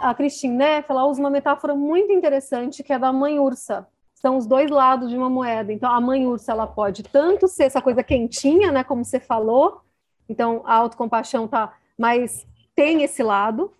A 0.00 0.14
Christine 0.14 0.56
Neff, 0.56 0.90
ela 0.90 1.06
usa 1.06 1.20
uma 1.20 1.30
metáfora 1.30 1.74
muito 1.74 2.12
interessante 2.12 2.82
que 2.82 2.92
é 2.92 2.98
da 2.98 3.12
mãe 3.12 3.38
ursa. 3.38 3.86
São 4.14 4.36
os 4.36 4.46
dois 4.46 4.70
lados 4.70 5.10
de 5.10 5.16
uma 5.16 5.28
moeda. 5.28 5.72
Então, 5.72 5.90
a 5.90 6.00
mãe 6.00 6.26
ursa, 6.26 6.52
ela 6.52 6.66
pode 6.66 7.02
tanto 7.02 7.48
ser 7.48 7.64
essa 7.64 7.82
coisa 7.82 8.02
quentinha, 8.02 8.70
né, 8.70 8.84
como 8.84 9.04
você 9.04 9.18
falou. 9.18 9.80
Então, 10.28 10.62
a 10.64 10.74
autocompaixão 10.74 11.48
tá, 11.48 11.76
mas 11.96 12.46
tem 12.74 13.02
esse 13.02 13.22
lado, 13.22 13.72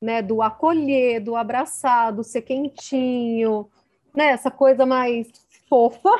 né, 0.00 0.20
do 0.20 0.42
acolher, 0.42 1.20
do 1.22 1.36
abraçar, 1.36 2.12
do 2.12 2.22
ser 2.22 2.42
quentinho, 2.42 3.68
né, 4.14 4.28
essa 4.28 4.50
coisa 4.50 4.84
mais 4.84 5.28
fofa. 5.68 6.10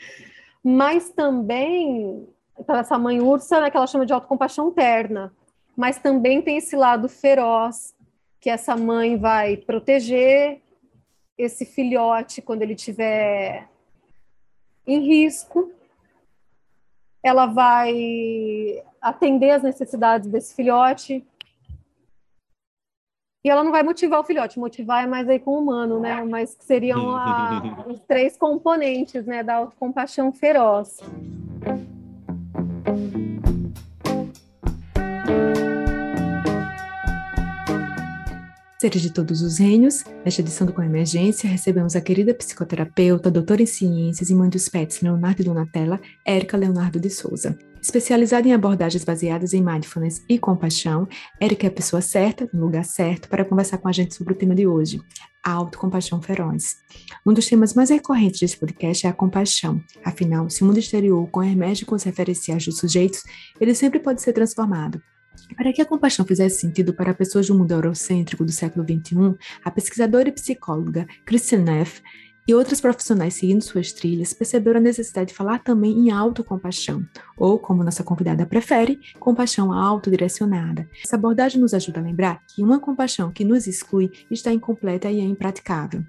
mas 0.62 1.10
também 1.10 2.28
essa 2.68 2.98
mãe 2.98 3.20
ursa, 3.20 3.60
né, 3.60 3.70
que 3.70 3.76
ela 3.76 3.86
chama 3.86 4.04
de 4.04 4.12
autocompaixão 4.12 4.70
terna. 4.70 5.32
Mas 5.76 5.98
também 5.98 6.42
tem 6.42 6.56
esse 6.56 6.74
lado 6.74 7.08
feroz, 7.08 7.94
que 8.46 8.50
essa 8.50 8.76
mãe 8.76 9.16
vai 9.16 9.56
proteger 9.56 10.62
esse 11.36 11.66
filhote 11.66 12.40
quando 12.40 12.62
ele 12.62 12.76
tiver 12.76 13.68
em 14.86 15.00
risco. 15.00 15.72
Ela 17.24 17.46
vai 17.46 18.84
atender 19.02 19.50
as 19.50 19.64
necessidades 19.64 20.30
desse 20.30 20.54
filhote. 20.54 21.26
E 23.44 23.50
ela 23.50 23.64
não 23.64 23.72
vai 23.72 23.82
motivar 23.82 24.20
o 24.20 24.24
filhote, 24.24 24.60
motivar 24.60 25.02
é 25.02 25.08
mais 25.08 25.28
aí 25.28 25.40
com 25.40 25.50
o 25.50 25.58
humano, 25.58 25.98
né? 25.98 26.22
Mas 26.22 26.54
que 26.54 26.64
seriam 26.64 27.16
a, 27.16 27.82
os 27.90 27.98
três 28.02 28.36
componentes, 28.36 29.26
né, 29.26 29.42
da 29.42 29.56
autocompaixão 29.56 30.32
feroz. 30.32 31.00
Seres 38.78 39.00
de 39.00 39.10
todos 39.10 39.40
os 39.40 39.56
reinos, 39.56 40.04
nesta 40.22 40.42
edição 40.42 40.66
do 40.66 40.72
Com 40.72 40.82
Emergência, 40.82 41.48
recebemos 41.48 41.96
a 41.96 42.00
querida 42.00 42.34
psicoterapeuta, 42.34 43.30
doutora 43.30 43.62
em 43.62 43.66
ciências 43.66 44.28
e 44.28 44.34
mãe 44.34 44.50
dos 44.50 44.68
pets 44.68 45.00
Leonardo 45.00 45.42
Donatella, 45.42 45.98
Érica 46.22 46.58
Leonardo 46.58 47.00
de 47.00 47.08
Souza. 47.08 47.56
Especializada 47.80 48.46
em 48.46 48.52
abordagens 48.52 49.02
baseadas 49.02 49.54
em 49.54 49.62
mindfulness 49.62 50.22
e 50.28 50.38
compaixão, 50.38 51.08
Érica 51.40 51.66
é 51.66 51.70
a 51.70 51.72
pessoa 51.72 52.02
certa, 52.02 52.50
no 52.52 52.66
lugar 52.66 52.84
certo, 52.84 53.30
para 53.30 53.46
conversar 53.46 53.78
com 53.78 53.88
a 53.88 53.92
gente 53.92 54.14
sobre 54.14 54.34
o 54.34 54.36
tema 54.36 54.54
de 54.54 54.66
hoje, 54.66 55.00
a 55.42 55.52
autocompaixão 55.52 56.20
feroz. 56.20 56.76
Um 57.24 57.32
dos 57.32 57.46
temas 57.46 57.72
mais 57.72 57.88
recorrentes 57.88 58.40
desse 58.40 58.58
podcast 58.58 59.06
é 59.06 59.08
a 59.08 59.14
compaixão. 59.14 59.82
Afinal, 60.04 60.50
se 60.50 60.62
o 60.62 60.66
mundo 60.66 60.78
exterior 60.78 61.26
converge 61.30 61.86
com 61.86 61.94
os 61.94 62.02
referenciais 62.02 62.66
dos 62.66 62.76
sujeitos, 62.76 63.22
ele 63.58 63.74
sempre 63.74 64.00
pode 64.00 64.20
ser 64.20 64.34
transformado. 64.34 65.00
Para 65.56 65.72
que 65.72 65.82
a 65.82 65.86
compaixão 65.86 66.24
fizesse 66.24 66.60
sentido 66.60 66.94
para 66.94 67.14
pessoas 67.14 67.46
do 67.46 67.54
mundo 67.54 67.72
eurocêntrico 67.72 68.44
do 68.44 68.52
século 68.52 68.84
XXI, 68.84 69.34
a 69.64 69.70
pesquisadora 69.70 70.28
e 70.28 70.32
psicóloga 70.32 71.06
Christian 71.24 71.62
Neff 71.62 72.02
e 72.48 72.54
outros 72.54 72.80
profissionais 72.80 73.34
seguindo 73.34 73.62
suas 73.62 73.92
trilhas 73.92 74.32
perceberam 74.32 74.78
a 74.78 74.82
necessidade 74.82 75.30
de 75.30 75.34
falar 75.34 75.58
também 75.58 75.98
em 75.98 76.10
autocompaixão, 76.10 77.04
ou, 77.36 77.58
como 77.58 77.82
nossa 77.82 78.04
convidada 78.04 78.46
prefere, 78.46 79.00
compaixão 79.18 79.72
autodirecionada. 79.72 80.88
Essa 81.04 81.16
abordagem 81.16 81.60
nos 81.60 81.74
ajuda 81.74 81.98
a 81.98 82.02
lembrar 82.02 82.40
que 82.46 82.62
uma 82.62 82.78
compaixão 82.78 83.32
que 83.32 83.44
nos 83.44 83.66
exclui 83.66 84.12
está 84.30 84.52
incompleta 84.52 85.10
e 85.10 85.18
é 85.18 85.24
impraticável. 85.24 86.04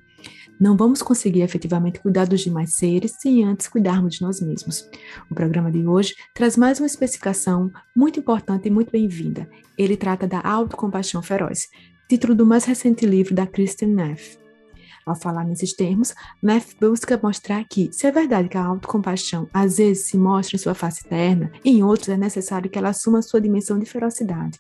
Não 0.60 0.76
vamos 0.76 1.04
conseguir 1.04 1.42
efetivamente 1.42 2.00
cuidar 2.00 2.26
dos 2.26 2.42
demais 2.42 2.76
seres 2.76 3.16
sem 3.20 3.44
antes 3.44 3.68
cuidarmos 3.68 4.16
de 4.16 4.22
nós 4.22 4.42
mesmos. 4.42 4.90
O 5.30 5.36
programa 5.36 5.72
de 5.72 5.86
hoje 5.86 6.16
traz 6.34 6.58
mais 6.58 6.80
uma 6.80 6.88
especificação 6.88 7.72
muito 7.96 8.20
importante 8.20 8.68
e 8.68 8.72
muito 8.72 8.92
bem-vinda. 8.92 9.48
Ele 9.78 9.96
trata 9.96 10.28
da 10.28 10.42
autocompaixão 10.42 11.22
feroz, 11.22 11.68
título 12.10 12.34
do 12.34 12.46
mais 12.46 12.66
recente 12.66 13.06
livro 13.06 13.36
da 13.36 13.46
Kristen 13.46 13.90
Neff. 13.90 14.47
Ao 15.08 15.16
falar 15.16 15.46
nesses 15.46 15.72
termos, 15.72 16.14
Neff 16.44 16.76
busca 16.82 17.18
mostrar 17.24 17.64
que, 17.64 17.90
se 17.94 18.06
é 18.06 18.12
verdade 18.12 18.50
que 18.50 18.58
a 18.58 18.66
autocompaixão 18.66 19.48
às 19.54 19.78
vezes 19.78 20.04
se 20.04 20.18
mostra 20.18 20.58
em 20.58 20.60
sua 20.60 20.74
face 20.74 21.06
terna, 21.06 21.50
em 21.64 21.82
outros 21.82 22.10
é 22.10 22.18
necessário 22.18 22.70
que 22.70 22.78
ela 22.78 22.90
assuma 22.90 23.22
sua 23.22 23.40
dimensão 23.40 23.80
de 23.80 23.86
ferocidade. 23.86 24.60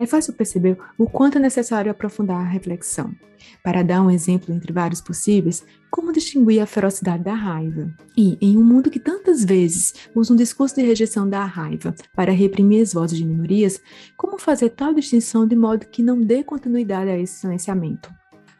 É 0.00 0.06
fácil 0.06 0.32
perceber 0.32 0.78
o 0.96 1.04
quanto 1.04 1.36
é 1.36 1.40
necessário 1.42 1.90
aprofundar 1.90 2.40
a 2.40 2.48
reflexão. 2.48 3.14
Para 3.62 3.82
dar 3.82 4.00
um 4.00 4.10
exemplo 4.10 4.54
entre 4.54 4.72
vários 4.72 5.02
possíveis, 5.02 5.62
como 5.90 6.10
distinguir 6.10 6.62
a 6.62 6.66
ferocidade 6.66 7.22
da 7.22 7.34
raiva? 7.34 7.92
E, 8.16 8.38
em 8.40 8.56
um 8.56 8.64
mundo 8.64 8.90
que 8.90 8.98
tantas 8.98 9.44
vezes 9.44 9.92
usa 10.14 10.32
um 10.32 10.36
discurso 10.36 10.74
de 10.74 10.82
rejeição 10.82 11.28
da 11.28 11.44
raiva 11.44 11.94
para 12.14 12.32
reprimir 12.32 12.80
as 12.80 12.94
vozes 12.94 13.18
de 13.18 13.26
minorias, 13.26 13.78
como 14.16 14.38
fazer 14.38 14.70
tal 14.70 14.94
distinção 14.94 15.46
de 15.46 15.54
modo 15.54 15.86
que 15.86 16.02
não 16.02 16.18
dê 16.18 16.42
continuidade 16.42 17.10
a 17.10 17.18
esse 17.18 17.40
silenciamento? 17.40 18.10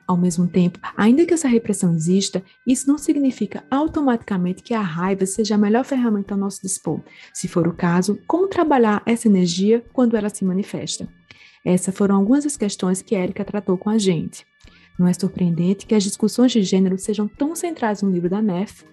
Ao 0.06 0.16
mesmo 0.16 0.46
tempo, 0.46 0.78
ainda 0.96 1.26
que 1.26 1.34
essa 1.34 1.48
repressão 1.48 1.92
exista, 1.92 2.42
isso 2.64 2.86
não 2.86 2.96
significa 2.96 3.64
automaticamente 3.68 4.62
que 4.62 4.72
a 4.72 4.80
raiva 4.80 5.26
seja 5.26 5.56
a 5.56 5.58
melhor 5.58 5.84
ferramenta 5.84 6.34
ao 6.34 6.38
nosso 6.38 6.62
dispor. 6.62 7.00
Se 7.34 7.48
for 7.48 7.66
o 7.66 7.74
caso, 7.74 8.16
como 8.26 8.46
trabalhar 8.46 9.02
essa 9.04 9.26
energia 9.26 9.84
quando 9.92 10.16
ela 10.16 10.28
se 10.28 10.44
manifesta? 10.44 11.08
Essas 11.64 11.96
foram 11.96 12.14
algumas 12.14 12.44
das 12.44 12.56
questões 12.56 13.02
que 13.02 13.16
Érica 13.16 13.44
tratou 13.44 13.76
com 13.76 13.90
a 13.90 13.98
gente. 13.98 14.46
Não 14.96 15.08
é 15.08 15.12
surpreendente 15.12 15.86
que 15.86 15.94
as 15.94 16.04
discussões 16.04 16.52
de 16.52 16.62
gênero 16.62 16.96
sejam 16.96 17.26
tão 17.26 17.56
centrais 17.56 18.00
no 18.00 18.10
livro 18.10 18.30
da 18.30 18.40
Neff 18.40 18.84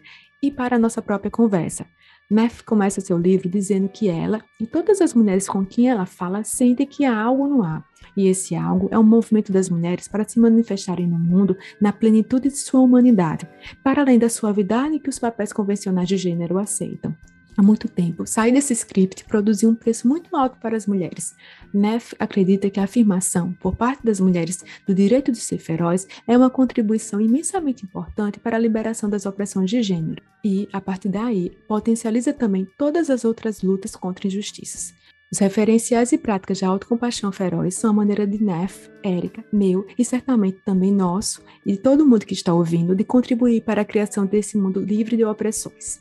e 0.41 0.49
para 0.49 0.77
a 0.77 0.79
nossa 0.79 0.99
própria 0.99 1.29
conversa. 1.29 1.85
Neff 2.29 2.63
começa 2.63 2.99
seu 2.99 3.17
livro 3.17 3.47
dizendo 3.47 3.87
que 3.87 4.09
ela 4.09 4.43
e 4.59 4.65
todas 4.65 4.99
as 4.99 5.13
mulheres 5.13 5.47
com 5.47 5.63
quem 5.63 5.89
ela 5.89 6.07
fala 6.07 6.43
sentem 6.43 6.87
que 6.87 7.05
há 7.05 7.15
algo 7.15 7.47
no 7.47 7.61
ar, 7.61 7.85
e 8.15 8.27
esse 8.27 8.55
algo 8.55 8.87
é 8.91 8.97
um 8.97 9.03
movimento 9.03 9.51
das 9.51 9.69
mulheres 9.69 10.07
para 10.07 10.27
se 10.27 10.39
manifestarem 10.39 11.07
no 11.07 11.17
mundo 11.17 11.57
na 11.79 11.91
plenitude 11.91 12.49
de 12.49 12.57
sua 12.57 12.81
humanidade, 12.81 13.47
para 13.83 14.01
além 14.01 14.19
da 14.19 14.29
suavidade 14.29 14.99
que 14.99 15.09
os 15.09 15.19
papéis 15.19 15.53
convencionais 15.53 16.07
de 16.07 16.17
gênero 16.17 16.57
aceitam. 16.57 17.15
Há 17.55 17.61
muito 17.61 17.87
tempo, 17.87 18.25
sair 18.25 18.51
desse 18.51 18.73
script 18.73 19.25
produziu 19.25 19.69
um 19.69 19.75
preço 19.75 20.07
muito 20.07 20.35
alto 20.35 20.57
para 20.59 20.75
as 20.75 20.87
mulheres. 20.87 21.35
Neff 21.71 22.15
acredita 22.17 22.67
que 22.67 22.79
a 22.79 22.85
afirmação, 22.85 23.53
por 23.53 23.75
parte 23.75 24.03
das 24.03 24.19
mulheres, 24.19 24.65
do 24.87 24.95
direito 24.95 25.31
de 25.31 25.37
ser 25.37 25.59
feroz 25.59 26.07
é 26.27 26.35
uma 26.35 26.49
contribuição 26.49 27.21
imensamente 27.21 27.85
importante 27.85 28.39
para 28.39 28.57
a 28.57 28.59
liberação 28.59 29.07
das 29.07 29.27
opressões 29.27 29.69
de 29.69 29.83
gênero 29.83 30.23
e, 30.43 30.67
a 30.73 30.81
partir 30.81 31.09
daí, 31.09 31.51
potencializa 31.67 32.33
também 32.33 32.67
todas 32.75 33.11
as 33.11 33.23
outras 33.23 33.61
lutas 33.61 33.95
contra 33.95 34.25
injustiças. 34.25 34.95
Os 35.33 35.39
referenciais 35.39 36.11
e 36.11 36.17
práticas 36.19 36.59
de 36.59 36.65
autocompaixão 36.65 37.31
feroz 37.31 37.73
são 37.73 37.89
a 37.89 37.93
maneira 37.93 38.27
de 38.27 38.39
Neff, 38.43 38.87
Érica, 39.01 39.43
meu 39.51 39.83
e 39.97 40.05
certamente 40.05 40.59
também 40.63 40.93
nosso 40.93 41.41
e 41.65 41.71
de 41.71 41.79
todo 41.79 42.05
mundo 42.05 42.23
que 42.23 42.35
está 42.35 42.53
ouvindo 42.53 42.95
de 42.95 43.03
contribuir 43.03 43.61
para 43.61 43.81
a 43.81 43.85
criação 43.85 44.27
desse 44.27 44.55
mundo 44.55 44.79
livre 44.79 45.17
de 45.17 45.25
opressões. 45.25 45.99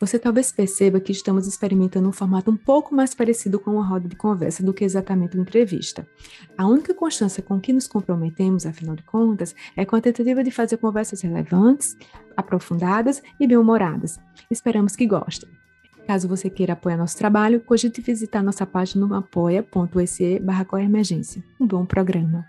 Você 0.00 0.18
talvez 0.18 0.50
perceba 0.50 0.98
que 0.98 1.12
estamos 1.12 1.46
experimentando 1.46 2.08
um 2.08 2.12
formato 2.12 2.50
um 2.50 2.56
pouco 2.56 2.92
mais 2.92 3.14
parecido 3.14 3.60
com 3.60 3.70
uma 3.70 3.86
roda 3.86 4.08
de 4.08 4.16
conversa 4.16 4.64
do 4.64 4.74
que 4.74 4.84
exatamente 4.84 5.36
uma 5.36 5.44
entrevista. 5.44 6.04
A 6.58 6.66
única 6.66 6.92
constância 6.92 7.40
com 7.40 7.60
que 7.60 7.72
nos 7.72 7.86
comprometemos, 7.86 8.66
afinal 8.66 8.96
de 8.96 9.04
contas, 9.04 9.54
é 9.76 9.84
com 9.84 9.94
a 9.94 10.00
tentativa 10.00 10.42
de 10.42 10.50
fazer 10.50 10.78
conversas 10.78 11.20
relevantes, 11.20 11.96
aprofundadas 12.36 13.22
e 13.38 13.46
bem-humoradas. 13.46 14.18
Esperamos 14.50 14.96
que 14.96 15.06
gostem. 15.06 15.48
Caso 16.06 16.28
você 16.28 16.50
queira 16.50 16.72
apoiar 16.72 16.96
nosso 16.96 17.16
trabalho, 17.16 17.60
cogite 17.60 18.00
visitar 18.00 18.42
nossa 18.42 18.66
página 18.66 19.06
no 19.06 19.14
apoia.se 19.14 20.40
barra 20.40 20.66
emergência. 20.80 21.42
Um 21.60 21.66
bom 21.66 21.86
programa. 21.86 22.46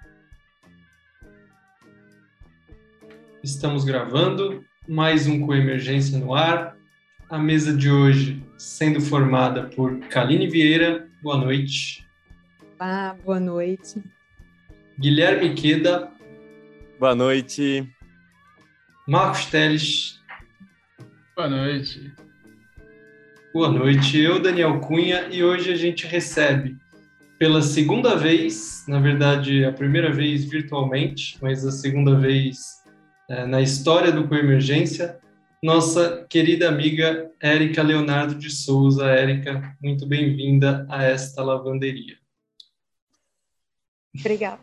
Estamos 3.44 3.84
gravando 3.84 4.64
mais 4.88 5.28
um 5.28 5.46
Coemergência 5.46 6.18
no 6.18 6.34
ar. 6.34 6.76
A 7.30 7.38
mesa 7.38 7.76
de 7.76 7.90
hoje 7.90 8.44
sendo 8.58 9.02
formada 9.02 9.70
por 9.76 10.00
Kaline 10.08 10.48
Vieira, 10.48 11.08
boa 11.22 11.38
noite. 11.38 12.08
Olá, 12.80 13.16
boa 13.24 13.40
noite. 13.40 14.04
Guilherme 15.00 15.54
Queda. 15.54 16.12
Boa 17.00 17.16
noite. 17.16 17.88
Marcos 19.08 19.46
Teles. 19.48 20.22
Boa 21.36 21.50
noite. 21.50 22.14
Boa 23.54 23.70
noite, 23.70 24.18
eu, 24.18 24.42
Daniel 24.42 24.80
Cunha, 24.80 25.28
e 25.30 25.44
hoje 25.44 25.72
a 25.72 25.76
gente 25.76 26.08
recebe 26.08 26.76
pela 27.38 27.62
segunda 27.62 28.16
vez, 28.16 28.84
na 28.88 29.00
verdade, 29.00 29.64
a 29.64 29.72
primeira 29.72 30.12
vez 30.12 30.44
virtualmente, 30.44 31.38
mas 31.40 31.64
a 31.64 31.72
segunda 31.72 32.18
vez 32.18 32.82
é, 33.30 33.46
na 33.46 33.62
história 33.62 34.12
do 34.12 34.28
Coemergência, 34.28 35.20
nossa 35.62 36.26
querida 36.28 36.68
amiga 36.68 37.30
Érica 37.40 37.84
Leonardo 37.84 38.34
de 38.34 38.50
Souza. 38.50 39.06
Érica, 39.06 39.78
muito 39.80 40.08
bem-vinda 40.08 40.88
a 40.90 41.04
esta 41.04 41.44
lavanderia. 41.44 42.18
Obrigada. 44.20 44.62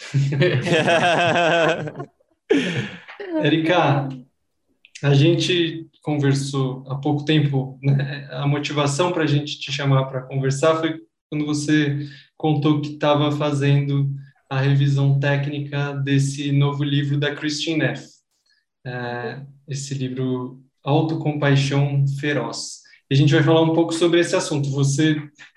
Érica, 3.44 4.08
a 5.02 5.12
gente 5.12 5.89
conversou 6.02 6.84
há 6.88 6.96
pouco 6.96 7.24
tempo, 7.24 7.78
né? 7.82 8.28
a 8.30 8.46
motivação 8.46 9.12
para 9.12 9.24
a 9.24 9.26
gente 9.26 9.58
te 9.58 9.70
chamar 9.70 10.06
para 10.06 10.22
conversar 10.22 10.76
foi 10.76 10.98
quando 11.28 11.46
você 11.46 12.08
contou 12.36 12.80
que 12.80 12.94
estava 12.94 13.30
fazendo 13.30 14.10
a 14.48 14.58
revisão 14.58 15.20
técnica 15.20 15.92
desse 15.92 16.50
novo 16.50 16.82
livro 16.82 17.18
da 17.18 17.34
Christine 17.34 17.78
Neff, 17.78 18.04
é, 18.84 19.40
esse 19.68 19.94
livro 19.94 20.60
Autocompaixão 20.82 22.04
Feroz. 22.18 22.80
E 23.08 23.14
a 23.14 23.16
gente 23.16 23.32
vai 23.32 23.42
falar 23.42 23.62
um 23.62 23.74
pouco 23.74 23.92
sobre 23.92 24.20
esse 24.20 24.34
assunto. 24.34 24.70
Você 24.70 25.16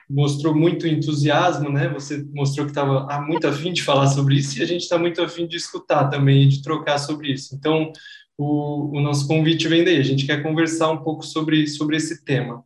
mostrou 0.10 0.54
muito 0.54 0.88
entusiasmo, 0.88 1.69
né? 1.69 1.90
Você 1.90 2.24
mostrou 2.34 2.66
que 2.66 2.72
estava 2.72 3.22
muito 3.22 3.48
afim 3.48 3.74
de 3.74 3.81
falar 3.81 4.07
sobre 4.07 4.36
isso 4.36 4.60
e 4.60 4.62
a 4.62 4.66
gente 4.66 4.81
está 4.81 4.98
muito 4.98 5.22
afim 5.22 5.48
de 5.48 5.57
escutar 5.57 6.10
também 6.10 6.44
e 6.44 6.48
de 6.48 6.62
trocar 6.62 7.00
sobre 7.00 7.31
isso. 7.31 7.56
Então, 7.56 7.92
o, 8.38 8.97
o 8.97 9.01
nosso 9.01 9.27
convite 9.27 9.68
vem 9.68 9.83
daí. 9.83 9.97
A 9.97 10.03
gente 10.03 10.25
quer 10.25 10.41
conversar 10.41 10.91
um 10.91 11.03
pouco 11.03 11.25
sobre, 11.25 11.68
sobre 11.68 11.97
esse 11.97 12.24
tema. 12.24 12.63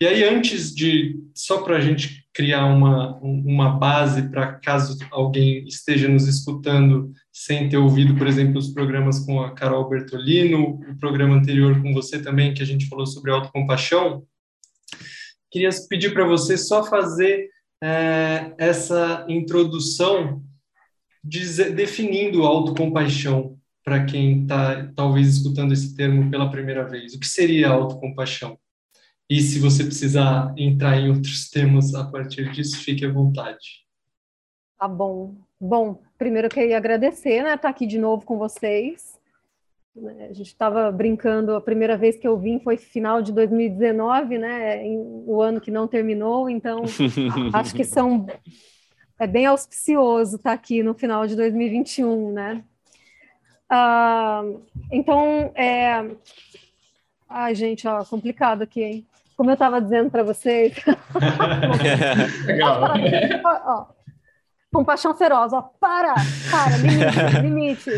E 0.00 0.06
aí, 0.06 0.22
antes 0.22 0.74
de, 0.74 1.18
só 1.34 1.62
para 1.62 1.76
a 1.76 1.80
gente 1.80 2.24
criar 2.32 2.66
uma, 2.66 3.18
uma 3.18 3.70
base 3.70 4.30
para 4.30 4.54
caso 4.54 4.96
alguém 5.10 5.66
esteja 5.66 6.08
nos 6.08 6.28
escutando 6.28 7.12
sem 7.32 7.68
ter 7.68 7.78
ouvido, 7.78 8.16
por 8.16 8.28
exemplo, 8.28 8.58
os 8.58 8.68
programas 8.68 9.18
com 9.26 9.42
a 9.42 9.52
Carol 9.52 9.88
Bertolino, 9.88 10.80
o 10.88 10.98
programa 11.00 11.34
anterior 11.34 11.82
com 11.82 11.92
você 11.92 12.22
também, 12.22 12.54
que 12.54 12.62
a 12.62 12.66
gente 12.66 12.86
falou 12.86 13.06
sobre 13.06 13.32
autocompaixão, 13.32 14.22
queria 15.50 15.70
pedir 15.88 16.12
para 16.12 16.24
você 16.24 16.56
só 16.56 16.84
fazer 16.84 17.48
é, 17.82 18.54
essa 18.56 19.26
introdução 19.28 20.44
dizer, 21.24 21.74
definindo 21.74 22.44
autocompaixão 22.44 23.57
para 23.88 24.04
quem 24.04 24.42
está 24.42 24.86
talvez 24.94 25.38
escutando 25.38 25.72
esse 25.72 25.96
termo 25.96 26.30
pela 26.30 26.50
primeira 26.50 26.86
vez. 26.86 27.14
O 27.14 27.18
que 27.18 27.26
seria 27.26 27.70
autocompaixão? 27.70 28.58
E 29.30 29.40
se 29.40 29.58
você 29.58 29.82
precisar 29.82 30.52
entrar 30.58 30.98
em 30.98 31.08
outros 31.08 31.48
termos 31.48 31.94
a 31.94 32.04
partir 32.04 32.52
disso, 32.52 32.76
fique 32.84 33.06
à 33.06 33.10
vontade. 33.10 33.86
Tá 34.78 34.86
bom. 34.86 35.36
Bom, 35.58 36.02
primeiro 36.18 36.48
eu 36.48 36.50
queria 36.50 36.76
agradecer, 36.76 37.42
né, 37.42 37.54
estar 37.54 37.58
tá 37.58 37.68
aqui 37.70 37.86
de 37.86 37.98
novo 37.98 38.26
com 38.26 38.36
vocês. 38.36 39.18
Né, 39.96 40.28
a 40.28 40.34
gente 40.34 40.48
estava 40.48 40.92
brincando, 40.92 41.54
a 41.54 41.60
primeira 41.60 41.96
vez 41.96 42.18
que 42.18 42.28
eu 42.28 42.38
vim 42.38 42.60
foi 42.60 42.76
final 42.76 43.22
de 43.22 43.32
2019, 43.32 44.36
né, 44.36 44.82
o 45.26 45.40
ano 45.40 45.62
que 45.62 45.70
não 45.70 45.88
terminou, 45.88 46.50
então 46.50 46.82
acho 47.54 47.74
que 47.74 47.84
são 47.84 48.26
é 49.18 49.26
bem 49.26 49.46
auspicioso 49.46 50.36
estar 50.36 50.50
tá 50.50 50.54
aqui 50.54 50.82
no 50.82 50.92
final 50.92 51.26
de 51.26 51.34
2021, 51.34 52.32
né? 52.32 52.62
Ah, 53.70 54.42
então, 54.90 55.52
é... 55.54 56.04
Ai, 57.28 57.54
gente, 57.54 57.86
ó, 57.86 58.04
complicado 58.04 58.62
aqui, 58.62 58.82
hein? 58.82 59.06
como 59.38 59.50
eu 59.50 59.54
estava 59.54 59.80
dizendo 59.80 60.10
para 60.10 60.24
vocês. 60.24 60.74
Legal. 62.44 62.82
ó, 63.44 63.86
compaixão 64.72 65.16
feroz, 65.16 65.52
ó, 65.52 65.62
para, 65.80 66.12
para, 66.50 66.76
limite, 66.76 67.38
limite. 67.40 67.90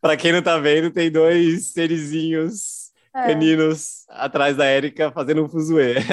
Para 0.00 0.16
quem 0.16 0.30
não 0.30 0.38
está 0.38 0.58
vendo, 0.58 0.92
tem 0.92 1.10
dois 1.10 1.72
serizinhos 1.72 2.92
é. 3.12 3.26
caninos 3.26 4.04
atrás 4.08 4.56
da 4.56 4.64
Érica 4.64 5.10
fazendo 5.10 5.44
um 5.44 5.48
fuzuê. 5.48 5.96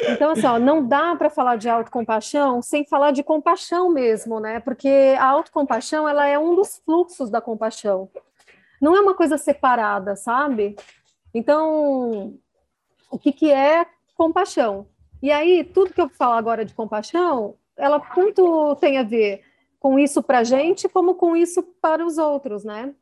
Então, 0.00 0.32
assim, 0.32 0.46
ó, 0.46 0.58
não 0.58 0.86
dá 0.86 1.14
para 1.14 1.30
falar 1.30 1.56
de 1.56 1.68
autocompaixão 1.68 2.60
sem 2.60 2.84
falar 2.84 3.12
de 3.12 3.22
compaixão 3.22 3.90
mesmo, 3.90 4.40
né? 4.40 4.60
Porque 4.60 5.14
a 5.18 5.26
autocompaixão, 5.26 6.08
ela 6.08 6.26
é 6.26 6.38
um 6.38 6.54
dos 6.54 6.78
fluxos 6.84 7.30
da 7.30 7.40
compaixão. 7.40 8.10
Não 8.80 8.96
é 8.96 9.00
uma 9.00 9.14
coisa 9.14 9.38
separada, 9.38 10.16
sabe? 10.16 10.76
Então, 11.32 12.34
o 13.10 13.18
que, 13.18 13.32
que 13.32 13.50
é 13.50 13.86
compaixão. 14.16 14.86
E 15.22 15.30
aí, 15.30 15.64
tudo 15.64 15.92
que 15.92 16.00
eu 16.00 16.08
falo 16.08 16.34
agora 16.34 16.64
de 16.64 16.74
compaixão, 16.74 17.56
ela 17.76 18.00
tanto 18.00 18.76
tem 18.76 18.98
a 18.98 19.02
ver 19.02 19.42
com 19.78 19.98
isso 19.98 20.22
para 20.22 20.40
a 20.40 20.44
gente, 20.44 20.88
como 20.88 21.14
com 21.14 21.36
isso 21.36 21.62
para 21.80 22.04
os 22.04 22.18
outros, 22.18 22.64
né? 22.64 22.94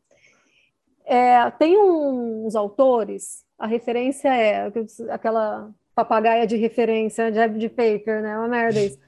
É, 1.04 1.50
tem 1.52 1.76
uns 1.76 2.54
autores, 2.54 3.44
a 3.58 3.66
referência 3.66 4.28
é 4.28 4.72
aquela 5.10 5.70
papagaia 5.94 6.46
de 6.46 6.56
referência, 6.56 7.30
de 7.30 7.68
Paper, 7.68 8.22
né? 8.22 8.38
Uma 8.38 8.48
merda 8.48 8.80
isso. 8.80 8.98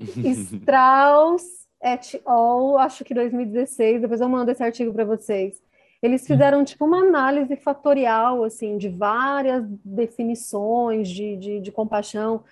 Strauss 0.00 1.66
et 1.82 2.20
al., 2.24 2.78
acho 2.78 3.04
que 3.04 3.14
2016, 3.14 4.00
depois 4.00 4.20
eu 4.20 4.28
mando 4.28 4.50
esse 4.50 4.62
artigo 4.62 4.92
para 4.92 5.04
vocês. 5.04 5.62
Eles 6.02 6.26
fizeram 6.26 6.64
tipo 6.64 6.84
uma 6.84 6.98
análise 6.98 7.56
fatorial 7.56 8.44
assim 8.44 8.76
de 8.76 8.88
várias 8.88 9.64
definições 9.84 11.08
de, 11.08 11.36
de, 11.36 11.60
de 11.60 11.72
compaixão, 11.72 12.44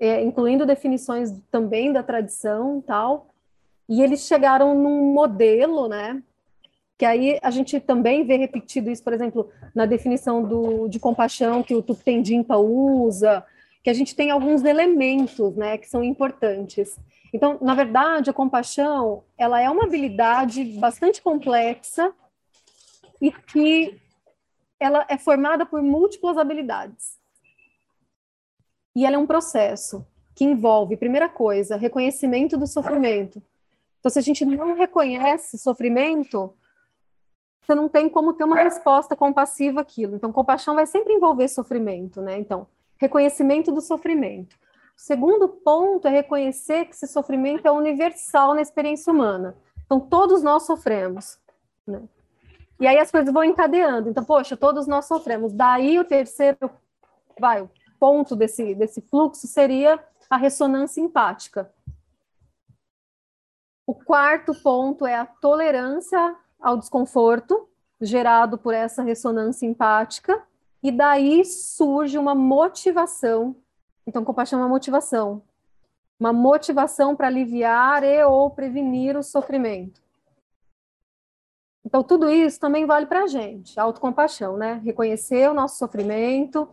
é, 0.00 0.22
incluindo 0.22 0.64
definições 0.64 1.30
também 1.50 1.92
da 1.92 2.02
tradição 2.02 2.80
tal. 2.80 3.28
E 3.88 4.02
eles 4.02 4.26
chegaram 4.26 4.74
num 4.74 5.12
modelo, 5.12 5.86
né? 5.88 6.22
Que 6.96 7.04
aí 7.04 7.38
a 7.42 7.50
gente 7.50 7.80
também 7.80 8.24
vê 8.24 8.36
repetido 8.36 8.90
isso, 8.90 9.02
por 9.02 9.12
exemplo, 9.12 9.50
na 9.74 9.84
definição 9.84 10.42
do, 10.42 10.88
de 10.88 11.00
compaixão 11.00 11.62
que 11.62 11.74
o 11.74 11.82
Tuptendimpa 11.82 12.56
usa, 12.56 13.44
que 13.82 13.90
a 13.90 13.94
gente 13.94 14.14
tem 14.14 14.30
alguns 14.30 14.64
elementos, 14.64 15.56
né, 15.56 15.76
que 15.76 15.88
são 15.88 16.02
importantes. 16.02 16.96
Então, 17.32 17.58
na 17.60 17.74
verdade, 17.74 18.30
a 18.30 18.32
compaixão, 18.32 19.24
ela 19.36 19.60
é 19.60 19.68
uma 19.68 19.84
habilidade 19.84 20.64
bastante 20.78 21.20
complexa 21.20 22.14
e 23.20 23.32
que 23.32 24.00
ela 24.78 25.04
é 25.08 25.18
formada 25.18 25.66
por 25.66 25.82
múltiplas 25.82 26.38
habilidades. 26.38 27.18
E 28.94 29.04
ela 29.04 29.16
é 29.16 29.18
um 29.18 29.26
processo 29.26 30.06
que 30.34 30.44
envolve, 30.44 30.96
primeira 30.96 31.28
coisa, 31.28 31.76
reconhecimento 31.76 32.56
do 32.56 32.66
sofrimento. 32.66 33.42
Então, 33.98 34.10
se 34.10 34.18
a 34.18 34.22
gente 34.22 34.44
não 34.44 34.74
reconhece 34.74 35.58
sofrimento, 35.58 36.54
você 37.64 37.74
não 37.74 37.88
tem 37.88 38.08
como 38.08 38.34
ter 38.34 38.44
uma 38.44 38.56
resposta 38.56 39.16
compassiva 39.16 39.80
àquilo. 39.80 40.16
Então, 40.16 40.30
compaixão 40.30 40.74
vai 40.74 40.86
sempre 40.86 41.14
envolver 41.14 41.48
sofrimento, 41.48 42.20
né? 42.20 42.38
Então, 42.38 42.66
reconhecimento 42.98 43.72
do 43.72 43.80
sofrimento. 43.80 44.54
O 44.96 45.00
segundo 45.00 45.48
ponto 45.48 46.06
é 46.06 46.10
reconhecer 46.10 46.84
que 46.84 46.94
esse 46.94 47.06
sofrimento 47.06 47.66
é 47.66 47.70
universal 47.70 48.54
na 48.54 48.60
experiência 48.60 49.12
humana. 49.12 49.56
Então, 49.84 49.98
todos 49.98 50.42
nós 50.42 50.64
sofremos. 50.64 51.38
Né? 51.86 52.02
E 52.78 52.86
aí 52.86 52.98
as 52.98 53.10
coisas 53.10 53.32
vão 53.32 53.42
encadeando. 53.42 54.08
Então, 54.10 54.24
poxa, 54.24 54.56
todos 54.56 54.86
nós 54.86 55.06
sofremos. 55.06 55.52
Daí 55.52 55.98
o 55.98 56.04
terceiro, 56.04 56.70
vai, 57.40 57.62
o 57.62 57.70
ponto 57.98 58.36
desse, 58.36 58.74
desse 58.74 59.00
fluxo 59.00 59.46
seria 59.46 59.98
a 60.28 60.36
ressonância 60.36 61.00
empática. 61.00 61.72
O 63.86 63.94
quarto 63.94 64.54
ponto 64.54 65.06
é 65.06 65.14
a 65.14 65.26
tolerância 65.26 66.36
ao 66.60 66.76
desconforto 66.76 67.68
gerado 68.00 68.58
por 68.58 68.74
essa 68.74 69.02
ressonância 69.02 69.66
empática, 69.66 70.42
e 70.82 70.90
daí 70.90 71.44
surge 71.44 72.18
uma 72.18 72.34
motivação. 72.34 73.56
Então, 74.06 74.24
compaixão 74.24 74.60
é 74.60 74.62
uma 74.62 74.68
motivação. 74.68 75.42
Uma 76.20 76.32
motivação 76.32 77.16
para 77.16 77.26
aliviar 77.26 78.04
e 78.04 78.22
ou 78.24 78.50
prevenir 78.50 79.16
o 79.16 79.22
sofrimento. 79.22 80.02
Então, 81.84 82.02
tudo 82.02 82.30
isso 82.30 82.60
também 82.60 82.86
vale 82.86 83.06
para 83.06 83.24
a 83.24 83.26
gente, 83.26 83.78
autocompaixão, 83.78 84.56
né? 84.56 84.80
Reconhecer 84.84 85.50
o 85.50 85.54
nosso 85.54 85.78
sofrimento, 85.78 86.68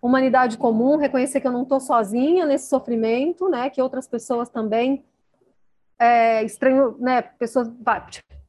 humanidade 0.00 0.56
comum, 0.56 0.96
reconhecer 0.96 1.40
que 1.40 1.46
eu 1.46 1.52
não 1.52 1.62
estou 1.62 1.80
sozinha 1.80 2.46
nesse 2.46 2.68
sofrimento, 2.68 3.48
né? 3.48 3.70
Que 3.70 3.82
outras 3.82 4.06
pessoas 4.06 4.48
também. 4.48 5.04
É, 5.98 6.44
estranho, 6.44 6.96
né? 6.98 7.22
Pessoas. 7.22 7.68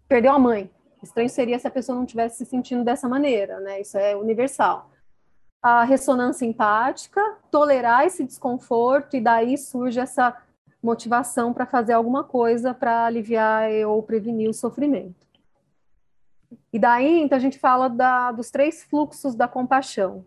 Perdeu 0.09 0.33
a 0.33 0.39
mãe. 0.39 0.71
Estranho 1.03 1.29
seria 1.29 1.59
se 1.59 1.67
a 1.67 1.71
pessoa 1.71 1.95
não 1.95 2.03
estivesse 2.03 2.39
se 2.39 2.45
sentindo 2.45 2.83
dessa 2.83 3.07
maneira, 3.07 3.59
né? 3.59 3.79
Isso 3.79 3.95
é 3.95 4.15
universal. 4.15 4.89
A 5.61 5.83
ressonância 5.83 6.45
empática, 6.45 7.21
tolerar 7.51 8.05
esse 8.05 8.23
desconforto, 8.23 9.15
e 9.15 9.21
daí 9.21 9.55
surge 9.55 9.99
essa 9.99 10.35
motivação 10.81 11.53
para 11.53 11.67
fazer 11.67 11.93
alguma 11.93 12.23
coisa 12.23 12.73
para 12.73 13.05
aliviar 13.05 13.69
ou 13.87 14.01
prevenir 14.01 14.49
o 14.49 14.53
sofrimento. 14.53 15.27
E 16.73 16.79
daí, 16.79 17.21
então, 17.21 17.37
a 17.37 17.41
gente 17.41 17.59
fala 17.59 17.87
da, 17.87 18.31
dos 18.31 18.49
três 18.49 18.83
fluxos 18.83 19.35
da 19.35 19.47
compaixão: 19.47 20.25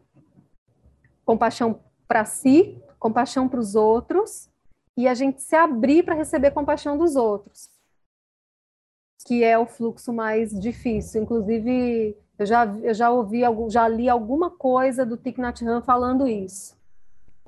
compaixão 1.25 1.81
para 2.07 2.25
si, 2.25 2.81
compaixão 3.01 3.49
para 3.49 3.59
os 3.59 3.75
outros, 3.75 4.49
e 4.97 5.09
a 5.09 5.15
gente 5.15 5.43
se 5.43 5.57
abrir 5.57 6.05
para 6.05 6.15
receber 6.15 6.53
compaixão 6.53 6.97
dos 6.97 7.17
outros, 7.17 7.69
que 9.25 9.43
é 9.45 9.59
o 9.59 9.67
fluxo 9.67 10.13
mais 10.13 10.59
difícil. 10.59 11.23
Inclusive, 11.23 12.17
eu 12.39 12.47
já, 12.47 12.65
eu 12.83 12.95
já 12.95 13.11
ouvi, 13.11 13.41
já 13.69 13.89
li 13.89 14.09
alguma 14.09 14.51
coisa 14.51 15.05
do 15.05 15.17
Thich 15.17 15.41
Nhat 15.41 15.65
Hanh 15.65 15.83
falando 15.85 16.27
isso. 16.27 16.77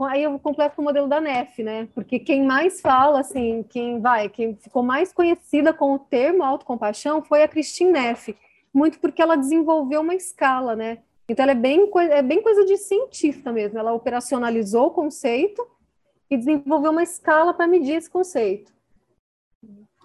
Aí 0.01 0.25
eu 0.25 0.39
completo 0.41 0.75
com 0.75 0.83
o 0.83 0.85
modelo 0.85 1.07
da 1.07 1.21
NEF, 1.21 1.63
né? 1.63 1.89
Porque 1.95 2.19
quem 2.19 2.45
mais 2.45 2.81
fala, 2.81 3.21
assim, 3.21 3.65
quem 3.69 4.01
vai, 4.01 4.29
quem 4.29 4.57
ficou 4.57 4.83
mais 4.83 5.13
conhecida 5.13 5.73
com 5.73 5.95
o 5.95 5.99
termo 5.99 6.43
autocompaixão 6.43 7.23
foi 7.23 7.45
a 7.45 7.49
Christine 7.49 7.93
Neff, 7.93 8.37
muito 8.73 8.99
porque 8.99 9.23
ela 9.23 9.37
desenvolveu 9.37 10.01
uma 10.01 10.15
escala, 10.15 10.75
né? 10.75 10.99
Então, 11.29 11.45
ela 11.45 11.53
é 11.53 11.55
bem, 11.55 11.91
é 12.11 12.23
bem 12.23 12.43
coisa 12.43 12.65
de 12.65 12.77
cientista 12.77 13.53
mesmo. 13.53 13.79
Ela 13.79 13.95
operacionalizou 13.95 14.89
o 14.89 14.91
conceito 14.91 15.65
e 16.29 16.37
desenvolveu 16.37 16.91
uma 16.91 17.03
escala 17.03 17.55
para 17.55 17.67
medir 17.67 17.95
esse 17.95 18.11
conceito. 18.11 18.74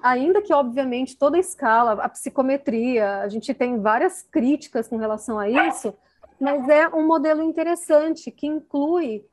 Ainda 0.01 0.41
que, 0.41 0.53
obviamente, 0.53 1.17
toda 1.17 1.35
a 1.35 1.39
escala, 1.39 1.93
a 1.93 2.09
psicometria, 2.09 3.19
a 3.19 3.27
gente 3.27 3.53
tem 3.53 3.79
várias 3.81 4.23
críticas 4.23 4.87
com 4.87 4.95
relação 4.95 5.37
a 5.37 5.49
isso, 5.49 5.93
mas 6.39 6.69
é 6.69 6.87
um 6.87 7.05
modelo 7.05 7.43
interessante 7.43 8.31
que 8.31 8.47
inclui. 8.47 9.25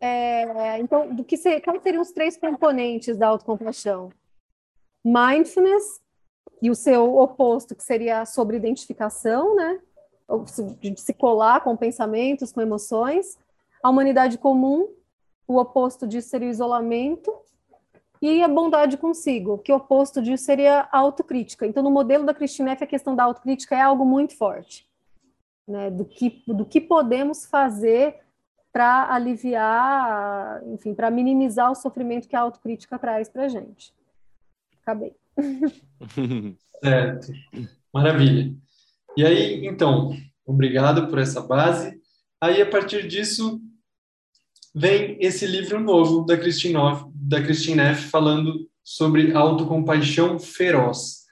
É, 0.00 0.78
então, 0.80 1.14
do 1.14 1.24
que 1.24 1.36
ser, 1.36 1.60
quais 1.60 1.82
seriam 1.82 2.02
os 2.02 2.10
três 2.10 2.36
componentes 2.36 3.16
da 3.16 3.28
autocompaixão? 3.28 4.10
Mindfulness 5.04 6.00
e 6.60 6.70
o 6.70 6.74
seu 6.74 7.16
oposto, 7.16 7.74
que 7.74 7.84
seria 7.84 8.22
a 8.22 8.26
sobre-identificação, 8.26 9.54
né? 9.54 9.80
De 10.80 11.00
se 11.00 11.14
colar 11.14 11.60
com 11.62 11.76
pensamentos, 11.76 12.50
com 12.50 12.60
emoções. 12.60 13.38
A 13.82 13.90
humanidade 13.90 14.38
comum, 14.38 14.88
o 15.46 15.58
oposto 15.58 16.06
disso 16.06 16.30
seria 16.30 16.48
o 16.48 16.50
isolamento 16.50 17.32
e 18.26 18.42
a 18.42 18.48
bondade 18.48 18.96
consigo, 18.96 19.58
que 19.58 19.70
o 19.70 19.76
oposto 19.76 20.22
disso 20.22 20.44
seria 20.44 20.88
a 20.90 20.98
autocrítica. 20.98 21.66
Então, 21.66 21.82
no 21.82 21.90
modelo 21.90 22.24
da 22.24 22.32
Christine 22.32 22.70
F, 22.70 22.84
a 22.84 22.86
questão 22.86 23.14
da 23.14 23.24
autocrítica 23.24 23.76
é 23.76 23.82
algo 23.82 24.04
muito 24.04 24.34
forte, 24.36 24.88
né? 25.68 25.90
do, 25.90 26.06
que, 26.06 26.42
do 26.46 26.64
que 26.64 26.80
podemos 26.80 27.44
fazer 27.44 28.16
para 28.72 29.12
aliviar, 29.12 30.62
enfim, 30.68 30.94
para 30.94 31.10
minimizar 31.10 31.70
o 31.70 31.74
sofrimento 31.74 32.26
que 32.26 32.34
a 32.34 32.40
autocrítica 32.40 32.98
traz 32.98 33.28
para 33.28 33.44
a 33.44 33.48
gente. 33.48 33.92
Acabei. 34.82 35.14
certo. 36.82 37.32
Maravilha. 37.92 38.54
E 39.16 39.24
aí, 39.24 39.66
então, 39.66 40.16
obrigado 40.46 41.08
por 41.08 41.18
essa 41.18 41.40
base. 41.42 42.00
Aí, 42.40 42.60
a 42.60 42.68
partir 42.68 43.06
disso, 43.06 43.60
vem 44.74 45.16
esse 45.20 45.46
livro 45.46 45.78
novo 45.78 46.24
da 46.24 46.36
Christine, 46.36 46.74
da 47.14 47.40
Christine 47.40 47.76
Neff 47.76 48.08
falando 48.08 48.68
sobre 48.82 49.32
autocompaixão 49.32 50.38
feroz, 50.38 51.24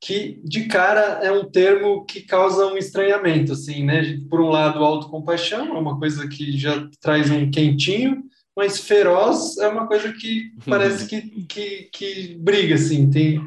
que 0.00 0.40
de 0.44 0.66
cara 0.66 1.20
é 1.22 1.30
um 1.32 1.48
termo 1.48 2.04
que 2.04 2.22
causa 2.22 2.66
um 2.66 2.76
estranhamento, 2.76 3.52
assim, 3.52 3.84
né? 3.84 4.18
Por 4.28 4.40
um 4.40 4.48
lado, 4.48 4.84
autocompaixão 4.84 5.76
é 5.76 5.78
uma 5.78 5.98
coisa 5.98 6.28
que 6.28 6.56
já 6.56 6.88
traz 7.00 7.30
um 7.30 7.50
quentinho, 7.50 8.22
mas 8.56 8.80
feroz 8.80 9.56
é 9.58 9.68
uma 9.68 9.86
coisa 9.86 10.12
que 10.12 10.52
parece 10.66 11.06
que, 11.06 11.44
que, 11.44 11.88
que 11.92 12.36
briga, 12.40 12.74
assim, 12.74 13.08
tem, 13.08 13.40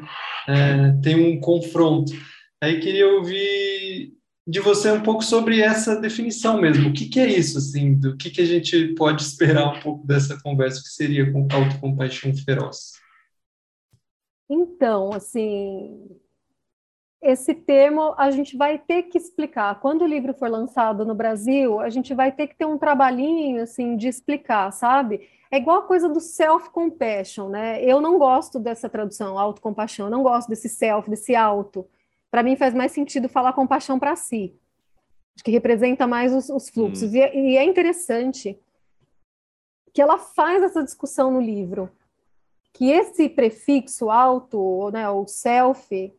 é, 0.48 0.92
tem 1.02 1.14
um 1.14 1.38
confronto. 1.38 2.12
Aí 2.62 2.80
queria 2.80 3.08
ouvir 3.08 4.12
de 4.46 4.60
você 4.60 4.90
um 4.90 5.02
pouco 5.02 5.22
sobre 5.22 5.60
essa 5.60 6.00
definição 6.00 6.60
mesmo. 6.60 6.88
O 6.88 6.92
que, 6.92 7.08
que 7.08 7.20
é 7.20 7.26
isso, 7.26 7.58
assim? 7.58 7.94
Do 7.94 8.16
que, 8.16 8.30
que 8.30 8.40
a 8.40 8.46
gente 8.46 8.94
pode 8.94 9.22
esperar 9.22 9.76
um 9.76 9.80
pouco 9.80 10.06
dessa 10.06 10.40
conversa 10.42 10.82
que 10.82 10.88
seria 10.88 11.30
com 11.32 11.46
autocompaixão 11.52 12.34
feroz? 12.34 12.92
Então, 14.50 15.12
assim, 15.12 16.10
esse 17.22 17.54
termo 17.54 18.14
a 18.18 18.30
gente 18.32 18.56
vai 18.56 18.78
ter 18.78 19.04
que 19.04 19.16
explicar. 19.16 19.78
Quando 19.80 20.02
o 20.02 20.08
livro 20.08 20.34
for 20.34 20.50
lançado 20.50 21.06
no 21.06 21.14
Brasil, 21.14 21.80
a 21.80 21.88
gente 21.88 22.12
vai 22.12 22.32
ter 22.32 22.48
que 22.48 22.56
ter 22.56 22.66
um 22.66 22.76
trabalhinho, 22.76 23.62
assim, 23.62 23.96
de 23.96 24.08
explicar, 24.08 24.72
sabe? 24.72 25.28
É 25.50 25.58
igual 25.58 25.78
a 25.78 25.86
coisa 25.86 26.08
do 26.08 26.18
self-compassion, 26.18 27.48
né? 27.48 27.82
Eu 27.84 28.00
não 28.00 28.18
gosto 28.18 28.58
dessa 28.58 28.88
tradução, 28.88 29.38
autocompaixão, 29.38 30.10
não 30.10 30.22
gosto 30.22 30.48
desse 30.48 30.68
self, 30.68 31.08
desse 31.08 31.36
auto 31.36 31.86
para 32.32 32.42
mim 32.42 32.56
faz 32.56 32.72
mais 32.72 32.92
sentido 32.92 33.28
falar 33.28 33.52
compaixão 33.52 33.98
para 33.98 34.16
si, 34.16 34.58
que 35.44 35.50
representa 35.50 36.06
mais 36.06 36.32
os, 36.32 36.48
os 36.48 36.70
fluxos. 36.70 37.12
Hum. 37.12 37.16
E, 37.16 37.20
é, 37.20 37.36
e, 37.36 37.56
é 37.58 37.62
interessante 37.62 38.58
que 39.92 40.00
ela 40.00 40.18
faz 40.18 40.62
essa 40.62 40.82
discussão 40.82 41.30
no 41.30 41.42
livro, 41.42 41.90
que 42.72 42.90
esse 42.90 43.28
prefixo 43.28 44.10
auto, 44.10 44.90
né, 44.90 45.06
o 45.10 45.26
self, 45.26 46.10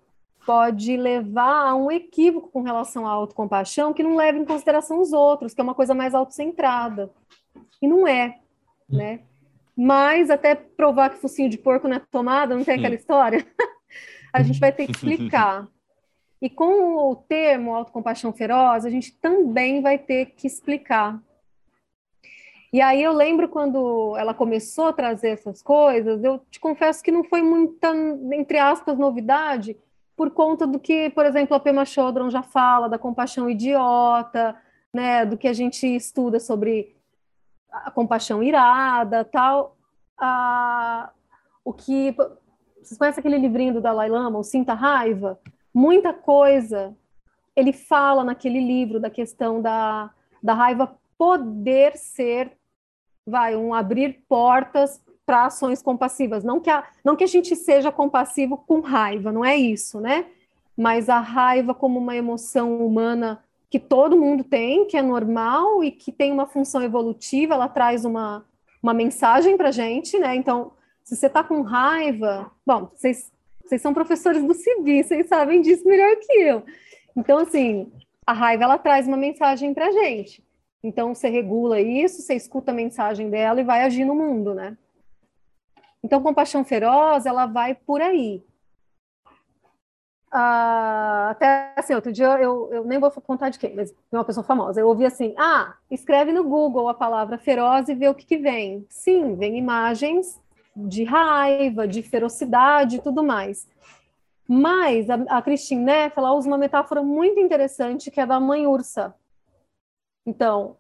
pode 0.46 0.96
levar 0.96 1.70
a 1.70 1.75
um 1.75 1.89
equívoco 1.89 2.50
com 2.51 2.62
relação 2.62 3.08
à 3.08 3.10
autocompaixão 3.10 3.91
que 3.91 4.03
não 4.03 4.15
leva 4.15 4.38
em 4.38 4.46
consideração 4.46 5.01
os 5.01 5.13
outros, 5.13 5.55
que 5.55 5.62
é 5.62 5.63
uma 5.63 5.74
coisa 5.74 5.96
mais 5.96 6.13
autocentrada. 6.13 7.10
E 7.82 7.88
não 7.88 8.08
é, 8.08 8.39
né? 8.88 9.22
Mas 9.75 10.29
até 10.29 10.53
provar 10.53 11.10
que 11.10 11.17
focinho 11.17 11.50
de 11.50 11.58
porco 11.58 11.88
não 11.88 11.96
é 11.96 12.00
tomada, 12.00 12.55
não 12.55 12.63
tem 12.63 12.75
aquela 12.75 12.93
história? 12.93 13.43
a 14.32 14.43
gente 14.43 14.60
vai 14.60 14.72
ter 14.72 14.86
que 14.86 14.91
explicar. 14.91 15.67
E 16.44 16.50
com 16.50 16.98
o 16.98 17.16
termo 17.16 17.74
autocompaixão 17.74 18.34
feroz, 18.34 18.86
a 18.86 18.90
gente 18.90 19.14
também 19.14 19.82
vai 19.82 19.98
ter 19.98 20.26
que 20.36 20.46
explicar. 20.46 21.18
E 22.74 22.82
aí 22.82 23.02
eu 23.02 23.14
lembro 23.14 23.48
quando 23.48 24.14
ela 24.18 24.34
começou 24.34 24.88
a 24.88 24.94
trazer 24.94 25.30
essas 25.30 25.62
coisas, 25.62 26.22
eu 26.22 26.40
te 26.52 26.60
confesso 26.60 27.02
que 27.02 27.14
não 27.14 27.24
foi 27.24 27.42
muita, 27.42 27.96
entre 28.34 28.60
aspas, 28.60 28.98
novidade, 28.98 29.78
por 30.18 30.32
conta 30.32 30.68
do 30.68 30.82
que, 30.82 31.10
por 31.12 31.26
exemplo, 31.26 31.56
a 31.56 31.62
Pema 31.62 31.86
Chodron 31.86 32.30
já 32.30 32.44
fala, 32.44 32.90
da 32.90 33.00
compaixão 33.00 33.50
idiota, 33.50 34.54
né, 34.94 35.26
do 35.26 35.38
que 35.38 35.48
a 35.48 35.54
gente 35.54 35.88
estuda 35.96 36.42
sobre 36.42 36.94
a 37.72 37.90
compaixão 37.90 38.44
irada, 38.44 39.24
tal. 39.24 39.78
Ah, 40.18 41.10
o 41.64 41.72
que... 41.72 42.14
Vocês 42.82 42.98
conhecem 42.98 43.22
aquele 43.22 43.38
livrinho 43.38 43.76
do 43.76 43.82
Dalai 43.82 44.10
Lama, 44.10 44.40
o 44.40 44.44
Sinta 44.44 44.74
Raiva? 44.74 45.40
Muita 45.74 46.13
coisa 46.13 46.96
ele 47.56 47.72
fala 47.72 48.24
naquele 48.24 48.60
livro 48.60 49.00
da 49.00 49.10
questão 49.10 49.62
da, 49.62 50.12
da 50.42 50.53
raiva 50.53 50.96
poder 51.18 51.96
ser, 51.96 52.51
vai, 53.25 53.56
um 53.56 53.74
abrir 53.74 54.24
portas 54.27 55.01
para 55.25 55.46
ações 55.46 55.82
compassivas. 55.82 56.44
Não 56.44 56.60
que, 56.60 56.70
a, 56.70 56.84
não 57.03 57.15
que 57.15 57.24
a 57.24 57.27
gente 57.27 57.56
seja 57.56 57.92
compassivo 57.92 58.58
com 58.58 58.82
raiva, 58.82 59.32
não 59.32 59.46
é 59.46 59.56
isso, 59.56 60.00
né? 60.00 60.25
Mas 60.75 61.08
a 61.10 61.20
raiva 61.20 61.74
como 61.74 62.00
uma 62.00 62.15
emoção 62.15 62.86
humana 62.86 63.44
que 63.70 63.80
todo 63.80 64.20
mundo 64.20 64.44
tem, 64.44 64.86
que 64.86 64.98
é 64.98 65.01
normal 65.01 65.84
e 65.84 65.92
que 65.92 66.12
tem 66.12 66.32
uma 66.32 66.46
função 66.46 66.84
evolutiva, 66.84 67.53
ela 67.53 67.68
traz 67.68 68.06
uma, 68.06 68.46
uma 68.82 68.94
mensagem 68.94 69.58
para 69.58 69.72
gente, 69.72 70.20
né? 70.20 70.36
Então, 70.36 70.72
se 71.03 71.15
você 71.15 71.27
está 71.27 71.44
com 71.44 71.62
raiva, 71.62 72.51
bom, 72.65 72.89
vocês 72.94 73.32
vocês 73.63 73.82
são 73.82 73.93
professores 73.93 74.43
do 74.43 74.53
CIVI, 74.53 75.03
vocês 75.03 75.27
sabem 75.27 75.62
disso 75.62 75.88
melhor 75.88 76.15
que 76.17 76.34
eu. 76.34 76.63
Então, 77.15 77.38
assim, 77.38 77.91
a 78.25 78.34
raiva 78.34 78.63
ela 78.63 78.77
traz 78.77 79.08
uma 79.08 79.17
mensagem 79.17 79.74
para 79.74 79.91
gente. 79.91 80.43
Então, 80.84 81.15
você 81.15 81.29
regula 81.29 81.79
isso, 81.79 82.22
você 82.22 82.34
escuta 82.34 82.72
a 82.72 82.75
mensagem 82.75 83.29
dela 83.29 83.62
e 83.62 83.63
vai 83.63 83.84
agir 83.84 84.03
no 84.03 84.15
mundo, 84.15 84.53
né? 84.53 84.77
Então, 86.03 86.22
compaixão 86.22 86.65
feroz, 86.65 87.25
ela 87.25 87.46
vai 87.46 87.74
por 87.74 88.01
aí. 88.01 88.43
Ah, 90.36 91.29
até 91.29 91.74
assim, 91.77 91.93
outro 91.93 92.12
dia 92.12 92.25
eu, 92.41 92.67
eu 92.74 92.84
nem 92.84 93.00
vou 93.00 93.12
contar 93.12 93.50
de 93.50 93.60
quem, 93.60 93.75
mas 93.75 93.91
de 93.91 93.98
uma 94.12 94.25
pessoa 94.25 94.43
famosa. 94.43 94.82
Eu 94.82 94.88
ouvi 94.88 95.05
assim: 95.05 95.36
ah, 95.38 95.75
escreve 95.91 96.32
no 96.32 96.43
Google 96.43 96.89
a 96.89 96.93
palavra 96.93 97.38
feroz 97.38 97.88
e 97.88 97.93
vê 97.93 98.10
o 98.10 98.15
que, 98.15 98.25
que 98.25 98.38
vem. 98.38 98.84
Sim, 98.89 99.36
vem 99.36 99.60
imagens 99.60 100.41
de 100.75 101.03
raiva, 101.03 101.88
de 101.88 102.01
ferocidade 102.01 102.98
e 102.98 103.01
tudo 103.01 103.24
mais. 103.24 103.68
Mas 104.48 105.10
a, 105.10 105.15
a 105.30 105.42
Christine 105.42 105.84
Neff, 105.84 106.18
ela 106.18 106.34
usa 106.34 106.48
uma 106.48 106.58
metáfora 106.58 107.01
muito 107.01 107.39
interessante 107.39 108.12
que 108.12 108.20
é 108.20 108.25
da 108.25 108.39
mãe 108.39 108.68
ursa. 108.68 109.13
Então, 110.25 110.77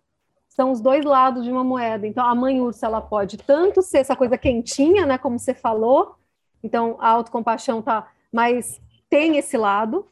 são 0.55 0.71
os 0.71 0.79
dois 0.79 1.03
lados 1.03 1.43
de 1.43 1.51
uma 1.51 1.63
moeda. 1.63 2.05
Então, 2.05 2.25
a 2.25 2.35
mãe 2.35 2.61
ursa, 2.61 2.85
ela 2.85 3.01
pode 3.01 3.37
tanto 3.37 3.81
ser 3.81 3.99
essa 3.99 4.15
coisa 4.15 4.37
quentinha, 4.37 5.05
né, 5.05 5.17
como 5.17 5.39
você 5.39 5.53
falou, 5.53 6.15
então 6.63 6.95
a 6.99 7.09
autocompaixão 7.09 7.81
tá, 7.81 8.11
mas 8.31 8.79
tem 9.09 9.37
esse 9.37 9.57
lado, 9.57 10.07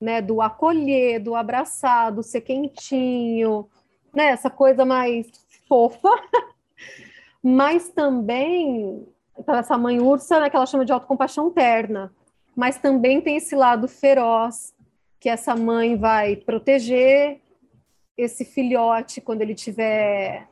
né, 0.00 0.20
do 0.20 0.40
acolher, 0.40 1.20
do 1.20 1.34
abraçar, 1.34 2.10
do 2.10 2.22
ser 2.22 2.40
quentinho, 2.40 3.68
né, 4.14 4.28
essa 4.28 4.48
coisa 4.48 4.84
mais 4.84 5.30
fofa, 5.68 6.10
mas 7.48 7.90
também 7.90 9.06
para 9.44 9.58
essa 9.58 9.78
mãe 9.78 10.00
ursa, 10.00 10.40
né, 10.40 10.50
que 10.50 10.56
ela 10.56 10.66
chama 10.66 10.84
de 10.84 10.90
autocompaixão 10.90 11.48
terna, 11.48 12.12
mas 12.56 12.76
também 12.76 13.20
tem 13.20 13.36
esse 13.36 13.54
lado 13.54 13.86
feroz, 13.86 14.74
que 15.20 15.28
essa 15.28 15.54
mãe 15.54 15.96
vai 15.96 16.34
proteger 16.34 17.40
esse 18.18 18.44
filhote 18.44 19.20
quando 19.20 19.42
ele 19.42 19.54
tiver 19.54 20.48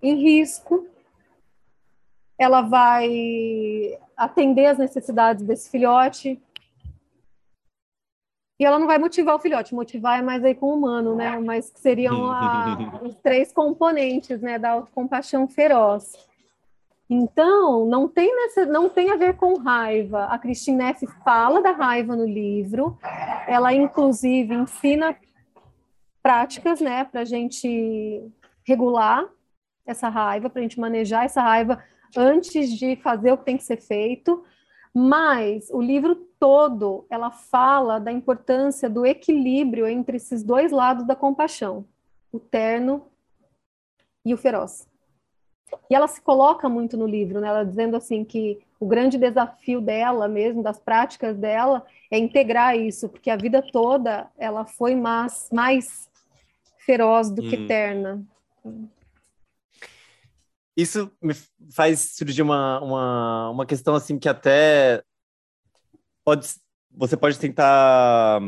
em 0.00 0.22
risco, 0.22 0.86
ela 2.38 2.62
vai 2.62 3.98
atender 4.16 4.66
as 4.66 4.78
necessidades 4.78 5.44
desse 5.44 5.68
filhote, 5.68 6.40
e 8.62 8.64
ela 8.64 8.78
não 8.78 8.86
vai 8.86 8.96
motivar 8.96 9.34
o 9.34 9.40
filhote, 9.40 9.74
motivar 9.74 10.20
é 10.20 10.22
mais 10.22 10.44
aí 10.44 10.54
com 10.54 10.66
o 10.66 10.74
humano, 10.76 11.16
né? 11.16 11.36
Mas 11.40 11.68
que 11.68 11.80
seriam 11.80 12.30
a, 12.30 12.78
os 13.02 13.16
três 13.16 13.52
componentes, 13.52 14.40
né, 14.40 14.56
da 14.56 14.70
autocompaixão 14.70 15.48
feroz. 15.48 16.12
Então, 17.10 17.84
não 17.86 18.06
tem, 18.06 18.32
nessa, 18.32 18.64
não 18.64 18.88
tem 18.88 19.10
a 19.10 19.16
ver 19.16 19.34
com 19.34 19.58
raiva. 19.58 20.26
A 20.26 20.38
Christine 20.38 20.76
Neff 20.76 21.04
fala 21.24 21.60
da 21.60 21.72
raiva 21.72 22.14
no 22.14 22.24
livro, 22.24 22.96
ela 23.48 23.74
inclusive 23.74 24.54
ensina 24.54 25.16
práticas, 26.22 26.80
né, 26.80 27.02
para 27.02 27.22
a 27.22 27.24
gente 27.24 28.24
regular 28.64 29.28
essa 29.84 30.08
raiva, 30.08 30.48
para 30.48 30.60
a 30.60 30.62
gente 30.62 30.78
manejar 30.78 31.24
essa 31.24 31.42
raiva 31.42 31.82
antes 32.16 32.70
de 32.70 32.94
fazer 32.94 33.32
o 33.32 33.38
que 33.38 33.44
tem 33.44 33.56
que 33.56 33.64
ser 33.64 33.80
feito. 33.80 34.44
Mas 34.94 35.68
o 35.72 35.80
livro 35.80 36.28
todo, 36.42 37.06
ela 37.08 37.30
fala 37.30 38.00
da 38.00 38.10
importância 38.10 38.90
do 38.90 39.06
equilíbrio 39.06 39.86
entre 39.86 40.16
esses 40.16 40.42
dois 40.42 40.72
lados 40.72 41.06
da 41.06 41.14
compaixão, 41.14 41.84
o 42.32 42.40
terno 42.40 43.06
e 44.26 44.34
o 44.34 44.36
feroz. 44.36 44.88
E 45.88 45.94
ela 45.94 46.08
se 46.08 46.20
coloca 46.20 46.68
muito 46.68 46.96
no 46.96 47.06
livro, 47.06 47.40
né? 47.40 47.46
ela 47.46 47.64
dizendo 47.64 47.96
assim 47.96 48.24
que 48.24 48.58
o 48.80 48.86
grande 48.88 49.18
desafio 49.18 49.80
dela 49.80 50.26
mesmo, 50.26 50.64
das 50.64 50.80
práticas 50.80 51.36
dela, 51.38 51.86
é 52.10 52.18
integrar 52.18 52.76
isso, 52.76 53.08
porque 53.08 53.30
a 53.30 53.36
vida 53.36 53.62
toda 53.70 54.28
ela 54.36 54.64
foi 54.64 54.96
mais, 54.96 55.48
mais 55.52 56.10
feroz 56.78 57.30
do 57.30 57.40
hum. 57.40 57.50
que 57.50 57.68
terna. 57.68 58.20
Isso 60.76 61.08
me 61.22 61.34
faz 61.72 62.16
surgir 62.16 62.42
uma, 62.42 62.80
uma, 62.80 63.50
uma 63.50 63.64
questão 63.64 63.94
assim 63.94 64.18
que 64.18 64.28
até 64.28 65.04
pode, 66.24 66.46
você 66.90 67.16
pode 67.16 67.38
tentar 67.38 68.40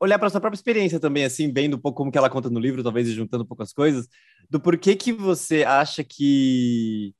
olhar 0.00 0.18
para 0.18 0.30
sua 0.30 0.40
própria 0.40 0.56
experiência 0.56 0.98
também, 0.98 1.24
assim, 1.24 1.52
vendo 1.52 1.76
um 1.76 1.80
pouco 1.80 1.98
como 1.98 2.10
que 2.10 2.18
ela 2.18 2.30
conta 2.30 2.48
no 2.48 2.58
livro, 2.58 2.82
talvez 2.82 3.08
juntando 3.08 3.44
um 3.44 3.46
pouco 3.46 3.62
as 3.62 3.72
coisas, 3.72 4.08
do 4.48 4.58
porquê 4.58 4.96
que 4.96 5.12
você 5.12 5.62
acha 5.62 6.02
que 6.02 7.14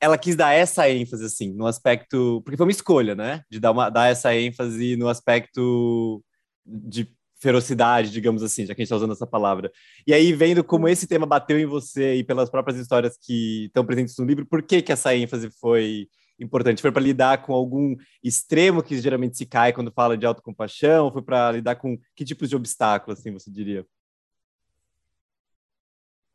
ela 0.00 0.18
quis 0.18 0.36
dar 0.36 0.52
essa 0.52 0.88
ênfase, 0.88 1.24
assim, 1.24 1.52
no 1.52 1.66
aspecto. 1.66 2.42
Porque 2.42 2.56
foi 2.56 2.66
uma 2.66 2.72
escolha, 2.72 3.14
né? 3.14 3.42
De 3.50 3.58
dar, 3.58 3.70
uma, 3.70 3.88
dar 3.88 4.08
essa 4.08 4.34
ênfase 4.34 4.96
no 4.96 5.08
aspecto 5.08 6.22
de 6.66 7.08
ferocidade, 7.40 8.10
digamos 8.10 8.42
assim, 8.42 8.66
já 8.66 8.74
que 8.74 8.80
a 8.80 8.82
gente 8.82 8.86
está 8.86 8.96
usando 8.96 9.12
essa 9.12 9.26
palavra. 9.26 9.70
E 10.06 10.14
aí, 10.14 10.32
vendo 10.32 10.64
como 10.64 10.88
esse 10.88 11.06
tema 11.06 11.26
bateu 11.26 11.58
em 11.58 11.66
você 11.66 12.16
e 12.16 12.24
pelas 12.24 12.50
próprias 12.50 12.78
histórias 12.78 13.18
que 13.20 13.66
estão 13.66 13.84
presentes 13.84 14.16
no 14.18 14.24
livro, 14.24 14.46
por 14.46 14.62
que, 14.62 14.80
que 14.82 14.92
essa 14.92 15.14
ênfase 15.14 15.50
foi 15.60 16.08
importante? 16.38 16.82
Foi 16.82 16.92
para 16.92 17.02
lidar 17.02 17.42
com 17.42 17.52
algum 17.52 17.96
extremo 18.22 18.82
que 18.82 18.98
geralmente 19.00 19.36
se 19.36 19.46
cai 19.46 19.72
quando 19.72 19.92
fala 19.92 20.16
de 20.16 20.26
autocompaixão? 20.26 21.12
Foi 21.12 21.22
para 21.22 21.52
lidar 21.52 21.76
com 21.76 21.98
que 22.14 22.24
tipos 22.24 22.48
de 22.48 22.56
obstáculos, 22.56 23.18
assim, 23.18 23.32
você 23.32 23.50
diria? 23.50 23.86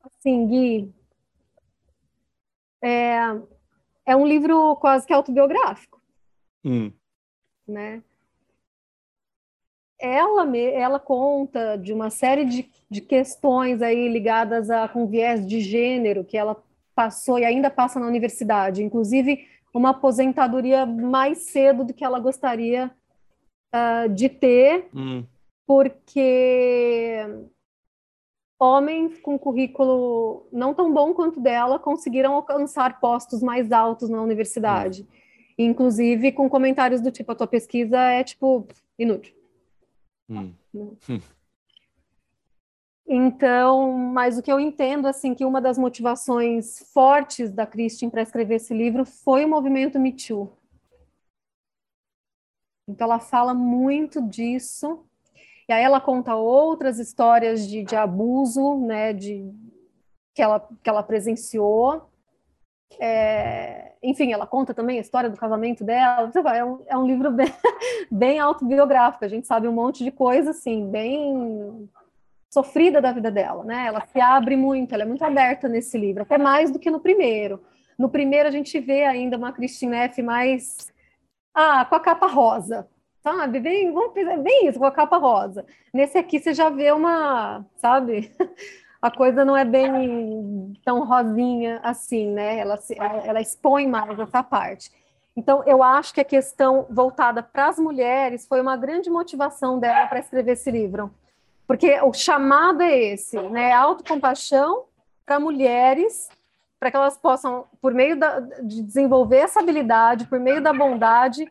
Assim, 0.01 0.47
Gui, 0.47 0.93
é, 2.81 3.17
é 4.05 4.15
um 4.15 4.25
livro 4.25 4.75
quase 4.77 5.05
que 5.05 5.13
autobiográfico, 5.13 6.01
hum. 6.63 6.91
né? 7.67 8.01
ela, 9.99 10.57
ela 10.57 10.99
conta 10.99 11.75
de 11.75 11.91
uma 11.91 12.09
série 12.09 12.45
de, 12.45 12.69
de 12.89 13.01
questões 13.01 13.81
aí 13.81 14.07
ligadas 14.07 14.69
a, 14.69 14.87
com 14.87 15.05
viés 15.05 15.45
de 15.45 15.59
gênero 15.59 16.23
que 16.23 16.37
ela 16.37 16.55
passou 16.95 17.37
e 17.37 17.45
ainda 17.45 17.69
passa 17.69 17.99
na 17.99 18.07
universidade, 18.07 18.81
inclusive 18.81 19.45
uma 19.73 19.89
aposentadoria 19.89 20.85
mais 20.85 21.39
cedo 21.39 21.83
do 21.83 21.93
que 21.93 22.03
ela 22.03 22.19
gostaria 22.19 22.91
uh, 23.73 24.09
de 24.09 24.29
ter, 24.29 24.89
hum. 24.93 25.23
porque 25.67 27.25
homens 28.59 29.17
com 29.19 29.39
currículo 29.39 30.47
não 30.51 30.73
tão 30.73 30.93
bom 30.93 31.13
quanto 31.13 31.39
dela 31.39 31.79
conseguiram 31.79 32.33
alcançar 32.33 32.99
postos 32.99 33.41
mais 33.41 33.71
altos 33.71 34.09
na 34.09 34.21
universidade, 34.21 35.03
hum. 35.03 35.07
inclusive 35.57 36.31
com 36.31 36.49
comentários 36.49 37.01
do 37.01 37.11
tipo: 37.11 37.31
a 37.31 37.35
tua 37.35 37.47
pesquisa 37.47 37.97
é 37.97 38.23
tipo 38.23 38.67
inútil. 38.97 39.35
Hum. 40.29 40.53
Então, 43.11 43.91
mas 43.91 44.37
o 44.37 44.41
que 44.43 44.51
eu 44.51 44.59
entendo, 44.59 45.07
assim, 45.07 45.33
que 45.33 45.43
uma 45.43 45.59
das 45.59 45.79
motivações 45.79 46.77
fortes 46.93 47.51
da 47.51 47.65
Christine 47.65 48.11
para 48.11 48.21
escrever 48.21 48.55
esse 48.57 48.71
livro 48.71 49.03
foi 49.03 49.43
o 49.43 49.49
movimento 49.49 49.99
Me 49.99 50.13
Too. 50.13 50.47
Então, 52.87 53.05
ela 53.05 53.19
fala 53.19 53.51
muito 53.51 54.21
disso. 54.21 55.03
E 55.67 55.73
aí 55.73 55.83
ela 55.83 55.99
conta 55.99 56.35
outras 56.35 56.99
histórias 56.99 57.67
de, 57.67 57.83
de 57.83 57.95
abuso, 57.95 58.77
né, 58.77 59.11
de, 59.11 59.51
que, 60.35 60.41
ela, 60.43 60.59
que 60.83 60.89
ela 60.89 61.01
presenciou. 61.01 62.07
É, 62.99 63.93
enfim, 64.03 64.31
ela 64.31 64.45
conta 64.45 64.71
também 64.71 64.99
a 64.99 65.01
história 65.01 65.31
do 65.31 65.37
casamento 65.37 65.83
dela. 65.83 66.31
É 66.55 66.63
um, 66.63 66.83
é 66.85 66.95
um 66.97 67.07
livro 67.07 67.31
bem, 67.33 67.51
bem, 68.11 68.39
autobiográfico. 68.39 69.25
A 69.25 69.27
gente 69.27 69.47
sabe 69.47 69.67
um 69.67 69.73
monte 69.73 70.03
de 70.03 70.11
coisa, 70.11 70.51
assim, 70.51 70.87
bem 70.91 71.89
sofrida 72.49 72.99
da 72.99 73.11
vida 73.11 73.29
dela, 73.29 73.63
né? 73.63 73.85
Ela 73.87 74.05
se 74.05 74.19
abre 74.19 74.55
muito, 74.55 74.93
ela 74.93 75.03
é 75.03 75.05
muito 75.05 75.23
aberta 75.23 75.67
nesse 75.67 75.97
livro, 75.97 76.23
até 76.23 76.37
mais 76.37 76.71
do 76.71 76.79
que 76.79 76.89
no 76.89 76.99
primeiro. 76.99 77.61
No 77.97 78.09
primeiro 78.09 78.47
a 78.47 78.51
gente 78.51 78.79
vê 78.79 79.03
ainda 79.03 79.37
uma 79.37 79.53
Christine 79.53 79.95
F. 79.95 80.21
mais 80.21 80.91
ah, 81.53 81.85
com 81.85 81.95
a 81.95 81.99
capa 81.99 82.27
rosa, 82.27 82.87
sabe? 83.21 83.59
Bem, 83.59 83.91
vamos 83.91 84.13
bem 84.13 84.67
isso, 84.67 84.79
com 84.79 84.85
a 84.85 84.91
capa 84.91 85.17
rosa. 85.17 85.65
Nesse 85.93 86.17
aqui 86.17 86.39
você 86.39 86.53
já 86.53 86.69
vê 86.69 86.91
uma, 86.91 87.65
sabe? 87.75 88.31
a 89.01 89.11
coisa 89.11 89.45
não 89.45 89.55
é 89.55 89.63
bem 89.63 90.73
tão 90.83 91.05
rosinha 91.05 91.79
assim, 91.83 92.31
né? 92.31 92.57
Ela, 92.59 92.77
se, 92.77 92.95
ela 92.97 93.41
expõe 93.41 93.87
mais 93.87 94.19
essa 94.19 94.41
parte. 94.43 94.91
Então, 95.35 95.63
eu 95.65 95.81
acho 95.81 96.13
que 96.13 96.19
a 96.19 96.25
questão 96.25 96.85
voltada 96.89 97.41
para 97.41 97.67
as 97.67 97.79
mulheres 97.79 98.45
foi 98.47 98.59
uma 98.59 98.75
grande 98.75 99.09
motivação 99.09 99.79
dela 99.79 100.07
para 100.07 100.19
escrever 100.19 100.51
esse 100.53 100.69
livro. 100.69 101.13
Porque 101.69 102.01
o 102.01 102.11
chamado 102.11 102.81
é 102.81 102.97
esse, 102.97 103.39
né? 103.49 103.71
Autocompaixão 103.73 104.87
para 105.23 105.39
mulheres, 105.39 106.27
para 106.79 106.89
que 106.89 106.97
elas 106.97 107.15
possam, 107.15 107.67
por 107.79 107.93
meio 107.93 108.17
da, 108.17 108.39
de 108.39 108.81
desenvolver 108.81 109.37
essa 109.37 109.59
habilidade, 109.59 110.25
por 110.25 110.39
meio 110.39 110.63
da 110.63 110.73
bondade, 110.73 111.47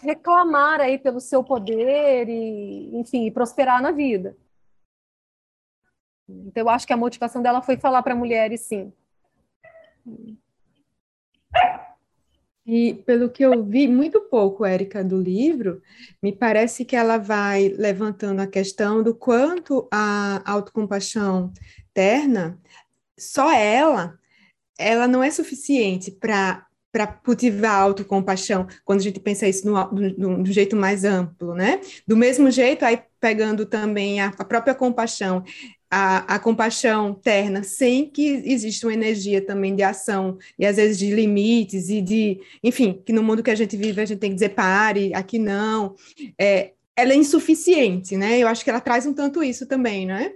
reclamar 0.00 0.80
aí 0.80 0.96
pelo 0.96 1.18
seu 1.18 1.42
poder 1.42 2.28
e, 2.28 2.96
enfim, 2.96 3.28
prosperar 3.32 3.82
na 3.82 3.90
vida. 3.90 4.36
Então, 6.28 6.62
eu 6.62 6.68
acho 6.68 6.86
que 6.86 6.92
a 6.92 6.96
motivação 6.96 7.42
dela 7.42 7.60
foi 7.60 7.76
falar 7.76 8.04
para 8.04 8.14
mulheres, 8.14 8.60
sim. 8.60 8.92
E 12.72 12.94
pelo 13.04 13.28
que 13.28 13.44
eu 13.44 13.64
vi, 13.64 13.88
muito 13.88 14.20
pouco, 14.20 14.64
Érica, 14.64 15.02
do 15.02 15.20
livro, 15.20 15.82
me 16.22 16.30
parece 16.30 16.84
que 16.84 16.94
ela 16.94 17.18
vai 17.18 17.68
levantando 17.70 18.38
a 18.40 18.46
questão 18.46 19.02
do 19.02 19.12
quanto 19.12 19.88
a 19.90 20.40
autocompaixão 20.48 21.52
terna, 21.92 22.56
só 23.18 23.50
ela, 23.52 24.16
ela 24.78 25.08
não 25.08 25.20
é 25.20 25.32
suficiente 25.32 26.12
para 26.12 26.64
para 26.92 27.06
cultivar 27.06 27.70
a 27.70 27.82
autocompaixão, 27.82 28.66
quando 28.84 28.98
a 28.98 29.02
gente 29.02 29.20
pensa 29.20 29.46
isso 29.46 29.64
no, 29.64 30.44
jeito 30.44 30.74
mais 30.74 31.04
amplo, 31.04 31.54
né? 31.54 31.80
Do 32.04 32.16
mesmo 32.16 32.50
jeito, 32.50 32.84
aí 32.84 33.00
pegando 33.20 33.64
também 33.64 34.20
a, 34.20 34.26
a 34.36 34.44
própria 34.44 34.74
compaixão, 34.74 35.44
a, 35.90 36.36
a, 36.36 36.38
compaixão 36.38 37.12
terna, 37.12 37.64
sem 37.64 38.08
que 38.08 38.28
exista 38.44 38.86
uma 38.86 38.94
energia 38.94 39.44
também 39.44 39.74
de 39.74 39.82
ação, 39.82 40.38
e 40.56 40.64
às 40.64 40.76
vezes 40.76 40.96
de 40.98 41.10
limites, 41.12 41.88
e 41.88 42.00
de, 42.00 42.40
enfim, 42.62 43.02
que 43.04 43.12
no 43.12 43.22
mundo 43.22 43.42
que 43.42 43.50
a 43.50 43.54
gente 43.56 43.76
vive 43.76 44.00
a 44.00 44.04
gente 44.04 44.20
tem 44.20 44.30
que 44.30 44.36
dizer 44.36 44.50
pare, 44.50 45.12
aqui 45.12 45.38
não, 45.38 45.96
é, 46.38 46.72
ela 46.94 47.12
é 47.12 47.16
insuficiente, 47.16 48.16
né? 48.16 48.38
Eu 48.38 48.46
acho 48.46 48.62
que 48.62 48.70
ela 48.70 48.80
traz 48.80 49.04
um 49.04 49.12
tanto 49.12 49.42
isso 49.42 49.66
também, 49.66 50.06
né? 50.06 50.32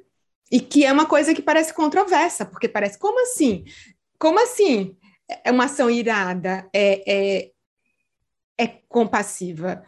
E 0.50 0.60
que 0.60 0.84
é 0.84 0.92
uma 0.92 1.06
coisa 1.06 1.32
que 1.32 1.42
parece 1.42 1.72
controversa, 1.72 2.44
porque 2.44 2.68
parece, 2.68 2.98
como 2.98 3.22
assim? 3.22 3.64
Como 4.18 4.42
assim? 4.42 4.96
É 5.44 5.50
uma 5.52 5.66
ação 5.66 5.88
irada, 5.88 6.68
é, 6.72 7.02
é, 7.06 7.50
é 8.58 8.66
compassiva. 8.88 9.84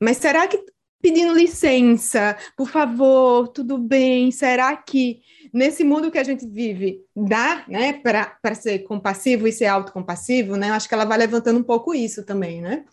Mas 0.00 0.18
será 0.18 0.46
que 0.46 0.62
pedindo 1.04 1.34
licença, 1.34 2.34
por 2.56 2.70
favor, 2.70 3.48
tudo 3.48 3.76
bem? 3.76 4.30
Será 4.30 4.74
que 4.74 5.20
nesse 5.52 5.84
mundo 5.84 6.10
que 6.10 6.16
a 6.16 6.24
gente 6.24 6.46
vive 6.46 7.04
dá, 7.14 7.62
né, 7.68 7.92
para 7.92 8.54
ser 8.54 8.78
compassivo 8.84 9.46
e 9.46 9.52
ser 9.52 9.66
autocompassivo, 9.66 10.56
né? 10.56 10.70
Acho 10.70 10.88
que 10.88 10.94
ela 10.94 11.04
vai 11.04 11.18
levantando 11.18 11.60
um 11.60 11.62
pouco 11.62 11.94
isso 11.94 12.24
também, 12.24 12.62
né? 12.62 12.86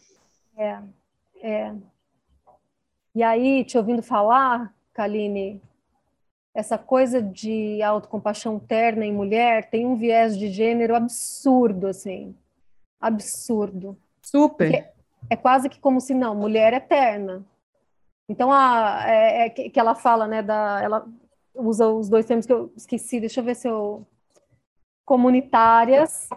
É, 0.58 0.80
é. 1.42 1.74
E 3.16 3.24
aí, 3.24 3.64
te 3.64 3.78
ouvindo 3.78 4.04
falar, 4.04 4.74
Kaline, 4.94 5.62
essa 6.54 6.78
coisa 6.78 7.22
de 7.22 7.82
autocompaixão 7.82 8.60
terna 8.60 9.06
em 9.06 9.14
mulher 9.14 9.70
tem 9.70 9.86
um 9.86 9.96
viés 9.96 10.38
de 10.38 10.50
gênero 10.50 10.98
absurdo, 10.98 11.88
assim. 11.88 12.36
Absurdo. 13.00 13.98
Super. 14.22 14.74
É, 14.74 14.94
é 15.30 15.36
quase 15.38 15.70
que 15.70 15.80
como 15.80 16.02
se, 16.02 16.14
não, 16.14 16.36
mulher 16.36 16.74
é 16.74 16.80
terna 16.82 17.42
então, 18.32 18.50
a, 18.52 19.04
é, 19.06 19.46
é, 19.46 19.50
que 19.50 19.80
ela 19.80 19.94
fala, 19.94 20.26
né, 20.26 20.42
da, 20.42 20.80
ela 20.82 21.06
usa 21.54 21.88
os 21.88 22.08
dois 22.08 22.26
termos 22.26 22.46
que 22.46 22.54
eu 22.54 22.72
esqueci, 22.78 23.20
deixa 23.20 23.42
eu 23.42 23.44
ver 23.44 23.56
se 23.56 23.68
eu... 23.68 24.08
Comunitárias, 25.04 26.30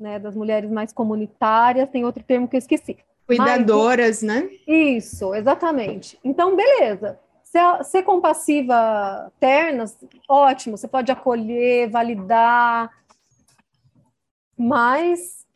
né, 0.00 0.18
das 0.18 0.34
mulheres 0.34 0.68
mais 0.68 0.92
comunitárias, 0.92 1.88
tem 1.88 2.04
outro 2.04 2.24
termo 2.24 2.48
que 2.48 2.56
eu 2.56 2.58
esqueci. 2.58 2.98
Cuidadoras, 3.24 4.22
Mas, 4.22 4.42
né? 4.42 4.50
Isso, 4.66 5.32
exatamente. 5.34 6.18
Então, 6.24 6.56
beleza. 6.56 7.20
Ser, 7.44 7.84
ser 7.84 8.02
compassiva 8.02 9.30
terna, 9.38 9.84
ótimo, 10.28 10.76
você 10.76 10.88
pode 10.88 11.12
acolher, 11.12 11.88
validar, 11.88 12.90
mas 14.56 15.46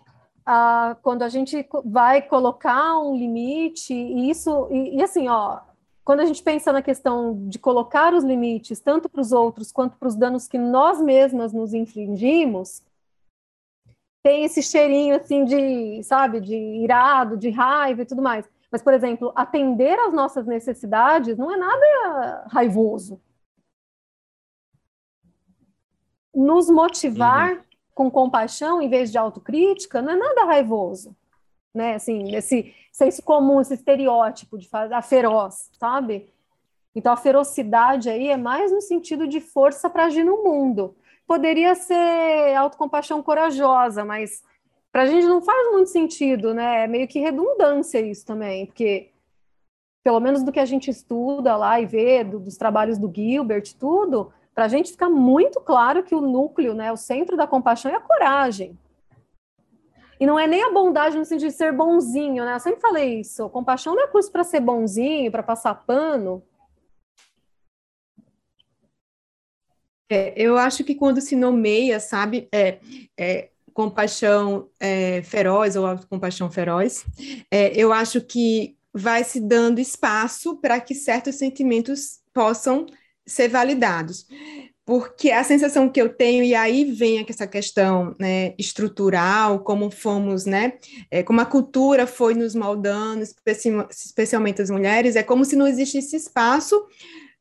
a, 0.45 0.97
quando 1.03 1.23
a 1.23 1.29
gente 1.29 1.67
vai 1.85 2.23
colocar 2.23 2.99
um 2.99 3.17
limite, 3.17 3.95
e 3.95 4.31
isso, 4.31 4.69
e, 4.71 4.97
e 4.97 5.03
assim, 5.03 5.29
ó, 5.29 5.61
quando 6.05 6.21
a 6.21 6.27
gente 6.27 6.43
pensa 6.43 6.73
na 6.73 6.83
questão 6.83 7.49
de 7.49 7.59
colocar 7.59 8.13
os 8.13 8.25
limites, 8.25 8.81
tanto 8.81 9.09
para 9.09 9.21
os 9.21 9.33
outros 9.33 9.71
quanto 9.71 9.97
para 9.97 10.09
os 10.09 10.17
danos 10.17 10.49
que 10.49 10.59
nós 10.59 11.01
mesmas 11.01 11.53
nos 11.53 11.73
infligimos, 11.73 12.83
tem 14.23 14.45
esse 14.45 14.63
cheirinho 14.63 15.17
assim 15.17 15.45
de, 15.45 16.03
sabe, 16.03 16.41
de 16.41 16.57
irado, 16.57 17.37
de 17.37 17.51
raiva 17.51 18.03
e 18.03 18.07
tudo 18.07 18.23
mais. 18.23 18.49
Mas, 18.71 18.83
por 18.83 18.95
exemplo, 18.95 19.33
atender 19.35 19.99
às 19.99 20.13
nossas 20.13 20.47
necessidades 20.47 21.37
não 21.37 21.51
é 21.51 21.57
nada 21.57 22.47
raivoso. 22.49 23.21
Nos 26.35 26.71
motivar 26.71 27.53
uhum. 27.53 27.63
Com 27.95 28.11
compaixão 28.11 28.81
em 28.81 28.89
vez 28.89 29.11
de 29.11 29.19
autocrítica 29.19 30.01
não 30.01 30.13
é 30.13 30.17
nada 30.17 30.45
raivoso. 30.45 31.17
Né? 31.75 31.95
Assim, 31.95 32.35
esse 32.35 32.75
senso 32.93 33.23
comum, 33.23 33.61
esse 33.61 33.75
estereótipo 33.75 34.59
de 34.59 34.69
a 34.73 35.03
feroz, 35.03 35.71
sabe? 35.79 36.29
Então 36.95 37.13
a 37.13 37.17
ferocidade 37.17 38.11
aí 38.11 38.29
é 38.29 38.37
mais 38.37 38.71
no 38.71 38.81
sentido 38.81 39.27
de 39.27 39.41
força 39.41 39.89
para 39.89 40.05
agir 40.05 40.25
no 40.25 40.43
mundo. 40.43 40.95
Poderia 41.27 41.75
ser 41.75 42.55
autocompaixão 42.55 43.23
corajosa, 43.23 44.05
mas 44.05 44.43
para 44.91 45.03
a 45.03 45.07
gente 45.07 45.27
não 45.27 45.41
faz 45.41 45.73
muito 45.73 45.89
sentido, 45.89 46.53
né? 46.53 46.85
É 46.85 46.87
meio 46.87 47.09
que 47.09 47.19
redundância 47.19 47.99
isso 47.99 48.27
também, 48.27 48.67
porque 48.67 49.11
pelo 50.05 50.21
menos 50.21 50.43
do 50.43 50.53
que 50.53 50.61
a 50.61 50.65
gente 50.65 50.91
estuda 50.91 51.57
lá 51.57 51.81
e 51.81 51.87
vê 51.87 52.23
do, 52.25 52.39
dos 52.39 52.57
trabalhos 52.57 52.99
do 52.99 53.11
Gilbert, 53.15 53.75
tudo, 53.79 54.33
para 54.55 54.65
a 54.65 54.69
gente 54.69 54.93
fica 54.93 55.09
muito 55.09 55.61
claro 55.61 56.03
que 56.03 56.15
o 56.15 56.21
núcleo, 56.21 56.75
né, 56.75 56.93
o 56.93 56.97
centro 56.97 57.37
da 57.37 57.47
compaixão 57.47 57.91
é 57.91 57.95
a 57.95 58.01
coragem. 58.01 58.79
E 60.21 60.27
não 60.27 60.39
é 60.39 60.47
nem 60.47 60.63
a 60.63 60.71
bondade 60.71 61.19
no 61.19 61.25
sentido 61.25 61.49
de 61.49 61.57
ser 61.57 61.73
bonzinho, 61.73 62.45
né? 62.45 62.55
Eu 62.55 62.61
sempre 62.61 62.81
falei 62.81 63.19
isso. 63.19 63.49
Compaixão 63.49 63.97
não 63.97 64.05
é 64.05 64.07
curso 64.07 64.31
para 64.31 64.45
ser 64.45 64.61
bonzinho, 64.61 65.33
para 65.33 65.43
passar 65.43 65.75
pano. 65.75 66.41
É, 70.09 70.33
eu 70.37 70.57
acho 70.57 70.85
que 70.85 70.95
quando 70.95 71.21
se 71.21 71.35
nomeia, 71.35 71.99
sabe, 71.99 72.49
é, 72.53 72.79
é 73.19 73.49
compaixão 73.75 74.69
é, 74.79 75.23
feroz 75.23 75.75
ou 75.75 75.87
autocompaixão 75.87 76.49
feroz, 76.51 77.05
é, 77.51 77.73
eu 77.75 77.93
acho 77.93 78.21
que 78.21 78.77
vai 78.95 79.25
se 79.25 79.41
dando 79.41 79.81
espaço 79.81 80.57
para 80.59 80.81
que 80.81 80.95
certos 80.95 81.35
sentimentos 81.35 82.21
possam 82.33 82.87
ser 83.27 83.49
validados 83.49 84.27
porque 84.85 85.31
a 85.31 85.45
sensação 85.45 85.89
que 85.89 86.01
eu 86.01 86.09
tenho, 86.09 86.43
e 86.43 86.55
aí 86.55 86.85
vem 86.85 87.25
essa 87.29 87.47
questão 87.47 88.17
né, 88.19 88.55
estrutural, 88.59 89.61
como 89.61 89.91
fomos, 89.91 90.45
né, 90.45 90.75
é, 91.11 91.23
como 91.23 91.41
a 91.41 91.47
cultura 91.47 92.07
foi 92.07 92.35
nos 92.35 92.55
moldando, 92.55 93.23
especialmente 93.23 94.61
as 94.61 94.71
mulheres, 94.71 95.15
é 95.15 95.23
como 95.23 95.45
se 95.45 95.55
não 95.55 95.69
existisse 95.69 96.17
espaço 96.17 96.85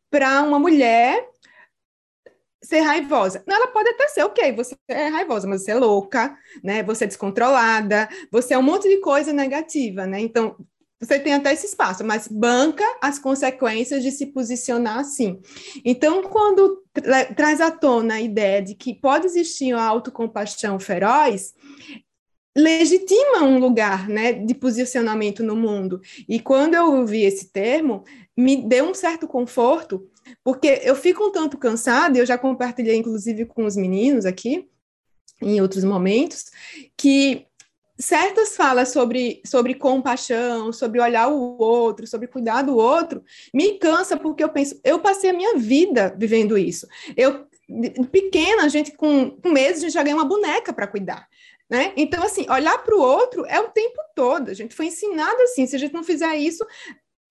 para 0.09 0.43
uma 0.43 0.59
mulher 0.59 1.27
ser 2.63 2.81
raivosa. 2.81 3.43
Ela 3.47 3.67
pode 3.67 3.89
até 3.89 4.07
ser, 4.07 4.23
ok, 4.23 4.53
você 4.53 4.75
é 4.87 5.07
raivosa, 5.07 5.47
mas 5.47 5.63
você 5.63 5.71
é 5.71 5.75
louca, 5.75 6.37
né, 6.63 6.83
você 6.83 7.05
é 7.05 7.07
descontrolada, 7.07 8.07
você 8.31 8.53
é 8.53 8.57
um 8.57 8.63
monte 8.63 8.87
de 8.87 8.97
coisa 9.01 9.33
negativa, 9.33 10.05
né, 10.05 10.19
então 10.19 10.55
você 11.01 11.19
tem 11.19 11.33
até 11.33 11.51
esse 11.51 11.65
espaço, 11.65 12.03
mas 12.05 12.27
banca 12.27 12.85
as 13.01 13.17
consequências 13.17 14.03
de 14.03 14.11
se 14.11 14.27
posicionar 14.27 14.99
assim. 14.99 15.41
Então, 15.83 16.21
quando 16.21 16.83
tra 16.93 17.25
traz 17.33 17.59
à 17.59 17.71
tona 17.71 18.15
a 18.15 18.21
ideia 18.21 18.61
de 18.61 18.75
que 18.75 18.93
pode 18.93 19.25
existir 19.25 19.73
uma 19.73 19.83
autocompaixão 19.83 20.79
feroz, 20.79 21.55
legitima 22.55 23.43
um 23.43 23.57
lugar 23.57 24.07
né, 24.07 24.33
de 24.33 24.53
posicionamento 24.53 25.41
no 25.41 25.55
mundo. 25.55 26.01
E 26.29 26.39
quando 26.39 26.75
eu 26.75 26.93
ouvi 26.93 27.23
esse 27.23 27.51
termo, 27.51 28.03
me 28.37 28.57
deu 28.57 28.85
um 28.85 28.93
certo 28.93 29.27
conforto, 29.27 30.07
porque 30.43 30.81
eu 30.83 30.95
fico 30.95 31.23
um 31.23 31.31
tanto 31.31 31.57
cansada, 31.57 32.17
eu 32.17 32.25
já 32.25 32.37
compartilhei 32.37 32.95
inclusive 32.95 33.45
com 33.45 33.65
os 33.65 33.75
meninos 33.75 34.25
aqui, 34.25 34.67
em 35.41 35.59
outros 35.59 35.83
momentos, 35.83 36.51
que 36.95 37.47
certas 38.01 38.55
falas 38.55 38.89
sobre, 38.89 39.41
sobre 39.45 39.75
compaixão, 39.75 40.73
sobre 40.73 40.99
olhar 40.99 41.27
o 41.27 41.57
outro, 41.61 42.07
sobre 42.07 42.27
cuidar 42.27 42.63
do 42.63 42.75
outro, 42.75 43.23
me 43.53 43.77
cansa 43.77 44.17
porque 44.17 44.43
eu 44.43 44.49
penso, 44.49 44.79
eu 44.83 44.99
passei 44.99 45.29
a 45.29 45.33
minha 45.33 45.57
vida 45.57 46.13
vivendo 46.17 46.57
isso. 46.57 46.87
Eu 47.15 47.47
pequena, 48.11 48.63
a 48.63 48.67
gente 48.67 48.91
com, 48.91 49.31
com 49.31 49.49
meses, 49.49 49.77
a 49.77 49.81
gente 49.81 49.93
já 49.93 50.03
ganha 50.03 50.15
uma 50.15 50.25
boneca 50.25 50.73
para 50.73 50.87
cuidar. 50.87 51.27
Né? 51.69 51.93
Então, 51.95 52.21
assim, 52.21 52.45
olhar 52.49 52.77
para 52.79 52.93
o 52.93 52.99
outro 52.99 53.45
é 53.45 53.57
o 53.57 53.69
tempo 53.69 53.97
todo. 54.13 54.49
A 54.49 54.53
gente 54.53 54.75
foi 54.75 54.87
ensinado 54.87 55.41
assim. 55.43 55.65
Se 55.65 55.73
a 55.77 55.79
gente 55.79 55.93
não 55.93 56.03
fizer 56.03 56.35
isso, 56.35 56.65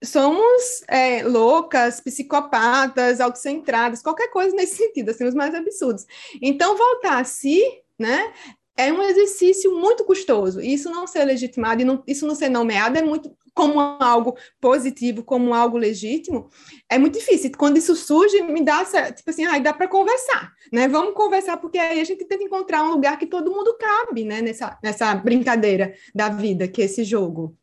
somos 0.02 0.83
é, 0.88 1.22
loucas, 1.22 2.00
psicopatas, 2.00 3.20
autocentradas, 3.20 4.02
qualquer 4.02 4.28
coisa 4.28 4.56
nesse 4.56 4.76
sentido, 4.76 5.11
assim, 5.11 5.24
os 5.24 5.35
mais 5.35 5.54
absurdos. 5.54 6.06
Então, 6.40 6.76
voltar 6.76 7.20
a 7.20 7.24
si, 7.24 7.62
né, 7.98 8.33
é 8.76 8.92
um 8.92 9.02
exercício 9.02 9.78
muito 9.78 10.04
custoso. 10.04 10.61
E 10.61 10.72
isso 10.72 10.90
não 10.90 11.06
ser 11.06 11.24
legitimado, 11.24 11.83
e 11.83 11.85
não, 11.85 12.02
isso 12.06 12.26
não 12.26 12.35
ser 12.35 12.48
nomeado 12.48 12.98
é 12.98 13.02
muito 13.02 13.37
como 13.54 13.80
algo 13.80 14.37
positivo, 14.61 15.22
como 15.22 15.52
algo 15.54 15.76
legítimo, 15.76 16.48
é 16.88 16.98
muito 16.98 17.18
difícil. 17.18 17.50
Quando 17.59 17.76
isso 17.76 17.94
surge, 17.96 18.42
me 18.42 18.64
dá 18.64 18.85
tipo 19.12 19.28
assim, 19.28 19.44
ah, 19.44 19.59
dá 19.59 19.72
para 19.72 19.88
conversar, 19.88 20.52
né? 20.72 20.88
Vamos 20.88 21.14
conversar 21.14 21.56
porque 21.56 21.78
aí 21.78 22.00
a 22.00 22.04
gente 22.04 22.24
tenta 22.24 22.42
encontrar 22.42 22.83
um 22.85 22.90
lugar 22.90 23.18
que 23.18 23.26
todo 23.26 23.50
mundo 23.50 23.76
cabe, 23.78 24.24
né? 24.24 24.40
Nessa, 24.40 24.78
nessa 24.83 25.14
brincadeira 25.14 25.94
da 26.14 26.28
vida, 26.28 26.68
que 26.68 26.80
é 26.80 26.85
esse 26.85 27.04
jogo. 27.04 27.56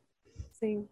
Sim. 0.52 0.88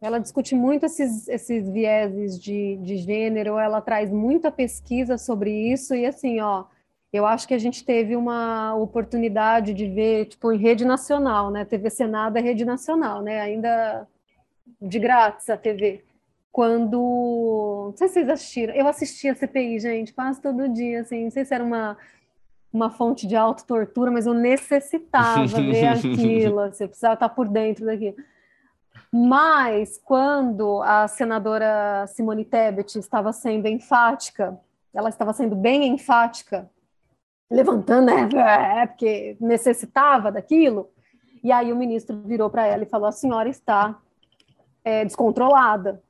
Ela 0.00 0.18
discute 0.18 0.54
muito 0.54 0.84
esses, 0.86 1.28
esses 1.28 1.68
vieses 1.68 2.40
de, 2.40 2.76
de 2.82 2.96
gênero, 2.96 3.56
ela 3.56 3.80
traz 3.80 4.10
muita 4.10 4.50
pesquisa 4.50 5.16
sobre 5.16 5.72
isso, 5.72 5.94
e 5.94 6.04
assim, 6.04 6.40
ó, 6.40 6.64
eu 7.12 7.26
acho 7.26 7.46
que 7.46 7.52
a 7.52 7.58
gente 7.58 7.84
teve 7.84 8.16
uma 8.16 8.74
oportunidade 8.74 9.74
de 9.74 9.86
ver, 9.86 10.26
tipo, 10.26 10.50
em 10.50 10.56
rede 10.56 10.82
nacional, 10.84 11.50
né? 11.50 11.64
TV 11.64 11.90
Senado 11.90 12.38
é 12.38 12.40
rede 12.40 12.64
nacional, 12.64 13.20
né? 13.20 13.40
Ainda 13.40 14.08
de 14.80 14.98
grátis 14.98 15.50
a 15.50 15.56
TV. 15.56 16.02
Quando. 16.50 17.90
Não 17.90 17.96
sei 17.96 18.08
se 18.08 18.14
vocês 18.14 18.28
assistiram. 18.30 18.74
Eu 18.74 18.86
assisti 18.88 19.28
a 19.28 19.34
CPI, 19.34 19.78
gente, 19.78 20.14
quase 20.14 20.40
todo 20.40 20.68
dia, 20.68 21.02
assim. 21.02 21.24
Não 21.24 21.30
sei 21.30 21.44
se 21.44 21.54
era 21.54 21.62
uma, 21.62 21.98
uma 22.72 22.88
fonte 22.88 23.26
de 23.26 23.36
autotortura, 23.36 24.10
mas 24.10 24.26
eu 24.26 24.32
necessitava 24.32 25.44
ver 25.46 25.88
aquilo. 25.88 26.60
Assim, 26.60 26.84
eu 26.84 26.88
precisava 26.88 27.14
estar 27.14 27.28
por 27.28 27.46
dentro 27.46 27.84
daquilo. 27.84 28.16
Mas 29.12 30.00
quando 30.02 30.82
a 30.82 31.06
senadora 31.08 32.06
Simone 32.06 32.46
Tebet 32.46 32.98
estava 32.98 33.32
sendo 33.34 33.68
enfática, 33.68 34.58
ela 34.94 35.10
estava 35.10 35.34
sendo 35.34 35.54
bem 35.54 35.86
enfática 35.88 36.70
levantando, 37.52 38.06
né? 38.06 38.28
É, 38.82 38.86
porque 38.86 39.36
necessitava 39.40 40.32
daquilo. 40.32 40.90
E 41.44 41.52
aí 41.52 41.72
o 41.72 41.76
ministro 41.76 42.20
virou 42.22 42.48
para 42.48 42.66
ela 42.66 42.82
e 42.82 42.88
falou: 42.88 43.06
a 43.08 43.12
senhora 43.12 43.48
está 43.48 43.98
é, 44.84 45.04
descontrolada. 45.04 46.02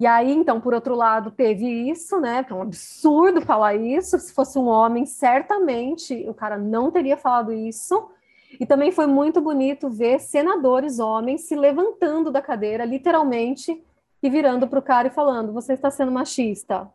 E 0.00 0.06
aí, 0.06 0.32
então, 0.32 0.58
por 0.58 0.72
outro 0.72 0.94
lado, 0.94 1.30
teve 1.30 1.66
isso, 1.90 2.18
né? 2.18 2.42
Que 2.42 2.52
é 2.52 2.56
um 2.56 2.62
absurdo 2.62 3.42
falar 3.42 3.74
isso. 3.74 4.18
Se 4.18 4.32
fosse 4.32 4.58
um 4.58 4.66
homem, 4.66 5.04
certamente 5.04 6.24
o 6.26 6.32
cara 6.32 6.56
não 6.56 6.90
teria 6.90 7.18
falado 7.18 7.52
isso. 7.52 8.10
E 8.58 8.64
também 8.64 8.90
foi 8.90 9.06
muito 9.06 9.42
bonito 9.42 9.90
ver 9.90 10.18
senadores 10.18 10.98
homens 10.98 11.42
se 11.42 11.54
levantando 11.54 12.30
da 12.30 12.40
cadeira, 12.40 12.84
literalmente, 12.86 13.84
e 14.22 14.30
virando 14.30 14.66
para 14.66 14.78
o 14.78 14.82
cara 14.82 15.08
e 15.08 15.10
falando: 15.10 15.52
Você 15.52 15.74
está 15.74 15.90
sendo 15.90 16.10
machista. 16.10 16.90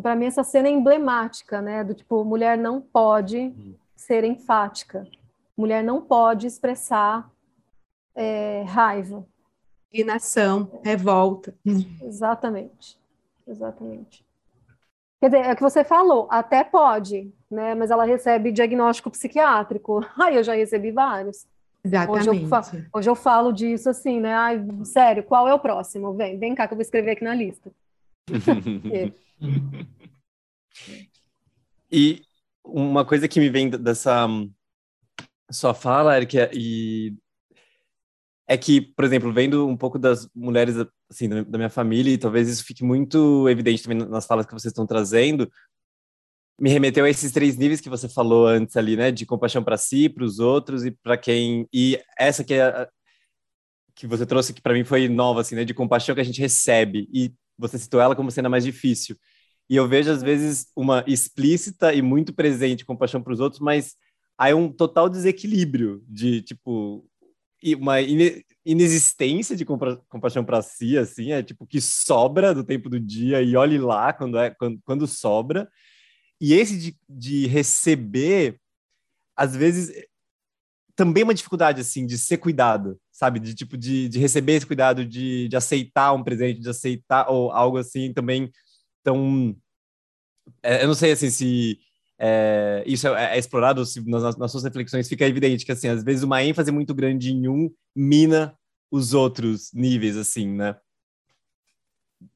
Para 0.00 0.14
mim, 0.14 0.26
essa 0.26 0.44
cena 0.44 0.68
é 0.68 0.70
emblemática, 0.70 1.60
né? 1.60 1.82
Do 1.82 1.94
tipo, 1.94 2.24
mulher 2.24 2.56
não 2.56 2.80
pode 2.80 3.38
hum. 3.38 3.74
ser 3.96 4.24
enfática, 4.24 5.06
mulher 5.56 5.82
não 5.82 6.00
pode 6.00 6.46
expressar 6.46 7.28
é, 8.14 8.62
raiva. 8.62 9.26
Inação, 9.92 10.80
revolta. 10.84 11.54
Exatamente, 12.02 12.98
exatamente. 13.46 14.24
Quer 15.20 15.28
dizer, 15.28 15.44
é 15.44 15.52
o 15.52 15.56
que 15.56 15.62
você 15.62 15.84
falou, 15.84 16.26
até 16.30 16.64
pode, 16.64 17.32
né? 17.50 17.74
Mas 17.74 17.90
ela 17.90 18.04
recebe 18.04 18.50
diagnóstico 18.50 19.10
psiquiátrico. 19.10 20.04
Ai, 20.18 20.36
eu 20.36 20.42
já 20.42 20.54
recebi 20.54 20.90
vários. 20.90 21.46
Exatamente. 21.84 22.28
Hoje 22.28 22.42
eu, 22.42 22.48
falo, 22.48 22.84
hoje 22.92 23.10
eu 23.10 23.14
falo 23.14 23.52
disso 23.52 23.90
assim, 23.90 24.20
né? 24.20 24.34
Ai, 24.34 24.64
sério, 24.84 25.22
qual 25.22 25.46
é 25.46 25.54
o 25.54 25.58
próximo? 25.58 26.12
Vem, 26.14 26.38
vem 26.38 26.54
cá 26.54 26.66
que 26.66 26.74
eu 26.74 26.76
vou 26.76 26.82
escrever 26.82 27.12
aqui 27.12 27.24
na 27.24 27.34
lista. 27.34 27.70
e 31.90 32.22
uma 32.64 33.04
coisa 33.04 33.28
que 33.28 33.40
me 33.40 33.50
vem 33.50 33.70
dessa 33.70 34.26
sua 35.50 35.74
fala, 35.74 36.16
Eric, 36.16 36.38
é, 36.38 36.50
e 36.54 37.14
é 38.48 38.56
que, 38.56 38.80
por 38.80 39.04
exemplo, 39.04 39.32
vendo 39.32 39.66
um 39.66 39.76
pouco 39.76 39.98
das 39.98 40.28
mulheres 40.34 40.76
assim 41.10 41.28
da 41.28 41.58
minha 41.58 41.70
família, 41.70 42.12
e 42.12 42.18
talvez 42.18 42.48
isso 42.48 42.64
fique 42.64 42.84
muito 42.84 43.48
evidente 43.48 43.82
também 43.82 43.98
nas 43.98 44.26
falas 44.26 44.46
que 44.46 44.52
vocês 44.52 44.72
estão 44.72 44.86
trazendo, 44.86 45.50
me 46.60 46.70
remeteu 46.70 47.04
a 47.04 47.10
esses 47.10 47.32
três 47.32 47.56
níveis 47.56 47.80
que 47.80 47.88
você 47.88 48.08
falou 48.08 48.46
antes 48.46 48.76
ali, 48.76 48.96
né? 48.96 49.10
De 49.10 49.26
compaixão 49.26 49.64
para 49.64 49.76
si, 49.76 50.08
para 50.08 50.24
os 50.24 50.38
outros 50.38 50.84
e 50.84 50.90
para 50.90 51.16
quem. 51.16 51.66
E 51.72 52.00
essa 52.18 52.44
que 52.44 52.54
é 52.54 52.62
a, 52.62 52.88
que 53.94 54.06
você 54.06 54.24
trouxe 54.24 54.54
que 54.54 54.60
para 54.62 54.74
mim 54.74 54.84
foi 54.84 55.08
nova, 55.08 55.40
assim, 55.40 55.54
né? 55.54 55.64
De 55.64 55.74
compaixão 55.74 56.14
que 56.14 56.20
a 56.20 56.24
gente 56.24 56.40
recebe 56.40 57.08
e 57.12 57.32
você 57.58 57.78
citou 57.78 58.00
ela 58.00 58.16
como 58.16 58.30
sendo 58.30 58.46
a 58.46 58.50
mais 58.50 58.64
difícil. 58.64 59.16
E 59.68 59.76
eu 59.76 59.88
vejo 59.88 60.10
às 60.10 60.22
vezes 60.22 60.66
uma 60.76 61.04
explícita 61.06 61.94
e 61.94 62.02
muito 62.02 62.32
presente 62.34 62.84
compaixão 62.84 63.22
para 63.22 63.32
os 63.32 63.40
outros, 63.40 63.60
mas 63.60 63.94
aí 64.36 64.52
um 64.52 64.70
total 64.70 65.08
desequilíbrio 65.08 66.02
de 66.08 66.42
tipo 66.42 67.06
uma 67.76 68.00
inexistência 68.66 69.54
de 69.54 69.64
compaixão 69.64 70.44
para 70.44 70.60
si, 70.62 70.98
assim, 70.98 71.30
é 71.30 71.42
tipo 71.42 71.64
que 71.64 71.80
sobra 71.80 72.52
do 72.52 72.64
tempo 72.64 72.88
do 72.88 72.98
dia 72.98 73.40
e 73.40 73.54
olhe 73.54 73.78
lá 73.78 74.12
quando 74.12 74.36
é 74.36 74.50
quando, 74.50 74.80
quando 74.84 75.06
sobra. 75.06 75.70
E 76.40 76.54
esse 76.54 76.76
de, 76.76 76.98
de 77.08 77.46
receber, 77.46 78.58
às 79.36 79.54
vezes, 79.54 79.94
também 80.96 81.22
é 81.22 81.24
uma 81.24 81.34
dificuldade, 81.34 81.80
assim, 81.80 82.04
de 82.04 82.18
ser 82.18 82.38
cuidado, 82.38 82.98
sabe? 83.12 83.38
De, 83.38 83.54
tipo, 83.54 83.76
de, 83.76 84.08
de 84.08 84.18
receber 84.18 84.54
esse 84.54 84.66
cuidado, 84.66 85.06
de, 85.06 85.46
de 85.46 85.56
aceitar 85.56 86.12
um 86.12 86.24
presente, 86.24 86.60
de 86.60 86.68
aceitar, 86.68 87.30
ou 87.30 87.52
algo 87.52 87.78
assim, 87.78 88.12
também 88.12 88.50
tão... 89.02 89.56
É, 90.62 90.82
eu 90.82 90.88
não 90.88 90.94
sei, 90.94 91.12
assim, 91.12 91.30
se 91.30 91.78
é, 92.18 92.82
isso 92.86 93.08
é, 93.08 93.36
é, 93.36 93.38
explorado, 93.38 93.84
se 93.84 94.06
nas, 94.08 94.36
nas 94.36 94.50
suas 94.50 94.64
reflexões 94.64 95.08
fica 95.08 95.26
evidente 95.26 95.64
que, 95.64 95.72
assim, 95.72 95.88
às 95.88 96.02
vezes 96.02 96.22
uma 96.22 96.42
ênfase 96.42 96.70
muito 96.72 96.94
grande 96.94 97.32
em 97.32 97.48
um 97.48 97.70
mina 97.94 98.56
os 98.90 99.14
outros 99.14 99.72
níveis, 99.72 100.16
assim, 100.16 100.48
né? 100.48 100.76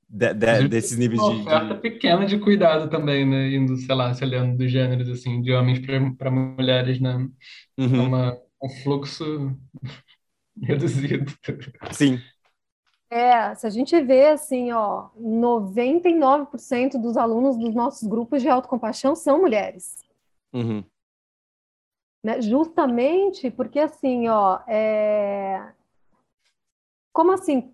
de, 0.08 0.32
de, 0.34 0.68
desses 0.68 0.96
níveis 0.96 1.20
uma 1.20 1.34
de. 1.34 1.40
Oferta 1.42 1.74
de... 1.74 1.80
pequena 1.80 2.26
de 2.26 2.38
cuidado 2.38 2.88
também, 2.88 3.26
né? 3.28 3.54
Indo, 3.54 3.76
sei 3.76 3.94
lá, 3.94 4.12
se 4.14 4.24
olhando 4.24 4.56
dos 4.56 4.70
gêneros, 4.70 5.08
assim, 5.08 5.42
de 5.42 5.52
homens 5.52 5.80
para 6.16 6.30
mulheres, 6.30 7.00
né? 7.00 7.14
Uhum. 7.76 7.96
É 7.96 8.00
uma, 8.00 8.38
um 8.62 8.68
fluxo 8.82 9.56
reduzido. 10.62 11.32
Sim. 11.92 12.20
É, 13.08 13.54
se 13.54 13.66
a 13.66 13.70
gente 13.70 14.00
vê 14.00 14.30
assim, 14.30 14.72
ó, 14.72 15.08
99% 15.18 17.00
dos 17.00 17.16
alunos 17.16 17.56
dos 17.56 17.74
nossos 17.74 18.08
grupos 18.08 18.42
de 18.42 18.48
autocompaixão 18.48 19.14
são 19.14 19.40
mulheres. 19.40 20.04
Uhum. 20.52 20.82
Né? 22.24 22.40
Justamente 22.40 23.50
porque 23.50 23.78
assim, 23.78 24.28
ó, 24.28 24.58
é... 24.66 25.72
como 27.12 27.32
assim 27.32 27.72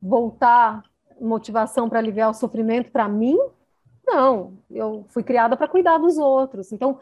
voltar 0.00 0.82
motivação 1.20 1.88
para 1.88 1.98
aliviar 1.98 2.30
o 2.30 2.34
sofrimento 2.34 2.90
para 2.90 3.08
mim? 3.08 3.38
Não, 4.06 4.58
eu 4.70 5.04
fui 5.08 5.22
criada 5.22 5.56
para 5.56 5.68
cuidar 5.68 5.98
dos 5.98 6.18
outros. 6.18 6.72
Então, 6.72 6.98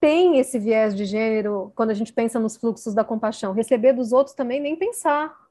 tem 0.00 0.38
esse 0.38 0.58
viés 0.58 0.96
de 0.96 1.04
gênero 1.04 1.72
quando 1.76 1.90
a 1.90 1.94
gente 1.94 2.12
pensa 2.12 2.40
nos 2.40 2.56
fluxos 2.56 2.94
da 2.94 3.04
compaixão. 3.04 3.52
Receber 3.52 3.92
dos 3.92 4.12
outros 4.12 4.34
também 4.34 4.60
nem 4.60 4.74
pensar. 4.74 5.41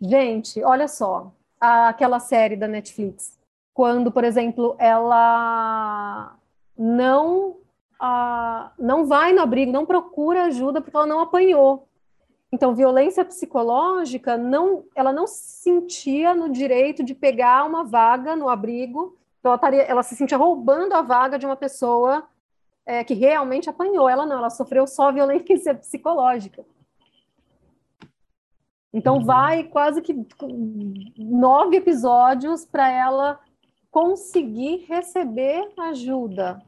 Gente, 0.00 0.62
olha 0.62 0.88
só, 0.88 1.32
aquela 1.60 2.20
série 2.20 2.56
da 2.56 2.68
Netflix, 2.68 3.38
quando, 3.72 4.10
por 4.10 4.24
exemplo, 4.24 4.74
ela 4.78 6.36
não 6.76 7.56
não 8.78 9.06
vai 9.06 9.32
no 9.32 9.40
abrigo, 9.40 9.72
não 9.72 9.84
procura 9.84 10.44
ajuda 10.44 10.80
porque 10.80 10.96
ela 10.96 11.06
não 11.06 11.20
apanhou. 11.20 11.88
Então, 12.50 12.74
violência 12.74 13.24
psicológica, 13.24 14.38
não, 14.38 14.84
ela 14.94 15.12
não 15.12 15.26
se 15.26 15.62
sentia 15.62 16.34
no 16.34 16.48
direito 16.48 17.02
de 17.02 17.14
pegar 17.14 17.66
uma 17.66 17.84
vaga 17.84 18.34
no 18.34 18.48
abrigo, 18.48 19.18
então 19.38 19.50
ela, 19.50 19.56
estaria, 19.56 19.82
ela 19.82 20.02
se 20.02 20.16
sentia 20.16 20.38
roubando 20.38 20.94
a 20.94 21.02
vaga 21.02 21.38
de 21.38 21.44
uma 21.44 21.56
pessoa 21.56 22.26
é, 22.86 23.04
que 23.04 23.14
realmente 23.14 23.68
apanhou. 23.68 24.08
Ela 24.08 24.24
não, 24.24 24.38
ela 24.38 24.50
sofreu 24.50 24.86
só 24.86 25.12
violência 25.12 25.74
psicológica. 25.74 26.64
Então, 28.92 29.16
uhum. 29.16 29.24
vai 29.24 29.64
quase 29.64 30.00
que 30.00 30.26
nove 31.16 31.76
episódios 31.76 32.64
para 32.64 32.90
ela 32.90 33.38
conseguir 33.90 34.86
receber 34.88 35.70
ajuda. 35.78 36.62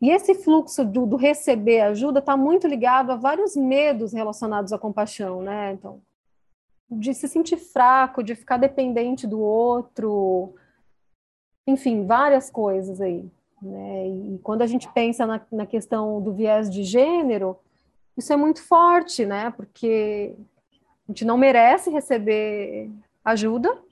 E 0.00 0.10
esse 0.10 0.34
fluxo 0.34 0.84
do, 0.84 1.06
do 1.06 1.16
receber 1.16 1.80
ajuda 1.80 2.18
está 2.18 2.36
muito 2.36 2.66
ligado 2.66 3.10
a 3.10 3.16
vários 3.16 3.56
medos 3.56 4.12
relacionados 4.12 4.72
à 4.72 4.78
compaixão, 4.78 5.42
né? 5.42 5.72
Então, 5.72 6.00
de 6.90 7.14
se 7.14 7.26
sentir 7.26 7.56
fraco, 7.56 8.22
de 8.22 8.34
ficar 8.34 8.58
dependente 8.58 9.26
do 9.26 9.40
outro, 9.40 10.54
enfim, 11.66 12.06
várias 12.06 12.50
coisas 12.50 13.00
aí. 13.00 13.30
Né? 13.60 14.08
E 14.08 14.38
quando 14.42 14.62
a 14.62 14.66
gente 14.66 14.88
pensa 14.92 15.26
na, 15.26 15.40
na 15.50 15.66
questão 15.66 16.20
do 16.20 16.32
viés 16.32 16.70
de 16.70 16.84
gênero, 16.84 17.56
isso 18.16 18.32
é 18.32 18.36
muito 18.36 18.62
forte, 18.62 19.26
né? 19.26 19.50
Porque 19.50 20.34
a 21.08 21.12
gente 21.12 21.24
não 21.24 21.38
merece 21.38 21.88
receber 21.90 22.90
ajuda. 23.24 23.82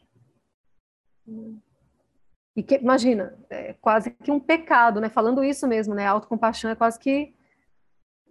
E 2.54 2.62
que, 2.62 2.76
imagina, 2.76 3.36
é 3.48 3.72
quase 3.80 4.10
que 4.10 4.30
um 4.30 4.38
pecado, 4.38 5.00
né? 5.00 5.08
Falando 5.08 5.42
isso 5.42 5.66
mesmo, 5.66 5.94
né? 5.94 6.06
Autocompaixão 6.06 6.70
é 6.70 6.74
quase 6.74 6.98
que 6.98 7.34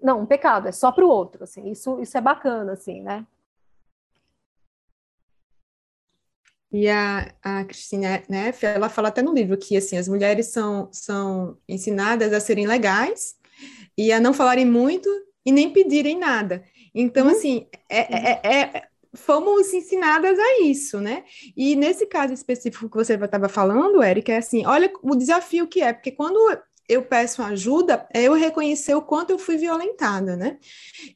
não, 0.02 0.21
um 0.21 0.26
pecado, 0.26 0.67
é 0.67 0.71
só 0.71 0.91
para 0.91 1.04
o 1.04 1.10
outro, 1.10 1.43
assim. 1.43 1.69
Isso 1.69 2.00
isso 2.00 2.15
é 2.17 2.21
bacana, 2.21 2.74
assim, 2.74 3.02
né? 3.02 3.26
E 6.71 6.89
a, 6.89 7.34
a 7.41 7.63
Cristina 7.63 8.21
Neff, 8.30 8.65
ela 8.65 8.89
fala 8.89 9.08
até 9.08 9.21
no 9.21 9.34
livro 9.34 9.58
que 9.58 9.78
assim 9.78 9.98
as 9.98 10.08
mulheres 10.08 10.48
são, 10.48 10.89
são 10.91 11.58
ensinadas 11.69 12.34
a 12.34 12.39
serem 12.39 12.67
legais 12.67 13.36
e 13.98 14.12
a 14.12 14.19
não 14.19 14.34
falarem 14.34 14.65
muito 14.65 15.10
e 15.45 15.52
nem 15.52 15.71
pedirem 15.71 16.19
nada. 16.19 16.65
Então, 16.95 17.27
uhum. 17.27 17.31
assim, 17.34 17.67
é, 17.89 17.99
é, 17.99 18.41
é, 18.43 18.88
fomos 19.13 19.73
ensinadas 19.73 20.39
a 20.39 20.62
isso, 20.62 21.01
né? 21.01 21.25
E 21.55 21.75
nesse 21.75 22.05
caso 22.05 22.34
específico 22.34 22.89
que 22.89 22.95
você 22.95 23.15
estava 23.15 23.49
falando, 23.49 24.01
Érica, 24.01 24.31
é 24.31 24.38
assim, 24.38 24.65
olha 24.65 24.91
o 25.03 25.15
desafio 25.15 25.67
que 25.67 25.81
é, 25.81 25.91
porque 25.91 26.12
quando 26.12 26.39
eu 26.88 27.01
peço 27.01 27.41
ajuda, 27.41 28.08
é 28.13 28.23
eu 28.23 28.34
reconhecer 28.34 28.95
o 28.95 29.01
quanto 29.01 29.31
eu 29.31 29.39
fui 29.39 29.58
violentada, 29.58 30.38
né? 30.38 30.58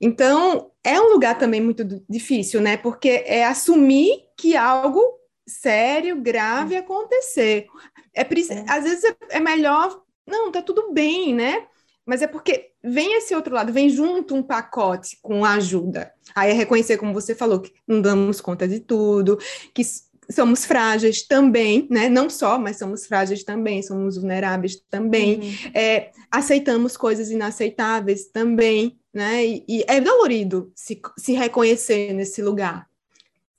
Então, 0.01 0.71
é 0.83 0.99
um 0.99 1.11
lugar 1.13 1.37
também 1.37 1.61
muito 1.61 1.83
difícil, 2.09 2.59
né? 2.59 2.75
Porque 2.75 3.23
é 3.25 3.45
assumir 3.45 4.25
que 4.35 4.57
algo 4.57 5.01
sério, 5.47 6.21
grave 6.21 6.75
acontecer. 6.75 7.67
É, 8.15 8.21
é. 8.21 8.65
Às 8.67 8.83
vezes 8.83 9.03
é, 9.03 9.15
é 9.29 9.39
melhor, 9.39 10.01
não, 10.25 10.51
tá 10.51 10.61
tudo 10.61 10.91
bem, 10.91 11.33
né? 11.33 11.67
Mas 12.09 12.23
é 12.23 12.27
porque 12.27 12.71
vem 12.83 13.15
esse 13.17 13.35
outro 13.35 13.53
lado, 13.53 13.71
vem 13.71 13.87
junto 13.87 14.33
um 14.33 14.41
pacote 14.41 15.19
com 15.21 15.45
ajuda. 15.45 16.11
Aí 16.33 16.49
é 16.49 16.53
reconhecer, 16.53 16.97
como 16.97 17.13
você 17.13 17.35
falou, 17.35 17.59
que 17.59 17.71
não 17.87 18.01
damos 18.01 18.41
conta 18.41 18.67
de 18.67 18.79
tudo, 18.79 19.37
que 19.75 19.83
somos 20.31 20.65
frágeis 20.65 21.21
também, 21.21 21.87
né? 21.87 22.09
Não 22.09 22.27
só, 22.27 22.57
mas 22.57 22.79
somos 22.79 23.05
frágeis 23.05 23.43
também, 23.43 23.83
somos 23.83 24.17
vulneráveis 24.17 24.81
também. 24.89 25.39
Uhum. 25.39 25.71
É, 25.75 26.09
aceitamos 26.31 26.97
coisas 26.97 27.29
inaceitáveis 27.29 28.25
também, 28.25 28.99
né? 29.13 29.45
E, 29.45 29.63
e, 29.69 29.85
é 29.87 30.01
dolorido 30.01 30.71
se, 30.73 30.99
se 31.15 31.33
reconhecer 31.33 32.11
nesse 32.13 32.41
lugar. 32.41 32.87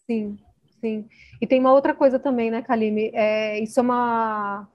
Sim, 0.09 0.37
sim. 0.81 1.05
E 1.41 1.47
tem 1.47 1.61
uma 1.61 1.73
outra 1.73 1.95
coisa 1.95 2.19
também, 2.19 2.51
né, 2.51 2.63
Kalime? 2.63 3.13
É, 3.15 3.61
isso 3.63 3.79
é 3.79 3.83
uma 3.85 4.69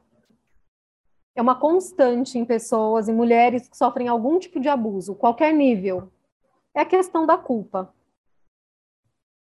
é 1.36 1.42
uma 1.42 1.60
constante 1.60 2.40
em 2.40 2.46
pessoas 2.46 3.10
e 3.10 3.14
mulheres 3.14 3.68
que 3.68 3.78
sofrem 3.78 4.08
algum 4.08 4.40
tipo 4.40 4.60
de 4.60 4.70
abuso, 4.70 5.14
qualquer 5.14 5.54
nível. 5.54 6.12
É 6.74 6.82
a 6.82 6.86
questão 6.86 7.26
da 7.26 7.38
culpa. 7.38 7.94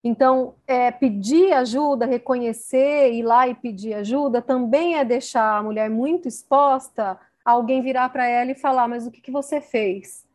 Então, 0.03 0.55
é, 0.65 0.91
pedir 0.91 1.53
ajuda, 1.53 2.05
reconhecer, 2.05 3.11
ir 3.13 3.23
lá 3.23 3.47
e 3.47 3.53
pedir 3.53 3.93
ajuda, 3.93 4.41
também 4.41 4.95
é 4.95 5.05
deixar 5.05 5.57
a 5.57 5.63
mulher 5.63 5.89
muito 5.89 6.27
exposta 6.27 7.19
a 7.43 7.51
alguém 7.51 7.81
virar 7.81 8.09
para 8.09 8.25
ela 8.25 8.51
e 8.51 8.55
falar: 8.55 8.87
Mas 8.87 9.05
o 9.05 9.11
que, 9.11 9.21
que 9.21 9.31
você 9.31 9.59
fez 9.61 10.25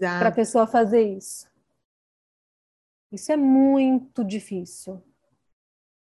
para 0.00 0.28
a 0.28 0.32
pessoa 0.32 0.66
fazer 0.66 1.02
isso? 1.02 1.50
Isso 3.10 3.30
é 3.30 3.36
muito 3.36 4.24
difícil. 4.24 5.02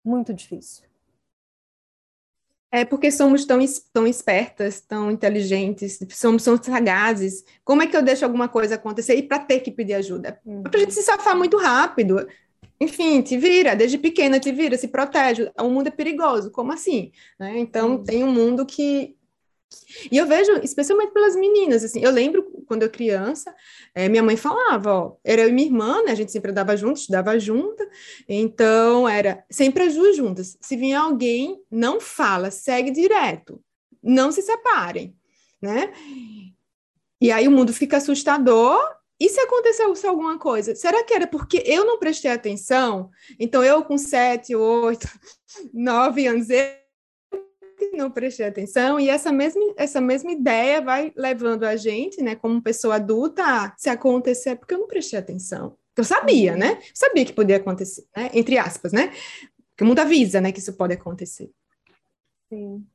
Muito 0.05 0.35
difícil. 0.35 0.89
É 2.71 2.85
porque 2.85 3.11
somos 3.11 3.47
tão, 3.47 3.59
tão 3.93 4.07
espertas, 4.07 4.81
tão 4.81 5.11
inteligentes, 5.11 5.99
somos, 6.11 6.43
somos 6.43 6.65
sagazes. 6.65 7.43
Como 7.65 7.83
é 7.83 7.87
que 7.87 7.97
eu 7.97 8.03
deixo 8.03 8.25
alguma 8.25 8.47
coisa 8.47 8.75
acontecer 8.75 9.15
e 9.15 9.23
para 9.23 9.39
ter 9.39 9.61
que 9.61 9.71
pedir 9.71 9.95
ajuda? 9.95 10.39
Uhum. 10.45 10.63
Para 10.63 10.77
a 10.77 10.81
gente 10.81 10.93
se 10.93 11.03
safar 11.03 11.37
muito 11.37 11.57
rápido. 11.57 12.27
Enfim, 12.81 13.23
te 13.23 13.37
vira, 13.37 13.75
desde 13.75 13.99
pequena 13.99 14.39
te 14.39 14.53
vira, 14.53 14.77
se 14.77 14.87
protege. 14.87 15.51
O 15.59 15.71
mundo 15.71 15.89
é 15.89 15.91
perigoso, 15.91 16.51
como 16.51 16.73
assim? 16.73 17.11
Né? 17.39 17.59
Então, 17.59 17.93
uhum. 17.93 18.05
tem 18.05 18.23
um 18.23 18.33
mundo 18.33 18.65
que, 18.65 19.17
e 20.11 20.17
eu 20.17 20.27
vejo, 20.27 20.53
especialmente 20.63 21.13
pelas 21.13 21.37
meninas, 21.37 21.85
assim, 21.85 22.01
eu 22.03 22.11
lembro 22.11 22.43
quando 22.67 22.83
eu 22.83 22.91
criança, 22.91 23.55
é, 23.95 24.09
minha 24.09 24.23
mãe 24.23 24.37
falava, 24.37 24.93
ó, 24.93 25.17
era 25.25 25.43
eu 25.43 25.49
e 25.49 25.53
minha 25.53 25.67
irmã, 25.67 26.03
né, 26.05 26.13
a 26.13 26.15
gente 26.15 26.33
sempre 26.33 26.51
andava 26.51 26.77
junto, 26.77 26.99
estudava 26.99 27.39
junto, 27.39 27.87
então 28.29 29.09
era 29.09 29.45
sempre 29.51 29.85
as 29.85 29.95
duas 29.95 30.17
juntas. 30.17 30.57
Se 30.61 30.77
vinha 30.77 31.01
alguém, 31.01 31.63
não 31.71 32.01
fala, 32.01 32.51
segue 32.51 32.91
direto. 32.91 33.63
não 34.03 34.31
se 34.31 34.43
separem, 34.43 35.15
né? 35.61 35.93
E 37.21 37.33
aí 37.33 37.49
o 37.49 37.51
mundo 37.51 37.73
fica 37.73 37.97
assustador. 37.97 38.79
E 39.21 39.29
se 39.29 39.41
aconteceu 39.41 39.93
alguma 40.09 40.39
coisa? 40.39 40.77
Será 40.77 41.03
que 41.03 41.13
era 41.13 41.27
porque 41.27 41.61
eu 41.67 41.85
não 41.85 41.99
prestei 41.99 42.31
atenção? 42.31 43.11
Então, 43.39 43.65
eu 43.65 43.83
com 43.83 43.99
sete, 43.99 44.55
oito, 44.55 45.09
nove 45.75 46.29
anos, 46.29 46.49
eu 47.85 47.97
não 47.97 48.11
prestei 48.11 48.47
atenção, 48.47 48.99
e 48.99 49.09
essa 49.09 49.33
mesma, 49.33 49.75
essa 49.77 50.01
mesma 50.01 50.33
ideia 50.33 50.81
vai 50.81 51.13
levando 51.17 51.65
a 51.65 51.77
gente, 51.77 52.23
né, 52.23 52.35
como 52.35 52.63
pessoa 52.63 52.97
adulta, 52.97 53.43
a 53.45 53.75
se 53.77 53.89
acontecer, 53.89 54.57
porque 54.57 54.75
eu 54.75 54.79
não 54.79 54.87
prestei 54.87 55.19
atenção. 55.19 55.77
Eu 55.97 56.05
sabia, 56.05 56.57
né? 56.57 56.79
Eu 56.81 56.95
sabia 56.95 57.25
que 57.25 57.33
podia 57.33 57.57
acontecer, 57.57 58.07
né? 58.17 58.31
Entre 58.33 58.57
aspas, 58.57 58.93
né? 58.93 59.11
Porque 59.71 59.83
o 59.83 59.87
mundo 59.87 59.99
avisa, 59.99 60.41
né, 60.41 60.53
que 60.53 60.61
isso 60.61 60.73
pode 60.73 60.95
acontecer. 60.95 61.51
Sim. 62.49 62.87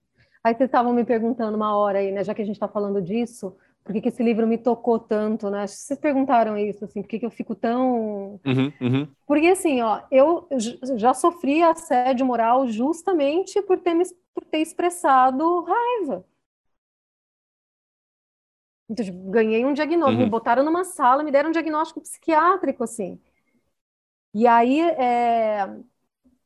Aí 0.43 0.55
vocês 0.55 0.67
estavam 0.67 0.93
me 0.93 1.05
perguntando 1.05 1.55
uma 1.55 1.75
hora 1.77 1.99
aí, 1.99 2.11
né, 2.11 2.23
já 2.23 2.33
que 2.33 2.41
a 2.41 2.45
gente 2.45 2.55
está 2.55 2.67
falando 2.67 3.01
disso, 3.01 3.55
por 3.83 3.93
que, 3.93 4.01
que, 4.01 4.09
esse 4.09 4.23
livro 4.23 4.47
me 4.47 4.57
tocou 4.57 4.97
tanto, 4.97 5.49
né? 5.49 5.63
Acho 5.63 5.73
que 5.73 5.81
vocês 5.81 5.99
perguntaram 5.99 6.57
isso, 6.57 6.85
assim, 6.85 7.01
por 7.01 7.07
que, 7.07 7.19
que 7.19 7.25
eu 7.25 7.31
fico 7.31 7.53
tão. 7.53 8.39
Uhum, 8.45 8.73
uhum. 8.79 9.07
Porque, 9.27 9.47
assim, 9.47 9.81
ó, 9.81 10.01
eu 10.09 10.47
já 10.95 11.13
sofri 11.13 11.61
assédio 11.61 12.25
moral 12.25 12.65
justamente 12.67 13.61
por 13.61 13.77
ter, 13.79 13.93
me, 13.93 14.05
por 14.33 14.45
ter 14.45 14.59
expressado 14.59 15.61
raiva. 15.61 16.25
Então, 18.89 19.05
tipo, 19.05 19.31
ganhei 19.31 19.65
um 19.65 19.73
diagnóstico, 19.73 20.19
uhum. 20.19 20.25
me 20.25 20.31
botaram 20.31 20.63
numa 20.63 20.85
sala, 20.85 21.23
me 21.23 21.31
deram 21.31 21.49
um 21.49 21.53
diagnóstico 21.53 21.99
psiquiátrico, 21.99 22.83
assim. 22.83 23.19
E 24.33 24.47
aí, 24.47 24.79
é, 24.81 25.69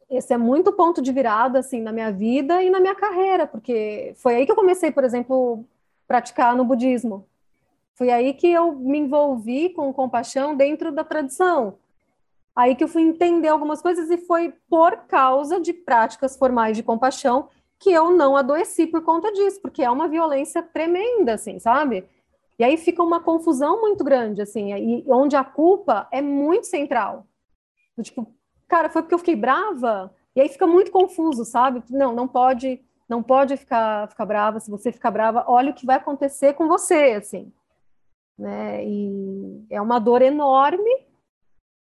esse 0.10 0.34
é 0.34 0.38
muito 0.38 0.74
ponto 0.74 1.02
de 1.02 1.12
virada, 1.12 1.60
assim, 1.60 1.82
na 1.82 1.92
minha 1.92 2.12
vida 2.12 2.64
e 2.64 2.70
na 2.70 2.80
minha 2.80 2.96
carreira, 2.96 3.46
porque 3.46 4.14
foi 4.18 4.36
aí 4.36 4.46
que 4.46 4.52
eu 4.52 4.56
comecei, 4.56 4.92
por 4.92 5.04
exemplo, 5.04 5.66
praticar 6.08 6.56
no 6.56 6.66
budismo. 6.66 7.28
Foi 7.94 8.10
aí 8.10 8.34
que 8.34 8.48
eu 8.48 8.74
me 8.74 9.00
envolvi 9.00 9.70
com 9.70 9.92
compaixão 9.94 10.56
dentro 10.56 10.92
da 10.92 11.04
tradição. 11.04 11.78
Aí 12.56 12.76
que 12.76 12.84
eu 12.84 12.88
fui 12.88 13.02
entender 13.02 13.50
algumas 13.50 13.82
coisas 13.82 14.10
e 14.10 14.18
foi 14.18 14.54
por 14.70 14.98
causa 15.08 15.60
de 15.60 15.74
práticas 15.74 16.38
formais 16.38 16.78
de 16.78 16.84
compaixão 16.84 17.50
que 17.80 17.92
eu 17.92 18.12
não 18.12 18.36
adoeci 18.36 18.88
por 18.88 19.04
conta 19.04 19.32
disso, 19.32 19.62
porque 19.62 19.84
é 19.84 19.92
uma 19.92 20.08
violência 20.08 20.64
tremenda, 20.64 21.34
assim, 21.34 21.60
sabe? 21.60 22.08
E 22.58 22.64
aí 22.64 22.76
fica 22.78 23.04
uma 23.04 23.20
confusão 23.20 23.82
muito 23.82 24.04
grande, 24.04 24.42
assim, 24.42 24.74
e 24.74 25.04
onde 25.08 25.36
a 25.36 25.44
culpa 25.44 26.08
é 26.12 26.22
muito 26.22 26.66
central. 26.66 27.28
Tipo, 28.02 28.28
cara, 28.68 28.90
foi 28.90 29.04
porque 29.04 29.14
eu 29.14 29.20
fiquei 29.20 29.36
brava? 29.36 30.12
E 30.36 30.42
aí 30.42 30.50
fica 30.50 30.66
muito 30.66 30.92
confuso, 30.92 31.46
sabe? 31.46 31.84
Não, 31.90 32.14
não 32.14 32.28
pode 32.28 32.80
não 33.08 33.24
pode 33.24 33.56
ficar, 33.56 34.08
ficar 34.10 34.26
brava. 34.26 34.60
Se 34.60 34.70
você 34.70 34.92
ficar 34.92 35.12
brava, 35.12 35.46
olha 35.48 35.72
o 35.72 35.74
que 35.74 35.86
vai 35.86 35.98
acontecer 35.98 36.54
com 36.54 36.68
você, 36.68 37.14
assim. 37.18 37.52
Né? 38.38 38.86
E 38.86 39.66
é 39.70 39.82
uma 39.82 40.00
dor 40.00 40.22
enorme 40.22 41.08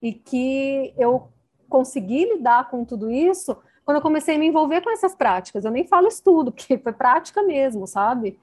e 0.01 0.13
que 0.13 0.93
eu 0.97 1.31
consegui 1.67 2.25
lidar 2.25 2.69
com 2.69 2.83
tudo 2.83 3.11
isso 3.11 3.55
quando 3.83 3.97
eu 3.97 4.01
comecei 4.01 4.35
a 4.35 4.39
me 4.39 4.47
envolver 4.47 4.81
com 4.81 4.91
essas 4.91 5.15
práticas. 5.15 5.65
Eu 5.65 5.71
nem 5.71 5.85
falo 5.85 6.07
estudo, 6.07 6.51
porque 6.53 6.77
foi 6.77 6.93
prática 6.93 7.43
mesmo, 7.43 7.85
sabe? 7.85 8.39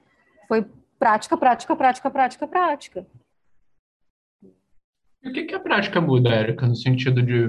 Foi 0.47 0.65
prática, 0.99 1.35
prática, 1.37 1.75
prática, 1.75 2.09
prática, 2.09 2.47
prática. 2.47 3.07
E 5.23 5.29
o 5.29 5.33
que, 5.33 5.45
que 5.45 5.55
a 5.55 5.59
prática 5.59 5.99
muda, 5.99 6.29
Érica, 6.29 6.67
no 6.67 6.75
sentido 6.75 7.21
de 7.23 7.47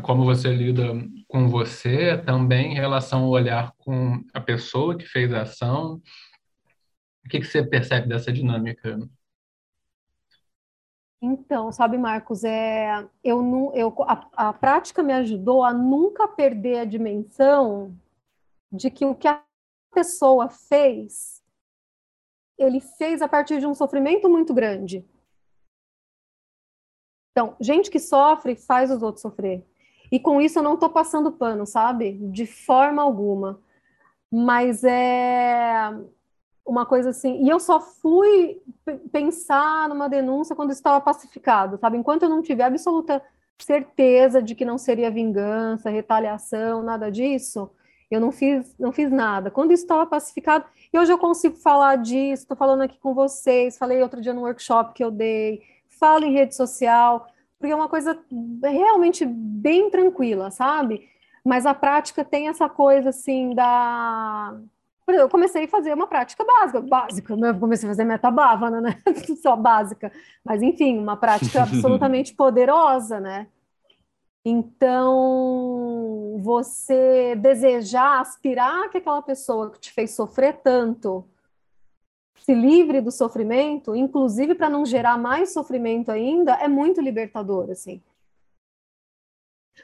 como 0.00 0.24
você 0.24 0.52
lida 0.52 0.84
com 1.28 1.48
você, 1.48 2.16
também 2.18 2.72
em 2.72 2.74
relação 2.74 3.24
ao 3.24 3.30
olhar 3.30 3.72
com 3.78 4.24
a 4.32 4.40
pessoa 4.40 4.96
que 4.96 5.04
fez 5.04 5.32
a 5.32 5.42
ação. 5.42 6.00
O 7.24 7.28
que, 7.28 7.40
que 7.40 7.46
você 7.46 7.62
percebe 7.64 8.08
dessa 8.08 8.32
dinâmica? 8.32 8.98
Então, 11.20 11.70
sabe, 11.70 11.96
Marcos, 11.98 12.42
é, 12.42 13.08
eu 13.22 13.70
eu, 13.74 13.94
a, 14.02 14.48
a 14.48 14.52
prática 14.52 15.02
me 15.02 15.12
ajudou 15.12 15.62
a 15.62 15.72
nunca 15.72 16.26
perder 16.26 16.80
a 16.80 16.84
dimensão 16.84 17.96
de 18.72 18.90
que 18.90 19.04
o 19.04 19.14
que 19.14 19.28
a 19.28 19.40
pessoa 19.94 20.48
fez, 20.48 21.40
ele 22.58 22.80
fez 22.80 23.22
a 23.22 23.28
partir 23.28 23.60
de 23.60 23.66
um 23.66 23.74
sofrimento 23.74 24.28
muito 24.28 24.52
grande. 24.52 25.06
Então, 27.30 27.56
gente 27.60 27.90
que 27.90 28.00
sofre 28.00 28.56
faz 28.56 28.90
os 28.90 29.02
outros 29.02 29.22
sofrer. 29.22 29.64
E 30.12 30.20
com 30.20 30.42
isso 30.42 30.58
eu 30.58 30.62
não 30.62 30.74
estou 30.74 30.90
passando 30.90 31.32
pano, 31.32 31.64
sabe? 31.66 32.12
De 32.30 32.46
forma 32.46 33.00
alguma. 33.02 33.58
Mas 34.30 34.84
é 34.84 35.90
uma 36.66 36.84
coisa 36.84 37.10
assim. 37.10 37.42
E 37.42 37.48
eu 37.48 37.58
só 37.58 37.80
fui 37.80 38.60
pensar 39.10 39.88
numa 39.88 40.10
denúncia 40.10 40.54
quando 40.54 40.70
estava 40.70 41.00
pacificado, 41.00 41.78
sabe? 41.78 41.96
Enquanto 41.96 42.24
eu 42.24 42.28
não 42.28 42.42
tiver 42.42 42.64
absoluta 42.64 43.22
certeza 43.58 44.42
de 44.42 44.54
que 44.54 44.66
não 44.66 44.76
seria 44.76 45.10
vingança, 45.10 45.88
retaliação, 45.88 46.82
nada 46.82 47.10
disso, 47.10 47.70
eu 48.10 48.20
não 48.20 48.30
fiz, 48.30 48.74
não 48.78 48.92
fiz 48.92 49.10
nada. 49.10 49.50
Quando 49.50 49.72
estava 49.72 50.04
pacificado, 50.04 50.66
e 50.92 50.98
hoje 50.98 51.10
eu 51.10 51.18
consigo 51.18 51.56
falar 51.56 51.96
disso, 51.96 52.42
estou 52.42 52.56
falando 52.56 52.82
aqui 52.82 52.98
com 52.98 53.14
vocês, 53.14 53.78
falei 53.78 54.02
outro 54.02 54.20
dia 54.20 54.34
no 54.34 54.42
workshop 54.42 54.92
que 54.92 55.02
eu 55.02 55.10
dei, 55.10 55.62
falo 55.88 56.24
em 56.26 56.32
rede 56.32 56.54
social, 56.54 57.26
porque 57.62 57.72
é 57.72 57.76
uma 57.76 57.88
coisa 57.88 58.18
realmente 58.60 59.24
bem 59.24 59.88
tranquila, 59.88 60.50
sabe? 60.50 61.08
Mas 61.44 61.64
a 61.64 61.72
prática 61.72 62.24
tem 62.24 62.48
essa 62.48 62.68
coisa 62.68 63.10
assim 63.10 63.54
da. 63.54 64.58
Eu 65.06 65.28
comecei 65.28 65.64
a 65.64 65.68
fazer 65.68 65.94
uma 65.94 66.08
prática 66.08 66.44
básica, 66.44 66.80
básica, 66.80 67.36
né? 67.36 67.50
Eu 67.50 67.60
comecei 67.60 67.88
a 67.88 67.92
fazer 67.92 68.02
metabávana, 68.02 68.80
né? 68.80 68.98
Só 69.40 69.54
básica. 69.54 70.10
Mas, 70.44 70.60
enfim, 70.60 70.98
uma 70.98 71.16
prática 71.16 71.62
absolutamente 71.62 72.34
poderosa, 72.34 73.20
né? 73.20 73.46
Então, 74.44 76.40
você 76.42 77.36
desejar, 77.36 78.20
aspirar 78.20 78.90
que 78.90 78.98
aquela 78.98 79.22
pessoa 79.22 79.70
que 79.70 79.78
te 79.78 79.92
fez 79.92 80.16
sofrer 80.16 80.54
tanto 80.64 81.24
se 82.44 82.54
livre 82.54 83.00
do 83.00 83.12
sofrimento, 83.12 83.94
inclusive 83.94 84.54
para 84.54 84.68
não 84.68 84.84
gerar 84.84 85.16
mais 85.16 85.52
sofrimento 85.52 86.10
ainda, 86.10 86.54
é 86.54 86.66
muito 86.66 87.00
libertador, 87.00 87.70
assim. 87.70 88.02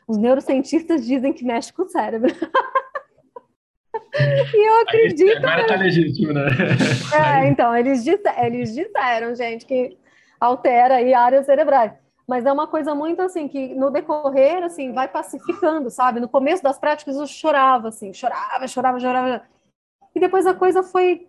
Os 0.08 0.16
neurocientistas 0.16 1.06
dizem 1.06 1.32
que 1.32 1.44
mexe 1.44 1.72
com 1.72 1.82
o 1.82 1.88
cérebro. 1.88 2.34
e 4.54 4.68
eu 4.68 4.80
acredito. 4.80 5.38
Agora 5.38 5.68
tá 5.68 5.76
legítimo, 5.76 6.32
né? 6.32 6.48
É, 7.14 7.46
então, 7.46 7.76
eles, 7.76 8.02
disseram, 8.02 8.44
eles 8.44 8.74
disseram, 8.74 9.34
gente, 9.36 9.64
que 9.64 9.96
altera 10.40 10.96
aí 10.96 11.14
áreas 11.14 11.46
cerebrais. 11.46 11.92
Mas 12.26 12.44
é 12.44 12.52
uma 12.52 12.66
coisa 12.66 12.92
muito 12.92 13.22
assim, 13.22 13.46
que 13.46 13.72
no 13.74 13.88
decorrer, 13.88 14.64
assim, 14.64 14.92
vai 14.92 15.06
pacificando, 15.06 15.90
sabe? 15.90 16.18
No 16.18 16.28
começo 16.28 16.62
das 16.62 16.78
práticas 16.78 17.16
eu 17.16 17.26
chorava, 17.26 17.88
assim, 17.88 18.12
chorava, 18.12 18.66
chorava, 18.66 18.98
chorava. 18.98 19.42
E 20.12 20.18
depois 20.18 20.44
a 20.44 20.54
coisa 20.54 20.82
foi 20.82 21.27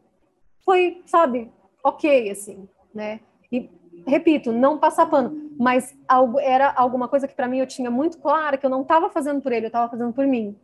foi, 0.64 1.02
sabe, 1.06 1.52
ok, 1.84 2.30
assim, 2.30 2.68
né? 2.94 3.20
E, 3.52 3.70
repito, 4.06 4.52
não 4.52 4.78
passar 4.78 5.06
pano, 5.08 5.52
mas 5.60 5.98
algo, 6.08 6.40
era 6.40 6.72
alguma 6.72 7.08
coisa 7.08 7.28
que 7.28 7.36
para 7.36 7.48
mim 7.48 7.60
eu 7.60 7.68
tinha 7.68 7.90
muito 7.90 8.18
clara 8.20 8.58
que 8.58 8.66
eu 8.66 8.70
não 8.70 8.82
estava 8.82 9.10
fazendo 9.10 9.42
por 9.42 9.52
ele, 9.52 9.66
eu 9.66 9.70
estava 9.70 9.90
fazendo 9.90 10.14
por 10.14 10.26
mim. 10.26 10.58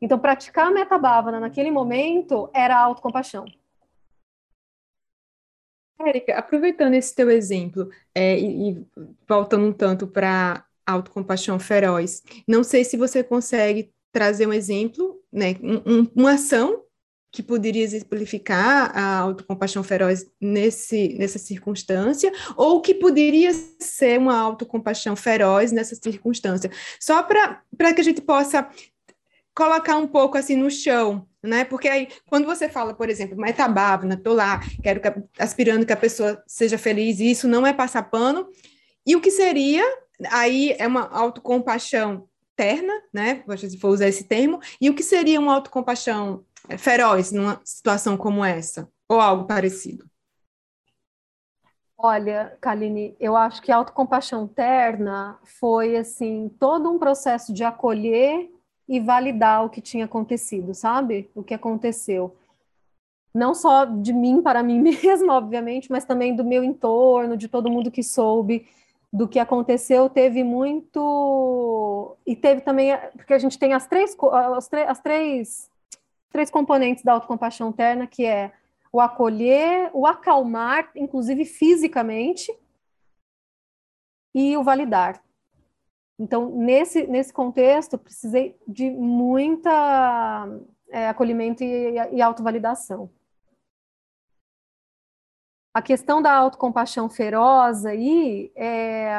Então, 0.00 0.18
praticar 0.18 0.68
a 0.68 0.70
metabávana 0.70 1.40
naquele 1.40 1.70
momento 1.70 2.48
era 2.54 2.78
autocompaixão. 2.78 3.44
Érica, 6.00 6.38
aproveitando 6.38 6.94
esse 6.94 7.12
teu 7.14 7.28
exemplo 7.28 7.90
é, 8.14 8.38
e, 8.38 8.70
e 8.70 8.86
voltando 9.28 9.66
um 9.66 9.72
tanto 9.72 10.06
para 10.06 10.64
autocompaixão 10.86 11.58
feroz, 11.58 12.22
não 12.46 12.62
sei 12.62 12.84
se 12.84 12.96
você 12.96 13.24
consegue 13.24 13.92
trazer 14.12 14.46
um 14.46 14.52
exemplo, 14.52 15.20
né, 15.32 15.56
um, 15.60 16.00
um, 16.00 16.10
uma 16.14 16.32
ação 16.32 16.84
que 17.30 17.42
poderia 17.42 17.82
exemplificar 17.82 18.96
a 18.96 19.18
autocompaixão 19.18 19.82
feroz 19.82 20.26
nesse, 20.40 21.14
nessa 21.18 21.38
circunstância, 21.38 22.32
ou 22.56 22.80
que 22.80 22.94
poderia 22.94 23.52
ser 23.78 24.18
uma 24.18 24.38
autocompaixão 24.38 25.14
feroz 25.14 25.70
nessa 25.70 25.94
circunstância. 25.94 26.70
Só 26.98 27.22
para 27.22 27.62
que 27.94 28.00
a 28.00 28.04
gente 28.04 28.22
possa 28.22 28.68
colocar 29.54 29.96
um 29.96 30.06
pouco 30.06 30.38
assim 30.38 30.56
no 30.56 30.70
chão, 30.70 31.26
né? 31.42 31.64
Porque 31.64 31.88
aí, 31.88 32.08
quando 32.28 32.46
você 32.46 32.68
fala, 32.68 32.94
por 32.94 33.10
exemplo, 33.10 33.36
metabávana, 33.36 34.16
tô 34.16 34.32
lá, 34.32 34.60
quero 34.82 35.00
que, 35.00 35.12
aspirando 35.38 35.84
que 35.84 35.92
a 35.92 35.96
pessoa 35.96 36.42
seja 36.46 36.78
feliz, 36.78 37.18
e 37.18 37.30
isso 37.30 37.48
não 37.48 37.66
é 37.66 37.72
passar 37.72 38.04
pano, 38.04 38.48
e 39.04 39.16
o 39.16 39.20
que 39.20 39.30
seria, 39.30 39.84
aí 40.30 40.76
é 40.78 40.86
uma 40.86 41.08
autocompaixão 41.08 42.28
terna, 42.54 42.92
né? 43.12 43.44
Se 43.56 43.78
for 43.78 43.90
usar 43.90 44.08
esse 44.08 44.24
termo, 44.24 44.60
e 44.80 44.90
o 44.90 44.94
que 44.94 45.02
seria 45.02 45.40
uma 45.40 45.54
autocompaixão 45.54 46.44
feroz 46.76 47.32
numa 47.32 47.60
situação 47.64 48.16
como 48.16 48.44
essa, 48.44 48.88
ou 49.08 49.20
algo 49.20 49.46
parecido? 49.46 50.04
Olha, 52.00 52.56
Kaline, 52.60 53.16
eu 53.18 53.36
acho 53.36 53.60
que 53.60 53.72
a 53.72 53.76
autocompaixão 53.76 54.46
terna 54.46 55.36
foi 55.42 55.96
assim 55.96 56.48
todo 56.60 56.88
um 56.88 56.98
processo 56.98 57.52
de 57.52 57.64
acolher 57.64 58.48
e 58.88 59.00
validar 59.00 59.64
o 59.64 59.68
que 59.68 59.80
tinha 59.80 60.04
acontecido, 60.04 60.72
sabe? 60.74 61.28
O 61.34 61.42
que 61.42 61.52
aconteceu. 61.54 62.36
não 63.34 63.54
só 63.54 63.84
de 63.84 64.12
mim 64.12 64.40
para 64.42 64.62
mim 64.62 64.80
mesma, 65.02 65.36
obviamente, 65.36 65.90
mas 65.90 66.04
também 66.04 66.34
do 66.34 66.44
meu 66.44 66.62
entorno, 66.64 67.36
de 67.36 67.48
todo 67.48 67.70
mundo 67.70 67.90
que 67.90 68.02
soube 68.02 68.66
do 69.12 69.26
que 69.26 69.38
aconteceu, 69.38 70.08
teve 70.08 70.44
muito 70.44 72.16
e 72.26 72.36
teve 72.36 72.60
também 72.60 72.96
porque 73.16 73.34
a 73.34 73.38
gente 73.38 73.58
tem 73.58 73.72
as 73.72 73.86
três 73.86 74.16
as, 74.54 74.70
as 74.72 75.00
três 75.00 75.70
três 76.30 76.50
componentes 76.50 77.04
da 77.04 77.12
autocompaixão 77.12 77.70
interna, 77.70 78.06
que 78.06 78.24
é 78.24 78.52
o 78.92 79.00
acolher, 79.00 79.90
o 79.92 80.06
acalmar, 80.06 80.90
inclusive 80.94 81.44
fisicamente, 81.44 82.52
e 84.34 84.56
o 84.56 84.62
validar. 84.62 85.22
Então, 86.18 86.50
nesse, 86.50 87.06
nesse 87.06 87.32
contexto, 87.32 87.96
precisei 87.96 88.58
de 88.66 88.90
muita 88.90 90.48
é, 90.90 91.08
acolhimento 91.08 91.62
e, 91.62 91.94
e 92.12 92.20
autovalidação. 92.20 93.10
A 95.72 95.80
questão 95.80 96.20
da 96.20 96.32
autocompaixão 96.32 97.08
feroz 97.08 97.86
aí, 97.86 98.50
é, 98.56 99.18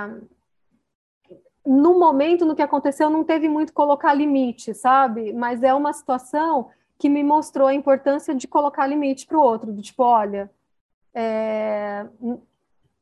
no 1.66 1.98
momento 1.98 2.46
no 2.46 2.56
que 2.56 2.62
aconteceu, 2.62 3.10
não 3.10 3.24
teve 3.24 3.48
muito 3.48 3.72
colocar 3.72 4.14
limite, 4.14 4.74
sabe? 4.74 5.32
Mas 5.32 5.64
é 5.64 5.74
uma 5.74 5.94
situação 5.94 6.70
que 7.00 7.08
me 7.08 7.24
mostrou 7.24 7.68
a 7.68 7.74
importância 7.74 8.36
de 8.36 8.46
colocar 8.46 8.86
limite 8.86 9.26
para 9.26 9.38
o 9.38 9.42
outro, 9.42 9.72
do 9.72 9.82
tipo, 9.82 10.04
olha, 10.04 10.52
é, 11.16 12.06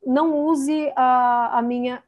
não 0.05 0.37
use 0.45 0.93
a, 0.95 1.57
a, 1.57 1.61
minha 1.63 2.01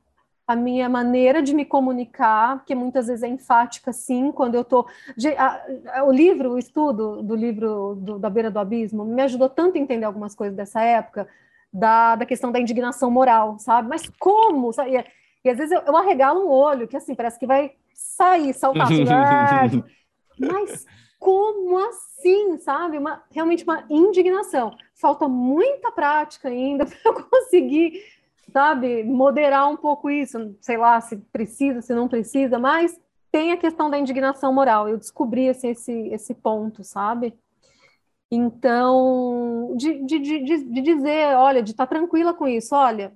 a 0.47 0.55
minha 0.55 0.87
maneira 0.87 1.41
de 1.41 1.53
me 1.53 1.65
comunicar, 1.65 2.63
que 2.63 2.75
muitas 2.75 3.07
vezes 3.07 3.23
é 3.23 3.27
enfática, 3.27 3.91
sim, 3.91 4.31
quando 4.31 4.55
eu 4.55 4.61
estou... 4.61 4.87
O 6.05 6.11
livro, 6.11 6.53
o 6.53 6.59
estudo 6.59 7.23
do 7.23 7.35
livro 7.35 7.95
do, 7.99 8.19
da 8.19 8.29
Beira 8.29 8.51
do 8.51 8.59
Abismo, 8.59 9.03
me 9.03 9.21
ajudou 9.23 9.49
tanto 9.49 9.77
a 9.77 9.81
entender 9.81 10.05
algumas 10.05 10.35
coisas 10.35 10.55
dessa 10.55 10.81
época, 10.81 11.27
da, 11.73 12.15
da 12.15 12.25
questão 12.25 12.51
da 12.51 12.59
indignação 12.59 13.11
moral, 13.11 13.57
sabe? 13.59 13.89
Mas 13.89 14.09
como? 14.19 14.71
Sabe? 14.73 14.97
E, 14.97 15.05
e 15.45 15.49
às 15.49 15.57
vezes 15.57 15.71
eu, 15.71 15.81
eu 15.81 15.97
arregalo 15.97 16.45
um 16.45 16.49
olho, 16.49 16.87
que 16.87 16.97
assim, 16.97 17.15
parece 17.15 17.39
que 17.39 17.47
vai 17.47 17.73
sair, 17.93 18.53
saltar. 18.53 18.83
Assim, 18.83 19.83
mas 20.39 20.85
como 21.19 21.77
assim, 21.77 22.57
sabe? 22.57 22.97
Uma, 22.97 23.21
realmente 23.29 23.63
uma 23.63 23.85
indignação. 23.89 24.75
Falta 24.95 25.27
muita 25.27 25.91
prática 25.91 26.47
ainda 26.47 26.85
para 26.87 26.97
eu 27.05 27.23
conseguir, 27.25 28.01
sabe, 28.51 29.03
moderar 29.03 29.69
um 29.69 29.75
pouco 29.75 30.09
isso. 30.09 30.55
Sei 30.61 30.77
lá 30.77 30.99
se 31.01 31.17
precisa, 31.17 31.81
se 31.81 31.93
não 31.93 32.07
precisa, 32.07 32.57
mas 32.57 32.99
tem 33.31 33.51
a 33.51 33.57
questão 33.57 33.89
da 33.89 33.99
indignação 33.99 34.53
moral. 34.53 34.87
Eu 34.87 34.97
descobri 34.97 35.49
assim, 35.49 35.69
esse, 35.69 35.91
esse 36.07 36.33
ponto, 36.33 36.83
sabe? 36.83 37.37
Então, 38.31 39.75
de, 39.75 40.03
de, 40.05 40.19
de, 40.19 40.39
de 40.39 40.81
dizer, 40.81 41.35
olha, 41.35 41.61
de 41.61 41.71
estar 41.71 41.85
tá 41.85 41.95
tranquila 41.95 42.33
com 42.33 42.47
isso, 42.47 42.75
olha, 42.75 43.11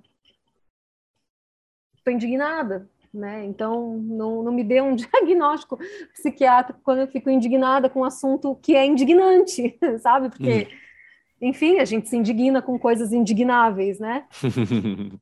estou 1.96 2.12
indignada, 2.12 2.88
né? 3.14 3.44
Então, 3.44 3.96
não, 3.98 4.42
não 4.42 4.52
me 4.52 4.64
dê 4.64 4.80
um 4.80 4.94
diagnóstico 4.96 5.78
psiquiátrico 6.12 6.80
quando 6.82 7.00
eu 7.00 7.08
fico 7.08 7.30
indignada 7.30 7.88
com 7.88 8.00
um 8.00 8.04
assunto 8.04 8.56
que 8.56 8.74
é 8.74 8.84
indignante, 8.84 9.78
sabe? 10.00 10.28
Porque, 10.28 10.68
uhum. 11.40 11.48
enfim, 11.48 11.78
a 11.78 11.84
gente 11.84 12.08
se 12.08 12.16
indigna 12.16 12.60
com 12.60 12.78
coisas 12.78 13.12
indignáveis, 13.12 13.98
né? 13.98 14.26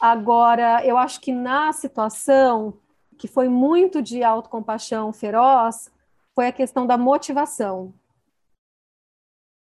Agora, 0.00 0.84
eu 0.84 0.96
acho 0.96 1.20
que 1.20 1.32
na 1.32 1.72
situação 1.72 2.78
que 3.16 3.26
foi 3.26 3.48
muito 3.48 4.02
de 4.02 4.22
autocompaixão 4.22 5.12
feroz, 5.12 5.90
foi 6.34 6.48
a 6.48 6.52
questão 6.52 6.86
da 6.86 6.98
motivação. 6.98 7.94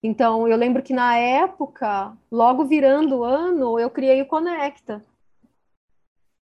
Então, 0.02 0.48
eu 0.48 0.56
lembro 0.56 0.82
que 0.82 0.94
na 0.94 1.18
época, 1.18 2.16
logo 2.32 2.64
virando 2.66 3.18
o 3.18 3.24
ano, 3.24 3.78
eu 3.80 3.90
criei 3.90 4.22
o 4.22 4.28
Conecta. 4.28 5.04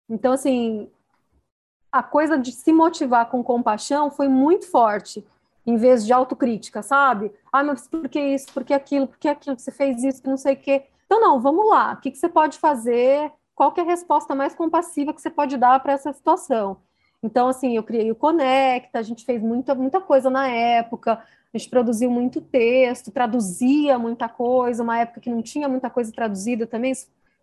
Então, 0.10 0.34
assim, 0.34 0.92
a 1.92 2.04
coisa 2.04 2.38
de 2.38 2.52
se 2.52 2.72
motivar 2.72 3.30
com 3.30 3.44
compaixão 3.44 4.12
foi 4.12 4.28
muito 4.28 4.70
forte, 4.70 5.26
em 5.66 5.76
vez 5.76 6.06
de 6.06 6.14
autocrítica, 6.14 6.82
sabe? 6.82 7.32
Ah, 7.52 7.64
mas 7.64 7.88
por 7.88 8.08
que 8.08 8.20
isso, 8.20 8.52
por 8.54 8.64
que 8.64 8.74
aquilo, 8.74 9.08
por 9.08 9.18
que 9.18 9.28
aquilo, 9.28 9.56
que 9.56 9.62
você 9.62 9.72
fez 9.72 10.04
isso, 10.04 10.22
que 10.22 10.30
não 10.30 10.38
sei 10.38 10.54
o 10.54 10.58
quê. 10.58 10.84
Então, 11.06 11.20
não, 11.20 11.40
vamos 11.40 11.68
lá, 11.68 11.94
o 11.94 11.98
que, 11.98 12.12
que 12.12 12.18
você 12.18 12.30
pode 12.30 12.58
fazer? 12.60 13.32
Qual 13.56 13.74
é 13.76 13.82
a 13.82 13.84
resposta 13.84 14.34
mais 14.34 14.56
compassiva 14.56 15.14
que 15.14 15.22
você 15.22 15.30
pode 15.30 15.58
dar 15.58 15.80
para 15.80 15.94
essa 15.94 16.14
situação? 16.14 16.78
Então, 17.22 17.48
assim, 17.48 17.76
eu 17.76 17.84
criei 17.84 18.12
o 18.12 18.16
Conecta, 18.16 19.00
a 19.00 19.02
gente 19.02 19.26
fez 19.26 19.42
muita, 19.42 19.76
muita 19.76 20.00
coisa 20.00 20.30
na 20.30 20.48
época, 20.48 21.22
a 21.54 21.58
gente 21.58 21.70
produziu 21.70 22.10
muito 22.10 22.40
texto, 22.40 23.12
traduzia 23.12 24.00
muita 24.00 24.30
coisa, 24.30 24.84
uma 24.84 25.00
época 25.00 25.20
que 25.20 25.30
não 25.30 25.42
tinha 25.42 25.68
muita 25.68 25.90
coisa 25.90 26.12
traduzida 26.12 26.66
também, 26.66 26.94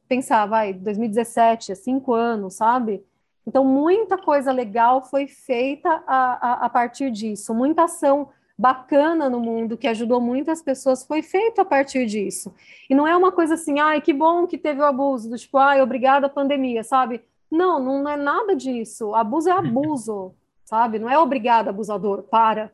pensava, 0.08 0.50
vai, 0.50 0.72
2017, 0.72 1.74
cinco 1.76 2.14
anos, 2.14 2.54
sabe? 2.54 3.04
Então, 3.46 3.64
muita 3.64 4.18
coisa 4.18 4.50
legal 4.50 5.02
foi 5.02 5.28
feita 5.28 5.88
a, 6.06 6.16
a, 6.34 6.52
a, 6.66 6.68
partir 6.68 7.10
disso, 7.10 7.54
muita 7.54 7.84
ação 7.84 8.28
bacana 8.58 9.28
no 9.28 9.38
mundo 9.38 9.76
que 9.76 9.86
ajudou 9.86 10.20
muitas 10.20 10.62
pessoas 10.62 11.04
foi 11.04 11.22
feito 11.22 11.60
a 11.60 11.64
partir 11.64 12.06
disso. 12.06 12.54
E 12.88 12.94
não 12.94 13.06
é 13.06 13.16
uma 13.16 13.30
coisa 13.30 13.54
assim, 13.54 13.78
ai, 13.78 14.00
que 14.00 14.12
bom 14.12 14.46
que 14.46 14.58
teve 14.58 14.80
o 14.80 14.84
abuso, 14.84 15.28
do 15.28 15.36
tipo, 15.36 15.58
ai, 15.58 15.80
obrigada 15.80 16.28
pandemia, 16.28 16.82
sabe? 16.82 17.22
Não, 17.50 17.78
não 17.78 18.08
é 18.08 18.16
nada 18.16 18.56
disso. 18.56 19.14
Abuso 19.14 19.48
é 19.48 19.52
abuso, 19.52 20.34
sabe? 20.64 20.98
Não 20.98 21.08
é 21.08 21.18
obrigado 21.18 21.68
abusador, 21.68 22.22
para. 22.24 22.72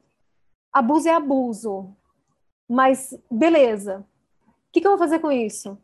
Abuso 0.73 1.09
é 1.09 1.13
abuso. 1.13 1.95
Mas, 2.69 3.15
beleza. 3.31 4.07
O 4.49 4.73
que, 4.73 4.81
que 4.81 4.87
eu 4.87 4.93
vou 4.93 4.99
fazer 4.99 5.19
com 5.19 5.31
isso? 5.31 5.77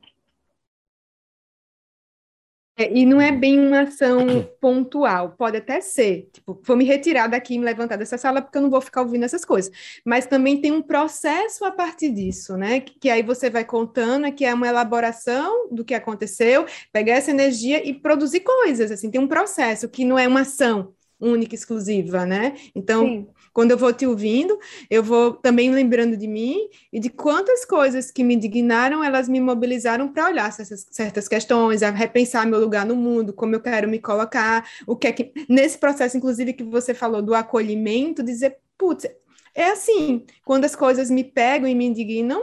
É, 2.81 2.97
e 2.97 3.05
não 3.05 3.21
é 3.21 3.33
bem 3.33 3.59
uma 3.59 3.81
ação 3.81 4.49
pontual, 4.61 5.35
pode 5.37 5.57
até 5.57 5.81
ser, 5.81 6.31
tipo, 6.33 6.61
vou 6.63 6.77
me 6.77 6.85
retirar 6.85 7.27
daqui 7.27 7.55
e 7.55 7.59
me 7.59 7.65
levantar 7.65 7.97
dessa 7.97 8.17
sala 8.17 8.41
porque 8.41 8.57
eu 8.57 8.63
não 8.63 8.71
vou 8.71 8.81
ficar 8.81 9.03
ouvindo 9.03 9.25
essas 9.25 9.45
coisas. 9.45 9.73
Mas 10.05 10.27
também 10.27 10.61
tem 10.61 10.71
um 10.71 10.81
processo 10.81 11.65
a 11.65 11.73
partir 11.73 12.11
disso, 12.11 12.57
né? 12.57 12.79
Que, 12.79 12.97
que 13.01 13.11
aí 13.11 13.21
você 13.21 13.51
vai 13.51 13.65
contando, 13.65 14.33
que 14.33 14.45
é 14.45 14.55
uma 14.55 14.69
elaboração 14.69 15.69
do 15.73 15.85
que 15.85 15.93
aconteceu, 15.93 16.67
pegar 16.93 17.15
essa 17.15 17.33
energia 17.33 17.85
e 17.85 17.93
produzir 17.93 18.41
coisas, 18.41 18.93
assim, 18.93 19.11
tem 19.11 19.21
um 19.21 19.27
processo 19.27 19.89
que 19.89 20.05
não 20.05 20.17
é 20.17 20.29
uma 20.29 20.43
ação 20.43 20.95
única, 21.21 21.55
exclusiva, 21.55 22.25
né? 22.25 22.55
Então, 22.75 23.07
Sim. 23.07 23.29
quando 23.53 23.73
eu 23.73 23.79
vou 23.79 23.93
te 23.93 24.07
ouvindo, 24.07 24.59
eu 24.89 25.03
vou 25.03 25.33
também 25.33 25.71
lembrando 25.71 26.17
de 26.17 26.27
mim 26.27 26.69
e 26.93 27.01
de 27.01 27.11
quantas 27.11 27.65
coisas 27.65 28.11
que 28.11 28.23
me 28.23 28.35
indignaram, 28.35 29.03
elas 29.03 29.29
me 29.29 29.41
mobilizaram 29.41 30.09
para 30.13 30.27
olhar 30.27 30.49
essas 30.49 30.87
certas 30.91 31.27
questões, 31.29 31.83
a 31.83 31.91
repensar 31.91 32.47
meu 32.47 32.61
lugar 32.61 32.87
no 32.87 32.95
mundo, 32.95 33.33
como 33.33 33.55
eu 33.55 33.61
quero 33.61 33.89
me 33.89 33.99
colocar, 33.99 34.69
o 34.87 34.97
que 34.97 35.07
é 35.07 35.13
que 35.13 35.33
nesse 35.49 35.79
processo 35.79 36.17
inclusive 36.17 36.53
que 36.53 36.63
você 36.63 36.95
falou 36.95 37.21
do 37.21 37.35
acolhimento, 37.35 38.23
dizer, 38.23 38.57
putz, 38.77 39.07
é 39.55 39.71
assim, 39.71 40.25
quando 40.45 40.65
as 40.65 40.77
coisas 40.77 41.11
me 41.11 41.25
pegam 41.25 41.69
e 41.69 41.75
me 41.75 41.87
indignam, 41.87 42.41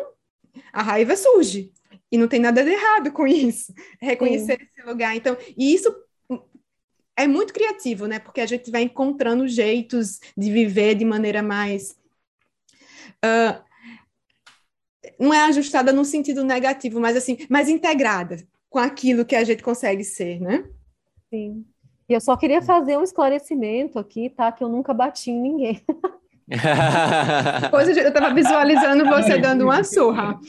a 0.74 0.82
raiva 0.82 1.16
surge. 1.16 1.72
E 2.12 2.18
não 2.18 2.28
tem 2.28 2.40
nada 2.40 2.64
de 2.64 2.72
errado 2.72 3.12
com 3.12 3.26
isso. 3.26 3.74
Reconhecer 4.00 4.58
Sim. 4.60 4.68
esse 4.78 4.88
lugar. 4.88 5.16
Então, 5.16 5.36
e 5.58 5.74
isso 5.74 5.94
é 7.18 7.28
muito 7.28 7.54
criativo, 7.54 8.08
né? 8.08 8.20
Porque 8.20 8.42
a 8.42 8.46
gente 8.46 8.70
vai 8.70 8.84
encontrando 8.84 9.48
jeitos 9.48 10.20
de 10.38 10.52
viver 10.52 10.96
de 10.96 11.06
maneira 11.06 11.42
mais. 11.42 11.98
Uh, 13.24 13.64
não 15.20 15.34
é 15.34 15.46
ajustada 15.46 15.94
no 15.94 16.04
sentido 16.04 16.44
negativo, 16.44 17.00
mas 17.00 17.16
assim, 17.16 17.38
mais 17.50 17.70
integrada 17.70 18.46
com 18.70 18.80
aquilo 18.80 19.26
que 19.26 19.36
a 19.36 19.44
gente 19.44 19.64
consegue 19.64 20.04
ser, 20.04 20.42
né? 20.42 20.70
Sim. 21.30 21.66
E 22.08 22.14
eu 22.14 22.22
só 22.22 22.36
queria 22.36 22.62
fazer 22.62 22.98
um 22.98 23.04
esclarecimento 23.04 23.98
aqui, 23.98 24.30
tá? 24.30 24.52
Que 24.52 24.64
eu 24.64 24.70
nunca 24.70 24.94
bati 24.94 25.32
em 25.32 25.42
ninguém. 25.42 25.82
Pois 27.72 27.88
eu 27.88 28.08
estava 28.08 28.34
visualizando 28.34 29.06
você 29.06 29.38
dando 29.40 29.64
uma 29.64 29.84
surra. 29.84 30.40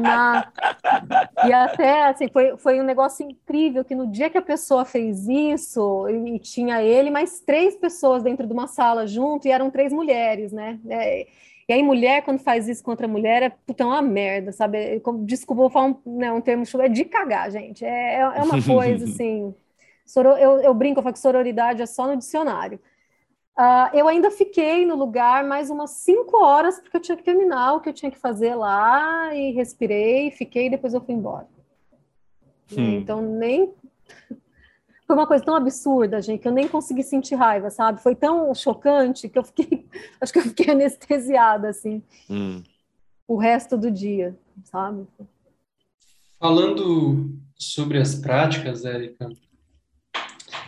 Na... 0.00 0.50
E 1.46 1.52
até 1.52 2.06
assim, 2.06 2.28
foi, 2.28 2.56
foi 2.56 2.80
um 2.80 2.84
negócio 2.84 3.28
incrível 3.28 3.84
que 3.84 3.94
no 3.94 4.06
dia 4.10 4.30
que 4.30 4.38
a 4.38 4.42
pessoa 4.42 4.84
fez 4.84 5.28
isso, 5.28 6.08
e 6.08 6.38
tinha 6.38 6.82
ele, 6.82 7.10
mais 7.10 7.40
três 7.40 7.76
pessoas 7.76 8.22
dentro 8.22 8.46
de 8.46 8.52
uma 8.52 8.66
sala 8.66 9.06
junto, 9.06 9.46
e 9.46 9.50
eram 9.50 9.70
três 9.70 9.92
mulheres, 9.92 10.52
né? 10.52 10.78
É, 10.88 11.26
e 11.68 11.72
aí, 11.72 11.82
mulher, 11.82 12.22
quando 12.22 12.38
faz 12.38 12.68
isso 12.68 12.82
contra 12.82 13.08
mulher, 13.08 13.42
é, 13.42 13.48
puta, 13.50 13.82
é 13.82 13.86
uma 13.86 14.00
merda, 14.00 14.52
sabe? 14.52 15.02
Desculpa, 15.24 15.62
vou 15.62 15.70
falar 15.70 15.86
um, 15.88 16.18
né, 16.18 16.30
um 16.32 16.40
termo 16.40 16.62
é 16.80 16.88
de 16.88 17.04
cagar, 17.04 17.50
gente. 17.50 17.84
É, 17.84 18.14
é, 18.14 18.20
é 18.20 18.42
uma 18.42 18.62
coisa 18.62 19.04
assim. 19.04 19.52
Soro, 20.04 20.30
eu, 20.30 20.60
eu 20.60 20.72
brinco, 20.72 21.00
eu 21.00 21.02
falo 21.02 21.12
que 21.12 21.18
sororidade 21.18 21.82
é 21.82 21.86
só 21.86 22.06
no 22.06 22.16
dicionário. 22.16 22.78
Uh, 23.58 23.88
eu 23.94 24.06
ainda 24.06 24.30
fiquei 24.30 24.84
no 24.84 24.94
lugar 24.94 25.42
mais 25.42 25.70
umas 25.70 25.92
cinco 25.92 26.44
horas, 26.44 26.78
porque 26.78 26.94
eu 26.94 27.00
tinha 27.00 27.16
que 27.16 27.22
terminar 27.24 27.72
o 27.72 27.80
que 27.80 27.88
eu 27.88 27.92
tinha 27.92 28.10
que 28.10 28.18
fazer 28.18 28.54
lá, 28.54 29.34
e 29.34 29.52
respirei, 29.52 30.30
fiquei, 30.30 30.66
e 30.66 30.70
depois 30.70 30.92
eu 30.92 31.00
fui 31.00 31.14
embora. 31.14 31.48
Hum. 32.76 32.96
Então, 32.98 33.22
nem. 33.22 33.72
Foi 35.06 35.14
uma 35.14 35.26
coisa 35.26 35.44
tão 35.44 35.54
absurda, 35.54 36.20
gente, 36.20 36.40
que 36.40 36.48
eu 36.48 36.52
nem 36.52 36.66
consegui 36.66 37.04
sentir 37.04 37.36
raiva, 37.36 37.70
sabe? 37.70 38.02
Foi 38.02 38.14
tão 38.16 38.52
chocante 38.52 39.28
que 39.28 39.38
eu 39.38 39.44
fiquei. 39.44 39.86
Acho 40.20 40.32
que 40.32 40.40
eu 40.40 40.42
fiquei 40.42 40.74
anestesiada, 40.74 41.68
assim. 41.68 42.02
Hum. 42.28 42.62
o 43.26 43.36
resto 43.36 43.76
do 43.76 43.90
dia, 43.90 44.36
sabe? 44.64 45.06
Falando 46.38 47.30
sobre 47.56 47.98
as 47.98 48.16
práticas, 48.16 48.84
Érica, 48.84 49.28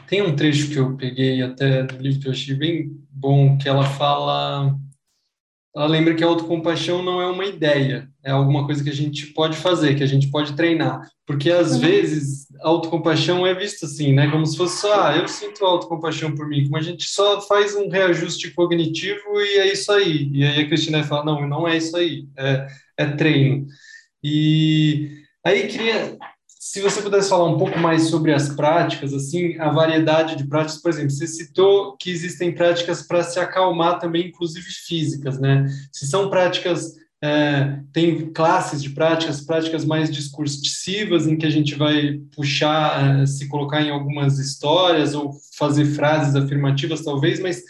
tem 0.09 0.23
um 0.23 0.35
trecho 0.35 0.71
que 0.71 0.77
eu 0.77 0.97
peguei 0.97 1.43
até 1.43 1.83
do 1.83 1.97
livro 1.99 2.21
que 2.21 2.29
eu 2.29 2.33
achei 2.33 2.55
bem 2.55 2.91
bom, 3.11 3.59
que 3.59 3.69
ela 3.69 3.85
fala 3.85 4.75
ela 5.79 5.87
lembra 5.87 6.13
que 6.13 6.25
a 6.25 6.27
autocompaixão 6.27 7.05
não 7.05 7.21
é 7.21 7.27
uma 7.27 7.45
ideia, 7.45 8.09
é 8.25 8.33
alguma 8.33 8.67
coisa 8.67 8.83
que 8.83 8.91
a 8.91 8.95
gente 8.95 9.29
pode 9.29 9.57
fazer, 9.57 9.95
que 9.95 10.03
a 10.03 10.09
gente 10.09 10.29
pode 10.29 10.55
treinar. 10.55 11.09
Porque 11.25 11.53
às 11.53 11.75
uhum. 11.75 11.81
vezes 11.81 12.49
a 12.61 12.69
autocompaixão 12.69 13.47
é 13.47 13.55
vista 13.55 13.87
assim, 13.87 14.13
né? 14.13 14.29
Como 14.29 14.45
se 14.45 14.57
fosse 14.57 14.81
só, 14.81 15.07
ah, 15.07 15.17
eu 15.17 15.29
sinto 15.29 15.65
autocompaixão 15.65 16.35
por 16.35 16.49
mim, 16.49 16.65
como 16.65 16.79
a 16.79 16.83
gente 16.83 17.05
só 17.05 17.41
faz 17.43 17.77
um 17.77 17.89
reajuste 17.89 18.51
cognitivo 18.55 19.21
e 19.37 19.59
é 19.59 19.73
isso 19.73 19.93
aí. 19.93 20.29
E 20.33 20.45
aí 20.45 20.63
a 20.63 20.67
Cristina 20.67 21.05
fala, 21.05 21.25
não, 21.25 21.47
não 21.47 21.69
é 21.69 21.77
isso 21.77 21.97
aí, 21.97 22.27
é, 22.37 22.67
é 22.97 23.07
treino. 23.13 23.67
E 24.25 25.23
aí 25.45 25.69
queria 25.69 26.19
se 26.59 26.81
você 26.81 27.01
pudesse 27.01 27.29
falar 27.29 27.49
um 27.49 27.57
pouco 27.57 27.79
mais 27.79 28.09
sobre 28.09 28.35
as 28.35 28.49
práticas, 28.49 29.15
assim, 29.15 29.57
a 29.59 29.71
variedade 29.71 30.35
de 30.35 30.45
práticas, 30.45 30.83
por 30.83 30.91
exemplo, 30.91 31.11
você 31.11 31.27
citou 31.27 31.97
que 31.97 32.11
existem 32.11 32.53
práticas 32.53 33.01
para 33.01 33.23
se 33.23 33.39
acalmar 33.39 34.01
também, 34.01 34.27
inclusive 34.27 34.67
físicas, 34.67 35.39
né? 35.39 35.67
Se 35.93 36.07
são 36.09 36.29
práticas, 36.29 36.97
é, 37.23 37.81
tem 37.93 38.33
classes 38.33 38.83
de 38.83 38.91
práticas, 38.91 39.41
práticas 39.41 39.85
mais 39.85 40.11
discursivas, 40.11 41.29
em 41.29 41.37
que 41.37 41.47
a 41.47 41.51
gente 41.51 41.77
vai 41.77 42.19
puxar, 42.35 43.21
é, 43.21 43.27
se 43.27 43.47
colocar 43.47 43.81
em 43.81 43.91
algumas 43.91 44.41
histórias 44.41 45.15
ou 45.15 45.33
fazer 45.57 45.85
frases 45.85 46.35
afirmativas, 46.35 47.05
talvez, 47.05 47.39
mas 47.39 47.63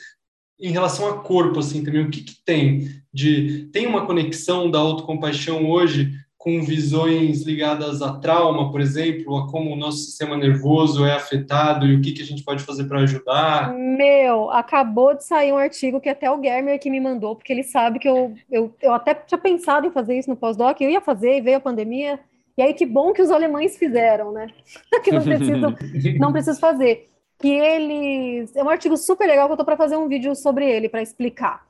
em 0.58 0.72
relação 0.72 1.08
a 1.08 1.22
corpo, 1.22 1.58
assim, 1.58 1.84
também, 1.84 2.06
o 2.06 2.10
que, 2.10 2.22
que 2.22 2.36
tem 2.42 2.88
de... 3.12 3.68
Tem 3.70 3.86
uma 3.86 4.06
conexão 4.06 4.70
da 4.70 4.78
autocompaixão 4.78 5.68
hoje 5.68 6.10
com 6.48 6.62
visões 6.62 7.42
ligadas 7.42 8.00
a 8.00 8.14
trauma, 8.14 8.70
por 8.70 8.80
exemplo, 8.80 9.36
a 9.36 9.50
como 9.50 9.70
o 9.70 9.76
nosso 9.76 9.98
sistema 9.98 10.34
nervoso 10.34 11.04
é 11.04 11.12
afetado 11.12 11.84
e 11.84 11.94
o 11.94 12.00
que, 12.00 12.12
que 12.12 12.22
a 12.22 12.24
gente 12.24 12.42
pode 12.42 12.64
fazer 12.64 12.84
para 12.84 13.00
ajudar? 13.00 13.74
Meu, 13.74 14.50
acabou 14.50 15.14
de 15.14 15.24
sair 15.24 15.52
um 15.52 15.58
artigo 15.58 16.00
que 16.00 16.08
até 16.08 16.30
o 16.30 16.42
Germer 16.42 16.80
que 16.80 16.88
me 16.88 17.00
mandou, 17.00 17.36
porque 17.36 17.52
ele 17.52 17.62
sabe 17.62 17.98
que 17.98 18.08
eu, 18.08 18.34
eu, 18.50 18.74
eu 18.80 18.94
até 18.94 19.12
tinha 19.12 19.36
pensado 19.36 19.86
em 19.86 19.90
fazer 19.90 20.18
isso 20.18 20.30
no 20.30 20.36
pós-doc, 20.36 20.80
eu 20.80 20.88
ia 20.88 21.02
fazer 21.02 21.36
e 21.36 21.42
veio 21.42 21.58
a 21.58 21.60
pandemia, 21.60 22.18
e 22.56 22.62
aí 22.62 22.72
que 22.72 22.86
bom 22.86 23.12
que 23.12 23.20
os 23.20 23.30
alemães 23.30 23.76
fizeram, 23.76 24.32
né? 24.32 24.46
que 25.04 25.12
não 25.12 25.22
preciso, 25.22 25.74
não 26.18 26.32
preciso 26.32 26.58
fazer. 26.58 27.10
Que 27.38 27.50
eles. 27.50 28.56
É 28.56 28.64
um 28.64 28.70
artigo 28.70 28.96
super 28.96 29.28
legal 29.28 29.46
que 29.46 29.52
eu 29.52 29.54
estou 29.54 29.66
para 29.66 29.76
fazer 29.76 29.96
um 29.96 30.08
vídeo 30.08 30.34
sobre 30.34 30.68
ele, 30.68 30.88
para 30.88 31.02
explicar 31.02 31.67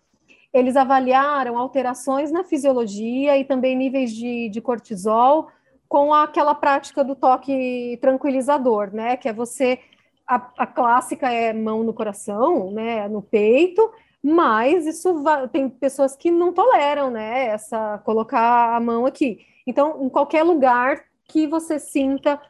eles 0.52 0.76
avaliaram 0.76 1.58
alterações 1.58 2.32
na 2.32 2.44
fisiologia 2.44 3.36
e 3.38 3.44
também 3.44 3.76
níveis 3.76 4.12
de, 4.12 4.48
de 4.48 4.60
cortisol 4.60 5.48
com 5.88 6.12
aquela 6.12 6.54
prática 6.54 7.02
do 7.02 7.14
toque 7.14 7.98
tranquilizador, 8.00 8.92
né? 8.92 9.16
Que 9.16 9.28
é 9.28 9.32
você. 9.32 9.78
A, 10.26 10.50
a 10.58 10.66
clássica 10.66 11.32
é 11.32 11.52
mão 11.52 11.82
no 11.82 11.94
coração, 11.94 12.70
né? 12.70 13.08
No 13.08 13.22
peito, 13.22 13.90
mas 14.22 14.86
isso 14.86 15.22
vai, 15.22 15.48
tem 15.48 15.68
pessoas 15.68 16.14
que 16.14 16.30
não 16.30 16.52
toleram, 16.52 17.10
né? 17.10 17.46
Essa 17.46 17.98
colocar 18.04 18.74
a 18.74 18.80
mão 18.80 19.06
aqui. 19.06 19.40
Então, 19.66 20.04
em 20.04 20.08
qualquer 20.08 20.42
lugar 20.42 21.04
que 21.24 21.46
você 21.46 21.78
sinta 21.78 22.40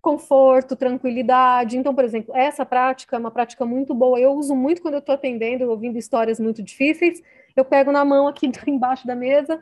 conforto, 0.00 0.76
tranquilidade. 0.76 1.76
Então, 1.76 1.94
por 1.94 2.04
exemplo, 2.04 2.34
essa 2.34 2.64
prática 2.64 3.16
é 3.16 3.18
uma 3.18 3.30
prática 3.30 3.66
muito 3.66 3.94
boa. 3.94 4.18
Eu 4.18 4.32
uso 4.32 4.54
muito 4.54 4.80
quando 4.80 4.94
eu 4.94 5.00
estou 5.00 5.14
atendendo, 5.14 5.68
ouvindo 5.68 5.98
histórias 5.98 6.38
muito 6.40 6.62
difíceis. 6.62 7.22
Eu 7.58 7.64
pego 7.64 7.90
na 7.90 8.04
mão 8.04 8.28
aqui 8.28 8.46
embaixo 8.68 9.04
da 9.04 9.16
mesa, 9.16 9.60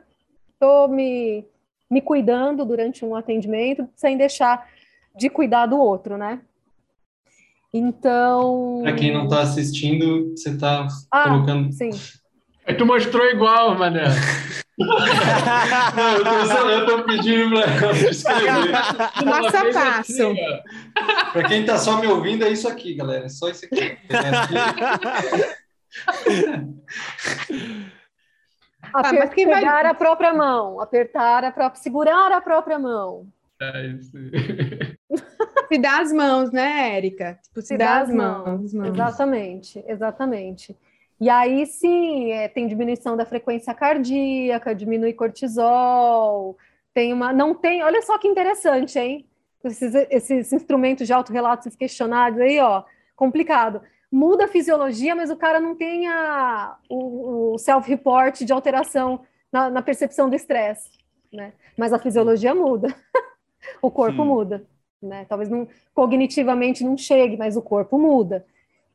estou 0.53 0.87
me, 0.87 1.47
me 1.91 2.03
cuidando 2.03 2.63
durante 2.63 3.07
um 3.07 3.17
atendimento, 3.17 3.89
sem 3.97 4.19
deixar 4.19 4.69
de 5.17 5.31
cuidar 5.31 5.65
do 5.65 5.79
outro, 5.79 6.19
né? 6.19 6.41
Então. 7.73 8.81
Para 8.83 8.93
quem 8.93 9.15
não 9.15 9.25
está 9.25 9.41
assistindo, 9.41 10.31
você 10.37 10.51
está 10.51 10.87
ah, 11.11 11.25
colocando. 11.25 11.73
Sim. 11.73 11.91
Aí 12.67 12.75
tu 12.75 12.85
mostrou 12.85 13.25
igual, 13.31 13.79
mané. 13.79 14.05
não, 14.77 16.13
eu 16.13 16.25
tô, 16.25 16.69
eu 16.69 16.87
tô 16.87 17.03
pedindo 17.05 17.55
para 17.61 17.93
escrever. 18.11 18.73
Passo 18.73 19.57
a 19.57 19.73
passo. 19.73 20.13
Assim, 20.13 20.37
para 21.33 21.49
quem 21.49 21.61
está 21.63 21.79
só 21.79 21.99
me 21.99 22.07
ouvindo, 22.09 22.45
é 22.45 22.51
isso 22.51 22.69
aqui, 22.69 22.95
galera. 22.95 23.25
É 23.25 23.29
só 23.31 23.49
isso 23.49 23.65
aqui. 23.65 23.97
Aper, 28.93 29.35
pegar 29.35 29.83
vai... 29.83 29.87
a 29.87 29.95
própria 29.95 30.33
mão, 30.33 30.81
apertar 30.81 31.45
a 31.45 31.51
própria, 31.51 31.83
segurar 31.83 32.33
a 32.33 32.41
própria 32.41 32.79
mão. 32.79 33.27
É 33.61 33.87
isso. 33.87 34.13
se 35.69 35.79
dá 35.79 36.01
as 36.01 36.13
mãos, 36.13 36.51
né, 36.51 36.97
Érica? 36.97 37.39
Tipo, 37.43 37.61
se, 37.61 37.69
se 37.69 37.77
dá 37.77 38.01
as 38.01 38.11
mãos. 38.11 38.73
mãos. 38.73 38.89
Exatamente, 38.89 39.85
exatamente. 39.87 40.77
E 41.19 41.31
aí 41.31 41.65
sim, 41.67 42.31
é, 42.31 42.49
tem 42.49 42.67
diminuição 42.69 43.17
da 43.17 43.25
frequência 43.25 43.73
cardíaca, 43.73 44.75
diminui 44.75 45.15
cortisol, 45.15 46.57
tem 46.93 47.13
uma. 47.13 47.33
Não 47.33 47.55
tem. 47.55 47.83
Olha 47.83 48.03
só 48.03 48.19
que 48.19 48.29
interessante, 48.29 48.99
hein? 48.99 49.27
Esses, 49.65 49.95
esses 50.11 50.53
instrumentos 50.53 51.07
de 51.07 51.13
autorrelatos 51.13 51.75
questionários 51.75 52.41
aí, 52.41 52.61
ó, 52.61 52.85
complicado 53.17 53.81
muda 54.17 54.47
a 54.47 54.49
fisiologia, 54.49 55.15
mas 55.15 55.31
o 55.31 55.37
cara 55.37 55.61
não 55.61 55.75
tem 55.75 56.09
a, 56.09 56.75
o, 56.89 57.53
o 57.53 57.59
self-report 57.59 58.45
de 58.45 58.53
alteração 58.53 59.21
na, 59.53 59.69
na 59.69 59.83
percepção 59.83 60.31
do 60.31 60.35
estresse, 60.35 60.89
né? 61.31 61.53
Mas 61.77 61.93
a 61.93 61.99
fisiologia 61.99 62.55
muda, 62.55 62.95
o 63.83 63.91
corpo 63.91 64.23
Sim. 64.23 64.29
muda, 64.29 64.65
né? 65.03 65.27
Talvez 65.29 65.51
não, 65.51 65.69
cognitivamente 65.95 66.83
não 66.83 66.97
chegue, 66.97 67.37
mas 67.37 67.59
o 67.59 67.63
corpo 67.63 67.99
muda. 67.99 68.47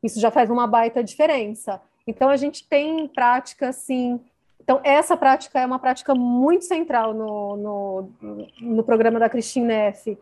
Isso 0.02 0.18
já 0.18 0.28
faz 0.28 0.50
uma 0.50 0.66
baita 0.66 1.04
diferença. 1.04 1.80
Então 2.04 2.28
a 2.28 2.36
gente 2.36 2.68
tem 2.68 3.06
prática 3.06 3.68
assim. 3.68 4.20
Então 4.60 4.80
essa 4.82 5.16
prática 5.16 5.60
é 5.60 5.64
uma 5.66 5.78
prática 5.78 6.16
muito 6.16 6.64
central 6.64 7.14
no, 7.14 7.56
no, 8.20 8.48
no 8.60 8.82
programa 8.82 9.20
da 9.20 9.28
Christine 9.28 9.66
Neff. 9.66 10.18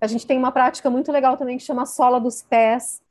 A 0.00 0.06
gente 0.06 0.24
tem 0.24 0.38
uma 0.38 0.52
prática 0.52 0.88
muito 0.88 1.10
legal 1.10 1.36
também 1.36 1.56
que 1.56 1.64
chama 1.64 1.84
sola 1.84 2.20
dos 2.20 2.40
pés, 2.40 3.02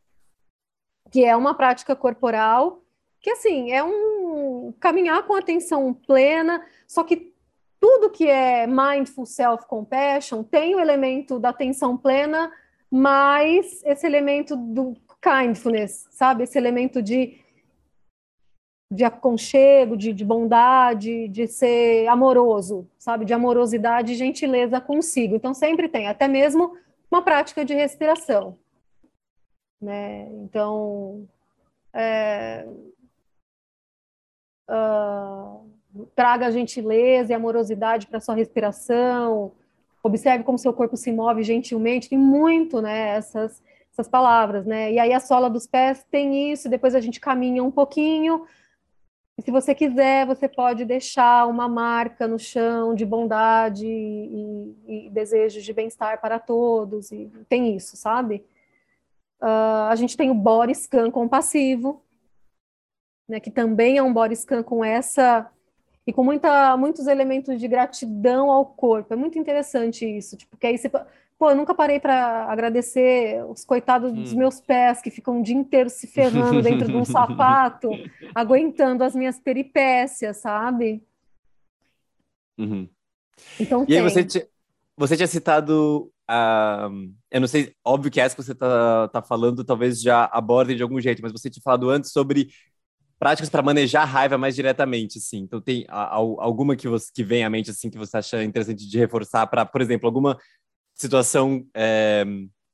que 1.14 1.24
é 1.24 1.36
uma 1.36 1.54
prática 1.54 1.96
corporal, 1.96 2.82
que 3.22 3.30
assim, 3.30 3.72
é 3.72 3.84
um 3.84 4.74
caminhar 4.80 5.22
com 5.28 5.36
atenção 5.36 5.94
plena, 5.94 6.66
só 6.88 7.04
que 7.04 7.32
tudo 7.80 8.10
que 8.10 8.28
é 8.28 8.66
mindful 8.66 9.24
self-compassion 9.24 10.42
tem 10.42 10.74
o 10.74 10.80
elemento 10.80 11.38
da 11.38 11.50
atenção 11.50 11.96
plena, 11.96 12.52
mais 12.90 13.84
esse 13.86 14.08
elemento 14.08 14.56
do 14.56 14.96
kindness, 15.22 16.08
sabe? 16.10 16.46
Esse 16.46 16.58
elemento 16.58 17.00
de, 17.00 17.40
de 18.92 19.04
aconchego, 19.04 19.96
de, 19.96 20.14
de 20.14 20.26
bondade, 20.26 21.28
de 21.28 21.46
ser 21.46 22.08
amoroso, 22.08 22.90
sabe? 22.98 23.24
De 23.24 23.36
amorosidade 23.36 24.14
e 24.14 24.16
gentileza 24.16 24.82
consigo. 24.82 25.36
Então, 25.36 25.54
sempre 25.54 25.88
tem, 25.88 26.08
até 26.08 26.28
mesmo 26.28 26.76
uma 27.12 27.22
prática 27.22 27.64
de 27.64 27.76
respiração. 27.76 28.58
Né? 29.84 30.30
Então, 30.32 31.28
é, 31.94 32.66
uh, 34.70 35.70
traga 36.16 36.52
gentileza 36.52 37.34
e 37.34 37.36
amorosidade 37.36 38.08
para 38.08 38.22
sua 38.22 38.34
respiração, 38.34 39.52
observe 40.02 40.46
como 40.46 40.58
seu 40.58 40.72
corpo 40.72 40.96
se 40.96 41.12
move 41.12 41.44
gentilmente, 41.44 42.10
tem 42.10 42.18
muito, 42.18 42.82
né, 42.82 43.10
essas, 43.10 43.62
essas 43.92 44.08
palavras, 44.08 44.66
né, 44.66 44.94
e 44.94 45.00
aí 45.00 45.12
a 45.12 45.20
sola 45.20 45.50
dos 45.50 45.68
pés 45.68 46.06
tem 46.10 46.52
isso, 46.52 46.70
depois 46.70 46.96
a 46.96 47.02
gente 47.02 47.20
caminha 47.20 47.62
um 47.62 47.72
pouquinho, 47.72 48.46
e 49.38 49.42
se 49.42 49.52
você 49.52 49.76
quiser, 49.76 50.26
você 50.26 50.48
pode 50.48 50.86
deixar 50.86 51.46
uma 51.48 51.68
marca 51.68 52.26
no 52.26 52.40
chão 52.40 52.96
de 52.96 53.06
bondade 53.06 53.86
e, 53.86 54.76
e 54.88 55.10
desejo 55.10 55.62
de 55.62 55.74
bem-estar 55.74 56.22
para 56.22 56.40
todos, 56.40 57.12
e 57.12 57.30
tem 57.50 57.76
isso, 57.76 57.98
sabe? 57.98 58.46
Uh, 59.44 59.90
a 59.90 59.96
gente 59.98 60.16
tem 60.16 60.32
o 60.32 60.34
body 60.34 60.74
scan 60.74 61.12
compassivo, 61.12 62.02
né, 63.28 63.42
que 63.42 63.52
também 63.52 63.98
é 63.98 64.02
um 64.02 64.14
body 64.14 64.38
scan 64.38 64.64
com 64.64 64.86
essa 64.86 65.52
e 66.08 66.14
com 66.14 66.24
muita, 66.24 66.78
muitos 66.78 67.08
elementos 67.08 67.60
de 67.60 67.68
gratidão 67.68 68.50
ao 68.50 68.66
corpo. 68.66 69.14
É 69.14 69.18
muito 69.18 69.38
interessante 69.38 70.06
isso, 70.06 70.38
tipo, 70.38 70.52
porque 70.52 70.68
aí 70.68 70.78
você, 70.78 70.90
pô, 70.90 71.50
eu 71.50 71.58
nunca 71.58 71.76
parei 71.76 72.00
para 72.00 72.46
agradecer 72.46 73.44
os 73.46 73.66
coitados 73.66 74.14
hum. 74.14 74.16
dos 74.16 74.34
meus 74.34 74.62
pés 74.62 75.02
que 75.02 75.12
ficam 75.12 75.42
o 75.42 75.44
dia 75.44 75.58
inteiro 75.58 75.90
se 75.90 76.08
ferrando 76.08 76.62
dentro 76.62 76.88
de 76.88 76.96
um 76.96 77.04
sapato, 77.04 77.90
aguentando 78.34 79.04
as 79.04 79.14
minhas 79.14 79.42
peripécias, 79.42 80.38
sabe? 80.38 81.04
Uhum. 82.58 82.88
Então, 83.60 83.84
e 83.84 83.88
tem. 83.88 83.98
aí 83.98 84.04
você, 84.04 84.48
você 84.96 85.18
tinha 85.18 85.28
citado 85.28 86.13
Uh, 86.30 87.14
eu 87.30 87.42
não 87.42 87.48
sei, 87.48 87.74
óbvio 87.84 88.12
que 88.12 88.20
essa 88.20 88.36
que 88.36 88.44
você 88.44 88.54
está 88.54 89.08
tá 89.10 89.22
falando 89.22 89.64
talvez 89.64 90.02
já 90.02 90.26
aborde 90.26 90.76
de 90.76 90.84
algum 90.84 91.00
jeito, 91.00 91.22
mas 91.22 91.32
você 91.32 91.50
tinha 91.50 91.62
falado 91.62 91.90
antes 91.90 92.12
sobre 92.12 92.50
práticas 93.20 93.50
para 93.50 93.62
manejar 93.62 94.04
a 94.04 94.06
raiva 94.06 94.38
mais 94.38 94.56
diretamente, 94.56 95.18
assim. 95.18 95.40
Então 95.40 95.62
tem 95.62 95.86
a, 95.88 96.04
a, 96.04 96.16
alguma 96.16 96.76
que 96.76 96.88
você 96.88 97.10
que 97.14 97.24
vem 97.24 97.44
à 97.44 97.50
mente 97.50 97.72
assim 97.72 97.90
que 97.90 97.98
você 97.98 98.18
acha 98.18 98.44
interessante 98.44 98.88
de 98.88 98.98
reforçar 98.98 99.48
para, 99.48 99.66
por 99.66 99.82
exemplo, 99.82 100.08
alguma 100.08 100.38
situação 100.94 101.66
é, 101.74 102.26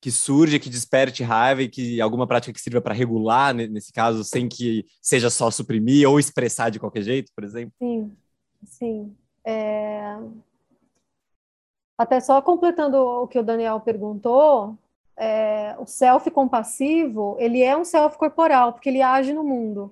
que 0.02 0.12
surge, 0.12 0.60
que 0.60 0.70
desperte 0.70 1.24
raiva 1.24 1.64
e 1.64 1.70
que 1.70 2.00
alguma 2.00 2.26
prática 2.26 2.54
que 2.54 2.62
sirva 2.62 2.82
para 2.82 2.93
regular 2.93 3.54
nesse 3.54 3.91
caso, 3.91 4.24
sem 4.24 4.47
que 4.47 4.86
seja 5.02 5.30
só 5.30 5.52
suprimir 5.52 6.10
ou 6.10 6.20
expressar 6.20 6.70
de 6.70 6.80
qualquer 6.80 7.04
jeito, 7.04 7.32
por 7.36 7.43
exemplo. 7.43 7.74
Sim, 7.80 8.12
sim. 8.64 9.16
É... 9.45 10.18
Até 12.00 12.22
só 12.22 12.41
completando 12.41 12.97
o 12.97 13.28
que 13.28 13.38
o 13.38 13.43
Daniel 13.43 13.82
perguntou, 13.82 14.78
é, 15.18 15.76
o 15.78 15.86
self 15.86 16.32
compassivo, 16.32 17.36
ele 17.38 17.62
é 17.62 17.76
um 17.76 17.84
self 17.84 18.18
corporal, 18.18 18.72
porque 18.72 18.88
ele 18.88 19.02
age 19.02 19.34
no 19.34 19.43
mundo. 19.43 19.91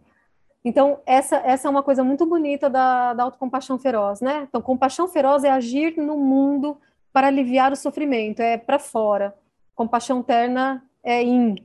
Então, 0.64 1.00
essa, 1.06 1.36
essa 1.44 1.68
é 1.68 1.70
uma 1.70 1.84
coisa 1.84 2.06
muito 2.06 2.26
bonita 2.26 2.70
da, 2.70 3.14
da 3.14 3.24
autocompaixão 3.24 3.78
feroz, 3.78 4.22
né? 4.22 4.48
Então, 4.48 4.62
compaixão 4.62 5.10
feroz 5.10 5.44
é 5.44 5.52
agir 5.52 5.98
no 5.98 6.16
mundo 6.16 6.78
para 7.12 7.28
aliviar 7.28 7.74
o 7.74 7.76
sofrimento, 7.76 8.40
é 8.40 8.58
para 8.58 8.80
fora. 8.80 9.36
Compaixão 9.76 10.24
terna 10.24 10.82
é 11.04 11.22
in, 11.22 11.56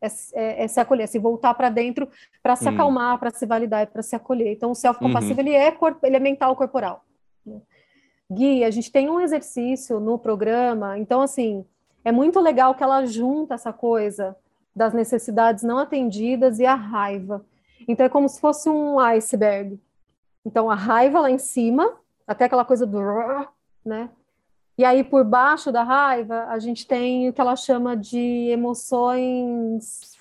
é, 0.00 0.06
é, 0.32 0.64
é 0.64 0.68
se 0.68 0.80
acolher, 0.80 1.04
é 1.04 1.06
se 1.06 1.18
voltar 1.18 1.52
para 1.52 1.68
dentro 1.68 2.08
para 2.42 2.56
se 2.56 2.66
hum. 2.66 2.72
acalmar, 2.72 3.18
para 3.18 3.30
se 3.30 3.44
validar, 3.44 3.86
para 3.88 4.02
se 4.02 4.16
acolher. 4.16 4.52
Então, 4.52 4.70
o 4.70 4.74
self-compassivo, 4.74 5.34
uhum. 5.34 5.46
ele, 5.48 5.54
é 5.54 5.76
ele 6.02 6.16
é 6.16 6.20
mental 6.20 6.56
corporal. 6.56 7.04
Gui, 8.32 8.64
a 8.64 8.70
gente 8.70 8.90
tem 8.90 9.10
um 9.10 9.20
exercício 9.20 10.00
no 10.00 10.18
programa, 10.18 10.98
então, 10.98 11.20
assim, 11.20 11.64
é 12.04 12.10
muito 12.10 12.40
legal 12.40 12.74
que 12.74 12.82
ela 12.82 13.04
junta 13.06 13.54
essa 13.54 13.72
coisa 13.72 14.36
das 14.74 14.92
necessidades 14.92 15.62
não 15.62 15.78
atendidas 15.78 16.58
e 16.58 16.66
a 16.66 16.74
raiva. 16.74 17.44
Então 17.86 18.06
é 18.06 18.08
como 18.08 18.28
se 18.28 18.40
fosse 18.40 18.68
um 18.68 18.98
iceberg. 18.98 19.78
Então 20.44 20.70
a 20.70 20.74
raiva 20.74 21.20
lá 21.20 21.30
em 21.30 21.38
cima, 21.38 21.92
até 22.26 22.46
aquela 22.46 22.64
coisa 22.64 22.86
do, 22.86 22.98
né? 23.84 24.10
E 24.76 24.84
aí 24.84 25.04
por 25.04 25.24
baixo 25.24 25.70
da 25.70 25.82
raiva 25.82 26.46
a 26.48 26.58
gente 26.58 26.86
tem 26.86 27.28
o 27.28 27.32
que 27.32 27.40
ela 27.40 27.54
chama 27.54 27.96
de 27.96 28.48
emoções 28.50 30.16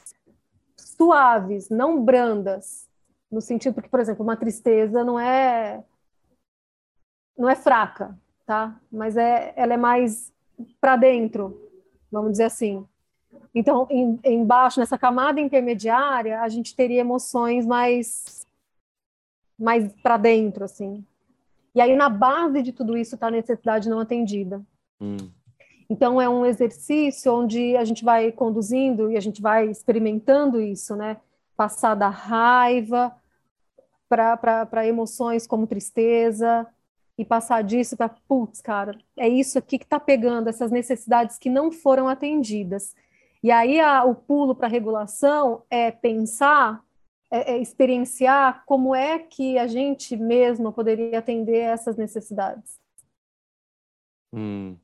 suaves, 0.75 1.69
não 1.69 2.03
brandas, 2.03 2.87
no 3.31 3.41
sentido 3.41 3.81
que, 3.81 3.89
por 3.89 3.99
exemplo, 3.99 4.23
uma 4.23 4.35
tristeza 4.35 5.03
não 5.03 5.19
é 5.19 5.81
não 7.37 7.49
é 7.49 7.55
fraca, 7.55 8.17
tá? 8.45 8.79
Mas 8.91 9.17
é 9.17 9.53
ela 9.55 9.73
é 9.73 9.77
mais 9.77 10.31
para 10.79 10.95
dentro, 10.95 11.69
vamos 12.11 12.31
dizer 12.31 12.45
assim. 12.45 12.85
Então, 13.53 13.87
em, 13.89 14.19
embaixo, 14.23 14.79
nessa 14.79 14.97
camada 14.97 15.39
intermediária, 15.39 16.41
a 16.41 16.49
gente 16.49 16.75
teria 16.75 17.01
emoções 17.01 17.65
mais, 17.65 18.47
mais 19.59 19.91
para 20.01 20.17
dentro, 20.17 20.63
assim. 20.63 21.05
E 21.75 21.81
aí, 21.81 21.95
na 21.95 22.09
base 22.09 22.61
de 22.61 22.71
tudo 22.71 22.97
isso, 22.97 23.15
está 23.15 23.27
a 23.27 23.31
necessidade 23.31 23.89
não 23.89 23.99
atendida. 23.99 24.61
Hum. 24.99 25.17
Então, 25.89 26.21
é 26.21 26.29
um 26.29 26.45
exercício 26.45 27.33
onde 27.33 27.75
a 27.75 27.83
gente 27.83 28.03
vai 28.03 28.31
conduzindo 28.31 29.11
e 29.11 29.17
a 29.17 29.19
gente 29.19 29.41
vai 29.41 29.69
experimentando 29.69 30.61
isso, 30.61 30.95
né? 30.95 31.17
Passar 31.55 31.95
da 31.95 32.07
raiva 32.07 33.13
para 34.07 34.87
emoções 34.87 35.45
como 35.47 35.67
tristeza, 35.67 36.67
e 37.21 37.25
passar 37.25 37.63
disso 37.63 37.95
para, 37.95 38.09
putz, 38.09 38.61
cara, 38.61 38.97
é 39.15 39.29
isso 39.29 39.59
aqui 39.59 39.77
que 39.77 39.85
está 39.85 39.99
pegando, 39.99 40.49
essas 40.49 40.71
necessidades 40.71 41.37
que 41.37 41.51
não 41.51 41.71
foram 41.71 42.07
atendidas. 42.07 42.95
E 43.43 43.51
aí 43.51 43.79
a, 43.79 44.03
o 44.03 44.15
pulo 44.15 44.55
para 44.55 44.65
a 44.65 44.69
regulação 44.69 45.63
é 45.69 45.91
pensar, 45.91 46.83
é, 47.29 47.53
é 47.53 47.57
experienciar 47.59 48.63
como 48.65 48.95
é 48.95 49.19
que 49.19 49.59
a 49.59 49.67
gente 49.67 50.17
mesmo 50.17 50.73
poderia 50.73 51.19
atender 51.19 51.59
essas 51.59 51.95
necessidades. 51.95 52.79
Hum. 54.33 54.75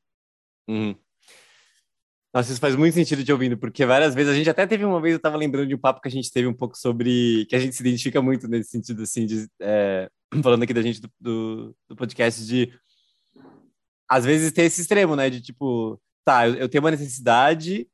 Hum. 0.67 0.93
Nossa, 2.31 2.51
isso 2.51 2.61
faz 2.61 2.75
muito 2.75 2.93
sentido 2.93 3.23
te 3.23 3.31
ouvindo, 3.31 3.57
porque 3.57 3.83
várias 3.83 4.13
vezes 4.13 4.31
a 4.31 4.35
gente 4.35 4.49
até 4.49 4.67
teve 4.67 4.85
uma 4.85 5.01
vez, 5.01 5.13
eu 5.13 5.17
estava 5.17 5.37
lembrando 5.37 5.69
de 5.69 5.73
um 5.73 5.79
papo 5.79 6.01
que 6.01 6.07
a 6.07 6.11
gente 6.11 6.31
teve 6.31 6.47
um 6.47 6.53
pouco 6.53 6.77
sobre 6.77 7.47
que 7.49 7.55
a 7.55 7.59
gente 7.59 7.75
se 7.75 7.81
identifica 7.81 8.21
muito 8.21 8.47
nesse 8.47 8.69
sentido, 8.69 9.01
assim, 9.01 9.25
de, 9.25 9.47
é, 9.59 10.07
falando 10.43 10.63
aqui 10.63 10.73
da 10.73 10.81
gente 10.81 11.01
do, 11.01 11.09
do, 11.19 11.75
do, 11.89 11.95
podcast, 11.95 12.45
de 12.45 12.73
às 14.09 14.25
vezes 14.25 14.51
ter 14.51 14.63
esse 14.63 14.81
extremo, 14.81 15.15
né? 15.15 15.29
De 15.29 15.41
tipo, 15.41 15.99
tá, 16.25 16.47
eu, 16.47 16.55
eu, 16.55 16.69
tenho 16.69 16.83
uma 16.83 16.91
necessidade, 16.91 17.87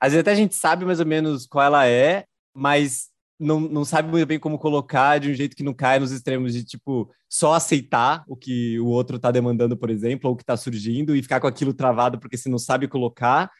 às 0.00 0.12
vezes 0.12 0.20
até 0.20 0.32
a 0.32 0.36
gente 0.36 0.54
sabe 0.54 0.84
mais 0.84 1.00
ou 1.00 1.06
menos 1.06 1.46
qual 1.46 1.64
ela 1.64 1.86
é, 1.86 2.24
mas 2.54 3.08
não, 3.38 3.60
não 3.60 3.84
sabe 3.84 4.10
muito 4.10 4.26
bem 4.26 4.38
como 4.38 4.58
colocar 4.58 5.18
de 5.18 5.30
um 5.30 5.34
jeito 5.34 5.56
que 5.56 5.62
não 5.62 5.74
cai 5.74 5.98
nos 5.98 6.10
extremos 6.10 6.54
de, 6.54 6.64
tipo, 6.64 7.10
só 7.28 7.54
aceitar 7.54 8.24
o 8.26 8.36
que 8.36 8.80
o 8.80 8.86
outro 8.86 9.18
tá 9.18 9.30
demandando, 9.30 9.76
por 9.76 9.90
exemplo, 9.90 10.28
ou 10.28 10.34
o 10.34 10.36
que 10.36 10.44
tá 10.44 10.56
surgindo 10.56 11.14
e 11.14 11.22
ficar 11.22 11.40
com 11.40 11.46
aquilo 11.46 11.74
travado 11.74 12.18
porque 12.18 12.36
você 12.36 12.48
não 12.48 12.58
sabe 12.58 12.88
colocar 12.88 13.50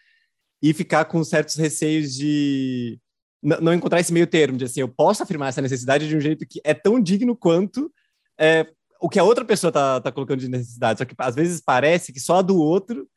e 0.63 0.73
ficar 0.73 1.05
com 1.05 1.23
certos 1.23 1.57
receios 1.57 2.15
de 2.15 2.99
não 3.43 3.73
encontrar 3.73 4.01
esse 4.01 4.13
meio 4.13 4.27
termo, 4.27 4.59
de 4.59 4.65
assim, 4.65 4.81
eu 4.81 4.89
posso 4.89 5.23
afirmar 5.23 5.49
essa 5.49 5.63
necessidade 5.63 6.09
de 6.09 6.17
um 6.17 6.21
jeito 6.21 6.47
que 6.47 6.61
é 6.65 6.75
tão 6.75 7.01
digno 7.01 7.37
quanto 7.37 7.93
é, 8.39 8.67
o 9.01 9.09
que 9.09 9.19
a 9.19 9.25
outra 9.25 9.45
pessoa 9.45 9.73
tá, 9.73 10.01
tá 10.01 10.13
colocando 10.13 10.41
de 10.41 10.49
necessidade. 10.49 10.99
Só 10.99 11.05
que 11.05 11.15
às 11.19 11.35
vezes 11.35 11.61
parece 11.61 12.13
que 12.13 12.21
só 12.21 12.37
a 12.39 12.43
do 12.43 12.57
outro 12.57 13.09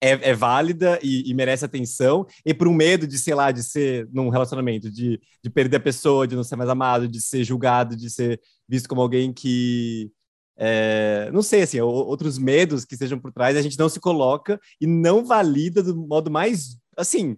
é, 0.00 0.30
é 0.30 0.34
válida 0.34 0.98
e, 1.02 1.28
e, 1.28 1.34
merece 1.34 1.64
atenção, 1.64 2.26
e 2.44 2.54
por 2.54 2.68
um 2.68 2.74
medo 2.74 3.06
de, 3.06 3.18
sei 3.18 3.34
lá, 3.34 3.50
de 3.50 3.62
ser 3.62 4.08
num 4.12 4.28
relacionamento, 4.28 4.90
de, 4.90 5.20
de 5.42 5.50
perder 5.50 5.78
a 5.78 5.80
pessoa, 5.80 6.26
de 6.26 6.36
não 6.36 6.44
ser 6.44 6.56
mais 6.56 6.70
amado, 6.70 7.08
de 7.08 7.20
ser 7.20 7.42
julgado, 7.44 7.96
de 7.96 8.08
ser 8.10 8.40
visto 8.68 8.88
como 8.88 9.02
alguém 9.02 9.32
que. 9.32 10.10
É, 10.60 11.30
não 11.32 11.42
sei, 11.42 11.62
assim, 11.62 11.80
outros 11.80 12.36
medos 12.36 12.84
que 12.84 12.94
estejam 12.94 13.18
por 13.18 13.32
trás, 13.32 13.56
a 13.56 13.62
gente 13.62 13.78
não 13.78 13.88
se 13.88 14.00
coloca 14.00 14.60
e 14.80 14.86
não 14.86 15.24
valida 15.24 15.82
do 15.82 15.96
modo 15.96 16.30
mais, 16.30 16.76
assim, 16.96 17.36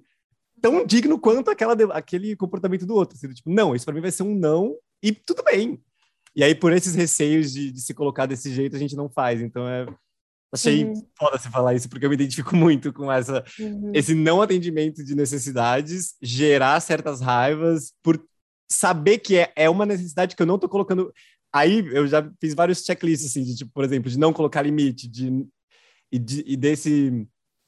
tão 0.60 0.86
digno 0.86 1.18
quanto 1.18 1.50
aquela, 1.50 1.74
aquele 1.92 2.34
comportamento 2.34 2.86
do 2.86 2.94
outro. 2.94 3.16
Assim, 3.16 3.28
tipo, 3.32 3.50
não, 3.50 3.74
isso 3.74 3.84
para 3.84 3.94
mim 3.94 4.00
vai 4.00 4.10
ser 4.10 4.22
um 4.22 4.34
não, 4.34 4.74
e 5.02 5.12
tudo 5.12 5.42
bem. 5.42 5.82
E 6.34 6.44
aí, 6.44 6.54
por 6.54 6.72
esses 6.72 6.94
receios 6.94 7.52
de, 7.52 7.72
de, 7.72 7.80
se 7.80 7.92
colocar 7.92 8.26
desse 8.26 8.52
jeito, 8.52 8.76
a 8.76 8.78
gente 8.78 8.94
não 8.94 9.08
faz. 9.08 9.40
Então, 9.40 9.66
é, 9.66 9.86
achei 10.52 10.84
uhum. 10.84 10.94
foda 11.18 11.38
você 11.38 11.50
falar 11.50 11.74
isso, 11.74 11.88
porque 11.88 12.04
eu 12.04 12.10
me 12.10 12.14
identifico 12.14 12.54
muito 12.54 12.92
com 12.92 13.10
essa, 13.10 13.44
uhum. 13.58 13.92
esse 13.94 14.14
não 14.14 14.40
atendimento 14.40 15.04
de 15.04 15.14
necessidades, 15.14 16.14
gerar 16.22 16.80
certas 16.80 17.20
raivas, 17.20 17.92
por 18.02 18.22
saber 18.70 19.18
que 19.18 19.36
é, 19.36 19.52
é 19.56 19.68
uma 19.68 19.84
necessidade 19.84 20.36
que 20.36 20.42
eu 20.42 20.46
não 20.46 20.58
tô 20.58 20.68
colocando. 20.68 21.12
Aí 21.52 21.84
eu 21.92 22.06
já 22.06 22.30
fiz 22.40 22.54
vários 22.54 22.84
checklists, 22.84 23.30
assim, 23.30 23.42
de 23.42 23.56
tipo, 23.56 23.72
por 23.72 23.84
exemplo, 23.84 24.08
de 24.08 24.18
não 24.18 24.32
colocar 24.32 24.62
limite, 24.62 25.08
de, 25.08 25.46
e, 26.12 26.18
de, 26.18 26.44
e 26.46 26.56
desse. 26.56 27.26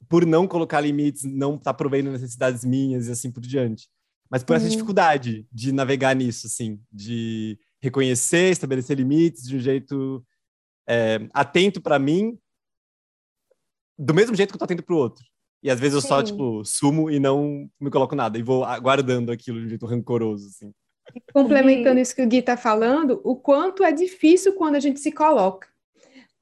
Por 0.09 0.25
não 0.25 0.47
colocar 0.47 0.81
limites, 0.81 1.23
não 1.23 1.57
tá 1.57 1.73
provendo 1.73 2.11
necessidades 2.11 2.63
minhas 2.63 3.07
e 3.07 3.11
assim 3.11 3.31
por 3.31 3.41
diante. 3.41 3.87
Mas 4.29 4.43
por 4.43 4.53
uhum. 4.53 4.57
essa 4.57 4.69
dificuldade 4.69 5.45
de 5.51 5.71
navegar 5.71 6.15
nisso, 6.15 6.47
assim, 6.47 6.79
de 6.91 7.57
reconhecer, 7.83 8.49
estabelecer 8.49 8.95
limites 8.95 9.45
de 9.45 9.57
um 9.57 9.59
jeito 9.59 10.25
é, 10.87 11.27
atento 11.33 11.81
para 11.81 11.99
mim, 11.99 12.39
do 13.99 14.13
mesmo 14.13 14.33
jeito 14.33 14.51
que 14.51 14.55
eu 14.55 14.59
tô 14.59 14.63
atento 14.63 14.83
para 14.83 14.95
o 14.95 14.97
outro. 14.97 15.25
E 15.61 15.69
às 15.69 15.81
vezes 15.81 15.95
eu 15.95 16.01
Sim. 16.01 16.07
só, 16.07 16.23
tipo, 16.23 16.63
sumo 16.63 17.11
e 17.11 17.19
não 17.19 17.69
me 17.77 17.91
coloco 17.91 18.15
nada, 18.15 18.37
e 18.37 18.41
vou 18.41 18.63
aguardando 18.63 19.33
aquilo 19.33 19.59
de 19.59 19.65
um 19.65 19.69
jeito 19.69 19.85
rancoroso, 19.85 20.47
assim. 20.47 20.73
Complementando 21.33 21.99
isso 21.99 22.15
que 22.15 22.23
o 22.23 22.27
Gui 22.27 22.37
está 22.37 22.55
falando, 22.55 23.19
o 23.21 23.35
quanto 23.35 23.83
é 23.83 23.91
difícil 23.91 24.53
quando 24.53 24.75
a 24.75 24.79
gente 24.79 25.01
se 25.01 25.11
coloca. 25.11 25.67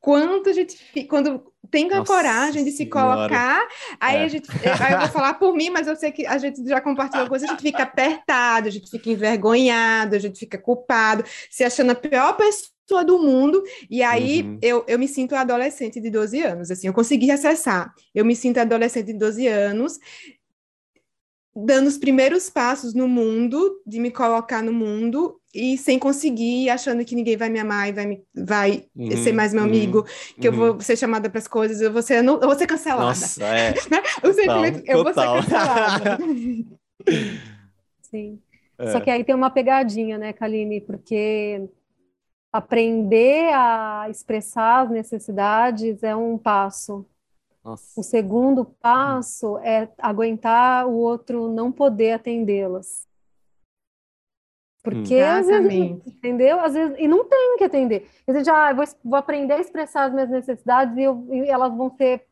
Quanto 0.01 0.49
a 0.49 0.53
gente, 0.53 0.75
quando 1.07 1.53
tem 1.69 1.89
a 1.93 2.03
coragem 2.03 2.65
de 2.65 2.71
se 2.71 2.87
colocar, 2.87 3.61
aí 3.99 4.17
é. 4.17 4.23
a 4.23 4.27
gente, 4.27 4.49
aí 4.83 4.93
eu 4.93 4.99
vou 4.99 5.09
falar 5.09 5.35
por 5.35 5.53
mim, 5.55 5.69
mas 5.69 5.85
eu 5.87 5.95
sei 5.95 6.11
que 6.11 6.25
a 6.25 6.39
gente 6.39 6.67
já 6.67 6.81
compartilhou 6.81 7.27
coisa, 7.27 7.45
a 7.45 7.49
gente 7.49 7.61
fica 7.61 7.83
apertado, 7.83 8.67
a 8.67 8.71
gente 8.71 8.89
fica 8.89 9.11
envergonhado, 9.11 10.15
a 10.15 10.19
gente 10.19 10.39
fica 10.39 10.57
culpado, 10.57 11.23
se 11.51 11.63
achando 11.63 11.91
a 11.91 11.95
pior 11.95 12.35
pessoa 12.35 13.05
do 13.05 13.19
mundo, 13.19 13.63
e 13.89 14.01
aí 14.01 14.41
uhum. 14.41 14.57
eu, 14.61 14.83
eu 14.87 14.97
me 14.97 15.07
sinto 15.07 15.35
adolescente 15.35 16.01
de 16.01 16.09
12 16.09 16.41
anos, 16.41 16.71
assim, 16.71 16.87
eu 16.87 16.93
consegui 16.93 17.29
acessar, 17.29 17.93
eu 18.13 18.25
me 18.25 18.35
sinto 18.35 18.57
adolescente 18.57 19.05
de 19.05 19.13
12 19.13 19.47
anos, 19.47 19.99
dando 21.55 21.87
os 21.87 21.97
primeiros 21.97 22.49
passos 22.49 22.93
no 22.93 23.07
mundo, 23.07 23.81
de 23.85 23.99
me 23.99 24.09
colocar 24.09 24.63
no 24.63 24.73
mundo 24.73 25.40
e 25.53 25.77
sem 25.77 25.99
conseguir, 25.99 26.69
achando 26.69 27.03
que 27.03 27.15
ninguém 27.15 27.35
vai 27.35 27.49
me 27.49 27.59
amar 27.59 27.89
e 27.89 27.91
vai, 27.91 28.05
me, 28.05 28.23
vai 28.33 28.85
uhum, 28.95 29.17
ser 29.17 29.33
mais 29.33 29.53
meu 29.53 29.63
amigo, 29.63 29.99
uhum, 29.99 30.05
que 30.39 30.47
eu 30.47 30.53
vou 30.53 30.73
uhum. 30.73 30.79
ser 30.79 30.97
chamada 30.97 31.29
para 31.29 31.39
as 31.39 31.47
coisas, 31.47 31.81
eu 31.81 31.91
vou 31.91 32.01
ser, 32.01 32.23
eu 32.23 32.39
vou 32.39 32.55
ser 32.55 32.67
cancelada. 32.67 33.05
Nossa, 33.05 33.43
é. 33.43 33.73
Né? 33.91 34.01
o 34.23 34.33
sentimento, 34.33 34.83
eu 34.85 35.03
vou 35.03 35.13
ser 35.13 35.25
cancelada. 35.25 36.17
Sim. 38.03 38.39
É. 38.77 38.91
Só 38.91 38.99
que 38.99 39.09
aí 39.09 39.23
tem 39.23 39.35
uma 39.35 39.49
pegadinha, 39.49 40.17
né, 40.17 40.33
Kaline? 40.33 40.81
Porque 40.81 41.69
aprender 42.51 43.53
a 43.53 44.07
expressar 44.09 44.85
as 44.85 44.89
necessidades 44.89 46.01
é 46.03 46.15
um 46.15 46.37
passo. 46.37 47.05
Nossa. 47.63 47.99
O 47.99 48.03
segundo 48.03 48.65
passo 48.65 49.57
é 49.59 49.87
aguentar 49.97 50.87
o 50.87 50.93
outro 50.93 51.51
não 51.51 51.71
poder 51.71 52.13
atendê-las. 52.13 53.07
Porque 54.83 55.15
às 55.15 55.45
vezes, 55.45 55.73
entendeu? 56.07 56.59
Às 56.59 56.73
vezes, 56.73 56.95
e 56.97 57.07
não 57.07 57.23
tem 57.25 57.57
que 57.57 57.63
atender. 57.63 58.09
Às 58.27 58.33
vezes, 58.33 58.47
ah, 58.47 58.73
vou, 58.73 58.85
vou 59.03 59.15
aprender 59.15 59.53
a 59.53 59.59
expressar 59.59 60.05
as 60.05 60.13
minhas 60.13 60.29
necessidades 60.29 60.97
e, 60.97 61.03
eu, 61.03 61.27
e 61.29 61.49
elas 61.49 61.75
vão 61.75 61.89
ser 61.95 62.25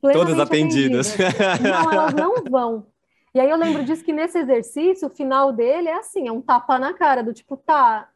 Todas 0.00 0.38
atendidas. 0.38 1.14
atendidas. 1.18 1.60
Não, 1.60 1.92
elas 1.92 2.14
não 2.14 2.34
vão. 2.50 2.86
E 3.34 3.40
aí 3.40 3.50
eu 3.50 3.56
lembro 3.56 3.84
disso 3.84 4.04
que 4.04 4.12
nesse 4.12 4.38
exercício, 4.38 5.08
o 5.08 5.10
final 5.10 5.52
dele 5.52 5.88
é 5.88 5.94
assim, 5.94 6.28
é 6.28 6.32
um 6.32 6.40
tapa 6.40 6.78
na 6.78 6.92
cara, 6.92 7.22
do 7.22 7.32
tipo, 7.32 7.56
tá, 7.56 8.08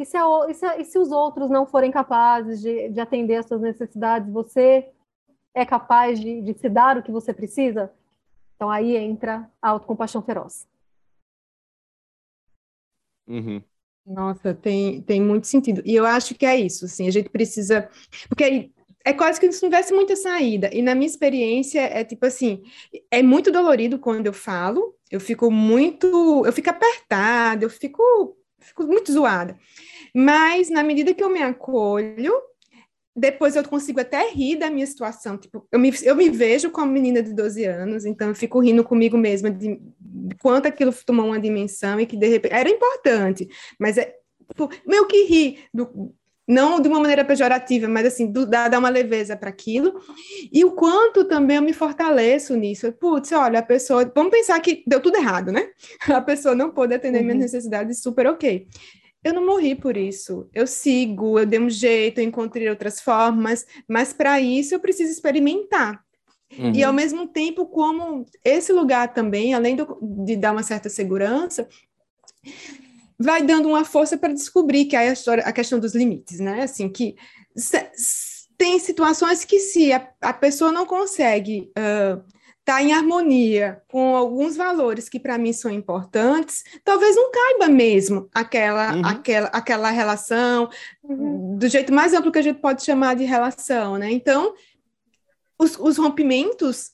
e 0.00 0.04
se, 0.04 0.16
a, 0.16 0.24
e 0.48 0.54
se, 0.54 0.66
e 0.78 0.84
se 0.84 0.98
os 0.98 1.12
outros 1.12 1.50
não 1.50 1.66
forem 1.66 1.90
capazes 1.90 2.60
de, 2.60 2.88
de 2.88 3.00
atender 3.00 3.36
as 3.36 3.46
suas 3.46 3.60
necessidades, 3.60 4.32
você 4.32 4.88
é 5.54 5.66
capaz 5.66 6.18
de, 6.18 6.40
de 6.40 6.54
se 6.54 6.70
dar 6.70 6.96
o 6.96 7.02
que 7.02 7.12
você 7.12 7.34
precisa? 7.34 7.92
Então 8.56 8.70
aí 8.70 8.96
entra 8.96 9.46
a 9.60 9.68
autocompaixão 9.68 10.22
feroz. 10.22 10.66
Uhum. 13.30 13.62
Nossa, 14.06 14.54
tem, 14.54 15.02
tem 15.02 15.20
muito 15.22 15.46
sentido. 15.46 15.82
E 15.84 15.94
eu 15.94 16.04
acho 16.04 16.34
que 16.34 16.44
é 16.46 16.56
isso, 16.58 16.84
assim, 16.86 17.06
a 17.06 17.10
gente 17.12 17.28
precisa. 17.28 17.88
Porque 18.28 18.70
é 19.04 19.12
quase 19.12 19.38
que 19.38 19.46
não 19.46 19.52
tivesse 19.58 19.94
muita 19.94 20.16
saída. 20.16 20.68
E 20.74 20.82
na 20.82 20.94
minha 20.94 21.06
experiência, 21.06 21.80
é 21.80 22.04
tipo 22.04 22.26
assim: 22.26 22.62
é 23.10 23.22
muito 23.22 23.52
dolorido 23.52 23.98
quando 23.98 24.26
eu 24.26 24.32
falo, 24.32 24.94
eu 25.10 25.20
fico 25.20 25.50
muito. 25.50 26.44
Eu 26.44 26.52
fico 26.52 26.70
apertada, 26.70 27.64
eu 27.64 27.70
fico, 27.70 28.36
fico 28.60 28.84
muito 28.84 29.12
zoada. 29.12 29.56
Mas 30.14 30.70
na 30.70 30.82
medida 30.82 31.14
que 31.14 31.24
eu 31.24 31.30
me 31.30 31.42
acolho, 31.42 32.34
depois 33.14 33.56
eu 33.56 33.64
consigo 33.64 34.00
até 34.00 34.30
rir 34.30 34.56
da 34.56 34.70
minha 34.70 34.86
situação. 34.86 35.36
Tipo, 35.36 35.66
eu 35.70 35.78
me, 35.78 35.92
eu 36.02 36.14
me 36.14 36.30
vejo 36.30 36.70
como 36.70 36.92
menina 36.92 37.22
de 37.22 37.32
12 37.32 37.64
anos, 37.64 38.04
então 38.04 38.28
eu 38.28 38.34
fico 38.34 38.60
rindo 38.60 38.84
comigo 38.84 39.18
mesma 39.18 39.50
de, 39.50 39.80
quanto 40.40 40.66
aquilo 40.66 40.92
tomou 41.04 41.26
uma 41.26 41.40
dimensão 41.40 42.00
e 42.00 42.06
que 42.06 42.16
de 42.16 42.28
repente 42.28 42.54
era 42.54 42.68
importante, 42.68 43.48
mas 43.78 43.98
é 43.98 44.14
tipo, 44.48 44.70
meio 44.86 45.06
que 45.06 45.24
ri 45.24 45.58
do, 45.72 46.12
não 46.46 46.80
de 46.80 46.88
uma 46.88 46.98
maneira 46.98 47.24
pejorativa, 47.24 47.86
mas 47.88 48.06
assim, 48.06 48.26
do, 48.26 48.44
dar, 48.44 48.68
dar 48.68 48.78
uma 48.78 48.88
leveza 48.88 49.36
para 49.36 49.50
aquilo, 49.50 50.00
e 50.52 50.64
o 50.64 50.72
quanto 50.72 51.24
também 51.24 51.56
eu 51.56 51.62
me 51.62 51.72
fortaleço 51.72 52.56
nisso. 52.56 52.92
Putz, 52.92 53.30
olha, 53.32 53.60
a 53.60 53.62
pessoa, 53.62 54.10
vamos 54.14 54.32
pensar 54.32 54.58
que 54.60 54.82
deu 54.86 55.00
tudo 55.00 55.16
errado, 55.16 55.52
né? 55.52 55.68
A 56.08 56.20
pessoa 56.20 56.54
não 56.54 56.70
pôde 56.70 56.94
atender 56.94 57.20
uhum. 57.20 57.26
minhas 57.26 57.38
necessidades, 57.40 58.02
super 58.02 58.26
ok 58.26 58.66
eu 59.22 59.34
não 59.34 59.44
morri 59.44 59.74
por 59.74 59.96
isso. 59.96 60.48
Eu 60.52 60.66
sigo, 60.66 61.38
eu 61.38 61.46
dei 61.46 61.60
um 61.60 61.70
jeito, 61.70 62.18
eu 62.18 62.24
encontrei 62.24 62.68
outras 62.68 63.00
formas, 63.00 63.66
mas 63.88 64.12
para 64.12 64.40
isso 64.40 64.74
eu 64.74 64.80
preciso 64.80 65.12
experimentar. 65.12 66.02
Uhum. 66.58 66.72
E 66.74 66.82
ao 66.82 66.92
mesmo 66.92 67.28
tempo, 67.28 67.66
como 67.66 68.24
esse 68.44 68.72
lugar 68.72 69.12
também, 69.12 69.54
além 69.54 69.76
do, 69.76 69.98
de 70.24 70.36
dar 70.36 70.52
uma 70.52 70.62
certa 70.62 70.88
segurança, 70.88 71.68
vai 73.18 73.42
dando 73.42 73.68
uma 73.68 73.84
força 73.84 74.16
para 74.16 74.32
descobrir 74.32 74.86
que 74.86 74.96
é 74.96 75.10
a 75.10 75.12
história, 75.12 75.44
a 75.44 75.52
questão 75.52 75.78
dos 75.78 75.94
limites, 75.94 76.40
né? 76.40 76.62
Assim, 76.62 76.88
que 76.88 77.14
tem 78.56 78.78
situações 78.78 79.44
que 79.44 79.60
se 79.60 79.92
a, 79.92 80.10
a 80.20 80.32
pessoa 80.32 80.72
não 80.72 80.86
consegue 80.86 81.70
uh, 81.78 82.22
está 82.60 82.82
em 82.82 82.92
harmonia 82.92 83.82
com 83.88 84.14
alguns 84.14 84.56
valores 84.56 85.08
que 85.08 85.18
para 85.18 85.38
mim 85.38 85.52
são 85.52 85.70
importantes, 85.70 86.62
talvez 86.84 87.16
não 87.16 87.30
caiba 87.30 87.68
mesmo 87.68 88.28
aquela, 88.32 88.94
uhum. 88.94 89.06
aquela, 89.06 89.46
aquela 89.48 89.90
relação, 89.90 90.70
uhum. 91.02 91.56
do 91.56 91.68
jeito 91.68 91.92
mais 91.92 92.14
amplo 92.14 92.30
que 92.30 92.38
a 92.38 92.42
gente 92.42 92.60
pode 92.60 92.84
chamar 92.84 93.16
de 93.16 93.24
relação, 93.24 93.98
né? 93.98 94.10
Então, 94.12 94.54
os, 95.58 95.76
os 95.78 95.96
rompimentos 95.96 96.92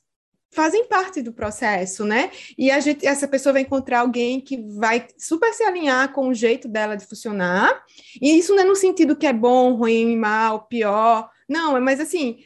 fazem 0.50 0.86
parte 0.86 1.20
do 1.20 1.34
processo, 1.34 2.04
né? 2.04 2.30
E 2.56 2.70
a 2.70 2.80
gente, 2.80 3.06
essa 3.06 3.28
pessoa 3.28 3.52
vai 3.52 3.62
encontrar 3.62 4.00
alguém 4.00 4.40
que 4.40 4.56
vai 4.78 5.06
super 5.18 5.52
se 5.52 5.62
alinhar 5.62 6.12
com 6.14 6.28
o 6.28 6.34
jeito 6.34 6.66
dela 6.66 6.96
de 6.96 7.04
funcionar, 7.04 7.84
e 8.20 8.38
isso 8.38 8.54
não 8.54 8.62
é 8.62 8.64
no 8.64 8.74
sentido 8.74 9.16
que 9.16 9.26
é 9.26 9.32
bom, 9.32 9.74
ruim, 9.74 10.16
mal, 10.16 10.66
pior, 10.66 11.28
não, 11.46 11.76
é 11.76 11.80
mas 11.80 12.00
assim, 12.00 12.38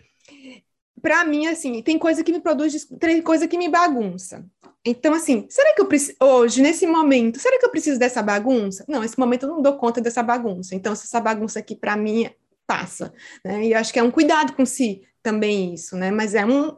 para 1.00 1.24
mim, 1.24 1.46
assim, 1.46 1.82
tem 1.82 1.98
coisa 1.98 2.22
que 2.22 2.32
me 2.32 2.40
produz, 2.40 2.86
tem 2.98 3.22
coisa 3.22 3.48
que 3.48 3.58
me 3.58 3.68
bagunça. 3.68 4.44
Então, 4.84 5.12
assim, 5.12 5.46
será 5.50 5.74
que 5.74 5.80
eu 5.80 5.86
preciso, 5.86 6.16
hoje, 6.22 6.62
nesse 6.62 6.86
momento, 6.86 7.38
será 7.38 7.58
que 7.58 7.66
eu 7.66 7.70
preciso 7.70 7.98
dessa 7.98 8.22
bagunça? 8.22 8.84
Não, 8.88 9.00
nesse 9.00 9.18
momento 9.18 9.44
eu 9.44 9.50
não 9.50 9.62
dou 9.62 9.76
conta 9.76 10.00
dessa 10.00 10.22
bagunça. 10.22 10.74
Então, 10.74 10.92
essa 10.92 11.20
bagunça 11.20 11.58
aqui, 11.58 11.76
para 11.76 11.96
mim, 11.96 12.30
passa. 12.66 13.12
Né? 13.44 13.66
E 13.66 13.72
eu 13.72 13.78
acho 13.78 13.92
que 13.92 13.98
é 13.98 14.02
um 14.02 14.10
cuidado 14.10 14.54
com 14.54 14.64
si 14.64 15.02
também 15.22 15.74
isso, 15.74 15.96
né? 15.96 16.10
Mas 16.10 16.34
é 16.34 16.46
um, 16.46 16.76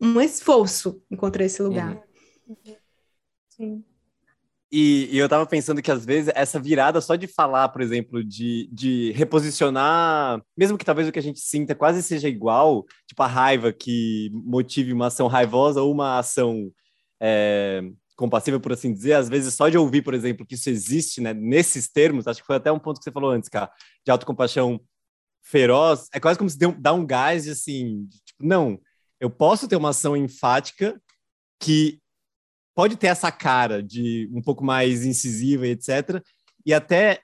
um 0.00 0.20
esforço 0.20 1.02
encontrar 1.10 1.44
esse 1.44 1.62
lugar. 1.62 2.02
Uhum. 2.46 2.76
Sim. 3.48 3.84
E, 4.74 5.10
e, 5.12 5.18
eu 5.18 5.28
tava 5.28 5.44
pensando 5.44 5.82
que 5.82 5.90
às 5.90 6.02
vezes 6.02 6.32
essa 6.34 6.58
virada 6.58 6.98
só 7.02 7.14
de 7.14 7.26
falar, 7.26 7.68
por 7.68 7.82
exemplo, 7.82 8.24
de, 8.24 8.70
de 8.72 9.12
reposicionar, 9.12 10.42
mesmo 10.56 10.78
que 10.78 10.84
talvez 10.84 11.06
o 11.06 11.12
que 11.12 11.18
a 11.18 11.22
gente 11.22 11.40
sinta 11.40 11.74
quase 11.74 12.02
seja 12.02 12.26
igual, 12.26 12.86
tipo 13.06 13.22
a 13.22 13.26
raiva 13.26 13.70
que 13.70 14.30
motive 14.32 14.94
uma 14.94 15.08
ação 15.08 15.26
raivosa 15.26 15.82
ou 15.82 15.92
uma 15.92 16.18
ação 16.18 16.72
é, 17.20 17.82
compassiva, 18.16 18.58
por 18.58 18.72
assim 18.72 18.94
dizer, 18.94 19.12
às 19.12 19.28
vezes 19.28 19.52
só 19.52 19.68
de 19.68 19.76
ouvir, 19.76 20.00
por 20.00 20.14
exemplo, 20.14 20.46
que 20.46 20.54
isso 20.54 20.70
existe, 20.70 21.20
né, 21.20 21.34
nesses 21.34 21.90
termos, 21.90 22.26
acho 22.26 22.40
que 22.40 22.46
foi 22.46 22.56
até 22.56 22.72
um 22.72 22.78
ponto 22.78 22.98
que 22.98 23.04
você 23.04 23.12
falou 23.12 23.30
antes, 23.30 23.50
cara, 23.50 23.70
de 24.04 24.10
autocompaixão 24.10 24.80
feroz, 25.42 26.08
é 26.14 26.18
quase 26.20 26.38
como 26.38 26.48
se 26.48 26.56
dá 26.78 26.94
um 26.94 27.04
gás 27.04 27.44
de 27.44 27.50
assim, 27.50 28.06
de, 28.06 28.22
tipo, 28.24 28.42
não, 28.42 28.80
eu 29.20 29.28
posso 29.28 29.68
ter 29.68 29.76
uma 29.76 29.90
ação 29.90 30.16
enfática 30.16 30.98
que 31.60 32.01
pode 32.74 32.96
ter 32.96 33.08
essa 33.08 33.30
cara 33.30 33.82
de 33.82 34.28
um 34.32 34.40
pouco 34.40 34.64
mais 34.64 35.04
incisiva 35.04 35.66
etc. 35.66 36.22
E 36.64 36.72
até, 36.72 37.20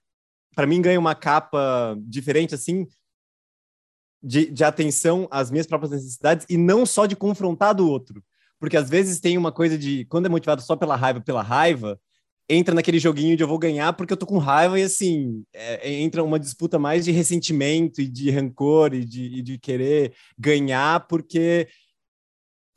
para 0.54 0.66
mim, 0.66 0.82
ganha 0.82 0.98
uma 0.98 1.14
capa 1.14 1.96
diferente, 2.00 2.54
assim, 2.54 2.86
de, 4.22 4.50
de 4.50 4.64
atenção 4.64 5.28
às 5.30 5.50
minhas 5.50 5.66
próprias 5.66 5.92
necessidades 5.92 6.46
e 6.48 6.56
não 6.56 6.84
só 6.84 7.06
de 7.06 7.16
confrontar 7.16 7.74
do 7.74 7.88
outro. 7.88 8.22
Porque 8.58 8.76
às 8.76 8.90
vezes 8.90 9.20
tem 9.20 9.38
uma 9.38 9.52
coisa 9.52 9.78
de, 9.78 10.04
quando 10.06 10.26
é 10.26 10.28
motivado 10.28 10.60
só 10.62 10.74
pela 10.74 10.96
raiva, 10.96 11.20
pela 11.20 11.42
raiva, 11.42 11.98
entra 12.48 12.74
naquele 12.74 12.98
joguinho 12.98 13.36
de 13.36 13.42
eu 13.42 13.48
vou 13.48 13.58
ganhar 13.58 13.92
porque 13.92 14.12
eu 14.12 14.16
tô 14.16 14.26
com 14.26 14.38
raiva 14.38 14.80
e 14.80 14.82
assim, 14.82 15.44
é, 15.52 15.92
entra 15.92 16.24
uma 16.24 16.40
disputa 16.40 16.78
mais 16.78 17.04
de 17.04 17.12
ressentimento 17.12 18.00
e 18.00 18.08
de 18.08 18.30
rancor 18.30 18.94
e 18.94 19.04
de, 19.04 19.24
e 19.38 19.42
de 19.42 19.58
querer 19.58 20.14
ganhar 20.36 21.06
porque 21.06 21.68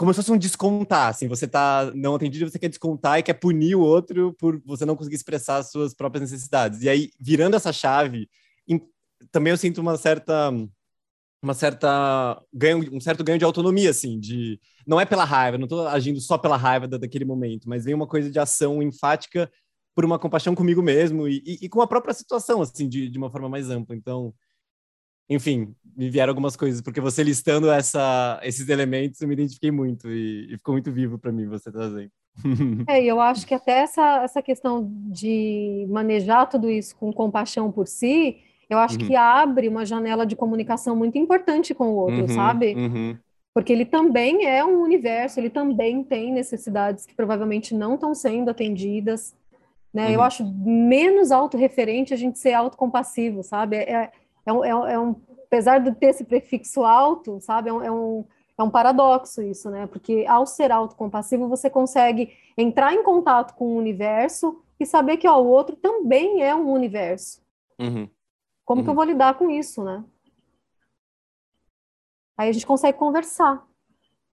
como 0.02 0.12
se 0.12 0.18
fosse 0.18 0.32
um 0.32 0.38
descontar, 0.38 1.10
assim, 1.10 1.28
você 1.28 1.48
tá 1.48 1.92
não 1.94 2.16
atendido, 2.16 2.50
você 2.50 2.58
quer 2.58 2.70
descontar 2.70 3.20
e 3.20 3.24
quer 3.24 3.36
punir 3.36 3.76
o 3.76 3.82
outro 3.82 4.34
por 4.34 4.60
você 4.66 4.84
não 4.84 4.96
conseguir 4.96 5.16
expressar 5.16 5.58
as 5.58 5.70
suas 5.70 5.94
próprias 5.94 6.32
necessidades. 6.32 6.82
E 6.82 6.90
aí, 6.90 7.12
virando 7.20 7.56
essa 7.56 7.72
chave, 7.72 8.28
também 9.32 9.52
eu 9.52 9.58
sinto 9.58 9.80
uma 9.80 9.98
certa 9.98 10.52
uma 11.40 11.54
certa 11.54 12.42
ganho, 12.52 12.96
um 12.96 13.00
certo 13.00 13.24
ganho 13.24 13.38
de 13.38 13.46
autonomia, 13.46 13.92
assim, 13.92 14.20
de 14.20 14.60
não 14.88 15.00
é 15.00 15.06
pela 15.06 15.24
raiva, 15.24 15.58
não 15.60 15.66
estou 15.66 15.88
agindo 15.88 16.20
só 16.20 16.36
pela 16.36 16.58
raiva 16.58 16.88
daquele 16.88 17.26
momento, 17.26 17.70
mas 17.70 17.86
vem 17.86 17.94
uma 17.94 18.08
coisa 18.08 18.32
de 18.32 18.40
ação 18.40 18.82
enfática 18.82 19.52
por 19.94 20.04
uma 20.04 20.18
compaixão 20.18 20.56
comigo 20.56 20.82
mesmo 20.82 21.28
e, 21.28 21.44
e, 21.46 21.66
e 21.66 21.70
com 21.70 21.80
a 21.80 21.88
própria 21.88 22.14
situação, 22.14 22.60
assim, 22.60 22.90
de, 22.90 23.08
de 23.08 23.18
uma 23.20 23.30
forma 23.30 23.50
mais 23.50 23.70
ampla. 23.70 23.96
Então, 23.96 24.34
enfim, 25.32 25.74
me 25.96 26.10
vieram 26.10 26.32
algumas 26.32 26.58
coisas, 26.58 26.82
porque 26.82 27.00
você 27.00 27.24
listando 27.24 27.72
essa, 27.72 28.40
esses 28.44 28.68
elementos, 28.68 29.22
eu 29.22 29.28
me 29.28 29.34
identifiquei 29.34 29.72
muito 29.72 30.10
e, 30.10 30.54
e 30.54 30.58
ficou 30.58 30.74
muito 30.74 30.92
vivo 30.92 31.18
para 31.18 31.32
mim 31.32 31.48
você 31.48 31.72
trazendo. 31.72 32.12
É, 32.88 33.04
eu 33.04 33.20
acho 33.20 33.46
que 33.46 33.54
até 33.54 33.80
essa, 33.80 34.24
essa 34.24 34.42
questão 34.42 34.90
de 35.10 35.86
manejar 35.90 36.48
tudo 36.48 36.70
isso 36.70 36.96
com 36.96 37.12
compaixão 37.12 37.72
por 37.72 37.88
si, 37.88 38.38
eu 38.70 38.78
acho 38.78 39.00
uhum. 39.00 39.08
que 39.08 39.16
abre 39.16 39.68
uma 39.68 39.86
janela 39.86 40.26
de 40.26 40.36
comunicação 40.36 40.96
muito 40.96 41.18
importante 41.18 41.74
com 41.74 41.90
o 41.90 41.96
outro, 41.96 42.22
uhum, 42.22 42.28
sabe? 42.30 42.74
Uhum. 42.74 43.18
Porque 43.54 43.72
ele 43.72 43.86
também 43.86 44.46
é 44.46 44.64
um 44.64 44.82
universo, 44.82 45.40
ele 45.40 45.50
também 45.50 46.04
tem 46.04 46.32
necessidades 46.32 47.06
que 47.06 47.14
provavelmente 47.14 47.76
não 47.76 47.96
estão 47.96 48.16
sendo 48.16 48.50
atendidas. 48.50 49.36
Né? 49.94 50.14
Eu 50.14 50.20
uhum. 50.20 50.26
acho 50.26 50.46
menos 50.46 51.32
autorreferente 51.32 52.14
a 52.14 52.18
gente 52.18 52.40
ser 52.40 52.54
autocompassivo, 52.54 53.44
sabe? 53.44 53.76
É, 53.76 54.10
é 54.46 54.50
é 54.50 54.54
um, 54.54 54.88
é 54.88 55.00
um, 55.00 55.16
apesar 55.46 55.80
de 55.80 55.94
ter 55.94 56.08
esse 56.08 56.24
prefixo 56.24 56.84
alto, 56.84 57.40
sabe, 57.42 57.70
é 57.70 57.74
um, 57.74 57.84
é 57.84 57.92
um, 57.92 58.26
é 58.58 58.64
um 58.64 58.70
paradoxo 58.70 59.42
isso, 59.42 59.70
né? 59.70 59.88
Porque 59.88 60.26
ao 60.28 60.46
ser 60.46 60.72
autocompassivo, 60.72 61.48
você 61.48 61.70
consegue 61.70 62.34
entrar 62.58 62.94
em 62.94 63.04
contato 63.04 63.56
com 63.56 63.66
o 63.66 63.78
universo 63.78 64.62
e 64.80 64.86
saber 64.86 65.18
que 65.18 65.28
ó, 65.28 65.40
o 65.40 65.48
outro 65.48 65.76
também 65.76 66.42
é 66.42 66.56
um 66.56 66.72
universo. 66.72 67.42
Uhum. 67.80 68.10
Como 68.66 68.80
uhum. 68.80 68.86
que 68.86 68.90
eu 68.90 68.92
uhum. 68.92 68.96
vou 68.96 69.06
lidar 69.06 69.34
com 69.36 69.50
isso, 69.50 69.84
né? 69.84 70.04
Aí 72.38 72.50
a 72.50 72.52
gente 72.52 72.66
consegue 72.66 72.98
conversar. 72.98 73.66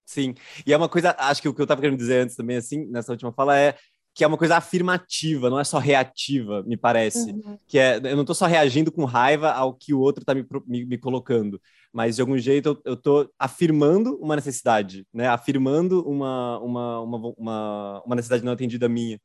Sim, 0.05 0.33
e 0.65 0.73
é 0.73 0.77
uma 0.77 0.89
coisa, 0.89 1.15
acho 1.19 1.41
que 1.41 1.47
o 1.47 1.53
que 1.53 1.61
eu 1.61 1.65
estava 1.65 1.81
querendo 1.81 1.99
dizer 1.99 2.23
antes 2.23 2.35
também, 2.35 2.57
assim, 2.57 2.85
nessa 2.87 3.11
última 3.11 3.31
fala, 3.31 3.55
é 3.55 3.77
que 4.13 4.23
é 4.23 4.27
uma 4.27 4.37
coisa 4.37 4.57
afirmativa, 4.57 5.49
não 5.49 5.59
é 5.59 5.63
só 5.63 5.77
reativa, 5.77 6.63
me 6.63 6.75
parece. 6.75 7.31
Uhum. 7.31 7.57
Que 7.67 7.79
é, 7.79 7.97
eu 7.97 8.15
não 8.15 8.23
estou 8.23 8.35
só 8.35 8.45
reagindo 8.45 8.91
com 8.91 9.05
raiva 9.05 9.51
ao 9.51 9.73
que 9.73 9.93
o 9.93 9.99
outro 9.99 10.21
está 10.21 10.33
me, 10.33 10.45
me, 10.67 10.85
me, 10.85 10.97
colocando, 10.97 11.61
mas 11.93 12.15
de 12.15 12.21
algum 12.21 12.37
jeito 12.37 12.81
eu 12.83 12.93
estou 12.95 13.29
afirmando 13.37 14.17
uma 14.17 14.35
necessidade, 14.35 15.05
né? 15.13 15.27
Afirmando 15.27 16.01
uma, 16.07 16.59
uma, 16.59 16.99
uma, 16.99 18.01
uma, 18.05 18.15
necessidade 18.15 18.43
não 18.43 18.53
atendida 18.53 18.89
minha. 18.89 19.19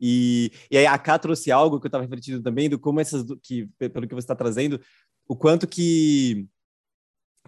E, 0.00 0.50
e 0.70 0.76
aí 0.76 0.86
a 0.86 0.98
Ká 0.98 1.18
trouxe 1.18 1.50
algo 1.50 1.80
que 1.80 1.86
eu 1.86 1.88
estava 1.88 2.04
refletindo 2.04 2.42
também, 2.42 2.68
do 2.68 2.78
como 2.78 3.00
essas, 3.00 3.24
que, 3.42 3.68
pelo 3.78 4.06
que 4.06 4.14
você 4.14 4.24
está 4.24 4.34
trazendo, 4.34 4.80
o 5.26 5.36
quanto 5.36 5.66
que, 5.66 6.46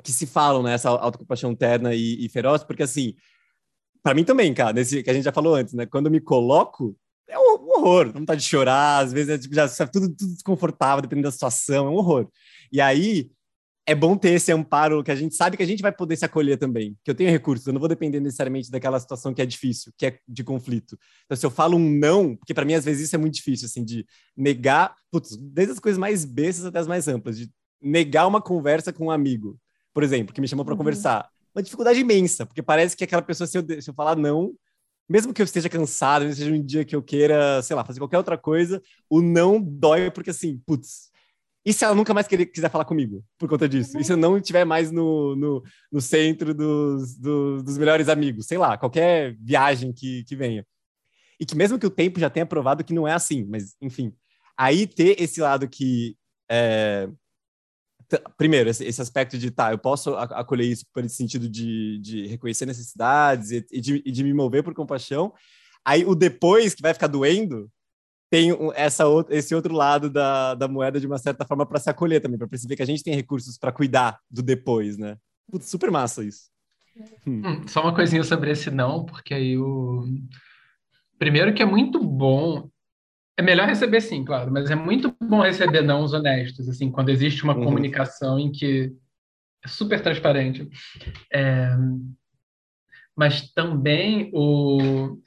que 0.02 0.12
se 0.12 0.26
falam, 0.26 0.62
né, 0.62 0.72
essa 0.74 0.88
autocompaixão 0.88 1.54
terna 1.54 1.94
e, 1.94 2.24
e 2.24 2.28
feroz, 2.28 2.64
porque 2.64 2.84
assim, 2.84 3.14
para 4.06 4.14
mim 4.14 4.22
também, 4.22 4.54
cara, 4.54 4.72
nesse 4.72 5.02
que 5.02 5.10
a 5.10 5.12
gente 5.12 5.24
já 5.24 5.32
falou 5.32 5.56
antes, 5.56 5.74
né, 5.74 5.84
quando 5.84 6.06
eu 6.06 6.12
me 6.12 6.20
coloco, 6.20 6.96
é 7.26 7.36
um 7.36 7.68
horror, 7.70 8.12
vontade 8.12 8.40
de 8.40 8.46
chorar, 8.46 9.04
às 9.04 9.12
vezes 9.12 9.30
é, 9.30 9.36
tipo, 9.36 9.52
já 9.52 9.66
tudo, 9.88 10.14
tudo 10.14 10.32
desconfortável, 10.32 11.02
dependendo 11.02 11.26
da 11.26 11.32
situação, 11.32 11.88
é 11.88 11.90
um 11.90 11.94
horror. 11.94 12.28
E 12.70 12.80
aí, 12.80 13.28
é 13.84 13.96
bom 13.96 14.16
ter 14.16 14.34
esse 14.34 14.52
amparo 14.52 15.02
que 15.02 15.10
a 15.10 15.14
gente 15.16 15.34
sabe 15.34 15.56
que 15.56 15.62
a 15.64 15.66
gente 15.66 15.82
vai 15.82 15.90
poder 15.90 16.14
se 16.14 16.24
acolher 16.24 16.56
também, 16.56 16.96
que 17.02 17.10
eu 17.10 17.16
tenho 17.16 17.30
recursos, 17.30 17.66
eu 17.66 17.72
não 17.72 17.80
vou 17.80 17.88
depender 17.88 18.20
necessariamente 18.20 18.70
daquela 18.70 19.00
situação 19.00 19.34
que 19.34 19.42
é 19.42 19.46
difícil, 19.46 19.92
que 19.98 20.06
é 20.06 20.18
de 20.28 20.44
conflito. 20.44 20.96
Então, 21.24 21.36
se 21.36 21.44
eu 21.44 21.50
falo 21.50 21.76
um 21.76 21.90
não, 21.98 22.36
porque 22.36 22.54
para 22.54 22.64
mim 22.64 22.74
às 22.74 22.84
vezes 22.84 23.06
isso 23.08 23.16
é 23.16 23.18
muito 23.18 23.34
difícil, 23.34 23.66
assim, 23.66 23.84
de 23.84 24.06
negar, 24.36 24.94
putz, 25.10 25.36
desde 25.36 25.72
as 25.72 25.80
coisas 25.80 25.98
mais 25.98 26.24
bestas 26.24 26.64
até 26.64 26.78
as 26.78 26.86
mais 26.86 27.08
amplas, 27.08 27.36
de 27.36 27.50
negar 27.82 28.28
uma 28.28 28.40
conversa 28.40 28.92
com 28.92 29.06
um 29.06 29.10
amigo, 29.10 29.58
por 29.92 30.04
exemplo, 30.04 30.32
que 30.32 30.40
me 30.40 30.46
chamou 30.46 30.64
para 30.64 30.74
uhum. 30.74 30.78
conversar. 30.78 31.28
Uma 31.56 31.62
dificuldade 31.62 31.98
imensa, 31.98 32.44
porque 32.44 32.62
parece 32.62 32.94
que 32.94 33.02
aquela 33.02 33.22
pessoa, 33.22 33.46
se 33.46 33.56
eu, 33.56 33.64
se 33.80 33.88
eu 33.88 33.94
falar 33.94 34.14
não, 34.14 34.54
mesmo 35.08 35.32
que 35.32 35.40
eu 35.40 35.44
esteja 35.44 35.70
cansado, 35.70 36.26
mesmo 36.26 36.36
que 36.36 36.44
seja 36.44 36.54
um 36.54 36.64
dia 36.64 36.84
que 36.84 36.94
eu 36.94 37.02
queira, 37.02 37.62
sei 37.62 37.74
lá, 37.74 37.82
fazer 37.84 37.98
qualquer 37.98 38.18
outra 38.18 38.36
coisa, 38.36 38.82
o 39.08 39.22
não 39.22 39.60
dói, 39.60 40.10
porque 40.10 40.30
assim, 40.30 40.58
putz, 40.66 41.10
e 41.66 41.72
se 41.72 41.84
ela 41.84 41.96
nunca 41.96 42.14
mais 42.14 42.28
quiser 42.28 42.70
falar 42.70 42.84
comigo 42.84 43.24
por 43.36 43.48
conta 43.48 43.68
disso? 43.68 43.98
E 43.98 44.04
se 44.04 44.12
eu 44.12 44.16
não 44.16 44.36
estiver 44.38 44.64
mais 44.64 44.92
no, 44.92 45.34
no, 45.34 45.62
no 45.90 46.00
centro 46.00 46.54
dos, 46.54 47.16
do, 47.16 47.60
dos 47.60 47.76
melhores 47.76 48.08
amigos? 48.08 48.46
Sei 48.46 48.56
lá, 48.56 48.78
qualquer 48.78 49.34
viagem 49.40 49.92
que, 49.92 50.22
que 50.24 50.36
venha. 50.36 50.64
E 51.40 51.44
que 51.44 51.56
mesmo 51.56 51.76
que 51.76 51.86
o 51.86 51.90
tempo 51.90 52.20
já 52.20 52.30
tenha 52.30 52.46
provado 52.46 52.84
que 52.84 52.94
não 52.94 53.06
é 53.06 53.12
assim, 53.12 53.44
mas 53.44 53.74
enfim. 53.82 54.14
Aí 54.56 54.86
ter 54.86 55.20
esse 55.20 55.40
lado 55.40 55.68
que. 55.68 56.16
É, 56.48 57.08
primeiro, 58.36 58.70
esse, 58.70 59.00
aspecto 59.00 59.38
de, 59.38 59.50
tá, 59.50 59.72
eu 59.72 59.78
posso 59.78 60.14
acolher 60.16 60.64
isso 60.64 60.84
por 60.92 61.04
esse 61.04 61.16
sentido 61.16 61.48
de, 61.48 61.98
de 62.00 62.26
reconhecer 62.26 62.66
necessidades 62.66 63.50
e, 63.50 63.66
e, 63.72 63.80
de, 63.80 64.02
e 64.04 64.12
de 64.12 64.24
me 64.24 64.32
mover 64.32 64.62
por 64.62 64.74
compaixão. 64.74 65.32
Aí 65.84 66.04
o 66.04 66.14
depois, 66.14 66.74
que 66.74 66.82
vai 66.82 66.92
ficar 66.92 67.06
doendo, 67.06 67.70
tem 68.30 68.50
essa, 68.74 69.04
esse 69.30 69.54
outro 69.54 69.72
lado 69.72 70.10
da, 70.10 70.54
da 70.54 70.68
moeda 70.68 70.98
de 70.98 71.06
uma 71.06 71.18
certa 71.18 71.44
forma 71.44 71.64
para 71.64 71.78
se 71.78 71.88
acolher 71.88 72.20
também, 72.20 72.38
para 72.38 72.48
perceber 72.48 72.76
que 72.76 72.82
a 72.82 72.86
gente 72.86 73.02
tem 73.02 73.14
recursos 73.14 73.56
para 73.56 73.72
cuidar 73.72 74.18
do 74.30 74.42
depois, 74.42 74.98
né? 74.98 75.16
Super 75.60 75.90
massa 75.90 76.24
isso. 76.24 76.50
Hum. 77.26 77.42
Hum, 77.44 77.68
só 77.68 77.82
uma 77.82 77.94
coisinha 77.94 78.24
sobre 78.24 78.50
esse 78.50 78.70
não, 78.70 79.04
porque 79.04 79.34
aí 79.34 79.56
o. 79.56 80.04
Primeiro 81.18 81.54
que 81.54 81.62
é 81.62 81.66
muito 81.66 82.02
bom. 82.02 82.68
É 83.38 83.42
melhor 83.42 83.66
receber 83.68 84.00
sim, 84.00 84.24
claro, 84.24 84.50
mas 84.50 84.70
é 84.70 84.74
muito 84.74 85.14
bom 85.20 85.42
receber 85.42 85.82
nãos 85.82 86.14
honestos, 86.14 86.68
assim, 86.68 86.90
quando 86.90 87.10
existe 87.10 87.44
uma 87.44 87.54
uhum. 87.54 87.64
comunicação 87.64 88.38
em 88.38 88.50
que 88.50 88.92
é 89.64 89.68
super 89.68 90.00
transparente. 90.00 90.68
É... 91.32 91.76
Mas 93.14 93.52
também 93.52 94.30
o 94.32 95.18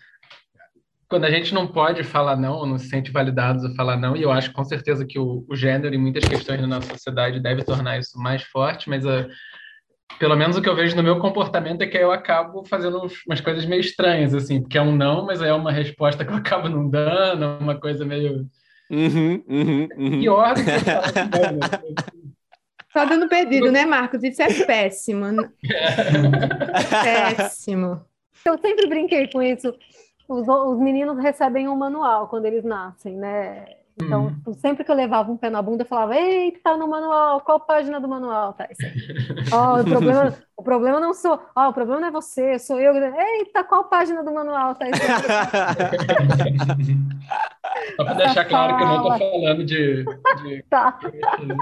quando 1.10 1.26
a 1.26 1.32
gente 1.32 1.56
não 1.56 1.66
pode 1.66 2.04
falar 2.04 2.36
não, 2.36 2.54
ou 2.54 2.68
não 2.68 2.78
se 2.78 2.88
sente 2.88 3.12
validado 3.12 3.66
a 3.66 3.74
falar 3.74 3.98
não, 3.98 4.16
e 4.16 4.22
eu 4.22 4.32
acho 4.32 4.54
com 4.54 4.64
certeza 4.64 5.08
que 5.08 5.18
o, 5.18 5.44
o 5.50 5.56
gênero, 5.56 5.94
em 5.94 5.98
muitas 5.98 6.24
questões 6.24 6.62
da 6.62 6.68
nossa 6.68 6.88
sociedade, 6.90 7.40
deve 7.40 7.64
tornar 7.64 7.98
isso 7.98 8.18
mais 8.20 8.44
forte, 8.44 8.88
mas 8.88 9.04
a, 9.08 9.28
pelo 10.18 10.36
menos 10.36 10.58
o 10.58 10.62
que 10.62 10.68
eu 10.68 10.76
vejo 10.76 10.96
no 10.96 11.04
meu 11.04 11.20
comportamento 11.20 11.82
é 11.82 11.88
que 11.88 11.98
eu 11.98 12.12
acabo 12.12 12.64
fazendo 12.66 13.08
umas 13.28 13.42
coisas 13.42 13.66
meio 13.66 13.82
estranhas, 13.82 14.34
assim, 14.34 14.62
porque 14.62 14.78
é 14.78 14.82
um 14.82 14.96
não, 14.96 15.26
mas 15.26 15.42
é 15.42 15.54
uma 15.54 15.72
resposta 15.72 16.26
que 16.26 16.32
eu 16.32 16.38
acabo 16.38 16.68
não 16.68 16.90
dando, 16.90 17.60
uma 17.62 17.80
coisa 17.80 18.06
meio. 18.06 18.48
Uhum, 18.90 19.44
uhum, 19.48 19.88
uhum. 19.98 20.20
Pior 20.20 20.56
do 20.56 20.64
que 20.64 20.70
eu 20.72 20.80
falo, 20.82 21.60
Só 22.92 23.06
dando 23.06 23.30
perdido, 23.30 23.72
né, 23.72 23.86
Marcos? 23.86 24.24
Isso 24.24 24.42
é 24.42 24.66
péssimo. 24.66 25.26
péssimo. 27.04 28.02
Eu 28.46 28.58
sempre 28.58 28.88
brinquei 28.88 29.28
com 29.28 29.44
isso 29.44 29.74
os, 30.30 30.48
os 30.48 30.80
meninos 30.80 31.18
recebem 31.18 31.68
um 31.68 31.76
manual 31.76 32.28
quando 32.28 32.46
eles 32.46 32.64
nascem, 32.64 33.16
né? 33.18 33.66
Então, 34.02 34.34
hum. 34.48 34.54
sempre 34.54 34.86
que 34.86 34.92
eu 34.92 34.96
levava 34.96 35.30
um 35.30 35.36
pé 35.36 35.50
na 35.50 35.62
bunda, 35.62 35.84
eu 35.84 35.88
falava, 35.88 36.16
eita, 36.16 36.60
tá 36.64 36.78
no 36.78 36.88
manual, 36.88 37.42
qual 37.42 37.60
página 37.60 38.00
do 38.00 38.08
manual? 38.08 38.54
Tá, 38.54 38.68
isso 38.72 38.82
oh, 39.54 39.82
o, 39.82 39.84
problema, 39.84 40.34
o 40.56 40.64
problema 40.64 41.00
não 41.02 41.14
sou, 41.14 41.38
oh, 41.56 41.68
o 41.68 41.74
problema 41.74 42.00
não 42.00 42.08
é 42.08 42.12
você, 42.12 42.58
sou 42.58 42.80
eu. 42.80 42.96
Eita, 42.96 43.64
qual 43.64 43.84
página 43.86 44.24
do 44.24 44.34
manual? 44.34 44.74
Tá, 44.76 44.90
isso 44.90 45.02
Só 47.98 48.04
para 48.06 48.14
deixar 48.14 48.46
claro 48.46 48.78
que 48.78 48.84
eu 48.84 48.88
não 48.88 49.14
estou 49.14 49.32
falando 49.32 49.66
de, 49.66 50.06
de 50.06 50.64
tá. 50.70 50.98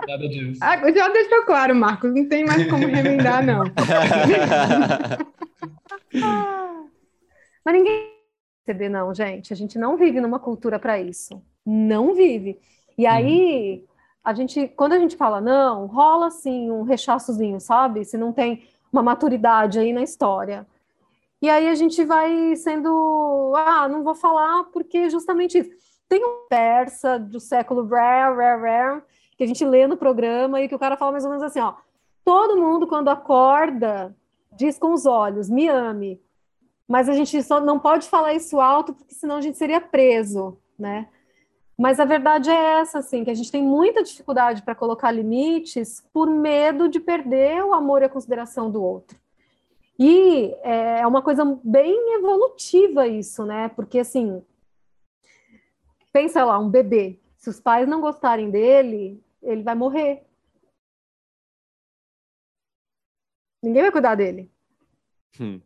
nada 0.07 0.29
disso. 0.29 0.59
Ah, 0.63 0.77
já 0.91 1.09
deixou 1.09 1.43
claro, 1.43 1.75
Marcos, 1.75 2.13
não 2.13 2.29
tem 2.29 2.45
mais 2.45 2.69
como 2.69 2.88
remendar, 2.88 3.43
não. 3.43 3.63
Mas 7.65 7.75
ninguém 7.75 8.17
receber 8.67 8.89
não, 8.89 9.13
gente. 9.13 9.51
A 9.53 9.55
gente 9.55 9.79
não 9.79 9.97
vive 9.97 10.21
numa 10.21 10.39
cultura 10.39 10.77
para 10.77 10.99
isso. 10.99 11.41
Não 11.70 12.13
vive. 12.13 12.59
E 12.97 13.05
uhum. 13.05 13.11
aí, 13.11 13.86
a 14.24 14.34
gente, 14.34 14.68
quando 14.70 14.93
a 14.93 14.99
gente 14.99 15.18
fala 15.18 15.41
não, 15.41 15.86
rola 15.88 16.28
assim 16.28 16.72
um 16.72 16.84
rechaçozinho, 16.84 17.59
sabe? 17.59 18.05
Se 18.05 18.18
não 18.18 18.32
tem 18.32 18.63
uma 18.91 19.03
maturidade 19.03 19.80
aí 19.80 19.91
na 19.91 20.01
história. 20.01 20.65
E 21.41 21.49
aí 21.49 21.68
a 21.68 21.76
gente 21.76 22.03
vai 22.03 22.55
sendo, 22.55 23.53
ah, 23.55 23.88
não 23.88 24.03
vou 24.03 24.15
falar 24.15 24.63
porque 24.72 25.09
justamente 25.09 25.57
isso. 25.59 25.70
Tem 26.09 26.24
um 26.24 26.47
persa 26.49 27.20
do 27.20 27.39
século 27.39 27.86
rare, 27.86 28.36
rare, 28.36 28.61
rare, 28.61 29.03
que 29.38 29.43
a 29.43 29.47
gente 29.47 29.63
lê 29.65 29.86
no 29.86 29.97
programa 29.97 30.61
e 30.61 30.68
que 30.68 30.76
o 30.76 30.80
cara 30.80 30.95
fala 30.95 31.11
mais 31.11 31.26
ou 31.26 31.30
menos 31.30 31.43
assim, 31.43 31.59
ó, 31.59 31.74
todo 32.24 32.57
mundo 32.57 32.88
quando 32.88 33.09
acorda 33.09 34.15
diz 34.53 34.80
com 34.80 34.93
os 34.93 35.05
olhos, 35.05 35.49
me 35.49 35.68
ame 35.68 36.20
mas 36.88 37.09
a 37.09 37.13
gente 37.13 37.43
só 37.43 37.59
não 37.59 37.78
pode 37.78 38.07
falar 38.07 38.34
isso 38.34 38.59
alto, 38.59 38.93
porque 38.93 39.13
senão 39.13 39.36
a 39.36 39.41
gente 39.41 39.57
seria 39.57 39.82
preso, 39.82 40.57
né? 40.80 41.07
Mas 41.78 41.99
a 41.99 42.05
verdade 42.05 42.49
é 42.49 42.80
essa, 42.80 42.99
assim, 42.99 43.23
que 43.23 43.30
a 43.30 43.36
gente 43.36 43.51
tem 43.51 43.61
muita 43.61 44.01
dificuldade 44.01 44.63
para 44.63 44.73
colocar 44.73 45.11
limites 45.11 46.01
por 46.11 46.28
medo 46.28 46.89
de 46.89 46.99
perder 46.99 47.63
o 47.63 47.73
amor 47.73 48.01
e 48.01 48.05
a 48.05 48.09
consideração 48.09 48.71
do 48.71 48.82
outro. 48.82 49.19
E 49.99 50.55
é 50.63 51.05
uma 51.05 51.21
coisa 51.21 51.43
bem 51.63 52.15
evolutiva 52.15 53.07
isso, 53.07 53.45
né? 53.45 53.69
Porque, 53.69 53.99
assim, 53.99 54.43
pensa 56.11 56.43
lá, 56.43 56.57
um 56.57 56.69
bebê, 56.69 57.19
se 57.38 57.49
os 57.49 57.59
pais 57.59 57.88
não 57.88 58.01
gostarem 58.01 58.49
dele, 58.49 59.23
ele 59.41 59.61
vai 59.61 59.75
morrer. 59.75 60.25
Ninguém 63.61 63.84
vai 63.84 63.91
cuidar 63.91 64.15
dele. 64.15 64.51
Hum. 65.39 65.61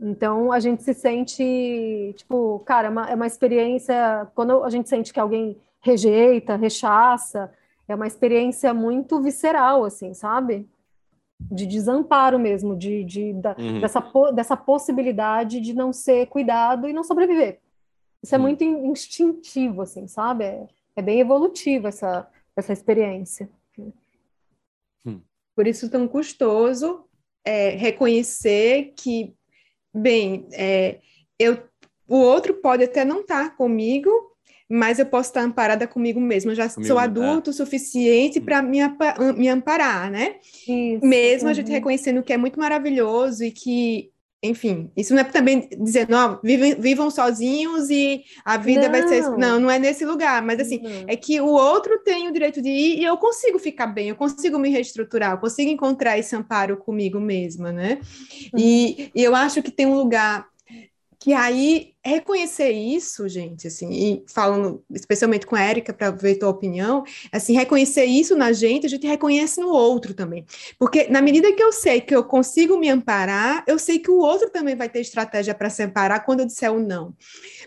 Então 0.00 0.52
a 0.52 0.60
gente 0.60 0.82
se 0.82 0.92
sente, 0.92 2.14
tipo, 2.16 2.60
cara, 2.60 2.88
é 2.88 2.90
uma, 2.90 3.10
é 3.10 3.14
uma 3.14 3.26
experiência. 3.26 4.28
Quando 4.34 4.62
a 4.62 4.70
gente 4.70 4.88
sente 4.88 5.12
que 5.12 5.20
alguém 5.20 5.56
rejeita, 5.80 6.56
rechaça, 6.56 7.52
é 7.88 7.94
uma 7.94 8.06
experiência 8.06 8.74
muito 8.74 9.22
visceral, 9.22 9.84
assim, 9.84 10.12
sabe? 10.12 10.68
De 11.40 11.66
desamparo 11.66 12.38
mesmo, 12.38 12.76
de, 12.76 13.04
de 13.04 13.32
da, 13.34 13.54
uhum. 13.58 13.80
dessa, 13.80 14.02
dessa 14.34 14.56
possibilidade 14.56 15.60
de 15.60 15.72
não 15.72 15.92
ser 15.92 16.26
cuidado 16.26 16.88
e 16.88 16.92
não 16.92 17.04
sobreviver. 17.04 17.60
Isso 18.22 18.34
é 18.34 18.38
uhum. 18.38 18.42
muito 18.42 18.64
instintivo, 18.64 19.82
assim, 19.82 20.06
sabe? 20.08 20.44
É, 20.44 20.66
é 20.96 21.02
bem 21.02 21.20
evolutivo 21.20 21.86
essa, 21.86 22.28
essa 22.56 22.72
experiência. 22.72 23.48
Hum. 25.06 25.20
Por 25.54 25.66
isso 25.66 25.90
tão 25.90 26.08
custoso 26.08 27.04
é, 27.44 27.70
reconhecer 27.70 28.94
que 28.96 29.35
Bem, 29.96 30.46
é, 30.52 30.98
eu, 31.38 31.58
o 32.06 32.16
outro 32.16 32.54
pode 32.54 32.84
até 32.84 33.04
não 33.04 33.20
estar 33.20 33.50
tá 33.50 33.56
comigo, 33.56 34.10
mas 34.68 34.98
eu 34.98 35.06
posso 35.06 35.30
estar 35.30 35.42
amparada 35.42 35.86
comigo 35.86 36.20
mesma. 36.20 36.52
Eu 36.52 36.56
já 36.56 36.68
comigo, 36.68 36.86
sou 36.86 36.98
adulto 36.98 37.50
o 37.50 37.52
suficiente 37.52 38.40
para 38.40 38.60
me, 38.62 38.78
me 39.36 39.48
amparar, 39.48 40.10
né? 40.10 40.36
Isso, 40.68 41.04
Mesmo 41.04 41.46
uhum. 41.46 41.50
a 41.50 41.54
gente 41.54 41.70
reconhecendo 41.70 42.22
que 42.22 42.32
é 42.32 42.36
muito 42.36 42.58
maravilhoso 42.58 43.44
e 43.44 43.50
que 43.50 44.10
enfim, 44.42 44.90
isso 44.96 45.14
não 45.14 45.22
é 45.22 45.24
também 45.24 45.68
dizendo, 45.80 46.14
ó, 46.14 46.38
vivam, 46.42 46.80
vivam 46.80 47.10
sozinhos 47.10 47.90
e 47.90 48.22
a 48.44 48.56
vida 48.56 48.82
não. 48.82 48.90
vai 48.90 49.08
ser. 49.08 49.22
Não, 49.30 49.58
não 49.58 49.70
é 49.70 49.78
nesse 49.78 50.04
lugar, 50.04 50.42
mas 50.42 50.60
assim, 50.60 50.78
uhum. 50.84 51.04
é 51.08 51.16
que 51.16 51.40
o 51.40 51.48
outro 51.48 51.98
tem 52.04 52.28
o 52.28 52.32
direito 52.32 52.60
de 52.60 52.68
ir 52.68 53.00
e 53.00 53.04
eu 53.04 53.16
consigo 53.16 53.58
ficar 53.58 53.86
bem, 53.86 54.10
eu 54.10 54.16
consigo 54.16 54.58
me 54.58 54.68
reestruturar, 54.68 55.32
eu 55.32 55.38
consigo 55.38 55.70
encontrar 55.70 56.18
esse 56.18 56.36
amparo 56.36 56.76
comigo 56.76 57.18
mesma, 57.18 57.72
né? 57.72 57.98
Uhum. 58.52 58.60
E, 58.60 59.10
e 59.14 59.22
eu 59.24 59.34
acho 59.34 59.62
que 59.62 59.70
tem 59.70 59.86
um 59.86 59.96
lugar 59.96 60.46
que 61.18 61.32
aí 61.32 61.94
reconhecer 62.06 62.70
isso, 62.70 63.28
gente, 63.28 63.66
assim, 63.66 63.90
e 63.90 64.24
falando 64.26 64.82
especialmente 64.90 65.46
com 65.46 65.56
a 65.56 65.60
Érica 65.60 65.92
para 65.92 66.10
ver 66.10 66.36
tua 66.36 66.48
opinião, 66.48 67.04
assim, 67.32 67.54
reconhecer 67.54 68.04
isso 68.04 68.36
na 68.36 68.52
gente, 68.52 68.86
a 68.86 68.88
gente 68.88 69.06
reconhece 69.06 69.60
no 69.60 69.68
outro 69.68 70.14
também. 70.14 70.44
Porque 70.78 71.08
na 71.08 71.20
medida 71.20 71.52
que 71.52 71.62
eu 71.62 71.72
sei 71.72 72.00
que 72.00 72.14
eu 72.14 72.24
consigo 72.24 72.78
me 72.78 72.88
amparar, 72.88 73.64
eu 73.66 73.78
sei 73.78 73.98
que 73.98 74.10
o 74.10 74.18
outro 74.18 74.50
também 74.50 74.76
vai 74.76 74.88
ter 74.88 75.00
estratégia 75.00 75.54
para 75.54 75.70
se 75.70 75.82
amparar 75.82 76.24
quando 76.24 76.40
eu 76.40 76.46
disser 76.46 76.72
o 76.72 76.78
não. 76.78 77.14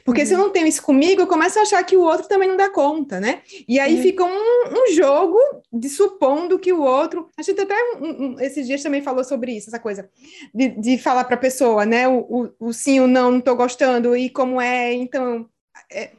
Porque 0.04 0.22
uhum. 0.22 0.28
se 0.28 0.34
eu 0.34 0.40
uhum. 0.40 0.46
não 0.46 0.52
tenho 0.52 0.68
isso 0.68 0.82
comigo, 0.82 1.22
eu 1.22 1.28
começo 1.28 1.60
a 1.60 1.64
achar 1.64 1.84
que 1.84 1.98
o 1.98 2.02
outro 2.02 2.28
também 2.28 2.48
não 2.48 2.58
dá 2.58 2.70
conta, 2.70 3.20
né? 3.20 3.42
E 3.68 3.80
aí 3.80 3.96
uhum. 3.96 4.02
fica 4.02 4.24
um, 4.24 4.30
um, 4.30 4.94
jogo 4.94 5.38
de 5.72 5.90
supondo 5.90 6.58
que 6.58 6.72
o 6.72 6.82
outro. 6.82 7.30
A 7.38 7.42
gente 7.42 7.60
até 7.62 7.76
um, 8.00 8.08
um, 8.08 8.40
esses 8.40 8.66
dias 8.66 8.82
também 8.82 9.02
falou 9.02 9.24
sobre 9.24 9.56
isso, 9.56 9.70
essa 9.70 9.80
coisa 9.80 10.10
de, 10.54 10.70
de 10.70 10.98
falar 10.98 11.26
para 11.26 11.36
a 11.36 11.40
pessoa, 11.40 11.86
né? 11.86 12.08
O, 12.08 12.20
o, 12.20 12.68
o, 12.68 12.74
sim, 12.74 13.00
o 13.00 13.08
não, 13.08 13.32
não 13.32 13.40
estou 13.40 13.56
gostando, 13.56 14.16
e 14.16 14.29
como 14.30 14.60
é, 14.60 14.94
então. 14.94 15.50
É, 15.92 16.12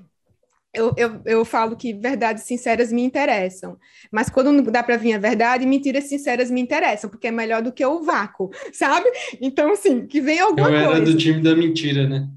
eu, 0.73 0.95
eu, 0.97 1.21
eu 1.25 1.45
falo 1.45 1.77
que 1.77 1.93
verdades 1.93 2.45
sinceras 2.45 2.93
me 2.93 3.03
interessam, 3.03 3.77
mas 4.11 4.31
quando 4.31 4.53
não 4.53 4.63
dá 4.63 4.83
para 4.83 4.97
vir 4.97 5.15
a 5.15 5.19
verdade, 5.19 5.67
mentiras 5.67 6.05
sinceras 6.05 6.49
me 6.49 6.61
interessam, 6.61 7.11
porque 7.11 7.27
é 7.27 7.33
melhor 7.33 7.61
do 7.61 7.73
que 7.73 7.85
o 7.85 8.03
vácuo, 8.03 8.51
sabe? 8.73 9.11
Então, 9.41 9.73
assim, 9.73 10.07
que 10.07 10.21
vem 10.21 10.39
alguma 10.39 10.69
coisa. 10.69 10.85
Eu 10.85 10.93
era 10.93 11.05
do 11.05 11.17
time 11.17 11.43
da 11.43 11.57
mentira, 11.57 12.09
né? 12.09 12.29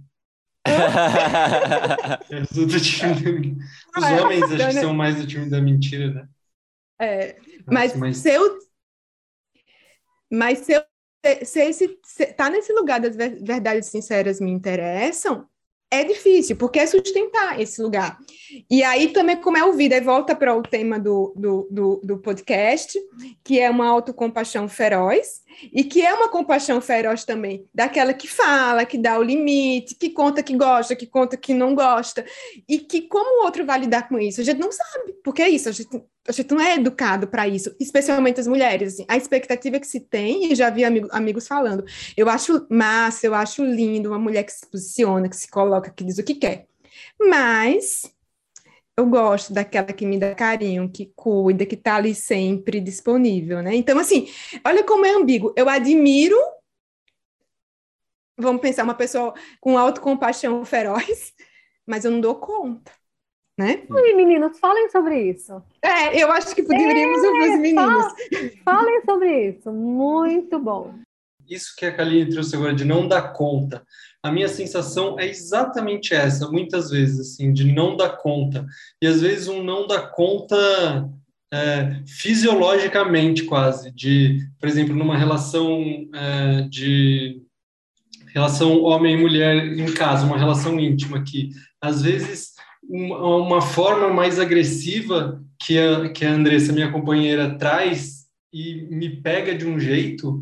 eu 2.32 2.45
sou 2.45 2.65
do 2.65 2.80
time 2.80 3.13
da... 3.13 3.99
Os 3.99 4.03
ah, 4.03 4.24
homens 4.24 4.43
acho 4.43 4.67
que 4.67 4.74
são 4.74 4.93
mais 4.93 5.17
do 5.17 5.28
time 5.28 5.49
da 5.49 5.61
mentira, 5.61 6.11
né? 6.11 6.28
É, 6.99 7.36
mas, 7.67 7.95
mas... 7.95 8.17
se 8.17 8.34
eu... 8.34 8.57
Mas 10.32 10.59
se 10.59 10.74
eu 10.74 10.84
se 11.45 11.61
esse 11.61 11.99
se, 12.03 12.26
tá 12.34 12.49
nesse 12.49 12.74
lugar 12.74 12.99
das 12.99 13.15
verdades 13.15 13.88
sinceras 13.88 14.41
me 14.41 14.51
interessam, 14.51 15.47
é 15.93 16.03
difícil, 16.03 16.55
porque 16.55 16.79
é 16.79 16.87
sustentar 16.87 17.61
esse 17.61 17.81
lugar. 17.81 18.17
E 18.69 18.83
aí 18.83 19.09
também, 19.09 19.37
como 19.37 19.57
é 19.57 19.63
o 19.63 19.73
vida, 19.73 19.99
volta 20.01 20.35
para 20.35 20.55
o 20.55 20.61
tema 20.61 20.99
do, 20.99 21.33
do, 21.35 21.67
do, 21.69 22.01
do, 22.03 22.17
podcast, 22.17 22.99
que 23.43 23.59
é 23.59 23.69
uma 23.69 23.87
autocompaixão 23.87 24.67
feroz, 24.67 25.41
e 25.71 25.83
que 25.83 26.01
é 26.01 26.13
uma 26.13 26.29
compaixão 26.29 26.81
feroz 26.81 27.23
também, 27.23 27.65
daquela 27.73 28.13
que 28.13 28.27
fala, 28.27 28.85
que 28.85 28.97
dá 28.97 29.17
o 29.17 29.23
limite, 29.23 29.95
que 29.95 30.09
conta 30.09 30.41
que 30.41 30.55
gosta, 30.55 30.95
que 30.95 31.05
conta 31.05 31.37
que 31.37 31.53
não 31.53 31.75
gosta, 31.75 32.25
e 32.67 32.79
que 32.79 33.03
como 33.03 33.41
o 33.41 33.45
outro 33.45 33.65
vai 33.65 33.79
lidar 33.79 34.07
com 34.07 34.19
isso? 34.19 34.41
A 34.41 34.43
gente 34.43 34.59
não 34.59 34.71
sabe, 34.71 35.13
porque 35.23 35.41
é 35.41 35.49
isso, 35.49 35.69
a 35.69 35.71
gente, 35.71 36.01
a 36.27 36.31
gente 36.31 36.51
não 36.51 36.61
é 36.61 36.75
educado 36.75 37.27
para 37.27 37.47
isso, 37.47 37.75
especialmente 37.79 38.39
as 38.39 38.47
mulheres. 38.47 38.93
Assim, 38.93 39.05
a 39.07 39.17
expectativa 39.17 39.79
que 39.79 39.87
se 39.87 39.99
tem, 39.99 40.51
e 40.51 40.55
já 40.55 40.69
vi 40.69 40.83
amigo, 40.83 41.07
amigos 41.11 41.47
falando, 41.47 41.85
eu 42.17 42.29
acho 42.29 42.65
massa, 42.69 43.27
eu 43.27 43.33
acho 43.33 43.63
lindo 43.63 44.09
uma 44.09 44.19
mulher 44.19 44.43
que 44.43 44.51
se 44.51 44.65
posiciona, 44.69 45.29
que 45.29 45.37
se 45.37 45.49
coloca, 45.49 45.91
que 45.91 46.03
diz 46.03 46.17
o 46.17 46.23
que 46.23 46.35
quer. 46.35 46.65
Mas 47.19 48.12
eu 48.97 49.05
gosto 49.07 49.53
daquela 49.53 49.87
que 49.87 50.05
me 50.05 50.19
dá 50.19 50.35
carinho, 50.35 50.91
que 50.91 51.11
cuida, 51.15 51.65
que 51.65 51.75
está 51.75 51.95
ali 51.95 52.13
sempre 52.13 52.79
disponível, 52.79 53.61
né? 53.61 53.75
Então, 53.75 53.97
assim, 53.97 54.27
olha 54.65 54.83
como 54.83 55.05
é 55.05 55.11
ambíguo. 55.11 55.53
Eu 55.57 55.67
admiro, 55.67 56.37
vamos 58.37 58.61
pensar, 58.61 58.83
uma 58.83 58.95
pessoa 58.95 59.33
com 59.59 59.77
autocompaixão 59.77 60.63
feroz, 60.65 61.33
mas 61.87 62.05
eu 62.05 62.11
não 62.11 62.21
dou 62.21 62.35
conta 62.35 62.91
né? 63.57 63.83
E 63.87 64.15
meninos, 64.15 64.59
falem 64.59 64.89
sobre 64.89 65.29
isso. 65.29 65.61
É, 65.81 66.21
eu 66.21 66.31
acho 66.31 66.55
que 66.55 66.63
poderíamos 66.63 67.23
é, 67.23 67.27
ouvir 67.27 67.49
os 67.51 67.59
meninos. 67.59 68.13
Falem 68.65 69.01
sobre 69.05 69.49
isso, 69.49 69.71
muito 69.71 70.59
bom. 70.59 70.93
Isso 71.49 71.73
que 71.77 71.85
a 71.85 71.95
Kaline 71.95 72.29
trouxe 72.29 72.55
agora 72.55 72.73
de 72.73 72.85
não 72.85 73.07
dar 73.07 73.33
conta. 73.33 73.83
A 74.21 74.31
minha 74.31 74.47
sensação 74.47 75.19
é 75.19 75.27
exatamente 75.27 76.13
essa, 76.13 76.49
muitas 76.49 76.89
vezes, 76.89 77.19
assim, 77.19 77.51
de 77.51 77.71
não 77.71 77.97
dar 77.97 78.17
conta. 78.17 78.65
E 79.01 79.07
às 79.07 79.21
vezes 79.21 79.47
um 79.47 79.63
não 79.63 79.85
dar 79.85 80.11
conta 80.11 81.09
é, 81.53 82.01
fisiologicamente, 82.07 83.43
quase. 83.43 83.91
De, 83.91 84.39
por 84.59 84.67
exemplo, 84.67 84.95
numa 84.95 85.17
relação 85.17 85.83
é, 86.13 86.61
de 86.69 87.41
relação 88.33 88.81
homem 88.81 89.15
e 89.15 89.21
mulher 89.21 89.77
em 89.77 89.93
casa, 89.93 90.25
uma 90.25 90.37
relação 90.37 90.79
íntima 90.79 91.23
que 91.23 91.51
às 91.79 92.01
vezes 92.01 92.53
uma, 92.81 93.37
uma 93.37 93.61
forma 93.61 94.09
mais 94.09 94.39
agressiva 94.39 95.43
que 95.59 95.77
a, 95.77 96.09
que 96.09 96.25
a 96.25 96.31
Andressa, 96.31 96.73
minha 96.73 96.91
companheira, 96.91 97.57
traz 97.57 98.23
e 98.51 98.87
me 98.89 99.21
pega 99.21 99.55
de 99.55 99.65
um 99.65 99.79
jeito 99.79 100.39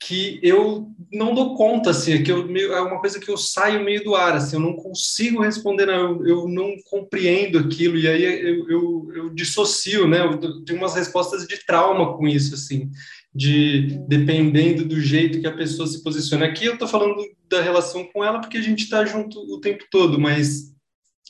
que 0.00 0.40
eu 0.42 0.90
não 1.12 1.34
dou 1.34 1.54
conta, 1.54 1.90
assim, 1.90 2.22
que 2.22 2.32
eu, 2.32 2.48
é 2.56 2.80
uma 2.80 2.98
coisa 3.00 3.20
que 3.20 3.30
eu 3.30 3.36
saio 3.36 3.84
meio 3.84 4.02
do 4.02 4.14
ar, 4.14 4.34
assim, 4.34 4.56
eu 4.56 4.60
não 4.60 4.74
consigo 4.74 5.42
responder, 5.42 5.86
não, 5.86 5.94
eu, 5.94 6.26
eu 6.26 6.48
não 6.48 6.74
compreendo 6.88 7.58
aquilo, 7.58 7.98
e 7.98 8.08
aí 8.08 8.24
eu, 8.24 8.70
eu, 8.70 9.12
eu 9.14 9.30
dissocio, 9.30 10.08
né, 10.08 10.24
eu 10.24 10.64
tenho 10.64 10.78
umas 10.78 10.94
respostas 10.94 11.46
de 11.46 11.64
trauma 11.66 12.16
com 12.16 12.26
isso, 12.26 12.54
assim, 12.54 12.90
de 13.34 13.98
dependendo 14.08 14.86
do 14.86 14.98
jeito 15.00 15.40
que 15.40 15.46
a 15.46 15.54
pessoa 15.54 15.86
se 15.86 16.02
posiciona. 16.02 16.46
Aqui 16.46 16.64
eu 16.64 16.78
tô 16.78 16.88
falando 16.88 17.22
da 17.48 17.60
relação 17.60 18.04
com 18.04 18.24
ela 18.24 18.40
porque 18.40 18.56
a 18.56 18.62
gente 18.62 18.84
está 18.84 19.04
junto 19.04 19.38
o 19.38 19.60
tempo 19.60 19.84
todo, 19.90 20.18
mas 20.18 20.74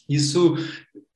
isso 0.09 0.57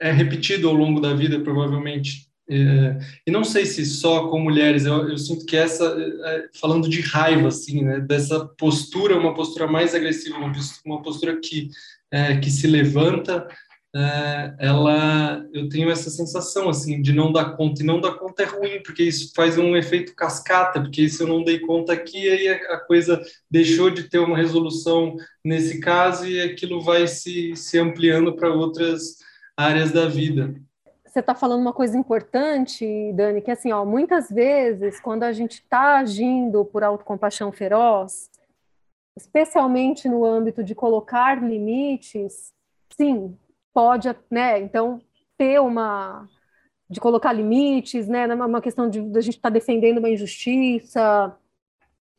é 0.00 0.10
repetido 0.10 0.68
ao 0.68 0.74
longo 0.74 1.00
da 1.00 1.14
vida, 1.14 1.40
provavelmente. 1.40 2.28
É, 2.48 2.98
e 3.26 3.30
não 3.30 3.42
sei 3.42 3.64
se 3.64 3.86
só 3.86 4.28
com 4.28 4.38
mulheres, 4.38 4.84
eu, 4.84 5.08
eu 5.08 5.16
sinto 5.16 5.46
que 5.46 5.56
essa, 5.56 5.84
é, 6.24 6.48
falando 6.60 6.88
de 6.88 7.00
raiva, 7.00 7.48
assim, 7.48 7.82
né, 7.82 8.00
dessa 8.00 8.46
postura, 8.58 9.18
uma 9.18 9.34
postura 9.34 9.66
mais 9.66 9.94
agressiva, 9.94 10.36
uma 10.84 11.02
postura, 11.02 11.40
que, 11.40 11.70
é, 12.10 12.36
que 12.36 12.50
se 12.50 12.66
levanta, 12.66 13.48
é, 13.96 14.54
ela, 14.58 15.42
eu 15.54 15.68
tenho 15.70 15.90
essa 15.90 16.10
sensação, 16.10 16.68
assim, 16.68 17.00
de 17.00 17.12
não 17.14 17.32
dar 17.32 17.56
conta, 17.56 17.82
e 17.82 17.86
não 17.86 18.00
dar 18.00 18.14
conta 18.14 18.42
é 18.42 18.46
ruim, 18.46 18.82
porque 18.82 19.04
isso 19.04 19.32
faz 19.34 19.56
um 19.56 19.74
efeito 19.74 20.14
cascata, 20.14 20.82
porque 20.82 21.08
se 21.08 21.22
eu 21.22 21.28
não 21.28 21.42
dei 21.42 21.60
conta 21.60 21.94
aqui, 21.94 22.28
aí 22.28 22.48
a 22.48 22.78
coisa 22.80 23.22
deixou 23.50 23.88
de 23.88 24.02
ter 24.04 24.18
uma 24.18 24.36
resolução 24.36 25.16
nesse 25.42 25.80
caso, 25.80 26.26
e 26.26 26.42
aquilo 26.42 26.82
vai 26.82 27.06
se, 27.06 27.56
se 27.56 27.78
ampliando 27.78 28.36
para 28.36 28.52
outras 28.52 29.16
áreas 29.56 29.92
da 29.92 30.06
vida 30.08 30.54
você 31.14 31.20
está 31.20 31.32
falando 31.32 31.60
uma 31.60 31.72
coisa 31.72 31.96
importante, 31.96 33.12
Dani, 33.12 33.40
que 33.40 33.52
assim, 33.52 33.70
ó, 33.70 33.84
muitas 33.84 34.28
vezes, 34.28 34.98
quando 34.98 35.22
a 35.22 35.32
gente 35.32 35.52
está 35.52 35.98
agindo 35.98 36.64
por 36.64 36.82
autocompaixão 36.82 37.52
feroz, 37.52 38.28
especialmente 39.16 40.08
no 40.08 40.24
âmbito 40.24 40.64
de 40.64 40.74
colocar 40.74 41.40
limites, 41.40 42.52
sim, 42.96 43.38
pode, 43.72 44.08
né? 44.28 44.58
Então, 44.58 45.00
ter 45.38 45.60
uma 45.60 46.28
de 46.90 46.98
colocar 46.98 47.32
limites, 47.32 48.08
né? 48.08 48.26
Uma 48.34 48.60
questão 48.60 48.90
de, 48.90 49.00
de 49.00 49.16
a 49.16 49.20
gente 49.20 49.36
estar 49.36 49.50
tá 49.50 49.54
defendendo 49.54 49.98
uma 49.98 50.10
injustiça, 50.10 51.32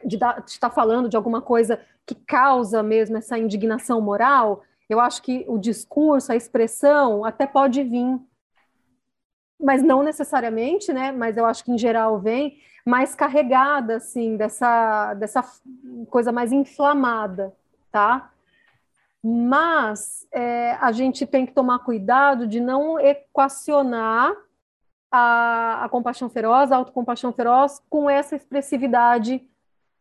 de, 0.05 0.15
de 0.15 0.23
estar 0.47 0.69
falando 0.69 1.09
de 1.09 1.17
alguma 1.17 1.41
coisa 1.41 1.81
que 2.05 2.15
causa 2.15 2.81
mesmo 2.81 3.17
essa 3.17 3.37
indignação 3.37 3.99
moral. 3.99 4.63
Eu 4.87 5.01
acho 5.01 5.21
que 5.21 5.43
o 5.49 5.57
discurso, 5.57 6.31
a 6.31 6.35
expressão, 6.37 7.25
até 7.25 7.45
pode 7.45 7.83
vir, 7.83 8.21
mas 9.65 9.81
não 9.81 10.03
necessariamente, 10.03 10.93
né? 10.93 11.11
Mas 11.11 11.35
eu 11.37 11.45
acho 11.45 11.63
que 11.63 11.71
em 11.71 11.77
geral 11.77 12.19
vem 12.19 12.59
mais 12.85 13.15
carregada, 13.15 13.97
assim, 13.97 14.37
dessa, 14.37 15.13
dessa 15.15 15.43
coisa 16.09 16.31
mais 16.31 16.51
inflamada, 16.51 17.51
tá? 17.91 18.31
mas 19.27 20.27
é, 20.31 20.73
a 20.73 20.91
gente 20.91 21.25
tem 21.25 21.47
que 21.47 21.51
tomar 21.51 21.79
cuidado 21.79 22.45
de 22.45 22.59
não 22.59 22.99
equacionar 22.99 24.35
a, 25.11 25.83
a 25.83 25.89
compaixão 25.89 26.29
feroz, 26.29 26.71
a 26.71 26.75
autocompaixão 26.75 27.33
feroz, 27.33 27.81
com 27.89 28.07
essa 28.07 28.35
expressividade 28.35 29.41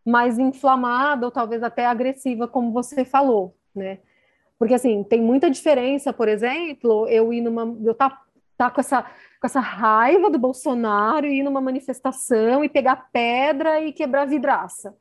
mais 0.05 0.39
inflamada 0.39 1.25
ou 1.25 1.33
talvez 1.33 1.63
até 1.63 1.87
agressiva, 1.87 2.47
como 2.47 2.71
você 2.71 3.03
falou, 3.03 3.57
né? 3.75 4.01
Porque 4.59 4.75
assim, 4.75 5.03
tem 5.03 5.23
muita 5.23 5.51
diferença, 5.51 6.13
por 6.13 6.29
exemplo, 6.29 7.09
eu 7.09 7.33
ir 7.33 7.41
numa. 7.41 7.63
Eu 7.83 7.95
tá, 7.95 8.21
tá 8.57 8.71
com 8.71 8.81
essa, 8.81 9.03
com 9.03 9.47
essa 9.47 9.61
raiva 9.61 10.31
do 10.31 10.39
Bolsonaro 10.39 11.27
e 11.27 11.41
ir 11.41 11.43
numa 11.43 11.61
manifestação 11.61 12.65
e 12.65 12.69
pegar 12.69 13.09
pedra 13.13 13.81
e 13.81 13.93
quebrar 13.93 14.27
vidraça. 14.27 14.97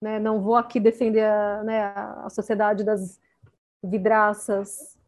Né? 0.00 0.18
Não 0.18 0.40
vou 0.40 0.56
aqui 0.56 0.78
defender 0.78 1.24
a, 1.24 1.62
né, 1.64 1.80
a 2.24 2.28
sociedade 2.30 2.84
das 2.84 3.20
vidraças 3.82 4.98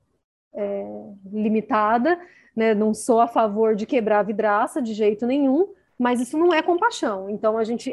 é, 0.54 0.84
limitada, 1.32 2.20
né? 2.54 2.74
Não 2.74 2.92
sou 2.92 3.20
a 3.20 3.28
favor 3.28 3.74
de 3.74 3.86
quebrar 3.86 4.22
vidraça 4.22 4.82
de 4.82 4.94
jeito 4.94 5.26
nenhum, 5.26 5.72
mas 5.98 6.20
isso 6.20 6.36
não 6.38 6.52
é 6.52 6.62
compaixão. 6.62 7.30
Então 7.30 7.56
a 7.56 7.64
gente 7.64 7.90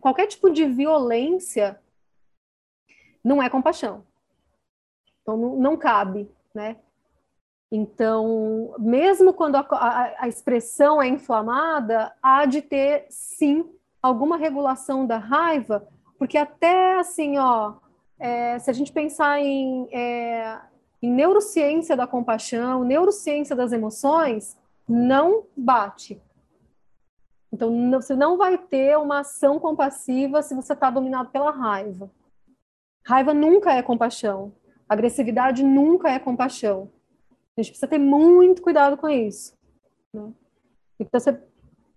qualquer 0.00 0.26
tipo 0.26 0.50
de 0.50 0.66
violência 0.66 1.80
não 3.24 3.42
é 3.42 3.48
compaixão. 3.48 4.04
Então 5.22 5.36
não, 5.36 5.56
não 5.56 5.76
cabe, 5.76 6.30
né? 6.54 6.76
Então, 7.70 8.74
mesmo 8.78 9.32
quando 9.32 9.56
a, 9.56 9.66
a, 9.70 10.24
a, 10.24 10.28
expressão 10.28 11.02
é 11.02 11.08
inflamada, 11.08 12.12
há 12.22 12.46
de 12.46 12.62
ter 12.62 13.06
sim 13.10 13.68
alguma 14.00 14.36
regulação 14.36 15.04
da 15.04 15.18
raiva, 15.18 15.86
porque 16.16 16.38
até 16.38 16.98
assim, 16.98 17.38
ó, 17.38 17.74
é, 18.18 18.58
se 18.60 18.70
a 18.70 18.72
gente 18.72 18.92
pensar 18.92 19.40
em, 19.40 19.88
é, 19.92 20.60
em 21.02 21.10
neurociência 21.10 21.96
da 21.96 22.06
compaixão, 22.06 22.84
neurociência 22.84 23.56
das 23.56 23.72
emoções, 23.72 24.56
não 24.88 25.44
bate. 25.56 26.22
Então, 27.52 27.70
não, 27.70 28.00
você 28.00 28.14
não 28.14 28.36
vai 28.36 28.58
ter 28.58 28.96
uma 28.98 29.20
ação 29.20 29.58
compassiva 29.58 30.42
se 30.42 30.54
você 30.54 30.72
está 30.72 30.88
dominado 30.88 31.30
pela 31.30 31.50
raiva. 31.50 32.10
Raiva 33.04 33.34
nunca 33.34 33.72
é 33.72 33.82
compaixão. 33.82 34.52
Agressividade 34.88 35.64
nunca 35.64 36.10
é 36.10 36.18
compaixão. 36.18 36.90
A 37.56 37.62
gente 37.62 37.70
precisa 37.70 37.88
ter 37.88 37.98
muito 37.98 38.60
cuidado 38.60 38.96
com 38.96 39.08
isso. 39.08 39.56
Né? 40.12 40.30
Então, 41.00 41.20
você, 41.20 41.32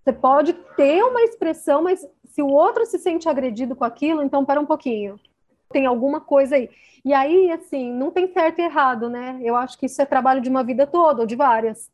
você 0.03 0.13
pode 0.13 0.53
ter 0.75 1.03
uma 1.03 1.21
expressão, 1.21 1.83
mas 1.83 2.07
se 2.25 2.41
o 2.41 2.47
outro 2.47 2.85
se 2.85 2.97
sente 2.97 3.27
agredido 3.27 3.75
com 3.75 3.83
aquilo, 3.83 4.23
então 4.23 4.45
para 4.45 4.59
um 4.59 4.65
pouquinho. 4.65 5.19
Tem 5.69 5.85
alguma 5.85 6.21
coisa 6.21 6.55
aí. 6.55 6.69
E 7.03 7.13
aí, 7.13 7.51
assim, 7.51 7.91
não 7.91 8.11
tem 8.11 8.31
certo 8.31 8.59
e 8.59 8.63
errado, 8.63 9.09
né? 9.09 9.39
Eu 9.41 9.55
acho 9.55 9.77
que 9.77 9.85
isso 9.85 10.01
é 10.01 10.05
trabalho 10.05 10.41
de 10.41 10.49
uma 10.49 10.63
vida 10.63 10.87
toda, 10.87 11.21
ou 11.21 11.27
de 11.27 11.35
várias. 11.35 11.91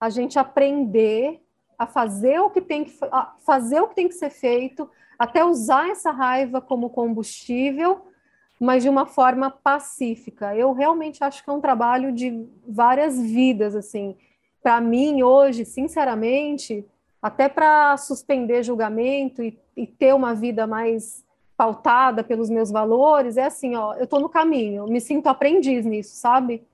A 0.00 0.08
gente 0.08 0.38
aprender 0.38 1.42
a 1.78 1.86
fazer 1.86 2.40
o 2.40 2.50
que 2.50 2.60
tem 2.60 2.84
que 2.84 2.92
fazer 3.44 3.80
o 3.80 3.88
que 3.88 3.94
tem 3.94 4.08
que 4.08 4.14
ser 4.14 4.30
feito, 4.30 4.90
até 5.18 5.44
usar 5.44 5.90
essa 5.90 6.10
raiva 6.10 6.60
como 6.60 6.90
combustível, 6.90 8.06
mas 8.60 8.82
de 8.82 8.88
uma 8.88 9.06
forma 9.06 9.50
pacífica. 9.50 10.54
Eu 10.56 10.72
realmente 10.72 11.22
acho 11.22 11.44
que 11.44 11.50
é 11.50 11.52
um 11.52 11.60
trabalho 11.60 12.12
de 12.12 12.46
várias 12.66 13.20
vidas, 13.20 13.76
assim. 13.76 14.16
Para 14.62 14.80
mim 14.80 15.22
hoje, 15.22 15.64
sinceramente, 15.64 16.84
até 17.22 17.48
para 17.48 17.96
suspender 17.96 18.62
julgamento 18.62 19.42
e, 19.42 19.58
e, 19.76 19.86
ter 19.86 20.14
uma 20.14 20.34
vida 20.34 20.66
mais 20.66 21.24
pautada 21.56 22.22
pelos 22.22 22.48
meus 22.48 22.70
valores, 22.70 23.36
é 23.36 23.44
assim, 23.44 23.74
ó, 23.74 23.94
eu 23.94 24.04
estou 24.04 24.20
no 24.20 24.28
caminho, 24.28 24.86
me 24.86 25.00
sinto 25.00 25.26
aprendiz 25.28 25.84
nisso, 25.84 26.14
sabe? 26.14 26.64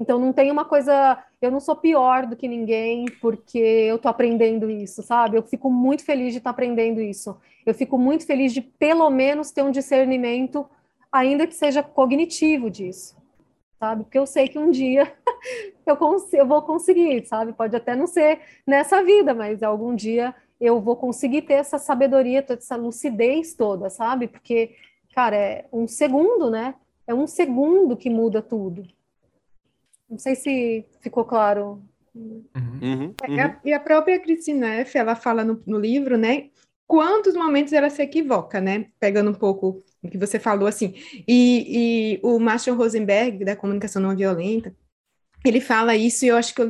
Então 0.00 0.18
não 0.18 0.32
tem 0.32 0.50
uma 0.50 0.64
coisa, 0.64 1.22
eu 1.42 1.50
não 1.50 1.60
sou 1.60 1.76
pior 1.76 2.26
do 2.26 2.34
que 2.34 2.48
ninguém 2.48 3.04
porque 3.20 3.58
eu 3.58 3.96
estou 3.96 4.10
aprendendo 4.10 4.70
isso, 4.70 5.02
sabe? 5.02 5.36
Eu 5.36 5.42
fico 5.42 5.70
muito 5.70 6.04
feliz 6.04 6.32
de 6.32 6.38
estar 6.38 6.50
tá 6.50 6.54
aprendendo 6.54 7.00
isso. 7.00 7.36
Eu 7.66 7.74
fico 7.74 7.98
muito 7.98 8.26
feliz 8.26 8.52
de 8.52 8.62
pelo 8.62 9.10
menos 9.10 9.50
ter 9.50 9.62
um 9.62 9.70
discernimento, 9.70 10.66
ainda 11.12 11.46
que 11.46 11.54
seja 11.54 11.82
cognitivo 11.82 12.70
disso, 12.70 13.16
sabe? 13.78 14.04
Porque 14.04 14.18
eu 14.18 14.26
sei 14.26 14.48
que 14.48 14.58
um 14.58 14.70
dia 14.70 15.12
eu, 15.86 15.96
eu 16.32 16.46
vou 16.46 16.62
conseguir, 16.62 17.26
sabe? 17.26 17.52
Pode 17.52 17.74
até 17.74 17.96
não 17.96 18.06
ser 18.06 18.40
nessa 18.66 19.02
vida, 19.02 19.34
mas 19.34 19.62
algum 19.62 19.94
dia 19.94 20.34
eu 20.60 20.80
vou 20.80 20.94
conseguir 20.96 21.42
ter 21.42 21.54
essa 21.54 21.78
sabedoria, 21.78 22.42
toda 22.42 22.60
essa 22.60 22.76
lucidez 22.76 23.54
toda, 23.54 23.88
sabe? 23.88 24.28
Porque, 24.28 24.76
cara, 25.14 25.36
é 25.36 25.64
um 25.72 25.88
segundo, 25.88 26.50
né? 26.50 26.74
É 27.06 27.14
um 27.14 27.26
segundo 27.26 27.96
que 27.96 28.10
muda 28.10 28.42
tudo. 28.42 28.86
Não 30.08 30.18
sei 30.18 30.34
se 30.34 30.84
ficou 31.00 31.24
claro. 31.24 31.82
Uhum, 32.14 32.44
uhum. 32.82 33.14
É, 33.22 33.42
a, 33.42 33.60
e 33.64 33.72
a 33.72 33.80
própria 33.80 34.18
Christine 34.18 34.60
Neff, 34.60 34.98
ela 34.98 35.14
fala 35.14 35.42
no, 35.44 35.62
no 35.66 35.78
livro, 35.78 36.18
né? 36.18 36.50
Quantos 36.90 37.34
momentos 37.34 37.72
ela 37.72 37.88
se 37.88 38.02
equivoca, 38.02 38.60
né? 38.60 38.86
Pegando 38.98 39.30
um 39.30 39.34
pouco 39.34 39.80
o 40.02 40.10
que 40.10 40.18
você 40.18 40.40
falou, 40.40 40.66
assim. 40.66 40.92
E, 41.28 42.16
e 42.18 42.20
o 42.20 42.40
Marshall 42.40 42.76
Rosenberg, 42.76 43.44
da 43.44 43.54
comunicação 43.54 44.02
não 44.02 44.16
violenta, 44.16 44.74
ele 45.44 45.60
fala 45.60 45.94
isso 45.94 46.24
e 46.24 46.28
eu 46.28 46.36
acho 46.36 46.52
que 46.52 46.60
eu, 46.60 46.68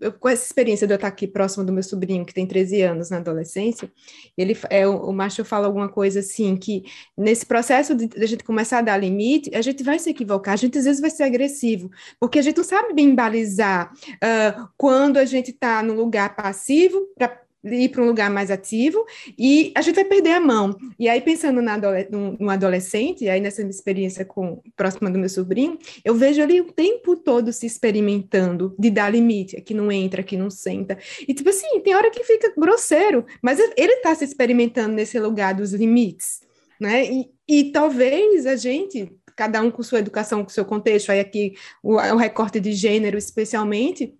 eu, 0.00 0.12
com 0.14 0.28
essa 0.28 0.44
experiência 0.44 0.88
de 0.88 0.92
eu 0.92 0.96
estar 0.96 1.06
aqui 1.06 1.24
próximo 1.24 1.64
do 1.64 1.72
meu 1.72 1.84
sobrinho, 1.84 2.26
que 2.26 2.34
tem 2.34 2.48
13 2.48 2.82
anos 2.82 3.10
na 3.10 3.18
adolescência, 3.18 3.88
ele, 4.36 4.58
é, 4.68 4.88
o, 4.88 5.04
o 5.04 5.12
Marshall 5.12 5.46
fala 5.46 5.68
alguma 5.68 5.88
coisa 5.88 6.18
assim, 6.18 6.56
que 6.56 6.82
nesse 7.16 7.46
processo 7.46 7.94
de, 7.94 8.08
de, 8.08 8.24
a 8.24 8.26
gente 8.26 8.42
começar 8.42 8.78
a 8.78 8.82
dar 8.82 8.96
limite, 8.96 9.54
a 9.54 9.62
gente 9.62 9.84
vai 9.84 10.00
se 10.00 10.10
equivocar, 10.10 10.54
a 10.54 10.56
gente 10.56 10.76
às 10.78 10.84
vezes 10.84 11.00
vai 11.00 11.10
ser 11.10 11.22
agressivo, 11.22 11.92
porque 12.18 12.40
a 12.40 12.42
gente 12.42 12.56
não 12.56 12.64
sabe 12.64 12.92
bem 12.92 13.14
balizar 13.14 13.92
uh, 13.92 14.68
quando 14.76 15.16
a 15.16 15.24
gente 15.24 15.52
está 15.52 15.80
no 15.80 15.94
lugar 15.94 16.34
passivo 16.34 17.06
para 17.16 17.40
ir 17.62 17.90
para 17.90 18.02
um 18.02 18.06
lugar 18.06 18.30
mais 18.30 18.50
ativo 18.50 19.04
e 19.38 19.72
a 19.74 19.82
gente 19.82 19.94
vai 19.94 20.04
perder 20.04 20.32
a 20.32 20.40
mão. 20.40 20.76
E 20.98 21.08
aí, 21.08 21.20
pensando 21.20 21.60
na 21.60 21.78
no, 22.10 22.50
adolescente, 22.50 23.24
e 23.24 23.28
aí 23.28 23.40
nessa 23.40 23.62
experiência 23.62 24.24
com 24.24 24.62
próxima 24.76 25.10
do 25.10 25.18
meu 25.18 25.28
sobrinho, 25.28 25.78
eu 26.04 26.14
vejo 26.14 26.40
ele 26.40 26.60
o 26.60 26.72
tempo 26.72 27.16
todo 27.16 27.52
se 27.52 27.66
experimentando 27.66 28.74
de 28.78 28.90
dar 28.90 29.10
limite, 29.10 29.56
aqui 29.56 29.74
não 29.74 29.90
entra, 29.92 30.20
aqui 30.20 30.36
não 30.36 30.50
senta. 30.50 30.98
E 31.26 31.34
tipo 31.34 31.50
assim, 31.50 31.80
tem 31.80 31.94
hora 31.94 32.10
que 32.10 32.24
fica 32.24 32.52
grosseiro, 32.56 33.24
mas 33.42 33.58
ele 33.76 33.94
está 33.94 34.14
se 34.14 34.24
experimentando 34.24 34.94
nesse 34.94 35.18
lugar 35.18 35.54
dos 35.54 35.72
limites, 35.72 36.40
né? 36.80 37.04
E, 37.04 37.30
e 37.48 37.64
talvez 37.72 38.46
a 38.46 38.56
gente 38.56 39.12
cada 39.36 39.62
um 39.62 39.70
com 39.70 39.82
sua 39.82 40.00
educação, 40.00 40.42
com 40.44 40.50
seu 40.50 40.66
contexto, 40.66 41.10
aí 41.10 41.18
aqui 41.18 41.54
o, 41.82 41.94
o 41.94 42.16
recorte 42.16 42.60
de 42.60 42.72
gênero 42.72 43.16
especialmente, 43.16 44.14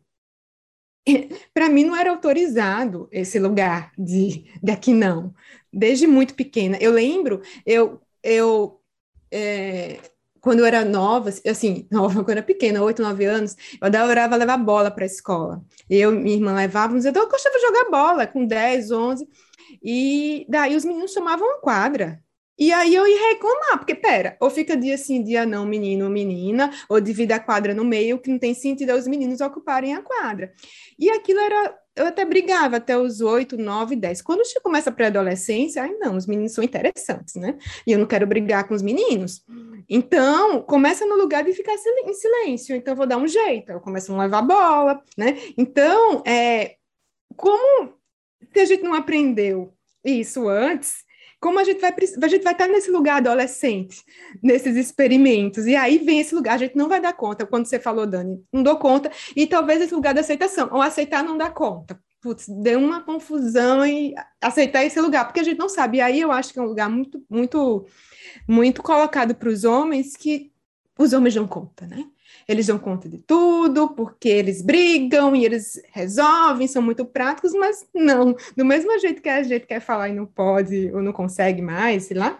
para 1.54 1.68
mim 1.68 1.84
não 1.84 1.96
era 1.96 2.10
autorizado 2.10 3.08
esse 3.10 3.38
lugar 3.38 3.92
de, 3.98 4.46
de 4.62 4.72
aqui 4.72 4.92
não, 4.92 5.34
desde 5.72 6.06
muito 6.06 6.34
pequena. 6.34 6.76
Eu 6.80 6.92
lembro, 6.92 7.42
eu, 7.66 8.00
eu 8.22 8.80
é, 9.30 9.98
quando 10.40 10.60
eu 10.60 10.66
era 10.66 10.84
nova, 10.84 11.28
assim, 11.28 11.86
nova, 11.90 12.24
quando 12.24 12.30
eu 12.30 12.32
era 12.32 12.42
pequena, 12.42 12.82
oito, 12.82 13.02
nove 13.02 13.24
anos, 13.24 13.56
eu 13.80 13.86
adorava 13.86 14.36
levar 14.36 14.56
bola 14.56 14.90
para 14.90 15.04
a 15.04 15.06
escola. 15.06 15.62
Eu 15.88 16.12
minha 16.12 16.36
irmã 16.36 16.54
levávamos, 16.54 17.04
eu 17.04 17.12
gostava 17.12 17.56
de 17.56 17.62
jogar 17.62 17.90
bola 17.90 18.26
com 18.26 18.46
10, 18.46 18.90
11, 18.90 19.28
e 19.82 20.46
daí 20.48 20.74
os 20.76 20.84
meninos 20.84 21.12
chamavam 21.12 21.60
quadra. 21.60 22.22
E 22.60 22.70
aí 22.74 22.94
eu 22.94 23.06
ia 23.06 23.30
reclamar, 23.30 23.78
porque 23.78 23.94
pera, 23.94 24.36
ou 24.38 24.50
fica 24.50 24.76
dia 24.76 24.98
sim, 24.98 25.22
dia 25.24 25.46
não, 25.46 25.64
menino 25.64 26.04
ou 26.04 26.10
menina, 26.10 26.70
ou 26.90 27.00
divide 27.00 27.32
a 27.32 27.40
quadra 27.40 27.72
no 27.72 27.86
meio, 27.86 28.18
que 28.18 28.30
não 28.30 28.38
tem 28.38 28.52
sentido 28.52 28.92
os 28.92 29.06
meninos 29.06 29.40
ocuparem 29.40 29.94
a 29.94 30.02
quadra. 30.02 30.52
E 30.98 31.08
aquilo 31.08 31.40
era, 31.40 31.74
eu 31.96 32.06
até 32.06 32.22
brigava 32.22 32.76
até 32.76 32.98
os 32.98 33.22
8, 33.22 33.56
9, 33.56 33.96
10. 33.96 34.20
Quando 34.20 34.44
você 34.44 34.60
começa 34.60 34.90
a 34.90 34.92
pré-adolescência, 34.92 35.82
ai 35.82 35.94
não, 35.94 36.18
os 36.18 36.26
meninos 36.26 36.52
são 36.52 36.62
interessantes, 36.62 37.34
né? 37.34 37.56
E 37.86 37.92
eu 37.92 37.98
não 37.98 38.06
quero 38.06 38.26
brigar 38.26 38.68
com 38.68 38.74
os 38.74 38.82
meninos. 38.82 39.42
Então, 39.88 40.60
começa 40.60 41.06
no 41.06 41.16
lugar 41.16 41.42
de 41.42 41.54
ficar 41.54 41.72
em 41.72 42.12
silêncio, 42.12 42.76
então 42.76 42.92
eu 42.92 42.96
vou 42.96 43.06
dar 43.06 43.16
um 43.16 43.26
jeito, 43.26 43.72
eu 43.72 43.80
começo 43.80 44.12
a 44.12 44.14
não 44.14 44.22
levar 44.22 44.42
bola, 44.42 45.02
né? 45.16 45.38
Então, 45.56 46.22
é, 46.26 46.76
como 47.34 47.94
se 48.52 48.60
a 48.60 48.64
gente 48.66 48.82
não 48.82 48.92
aprendeu 48.92 49.72
isso 50.04 50.46
antes, 50.46 51.08
como 51.40 51.58
a 51.58 51.64
gente 51.64 51.80
vai 51.80 51.90
a 51.90 52.28
gente 52.28 52.42
vai 52.42 52.52
estar 52.52 52.68
nesse 52.68 52.90
lugar 52.90 53.16
adolescente, 53.16 54.04
nesses 54.42 54.76
experimentos, 54.76 55.66
e 55.66 55.74
aí 55.74 55.98
vem 55.98 56.20
esse 56.20 56.34
lugar, 56.34 56.54
a 56.54 56.58
gente 56.58 56.76
não 56.76 56.88
vai 56.88 57.00
dar 57.00 57.14
conta, 57.14 57.46
quando 57.46 57.66
você 57.66 57.80
falou, 57.80 58.06
Dani, 58.06 58.44
não 58.52 58.62
dou 58.62 58.76
conta, 58.76 59.10
e 59.34 59.46
talvez 59.46 59.80
esse 59.80 59.94
lugar 59.94 60.12
da 60.12 60.20
aceitação, 60.20 60.68
ou 60.70 60.82
aceitar 60.82 61.24
não 61.24 61.38
dá 61.38 61.50
conta. 61.50 61.98
Putz, 62.20 62.46
deu 62.46 62.78
uma 62.78 63.00
confusão 63.02 63.82
em 63.82 64.14
aceitar 64.42 64.84
esse 64.84 65.00
lugar, 65.00 65.24
porque 65.24 65.40
a 65.40 65.42
gente 65.42 65.58
não 65.58 65.70
sabe. 65.70 65.96
E 65.96 66.00
aí 66.02 66.20
eu 66.20 66.30
acho 66.30 66.52
que 66.52 66.58
é 66.58 66.62
um 66.62 66.66
lugar 66.66 66.90
muito, 66.90 67.24
muito, 67.30 67.86
muito 68.46 68.82
colocado 68.82 69.34
para 69.34 69.48
os 69.48 69.64
homens 69.64 70.18
que 70.18 70.52
os 70.98 71.14
homens 71.14 71.34
dão 71.34 71.48
conta, 71.48 71.86
né? 71.86 72.04
Eles 72.50 72.66
dão 72.66 72.78
conta 72.78 73.08
de 73.08 73.18
tudo, 73.18 73.90
porque 73.90 74.28
eles 74.28 74.60
brigam 74.60 75.36
e 75.36 75.44
eles 75.44 75.80
resolvem, 75.92 76.66
são 76.66 76.82
muito 76.82 77.04
práticos, 77.04 77.52
mas 77.52 77.86
não, 77.94 78.34
do 78.56 78.64
mesmo 78.64 78.98
jeito 78.98 79.22
que 79.22 79.28
a 79.28 79.42
gente 79.42 79.66
quer 79.66 79.80
falar 79.80 80.08
e 80.08 80.12
não 80.12 80.26
pode 80.26 80.90
ou 80.92 81.00
não 81.00 81.12
consegue 81.12 81.62
mais, 81.62 82.04
sei 82.04 82.16
lá, 82.16 82.38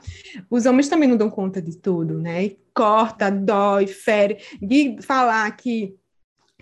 os 0.51 0.67
homens 0.67 0.89
também 0.89 1.09
não 1.09 1.17
dão 1.17 1.31
conta 1.31 1.63
de 1.63 1.77
tudo, 1.77 2.19
né? 2.19 2.45
E 2.45 2.59
corta, 2.75 3.31
dói, 3.31 3.87
fere, 3.87 4.39
e 4.61 4.97
falar 5.01 5.49
que 5.57 5.95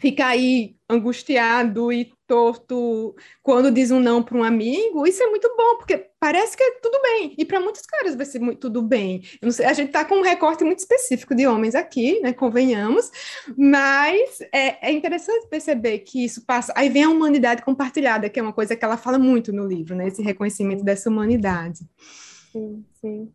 fica 0.00 0.26
aí 0.26 0.76
angustiado 0.88 1.92
e 1.92 2.10
torto 2.26 3.14
quando 3.42 3.70
diz 3.70 3.90
um 3.90 4.00
não 4.00 4.22
para 4.22 4.36
um 4.36 4.42
amigo, 4.42 5.06
isso 5.06 5.22
é 5.22 5.26
muito 5.26 5.48
bom, 5.56 5.76
porque 5.76 6.10
parece 6.20 6.56
que 6.56 6.62
é 6.62 6.78
tudo 6.80 7.00
bem. 7.02 7.34
E 7.38 7.44
para 7.44 7.60
muitos 7.60 7.82
caras 7.82 8.14
vai 8.14 8.26
ser 8.26 8.38
muito, 8.38 8.58
tudo 8.58 8.82
bem. 8.82 9.22
Sei, 9.50 9.66
a 9.66 9.72
gente 9.72 9.88
está 9.88 10.04
com 10.04 10.16
um 10.16 10.22
recorte 10.22 10.64
muito 10.64 10.78
específico 10.78 11.34
de 11.34 11.46
homens 11.46 11.74
aqui, 11.74 12.20
né? 12.20 12.32
Convenhamos, 12.32 13.10
mas 13.56 14.40
é, 14.52 14.88
é, 14.88 14.92
interessante 14.92 15.48
perceber 15.48 16.00
que 16.00 16.24
isso 16.24 16.44
passa. 16.44 16.72
Aí 16.76 16.88
vem 16.88 17.04
a 17.04 17.10
humanidade 17.10 17.62
compartilhada, 17.62 18.28
que 18.28 18.38
é 18.38 18.42
uma 18.42 18.52
coisa 18.52 18.76
que 18.76 18.84
ela 18.84 18.96
fala 18.96 19.18
muito 19.18 19.52
no 19.52 19.66
livro, 19.66 19.94
né? 19.94 20.08
Esse 20.08 20.22
reconhecimento 20.22 20.84
dessa 20.84 21.08
humanidade. 21.08 21.80
Sim, 22.52 22.84
sim. 23.00 23.32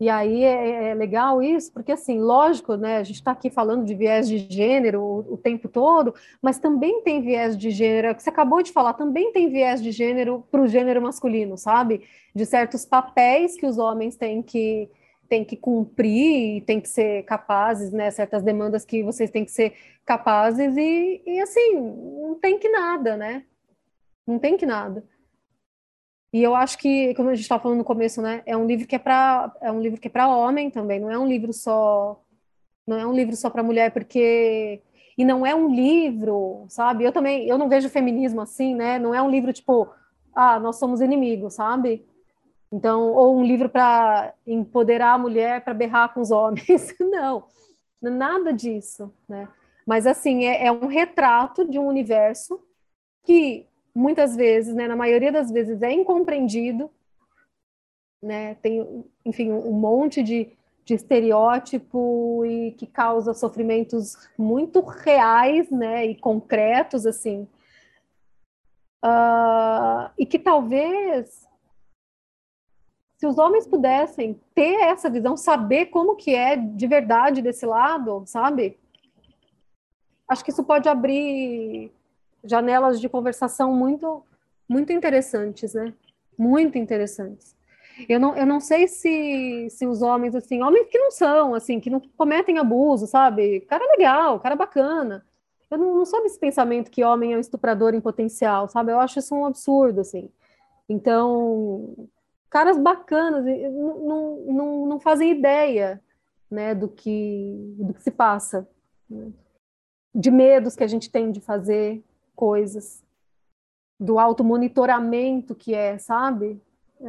E 0.00 0.08
aí 0.08 0.44
é, 0.44 0.90
é, 0.90 0.94
legal 0.94 1.42
isso, 1.42 1.72
porque 1.72 1.90
assim, 1.90 2.20
lógico, 2.20 2.76
né, 2.76 2.98
a 2.98 3.02
gente 3.02 3.16
está 3.16 3.32
aqui 3.32 3.50
falando 3.50 3.84
de 3.84 3.96
viés 3.96 4.28
de 4.28 4.38
gênero 4.38 5.02
o, 5.02 5.34
o, 5.34 5.36
tempo 5.36 5.68
todo, 5.68 6.14
mas 6.40 6.56
também 6.56 7.02
tem 7.02 7.20
viés 7.20 7.58
de 7.58 7.70
gênero, 7.70 8.14
que 8.14 8.22
você 8.22 8.30
acabou 8.30 8.62
de 8.62 8.70
falar, 8.70 8.92
também 8.92 9.32
tem 9.32 9.50
viés 9.50 9.82
de 9.82 9.90
gênero 9.90 10.46
para 10.52 10.62
o 10.62 10.68
gênero 10.68 11.02
masculino, 11.02 11.58
sabe? 11.58 12.02
De 12.32 12.46
certos 12.46 12.84
papéis 12.84 13.56
que 13.56 13.66
os 13.66 13.76
homens 13.76 14.16
têm 14.16 14.40
que, 14.40 14.88
têm 15.28 15.44
que 15.44 15.56
cumprir 15.56 16.58
e 16.58 16.60
têm 16.60 16.80
que 16.80 16.88
ser 16.88 17.24
capazes, 17.24 17.92
né? 17.92 18.08
Certas 18.12 18.44
demandas 18.44 18.84
que 18.84 19.02
vocês 19.02 19.30
têm 19.30 19.44
que 19.44 19.50
ser 19.50 19.74
capazes, 20.06 20.76
e, 20.76 21.22
e 21.26 21.40
assim, 21.40 21.74
não 21.74 22.36
tem 22.36 22.56
que 22.56 22.68
nada, 22.68 23.16
né? 23.16 23.44
Não 24.24 24.38
tem 24.38 24.56
que 24.56 24.64
nada. 24.64 25.02
E 26.32 26.42
eu 26.42 26.54
acho 26.54 26.78
que, 26.78 27.14
como 27.14 27.30
a 27.30 27.34
gente 27.34 27.42
estava 27.42 27.62
falando 27.62 27.78
no 27.78 27.84
começo, 27.84 28.20
né, 28.20 28.42
é 28.44 28.56
um 28.56 28.66
livro 28.66 28.86
que 28.86 28.94
é 28.96 28.98
para 28.98 29.52
é 29.60 29.72
um 29.72 29.80
livro 29.80 30.00
que 30.00 30.08
é 30.08 30.10
para 30.10 30.28
homem 30.28 30.70
também, 30.70 31.00
não 31.00 31.10
é 31.10 31.18
um 31.18 31.26
livro 31.26 31.52
só 31.52 32.20
não 32.86 32.96
é 32.98 33.06
um 33.06 33.12
livro 33.12 33.36
só 33.36 33.50
para 33.50 33.62
mulher, 33.62 33.92
porque 33.92 34.80
e 35.16 35.24
não 35.24 35.44
é 35.44 35.54
um 35.54 35.74
livro, 35.74 36.64
sabe? 36.68 37.04
Eu 37.04 37.12
também, 37.12 37.48
eu 37.48 37.58
não 37.58 37.68
vejo 37.68 37.88
feminismo 37.90 38.40
assim, 38.40 38.74
né? 38.74 38.98
Não 38.98 39.14
é 39.14 39.20
um 39.20 39.28
livro 39.28 39.52
tipo, 39.52 39.88
ah, 40.32 40.60
nós 40.60 40.76
somos 40.78 41.00
inimigos, 41.00 41.54
sabe? 41.54 42.06
Então, 42.70 43.12
ou 43.12 43.36
um 43.36 43.44
livro 43.44 43.68
para 43.68 44.32
empoderar 44.46 45.14
a 45.14 45.18
mulher 45.18 45.64
para 45.64 45.74
berrar 45.74 46.14
com 46.14 46.20
os 46.20 46.30
homens. 46.30 46.94
Não, 47.00 47.44
nada 48.00 48.52
disso, 48.52 49.12
né? 49.28 49.48
Mas, 49.86 50.06
assim, 50.06 50.44
é, 50.44 50.66
é, 50.66 50.72
um 50.72 50.86
retrato 50.86 51.68
de 51.68 51.78
um 51.78 51.86
universo 51.86 52.60
que, 53.24 53.66
muitas 53.98 54.36
vezes, 54.36 54.74
né, 54.74 54.86
na 54.86 54.94
maioria 54.94 55.32
das 55.32 55.50
vezes, 55.50 55.82
é 55.82 55.90
incompreendido, 55.92 56.88
né? 58.22 58.54
Tem, 58.56 59.04
enfim, 59.24 59.50
um 59.50 59.72
monte 59.72 60.22
de, 60.22 60.56
de 60.84 60.94
estereótipo 60.94 62.44
e 62.44 62.72
que 62.72 62.86
causa 62.86 63.34
sofrimentos 63.34 64.16
muito 64.38 64.80
reais, 64.80 65.68
né, 65.70 66.06
e 66.06 66.14
concretos, 66.14 67.06
assim. 67.06 67.48
Uh, 69.04 70.10
e 70.16 70.24
que 70.26 70.38
talvez 70.38 71.48
se 73.16 73.26
os 73.26 73.36
homens 73.36 73.66
pudessem 73.66 74.40
ter 74.54 74.80
essa 74.82 75.10
visão, 75.10 75.36
saber 75.36 75.86
como 75.86 76.14
que 76.14 76.34
é 76.36 76.54
de 76.56 76.86
verdade 76.86 77.42
desse 77.42 77.66
lado, 77.66 78.22
sabe? 78.26 78.78
Acho 80.28 80.44
que 80.44 80.50
isso 80.52 80.62
pode 80.62 80.88
abrir 80.88 81.90
janelas 82.48 83.00
de 83.00 83.08
conversação 83.08 83.72
muito, 83.72 84.24
muito 84.68 84.92
interessantes, 84.92 85.74
né? 85.74 85.92
Muito 86.36 86.78
interessantes. 86.78 87.56
Eu 88.08 88.20
não, 88.20 88.36
eu 88.36 88.46
não 88.46 88.60
sei 88.60 88.86
se, 88.86 89.68
se 89.70 89.86
os 89.86 90.02
homens, 90.02 90.34
assim, 90.34 90.62
homens 90.62 90.88
que 90.88 90.98
não 90.98 91.10
são, 91.10 91.54
assim, 91.54 91.80
que 91.80 91.90
não 91.90 92.00
cometem 92.16 92.58
abuso, 92.58 93.06
sabe? 93.06 93.60
Cara 93.62 93.84
legal, 93.96 94.38
cara 94.38 94.54
bacana. 94.54 95.24
Eu 95.70 95.78
não, 95.78 95.96
não 95.96 96.04
sou 96.04 96.22
desse 96.22 96.38
pensamento 96.38 96.90
que 96.90 97.04
homem 97.04 97.32
é 97.32 97.36
um 97.36 97.40
estuprador 97.40 97.94
em 97.94 98.00
potencial, 98.00 98.68
sabe? 98.68 98.92
Eu 98.92 99.00
acho 99.00 99.18
isso 99.18 99.34
um 99.34 99.44
absurdo, 99.44 100.00
assim. 100.00 100.30
Então, 100.88 102.08
caras 102.48 102.78
bacanas, 102.78 103.44
não, 103.44 104.36
não, 104.46 104.86
não 104.86 105.00
fazem 105.00 105.30
ideia 105.30 106.00
né, 106.50 106.74
do, 106.74 106.88
que, 106.88 107.74
do 107.78 107.92
que 107.92 108.02
se 108.02 108.10
passa, 108.10 108.66
né? 109.10 109.30
de 110.14 110.30
medos 110.30 110.74
que 110.74 110.84
a 110.84 110.88
gente 110.88 111.10
tem 111.10 111.30
de 111.30 111.40
fazer 111.40 112.02
coisas, 112.38 113.02
do 113.98 114.20
automonitoramento 114.20 115.56
que 115.56 115.74
é, 115.74 115.98
sabe? 115.98 116.62
É, 117.00 117.04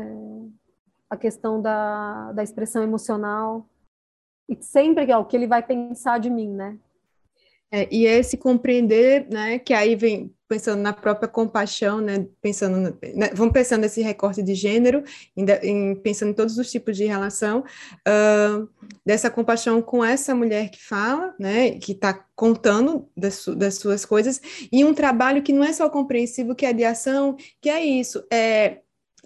a 1.07 1.15
questão 1.15 1.61
da, 1.61 2.31
da 2.31 2.41
expressão 2.41 2.81
emocional. 2.81 3.69
E 4.49 4.57
sempre 4.60 5.11
é 5.11 5.15
o 5.15 5.23
que 5.23 5.38
ele 5.38 5.45
vai 5.45 5.61
pensar 5.61 6.19
de 6.19 6.31
mim, 6.31 6.49
né? 6.51 6.80
É, 7.72 7.88
e 7.93 8.07
esse 8.07 8.35
compreender, 8.35 9.30
né, 9.30 9.60
que 9.60 9.76
aí 9.76 9.95
vem 9.95 10.34
pensando 10.49 10.81
na 10.81 10.91
própria 10.91 11.27
compaixão, 11.27 12.01
né, 12.01 12.27
pensando, 12.41 12.97
né, 13.15 13.30
vamos 13.35 13.53
pensando 13.53 13.81
nesse 13.81 14.01
recorte 14.01 14.41
de 14.41 14.55
gênero, 14.55 15.03
em, 15.38 15.45
em, 15.61 15.95
pensando 15.95 16.31
em 16.31 16.34
todos 16.34 16.57
os 16.57 16.71
tipos 16.71 16.97
de 16.97 17.05
relação, 17.05 17.59
uh, 17.59 18.67
dessa 19.05 19.30
compaixão 19.30 19.80
com 19.80 20.03
essa 20.03 20.34
mulher 20.34 20.71
que 20.71 20.84
fala, 20.84 21.35
né, 21.39 21.71
que 21.73 21.91
está 21.91 22.26
contando 22.35 23.07
das, 23.15 23.35
su 23.35 23.55
das, 23.55 23.76
suas 23.76 24.03
coisas, 24.05 24.41
e 24.71 24.84
um 24.84 24.93
trabalho 24.93 25.43
que 25.43 25.53
não 25.53 25.63
é 25.63 25.71
só 25.71 25.88
compreensivo, 25.88 26.55
que 26.55 26.65
é 26.65 26.73
de 26.73 26.84
ação, 26.84 27.38
que 27.61 27.69
é 27.69 27.85
isso, 27.85 28.26
é 28.34 28.80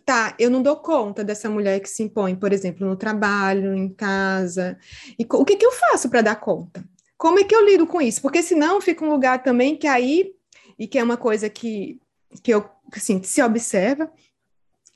tá, 0.06 0.36
eu 0.38 0.50
não 0.50 0.62
dou 0.62 0.76
conta 0.76 1.24
dessa 1.24 1.50
mulher 1.50 1.80
que 1.80 1.90
se 1.90 2.04
impõe, 2.04 2.36
por 2.36 2.52
exemplo, 2.52 2.86
no 2.86 2.98
trabalho, 2.98 3.74
em 3.74 3.88
casa, 3.88 4.78
e 5.18 5.26
o 5.32 5.46
que, 5.46 5.56
que 5.56 5.66
eu 5.66 5.72
faço 5.72 6.10
para 6.10 6.22
dar 6.22 6.36
conta? 6.36 6.84
Como 7.18 7.40
é 7.40 7.46
que 7.46 7.56
eu 7.56 7.66
lido 7.66 7.88
com 7.88 8.02
isso? 8.02 8.22
Porque 8.22 8.44
senão 8.44 8.82
fica 8.82 9.06
um 9.06 9.10
lugar 9.10 9.42
também 9.42 9.78
que 9.78 9.88
aí, 9.88 10.34
e 10.78 10.88
que 10.88 10.98
é 10.98 11.04
uma 11.04 11.18
coisa 11.18 11.50
que, 11.50 12.00
que 12.42 12.54
eu, 12.54 12.70
assim, 12.92 13.22
se 13.24 13.42
observa, 13.42 14.12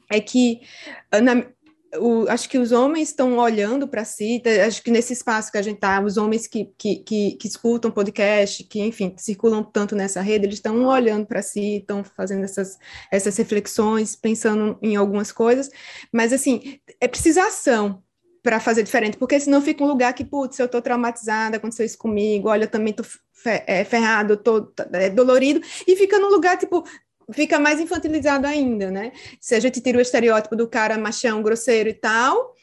é 0.10 0.20
que 0.20 0.62
ah, 1.12 1.22
na, 1.22 1.46
o, 1.96 2.26
acho 2.30 2.50
que 2.50 2.58
os 2.58 2.72
homens 2.72 3.10
estão 3.10 3.38
olhando 3.38 3.88
para 3.88 4.04
si, 4.04 4.42
tá, 4.44 4.50
acho 4.66 4.82
que 4.84 4.92
nesse 4.92 5.14
espaço 5.14 5.52
que 5.52 5.58
a 5.58 5.62
gente 5.62 5.76
está, 5.76 6.02
os 6.02 6.18
homens 6.18 6.48
que, 6.48 6.66
que, 6.78 6.98
que, 6.98 7.32
que, 7.34 7.48
escutam 7.48 7.92
podcast, 7.92 8.64
que, 8.66 8.82
enfim, 8.82 9.14
circulam 9.18 9.64
tanto 9.64 9.96
nessa 9.96 10.22
rede, 10.22 10.46
eles 10.46 10.56
estão 10.56 10.86
olhando 10.86 11.26
para 11.26 11.42
si, 11.42 11.78
estão 11.78 12.04
fazendo 12.04 12.44
essas, 12.44 12.78
essas 13.12 13.36
reflexões, 13.38 14.16
pensando 14.16 14.78
em 14.82 14.96
algumas 14.96 15.32
coisas, 15.32 15.70
mas, 16.12 16.34
assim, 16.34 16.80
é 17.00 17.08
precisação, 17.08 18.04
para 18.48 18.62
fazer 18.62 18.82
diferente, 18.82 19.18
porque 19.18 19.38
senão 19.42 19.62
fica 19.62 19.84
um 19.84 19.88
lugar 19.88 20.14
que, 20.14 20.24
putz, 20.24 20.58
eu 20.58 20.70
tô 20.70 20.82
traumatizada, 20.82 21.58
aconteceu 21.58 21.86
isso 21.86 21.98
comigo, 21.98 22.48
olha, 22.48 22.64
eu 22.64 22.70
também 22.70 22.94
tô 22.94 23.04
é, 23.46 23.84
ferrado, 23.84 24.38
tô 24.38 24.72
é, 24.94 25.10
dolorido, 25.10 25.60
e 25.86 25.98
fica 25.98 26.18
num 26.18 26.30
lugar, 26.30 26.58
tipo, 26.58 26.82
fica 27.34 27.60
mais 27.60 27.82
infantilizado 27.82 28.48
ainda, 28.48 28.90
né? 28.90 29.12
Se 29.42 29.54
a 29.54 29.60
gente 29.60 29.82
tira 29.82 29.98
o 29.98 30.02
estereótipo 30.02 30.56
do 30.56 30.66
cara 30.66 30.98
machão, 30.98 31.44
grosseiro 31.44 31.90
e 31.90 31.94
tal, 31.94 32.56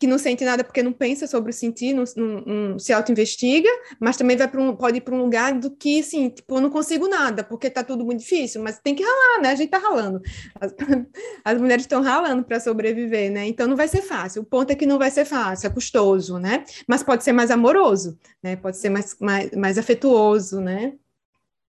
que 0.00 0.06
não 0.06 0.16
sente 0.16 0.46
nada 0.46 0.64
porque 0.64 0.82
não 0.82 0.94
pensa 0.94 1.26
sobre 1.26 1.50
o 1.50 1.52
sentir, 1.52 1.92
não, 1.92 2.04
não, 2.16 2.40
não 2.40 2.78
se 2.78 2.90
auto-investiga, 2.90 3.68
mas 4.00 4.16
também 4.16 4.34
vai 4.34 4.50
um, 4.56 4.74
pode 4.74 4.96
ir 4.96 5.02
para 5.02 5.14
um 5.14 5.20
lugar 5.20 5.52
do 5.52 5.70
que, 5.70 6.00
assim, 6.00 6.30
tipo, 6.30 6.56
eu 6.56 6.60
não 6.62 6.70
consigo 6.70 7.06
nada, 7.06 7.44
porque 7.44 7.66
está 7.66 7.84
tudo 7.84 8.02
muito 8.02 8.20
difícil, 8.20 8.62
mas 8.62 8.78
tem 8.78 8.94
que 8.94 9.02
ralar, 9.02 9.42
né? 9.42 9.50
A 9.50 9.54
gente 9.54 9.66
está 9.66 9.76
ralando. 9.76 10.22
As, 10.58 10.74
as 11.44 11.60
mulheres 11.60 11.84
estão 11.84 12.00
ralando 12.00 12.42
para 12.42 12.58
sobreviver, 12.58 13.30
né? 13.30 13.46
Então 13.46 13.66
não 13.68 13.76
vai 13.76 13.88
ser 13.88 14.00
fácil. 14.00 14.40
O 14.40 14.44
ponto 14.44 14.70
é 14.70 14.74
que 14.74 14.86
não 14.86 14.98
vai 14.98 15.10
ser 15.10 15.26
fácil, 15.26 15.66
é 15.66 15.70
custoso, 15.70 16.38
né? 16.38 16.64
Mas 16.88 17.02
pode 17.02 17.22
ser 17.22 17.32
mais 17.32 17.50
amoroso, 17.50 18.18
né? 18.42 18.56
Pode 18.56 18.78
ser 18.78 18.88
mais, 18.88 19.14
mais, 19.20 19.50
mais 19.52 19.76
afetuoso, 19.76 20.62
né? 20.62 20.94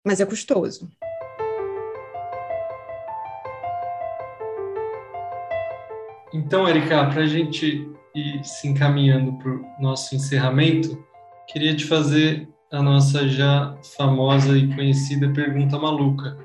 Mas 0.05 0.21
é 0.21 0.25
custoso. 0.25 0.87
Então, 6.31 6.69
Erika, 6.69 7.07
para 7.07 7.23
a 7.23 7.25
gente 7.25 7.89
e 8.15 8.43
se 8.43 8.67
encaminhando 8.67 9.33
para 9.33 9.51
o 9.51 9.65
nosso 9.79 10.15
encerramento, 10.15 11.03
queria 11.47 11.75
te 11.75 11.85
fazer 11.85 12.47
a 12.71 12.81
nossa 12.81 13.27
já 13.27 13.75
famosa 13.97 14.57
e 14.57 14.73
conhecida 14.73 15.29
pergunta 15.29 15.77
maluca. 15.77 16.37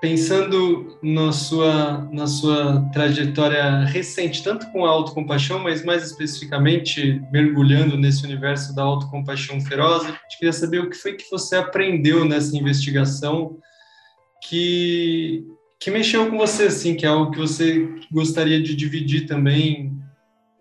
Pensando 0.00 0.98
na 1.02 1.32
sua, 1.32 2.06
na 2.12 2.26
sua 2.26 2.82
trajetória 2.92 3.80
recente, 3.84 4.42
tanto 4.42 4.70
com 4.70 4.84
a 4.84 4.90
autocompaixão, 4.90 5.58
mas 5.58 5.82
mais 5.84 6.04
especificamente 6.04 7.22
mergulhando 7.32 7.96
nesse 7.96 8.24
universo 8.24 8.74
da 8.74 8.82
autocompaixão 8.82 9.58
feroz, 9.60 10.02
gente 10.04 10.38
queria 10.38 10.52
saber 10.52 10.80
o 10.80 10.90
que 10.90 10.96
foi 10.96 11.14
que 11.14 11.28
você 11.30 11.56
aprendeu 11.56 12.26
nessa 12.26 12.54
investigação 12.56 13.56
que 14.46 15.46
que 15.78 15.90
mexeu 15.90 16.30
com 16.30 16.38
você, 16.38 16.64
assim, 16.64 16.96
que 16.96 17.04
é 17.04 17.08
algo 17.08 17.30
que 17.30 17.38
você 17.38 17.88
gostaria 18.10 18.62
de 18.62 18.74
dividir 18.74 19.26
também, 19.26 19.96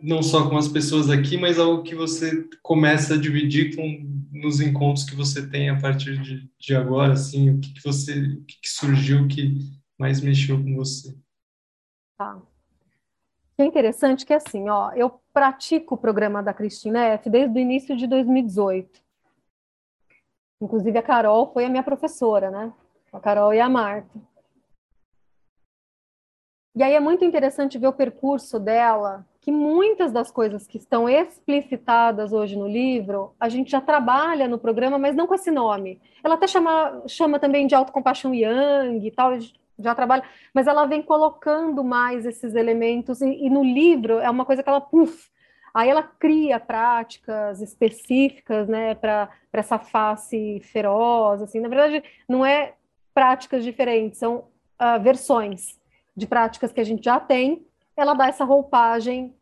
não 0.01 0.21
só 0.21 0.49
com 0.49 0.57
as 0.57 0.67
pessoas 0.67 1.09
aqui, 1.09 1.37
mas 1.37 1.57
algo 1.57 1.83
que 1.83 1.95
você 1.95 2.47
começa 2.61 3.15
a 3.15 3.17
dividir 3.17 3.75
com 3.75 4.15
nos 4.31 4.59
encontros 4.59 5.05
que 5.05 5.15
você 5.15 5.49
tem 5.49 5.69
a 5.69 5.79
partir 5.79 6.21
de, 6.21 6.49
de 6.59 6.75
agora, 6.75 7.13
assim, 7.13 7.51
o 7.51 7.59
que, 7.59 7.73
que 7.73 7.81
você, 7.81 8.13
o 8.19 8.43
que, 8.43 8.59
que 8.61 8.69
surgiu 8.69 9.27
que 9.27 9.57
mais 9.97 10.21
mexeu 10.21 10.61
com 10.61 10.75
você? 10.75 11.15
Tá. 12.17 12.41
É 13.57 13.63
interessante 13.63 14.25
que 14.25 14.33
assim, 14.33 14.69
ó, 14.69 14.91
eu 14.93 15.21
pratico 15.33 15.95
o 15.95 15.97
programa 15.97 16.43
da 16.43 16.53
Cristina 16.53 17.05
F 17.05 17.29
desde 17.29 17.57
o 17.57 17.61
início 17.61 17.95
de 17.95 18.05
2018. 18.07 19.01
Inclusive 20.61 20.97
a 20.97 21.03
Carol 21.03 21.51
foi 21.53 21.65
a 21.65 21.69
minha 21.69 21.83
professora, 21.83 22.51
né? 22.51 22.73
A 23.13 23.19
Carol 23.19 23.53
e 23.53 23.59
a 23.59 23.69
Marta. 23.69 24.19
E 26.75 26.83
aí 26.83 26.93
é 26.93 26.99
muito 26.99 27.23
interessante 27.23 27.77
ver 27.77 27.87
o 27.87 27.93
percurso 27.93 28.59
dela, 28.59 29.25
que 29.39 29.49
muitas 29.49 30.11
das 30.11 30.29
coisas 30.29 30.67
que 30.67 30.77
estão 30.77 31.07
explicitadas 31.07 32.33
hoje 32.33 32.57
no 32.57 32.67
livro, 32.67 33.33
a 33.39 33.47
gente 33.47 33.71
já 33.71 33.79
trabalha 33.79 34.45
no 34.45 34.59
programa, 34.59 34.97
mas 34.97 35.15
não 35.15 35.25
com 35.25 35.33
esse 35.33 35.49
nome. 35.49 36.01
Ela 36.21 36.35
até 36.35 36.47
chama, 36.47 37.01
chama 37.07 37.39
também 37.39 37.65
de 37.65 37.73
autocompaixão 37.73 38.33
Yang 38.35 39.07
e 39.07 39.11
tal, 39.11 39.31
já 39.79 39.95
trabalha, 39.95 40.23
mas 40.53 40.67
ela 40.67 40.85
vem 40.85 41.01
colocando 41.01 41.81
mais 41.81 42.25
esses 42.25 42.55
elementos, 42.55 43.21
e, 43.21 43.45
e 43.45 43.49
no 43.49 43.63
livro 43.63 44.19
é 44.19 44.29
uma 44.29 44.43
coisa 44.43 44.61
que 44.61 44.67
ela, 44.67 44.81
puf, 44.81 45.29
aí 45.73 45.89
ela 45.89 46.03
cria 46.03 46.59
práticas 46.59 47.61
específicas, 47.61 48.67
né, 48.67 48.95
para 48.95 49.29
essa 49.53 49.79
face 49.79 50.59
feroz, 50.59 51.41
assim, 51.41 51.61
na 51.61 51.69
verdade, 51.69 52.03
não 52.27 52.45
é 52.45 52.73
práticas 53.13 53.63
diferentes, 53.63 54.19
são 54.19 54.43
uh, 54.81 55.01
versões 55.01 55.79
de 56.15 56.27
práticas 56.27 56.71
que 56.71 56.81
a 56.81 56.83
gente 56.83 57.03
já 57.03 57.19
tem, 57.19 57.65
ela 57.95 58.13
dá 58.13 58.27
essa 58.27 58.45
roupagem 58.45 59.33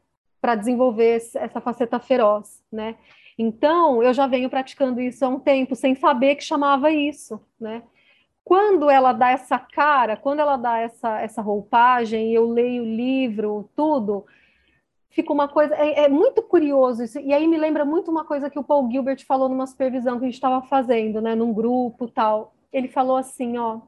para 0.41 0.55
desenvolver 0.55 1.21
essa 1.35 1.61
faceta 1.61 1.99
feroz, 1.99 2.61
né? 2.71 2.95
Então, 3.37 4.03
eu 4.03 4.13
já 4.13 4.27
venho 4.27 4.49
praticando 4.49 5.01
isso 5.01 5.25
há 5.25 5.27
um 5.27 5.39
tempo, 5.39 5.75
sem 5.75 5.95
saber 5.95 6.35
que 6.35 6.43
chamava 6.43 6.91
isso, 6.91 7.41
né? 7.59 7.83
Quando 8.43 8.89
ela 8.89 9.13
dá 9.13 9.31
essa 9.31 9.57
cara, 9.57 10.17
quando 10.17 10.41
ela 10.41 10.57
dá 10.57 10.77
essa, 10.79 11.19
essa 11.21 11.41
roupagem, 11.41 12.33
eu 12.33 12.45
leio 12.45 12.83
o 12.83 12.95
livro, 12.95 13.69
tudo, 13.75 14.25
fica 15.09 15.31
uma 15.31 15.47
coisa. 15.47 15.73
É, 15.75 16.05
é, 16.05 16.09
muito 16.09 16.41
curioso 16.41 17.03
isso. 17.03 17.19
E 17.19 17.33
aí 17.33 17.47
me 17.47 17.57
lembra 17.57 17.85
muito 17.85 18.11
uma 18.11 18.25
coisa 18.25 18.49
que 18.49 18.59
o 18.59 18.63
Paul 18.63 18.91
Gilbert 18.91 19.25
falou 19.25 19.47
numa 19.47 19.65
supervisão 19.65 20.19
que 20.19 20.25
a 20.25 20.27
gente 20.27 20.35
estava 20.35 20.61
fazendo, 20.63 21.21
né, 21.21 21.35
num 21.35 21.53
grupo 21.53 22.09
tal. 22.09 22.53
Ele 22.71 22.87
falou 22.87 23.15
assim, 23.15 23.57
ó. 23.57 23.79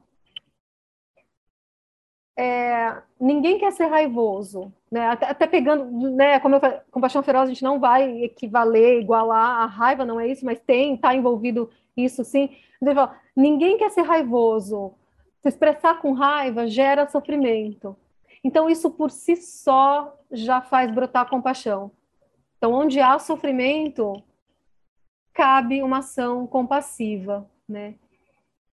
É, 2.38 3.02
ninguém 3.18 3.58
quer 3.58 3.72
ser 3.72 3.86
raivoso, 3.86 4.70
né? 4.90 5.08
Até, 5.08 5.26
até, 5.26 5.46
pegando, 5.46 6.10
né? 6.10 6.38
Como 6.38 6.54
eu 6.54 6.60
falei, 6.60 6.78
compaixão 6.90 7.22
feroz, 7.22 7.44
a 7.44 7.52
gente 7.52 7.64
não 7.64 7.80
vai 7.80 8.24
equivaler, 8.24 9.00
igualar 9.00 9.62
a 9.62 9.66
raiva, 9.66 10.04
não 10.04 10.20
é 10.20 10.28
isso, 10.28 10.44
mas 10.44 10.60
tem, 10.60 10.94
está 10.94 11.14
envolvido 11.14 11.70
isso 11.96 12.22
sim. 12.24 12.50
Então, 12.80 13.10
ninguém 13.34 13.78
quer 13.78 13.90
ser 13.90 14.02
raivoso. 14.02 14.92
Se 15.42 15.48
expressar 15.48 15.98
com 16.00 16.12
raiva 16.12 16.66
gera 16.66 17.08
sofrimento. 17.08 17.96
Então, 18.44 18.68
isso 18.68 18.90
por 18.90 19.10
si 19.10 19.36
só 19.36 20.14
já 20.30 20.60
faz 20.60 20.90
brotar 20.90 21.28
compaixão. 21.30 21.90
Então, 22.58 22.72
onde 22.72 23.00
há 23.00 23.18
sofrimento, 23.18 24.22
cabe 25.32 25.82
uma 25.82 25.98
ação 25.98 26.46
compassiva, 26.46 27.48
né? 27.68 27.94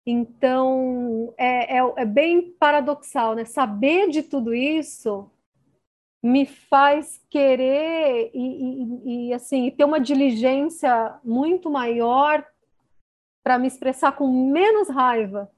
Então, 0.06 1.34
é, 1.36 1.78
é, 1.78 1.94
é, 1.96 2.04
bem 2.04 2.52
paradoxal, 2.52 3.34
né? 3.34 3.44
Saber 3.44 4.08
de 4.08 4.22
tudo 4.22 4.54
isso 4.54 5.28
me 6.22 6.46
faz 6.46 7.20
querer 7.28 8.30
e, 8.32 8.38
e, 8.38 9.28
e 9.28 9.34
assim, 9.34 9.70
ter 9.70 9.84
uma 9.84 10.00
diligência 10.00 11.18
muito 11.24 11.68
maior 11.68 12.46
para 13.42 13.58
me 13.58 13.66
expressar 13.66 14.12
com 14.12 14.28
menos 14.50 14.88
raiva. 14.88 15.50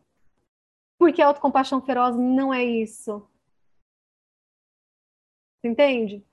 Porque 0.98 1.20
a 1.20 1.26
autocompaixão 1.26 1.80
feroz 1.82 2.16
não 2.16 2.52
é 2.52 2.64
isso. 2.64 3.28
Entende? 5.62 6.24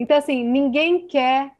Então, 0.00 0.16
assim, 0.16 0.42
ninguém 0.42 1.06
quer 1.06 1.54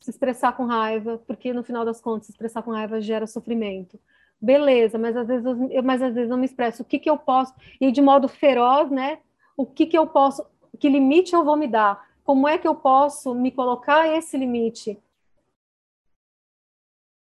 se 0.00 0.10
expressar 0.10 0.56
com 0.56 0.66
raiva, 0.66 1.18
porque 1.26 1.52
no 1.52 1.64
final 1.64 1.84
das 1.84 2.00
contas, 2.00 2.26
se 2.26 2.32
expressar 2.32 2.62
com 2.62 2.72
raiva 2.72 3.00
gera 3.00 3.26
sofrimento. 3.26 3.98
Beleza, 4.40 4.98
mas 4.98 5.16
às 5.16 5.26
vezes 5.26 5.46
eu, 5.46 5.82
mas 5.82 6.02
às 6.02 6.14
vezes 6.14 6.28
não 6.28 6.36
me 6.36 6.44
expresso. 6.44 6.82
O 6.82 6.84
que 6.84 6.98
que 6.98 7.08
eu 7.08 7.16
posso 7.16 7.54
e 7.80 7.90
de 7.90 8.02
modo 8.02 8.28
feroz, 8.28 8.90
né? 8.90 9.20
O 9.56 9.64
que 9.64 9.86
que 9.86 9.96
eu 9.96 10.06
posso? 10.06 10.46
Que 10.78 10.88
limite 10.88 11.34
eu 11.34 11.44
vou 11.44 11.56
me 11.56 11.66
dar? 11.66 12.06
Como 12.22 12.46
é 12.46 12.58
que 12.58 12.68
eu 12.68 12.74
posso 12.74 13.34
me 13.34 13.50
colocar 13.50 14.06
esse 14.08 14.36
limite 14.36 15.00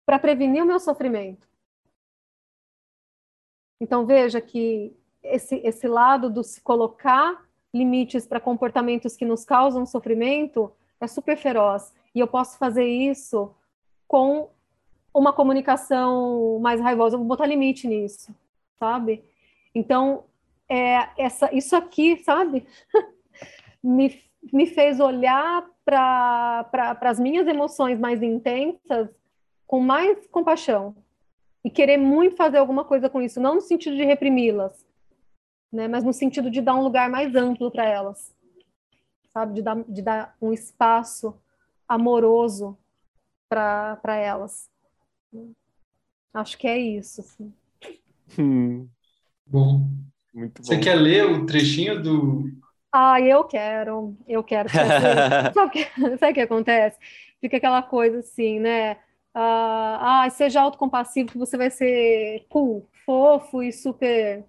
para 0.05 0.19
prevenir 0.19 0.62
o 0.62 0.66
meu 0.66 0.81
sofrimento? 0.81 1.47
Então 3.81 4.05
veja 4.05 4.41
que 4.41 4.97
esse 5.23 5.57
esse 5.65 5.87
lado 5.87 6.29
do 6.29 6.43
se 6.43 6.61
colocar 6.61 7.47
limites 7.73 8.27
para 8.27 8.41
comportamentos 8.41 9.16
que 9.16 9.25
nos 9.25 9.45
causam 9.45 9.87
sofrimento 9.87 10.73
é 11.01 11.07
super 11.07 11.37
feroz. 11.37 11.95
E 12.15 12.19
eu 12.19 12.27
posso 12.27 12.59
fazer 12.59 12.87
isso 12.87 13.55
com 14.09 14.51
uma 15.19 15.32
comunicação 15.32 16.59
mais 16.61 16.81
raivosa. 16.81 17.15
Eu 17.15 17.20
vou 17.20 17.28
botar 17.28 17.47
limite 17.47 17.86
nisso, 17.86 18.35
sabe? 18.78 19.24
Então, 19.74 20.24
é, 20.69 21.09
essa, 21.16 21.55
isso 21.55 21.74
aqui, 21.74 22.23
sabe? 22.24 22.66
me, 23.82 24.20
me 24.53 24.66
fez 24.66 25.01
olhar 25.01 25.65
para 25.85 26.65
pra, 26.65 26.97
as 27.03 27.19
minhas 27.19 27.47
emoções 27.47 27.99
mais 27.99 28.23
intensas 28.23 29.09
com 29.66 29.81
mais 29.81 30.27
compaixão 30.28 30.95
e 31.65 31.70
querer 31.70 31.97
muito 31.97 32.36
fazer 32.36 32.59
alguma 32.59 32.85
coisa 32.85 33.09
com 33.09 33.20
isso, 33.20 33.40
não 33.40 33.57
no 33.57 33.61
sentido 33.61 33.97
de 33.97 34.05
reprimi-las, 34.05 34.86
né? 35.73 35.89
Mas 35.89 36.05
no 36.05 36.12
sentido 36.12 36.51
de 36.51 36.61
dar 36.61 36.74
um 36.74 36.82
lugar 36.82 37.11
mais 37.11 37.35
amplo 37.35 37.70
para 37.70 37.85
elas, 37.85 38.35
sabe? 39.32 39.55
De 39.55 39.62
dar, 39.62 39.82
de 39.85 40.03
dar 40.03 40.36
um 40.40 40.53
espaço 40.53 41.35
amoroso 41.86 42.77
para 43.49 44.16
elas. 44.16 44.70
Acho 46.33 46.59
que 46.59 46.67
é 46.67 46.79
isso. 46.79 47.21
Assim. 47.21 47.53
Hum. 48.39 48.89
Bom. 49.47 49.89
Muito 50.33 50.63
bom. 50.63 50.65
Você 50.65 50.79
quer 50.79 50.95
ler 50.95 51.25
o 51.27 51.47
trechinho 51.47 52.03
do. 52.03 52.45
Ah, 52.93 53.21
eu 53.21 53.45
quero, 53.45 54.17
eu 54.27 54.43
quero. 54.43 54.69
sabe 55.55 55.67
o 55.67 55.71
que, 55.71 55.85
que 56.35 56.41
acontece? 56.41 56.99
Fica 57.41 57.57
aquela 57.57 57.83
coisa 57.83 58.21
assim, 58.21 58.59
né? 58.61 58.97
Ah, 59.35 60.25
ah, 60.25 60.31
seja 60.31 60.61
autocompassivo 60.61 61.31
que 61.31 61.39
você 61.39 61.57
vai 61.57 61.71
ser 61.71 62.47
cool, 62.49 62.89
fofo 63.05 63.63
e 63.63 63.73
super 63.73 64.45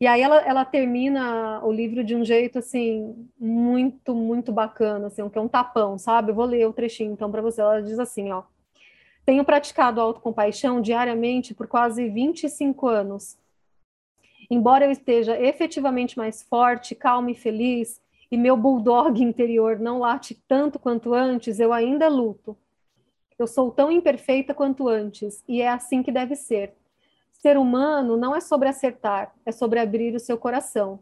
e 0.00 0.06
aí 0.06 0.20
ela, 0.20 0.38
ela 0.40 0.64
termina 0.64 1.64
o 1.64 1.72
livro 1.72 2.04
de 2.04 2.14
um 2.14 2.24
jeito 2.24 2.58
assim 2.58 3.28
muito 3.38 4.14
muito 4.14 4.52
bacana, 4.52 5.06
assim, 5.06 5.28
que 5.28 5.38
é 5.38 5.40
um 5.40 5.48
tapão, 5.48 5.96
sabe? 5.98 6.30
Eu 6.30 6.34
vou 6.34 6.44
ler 6.44 6.66
o 6.66 6.72
trechinho 6.72 7.12
então 7.12 7.30
para 7.30 7.40
você. 7.40 7.60
Ela 7.60 7.80
diz 7.82 7.98
assim, 7.98 8.30
ó: 8.32 8.42
Tenho 9.24 9.44
praticado 9.44 10.00
autocompaixão 10.00 10.80
diariamente 10.80 11.54
por 11.54 11.66
quase 11.66 12.08
25 12.08 12.86
anos. 12.86 13.38
Embora 14.50 14.84
eu 14.84 14.90
esteja 14.90 15.40
efetivamente 15.40 16.18
mais 16.18 16.42
forte, 16.42 16.94
calma 16.94 17.30
e 17.30 17.34
feliz, 17.34 18.00
e 18.30 18.36
meu 18.36 18.56
bulldog 18.56 19.22
interior 19.22 19.78
não 19.78 20.00
late 20.00 20.34
tanto 20.46 20.78
quanto 20.78 21.14
antes, 21.14 21.58
eu 21.58 21.72
ainda 21.72 22.08
luto. 22.08 22.56
Eu 23.38 23.46
sou 23.46 23.70
tão 23.70 23.90
imperfeita 23.90 24.52
quanto 24.52 24.88
antes, 24.88 25.42
e 25.48 25.62
é 25.62 25.68
assim 25.68 26.02
que 26.02 26.12
deve 26.12 26.36
ser 26.36 26.74
ser 27.44 27.58
humano 27.58 28.16
não 28.16 28.34
é 28.34 28.40
sobre 28.40 28.70
acertar, 28.70 29.34
é 29.44 29.52
sobre 29.52 29.78
abrir 29.78 30.14
o 30.14 30.18
seu 30.18 30.38
coração. 30.38 30.98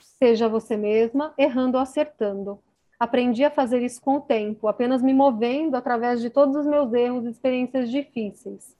Seja 0.00 0.48
você 0.48 0.76
mesma, 0.76 1.32
errando 1.38 1.78
ou 1.78 1.82
acertando. 1.82 2.60
Aprendi 3.00 3.42
a 3.42 3.50
fazer 3.50 3.82
isso 3.82 3.98
com 4.02 4.16
o 4.16 4.20
tempo, 4.20 4.68
apenas 4.68 5.00
me 5.00 5.14
movendo 5.14 5.74
através 5.74 6.20
de 6.20 6.28
todos 6.28 6.54
os 6.54 6.66
meus 6.66 6.92
erros 6.92 7.24
e 7.24 7.30
experiências 7.30 7.90
difíceis. 7.90 8.76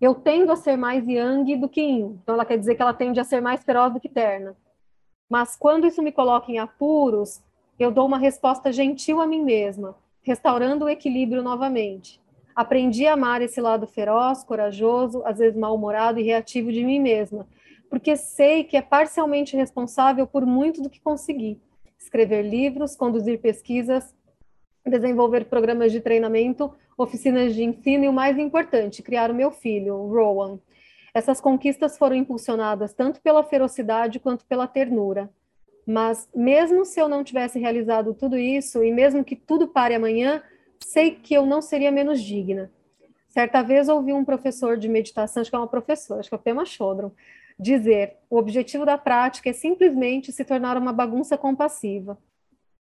Eu 0.00 0.16
tendo 0.16 0.50
a 0.50 0.56
ser 0.56 0.76
mais 0.76 1.06
yang 1.06 1.56
do 1.56 1.68
que 1.68 1.80
yin, 1.80 2.18
então 2.20 2.34
ela 2.34 2.44
quer 2.44 2.58
dizer 2.58 2.74
que 2.74 2.82
ela 2.82 2.92
tende 2.92 3.20
a 3.20 3.24
ser 3.24 3.40
mais 3.40 3.62
feroz 3.62 3.92
do 3.92 4.00
que 4.00 4.08
terna. 4.08 4.56
Mas 5.28 5.54
quando 5.54 5.86
isso 5.86 6.02
me 6.02 6.10
coloca 6.10 6.50
em 6.50 6.58
apuros, 6.58 7.40
eu 7.78 7.92
dou 7.92 8.04
uma 8.04 8.18
resposta 8.18 8.72
gentil 8.72 9.20
a 9.20 9.28
mim 9.28 9.44
mesma, 9.44 9.94
restaurando 10.22 10.86
o 10.86 10.88
equilíbrio 10.88 11.40
novamente. 11.40 12.20
Aprendi 12.56 13.06
a 13.06 13.12
amar 13.12 13.42
esse 13.42 13.60
lado 13.60 13.86
feroz, 13.86 14.42
corajoso, 14.42 15.22
às 15.24 15.38
vezes 15.38 15.56
mal-humorado 15.56 16.18
e 16.18 16.24
reativo 16.24 16.72
de 16.72 16.82
mim 16.82 16.98
mesma, 16.98 17.46
porque 17.88 18.16
sei 18.16 18.64
que 18.64 18.76
é 18.76 18.82
parcialmente 18.82 19.56
responsável 19.56 20.26
por 20.26 20.44
muito 20.44 20.82
do 20.82 20.90
que 20.90 21.00
consegui. 21.00 21.60
Escrever 22.00 22.42
livros, 22.42 22.96
conduzir 22.96 23.40
pesquisas, 23.40 24.14
desenvolver 24.84 25.44
programas 25.44 25.92
de 25.92 26.00
treinamento, 26.00 26.72
oficinas 26.96 27.54
de 27.54 27.62
ensino 27.62 28.04
e 28.04 28.08
o 28.08 28.12
mais 28.12 28.38
importante, 28.38 29.02
criar 29.02 29.30
o 29.30 29.34
meu 29.34 29.50
filho, 29.50 29.94
Rowan. 30.06 30.58
Essas 31.12 31.40
conquistas 31.40 31.98
foram 31.98 32.16
impulsionadas 32.16 32.94
tanto 32.94 33.20
pela 33.20 33.44
ferocidade 33.44 34.18
quanto 34.18 34.46
pela 34.46 34.66
ternura. 34.66 35.30
Mas 35.86 36.28
mesmo 36.34 36.84
se 36.84 37.00
eu 37.00 37.08
não 37.08 37.24
tivesse 37.24 37.58
realizado 37.58 38.14
tudo 38.14 38.38
isso 38.38 38.82
e 38.84 38.92
mesmo 38.92 39.24
que 39.24 39.34
tudo 39.34 39.68
pare 39.68 39.94
amanhã, 39.94 40.42
sei 40.78 41.10
que 41.10 41.34
eu 41.34 41.44
não 41.44 41.60
seria 41.60 41.90
menos 41.90 42.22
digna. 42.22 42.70
Certa 43.28 43.62
vez 43.62 43.88
ouvi 43.88 44.12
um 44.12 44.24
professor 44.24 44.76
de 44.76 44.88
meditação, 44.88 45.40
acho 45.40 45.50
que 45.50 45.56
é 45.56 45.58
uma 45.58 45.68
professora, 45.68 46.20
acho 46.20 46.28
que 46.28 46.34
é 46.34 46.38
o 46.38 46.40
Pema 46.40 46.64
Chodron, 46.64 47.12
dizer: 47.60 48.16
o 48.28 48.36
objetivo 48.36 48.86
da 48.86 48.96
prática 48.96 49.50
é 49.50 49.52
simplesmente 49.52 50.32
se 50.32 50.44
tornar 50.44 50.76
uma 50.76 50.92
bagunça 50.92 51.36
compassiva. 51.36 52.18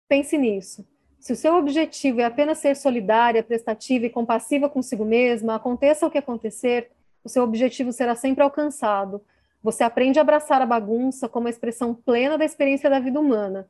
Pense 0.08 0.38
nisso. 0.38 0.86
Se 1.20 1.32
o 1.32 1.36
seu 1.36 1.56
objetivo 1.56 2.20
é 2.20 2.26
apenas 2.26 2.58
ser 2.58 2.76
solidária, 2.76 3.44
prestativa 3.44 4.06
e 4.06 4.10
compassiva 4.10 4.68
consigo 4.68 5.06
mesma, 5.06 5.56
aconteça 5.56 6.06
o 6.06 6.12
que 6.12 6.18
acontecer, 6.18 6.92
o 7.24 7.30
seu 7.30 7.44
objetivo 7.44 7.94
será 7.94 8.14
sempre 8.16 8.44
alcançado. 8.44 9.22
Você 9.62 9.84
aprende 9.84 10.20
a 10.20 10.22
abraçar 10.22 10.62
a 10.62 10.66
bagunça 10.66 11.30
como 11.30 11.48
a 11.48 11.50
expressão 11.50 11.94
plena 11.94 12.38
da 12.38 12.44
experiência 12.44 12.90
da 12.90 13.00
vida 13.00 13.20
humana. 13.20 13.70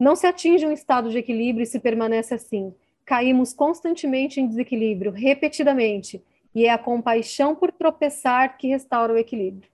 Não 0.00 0.16
se 0.16 0.26
atinge 0.26 0.66
um 0.66 0.72
estado 0.72 1.10
de 1.10 1.18
equilíbrio 1.18 1.66
se 1.66 1.78
permanece 1.78 2.32
assim 2.32 2.72
caímos 3.06 3.54
constantemente 3.54 4.40
em 4.40 4.48
desequilíbrio, 4.48 5.12
repetidamente, 5.12 6.22
e 6.52 6.66
é 6.66 6.70
a 6.70 6.76
compaixão 6.76 7.54
por 7.54 7.70
tropeçar 7.70 8.58
que 8.58 8.66
restaura 8.66 9.12
o 9.12 9.16
equilíbrio. 9.16 9.70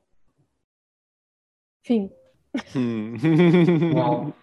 Fim. 1.84 2.10
Uau. 3.94 4.34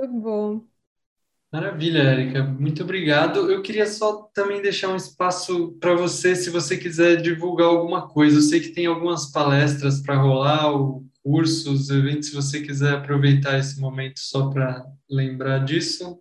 Muito 0.00 0.20
bom. 0.20 0.64
Maravilha, 1.50 2.02
Érica. 2.02 2.44
Muito 2.44 2.82
obrigado. 2.82 3.50
Eu 3.50 3.62
queria 3.62 3.86
só 3.86 4.24
também 4.34 4.60
deixar 4.60 4.88
um 4.88 4.96
espaço 4.96 5.72
para 5.80 5.94
você, 5.94 6.36
se 6.36 6.50
você 6.50 6.76
quiser 6.76 7.16
divulgar 7.16 7.68
alguma 7.68 8.06
coisa. 8.06 8.38
Eu 8.38 8.42
sei 8.42 8.60
que 8.60 8.68
tem 8.68 8.86
algumas 8.86 9.32
palestras 9.32 10.02
para 10.02 10.20
rolar, 10.20 10.70
ou 10.70 11.04
cursos, 11.22 11.90
eventos, 11.90 12.28
se 12.28 12.34
você 12.34 12.60
quiser 12.60 12.94
aproveitar 12.94 13.58
esse 13.58 13.80
momento 13.80 14.18
só 14.18 14.50
para 14.50 14.84
lembrar 15.10 15.64
disso. 15.64 16.20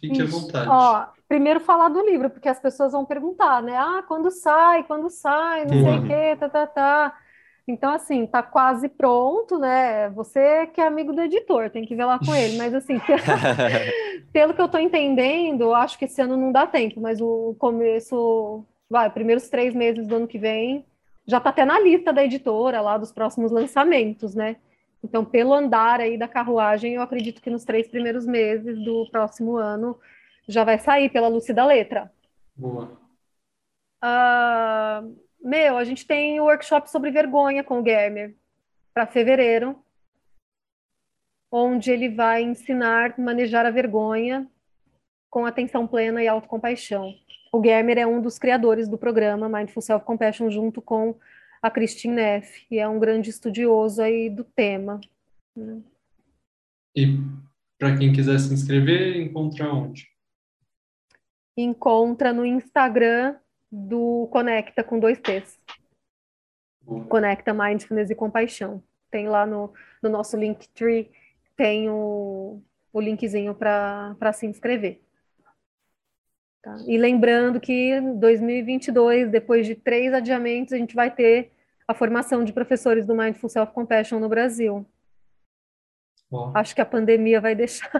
Fique 0.00 0.22
Isso. 0.22 0.36
à 0.36 0.40
vontade. 0.40 0.68
Ó, 0.68 1.06
primeiro 1.28 1.60
falar 1.60 1.88
do 1.88 2.04
livro, 2.04 2.30
porque 2.30 2.48
as 2.48 2.58
pessoas 2.58 2.92
vão 2.92 3.04
perguntar, 3.04 3.62
né? 3.62 3.76
Ah, 3.76 4.02
quando 4.06 4.30
sai, 4.30 4.84
quando 4.84 5.08
sai, 5.10 5.64
não 5.66 5.76
uhum. 5.76 5.84
sei 5.84 5.98
o 5.98 6.06
quê, 6.06 6.36
tá, 6.40 6.48
tá, 6.48 6.66
tá. 6.66 7.18
Então, 7.66 7.92
assim, 7.92 8.26
tá 8.26 8.42
quase 8.42 8.88
pronto, 8.88 9.58
né? 9.58 10.08
Você 10.10 10.66
que 10.68 10.80
é 10.80 10.86
amigo 10.86 11.12
do 11.12 11.22
editor, 11.22 11.70
tem 11.70 11.84
que 11.84 11.94
ver 11.94 12.04
lá 12.04 12.18
com 12.18 12.34
ele. 12.34 12.56
Mas, 12.56 12.74
assim, 12.74 13.00
pelo 14.32 14.52
que 14.52 14.60
eu 14.60 14.68
tô 14.68 14.78
entendendo, 14.78 15.72
acho 15.72 15.98
que 15.98 16.06
esse 16.06 16.20
ano 16.20 16.36
não 16.36 16.50
dá 16.50 16.66
tempo, 16.66 17.00
mas 17.00 17.20
o 17.20 17.54
começo, 17.58 18.64
vai, 18.90 19.08
primeiros 19.10 19.48
três 19.48 19.74
meses 19.74 20.06
do 20.06 20.16
ano 20.16 20.26
que 20.26 20.38
vem, 20.38 20.84
já 21.26 21.38
tá 21.40 21.50
até 21.50 21.64
na 21.64 21.78
lista 21.78 22.12
da 22.12 22.24
editora 22.24 22.80
lá 22.80 22.98
dos 22.98 23.12
próximos 23.12 23.52
lançamentos, 23.52 24.34
né? 24.34 24.56
Então, 25.04 25.24
pelo 25.24 25.54
andar 25.54 26.00
aí 26.00 26.16
da 26.16 26.28
carruagem, 26.28 26.94
eu 26.94 27.02
acredito 27.02 27.40
que 27.42 27.50
nos 27.50 27.64
três 27.64 27.88
primeiros 27.88 28.26
meses 28.26 28.78
do 28.84 29.08
próximo 29.10 29.56
ano 29.56 29.98
já 30.48 30.64
vai 30.64 30.78
sair 30.78 31.10
pela 31.10 31.28
Lúcia 31.28 31.54
da 31.54 31.64
Letra. 31.64 32.12
Boa. 32.56 33.00
Uh, 34.02 35.16
meu, 35.42 35.76
a 35.76 35.84
gente 35.84 36.06
tem 36.06 36.38
o 36.40 36.44
workshop 36.44 36.90
sobre 36.90 37.10
vergonha 37.10 37.64
com 37.64 37.80
o 37.80 37.84
Germer 37.84 38.34
para 38.94 39.06
fevereiro, 39.06 39.76
onde 41.50 41.90
ele 41.90 42.08
vai 42.08 42.42
ensinar 42.42 43.14
a 43.18 43.20
manejar 43.20 43.66
a 43.66 43.70
vergonha 43.70 44.48
com 45.28 45.44
atenção 45.44 45.86
plena 45.86 46.22
e 46.22 46.28
autocompaixão. 46.28 47.14
O 47.52 47.62
Germer 47.62 47.98
é 47.98 48.06
um 48.06 48.22
dos 48.22 48.38
criadores 48.38 48.88
do 48.88 48.96
programa 48.96 49.48
Mindful 49.48 49.82
Self 49.82 50.04
Compassion 50.04 50.50
junto 50.50 50.80
com 50.80 51.18
a 51.60 51.70
Christine 51.70 52.14
Neff, 52.14 52.66
e 52.70 52.78
é 52.78 52.88
um 52.88 52.98
grande 52.98 53.30
estudioso 53.30 54.02
aí 54.02 54.28
do 54.28 54.42
tema. 54.42 55.00
Né? 55.56 55.80
E 56.96 57.18
para 57.78 57.96
quem 57.96 58.12
quiser 58.12 58.38
se 58.38 58.52
inscrever, 58.52 59.16
encontra 59.16 59.72
onde? 59.72 60.10
Encontra 61.56 62.32
no 62.32 62.44
Instagram 62.44 63.36
do 63.72 64.28
Conecta 64.30 64.84
com 64.84 65.00
dois 65.00 65.18
T's. 65.18 65.58
Conecta 67.08 67.54
Mindfulness 67.54 68.10
e 68.10 68.14
Compaixão. 68.14 68.82
Tem 69.10 69.28
lá 69.28 69.46
no, 69.46 69.72
no 70.02 70.10
nosso 70.10 70.36
Linktree, 70.36 71.10
tem 71.56 71.88
o, 71.88 72.60
o 72.92 73.00
linkzinho 73.00 73.54
para 73.54 74.32
se 74.32 74.46
inscrever. 74.46 75.00
Tá? 76.62 76.76
E 76.86 76.98
lembrando 76.98 77.60
que 77.60 77.94
em 77.94 78.18
2022, 78.18 79.30
depois 79.30 79.66
de 79.66 79.74
três 79.74 80.12
adiamentos, 80.12 80.72
a 80.72 80.76
gente 80.76 80.94
vai 80.94 81.10
ter 81.10 81.50
a 81.86 81.94
formação 81.94 82.44
de 82.44 82.52
professores 82.52 83.06
do 83.06 83.14
Mindful 83.14 83.50
Self 83.50 83.72
Compassion 83.72 84.18
no 84.18 84.28
Brasil. 84.28 84.86
Bom. 86.30 86.52
Acho 86.54 86.74
que 86.74 86.80
a 86.80 86.86
pandemia 86.86 87.40
vai 87.40 87.54
deixar. 87.54 87.90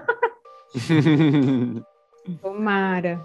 Tomara. 2.40 3.20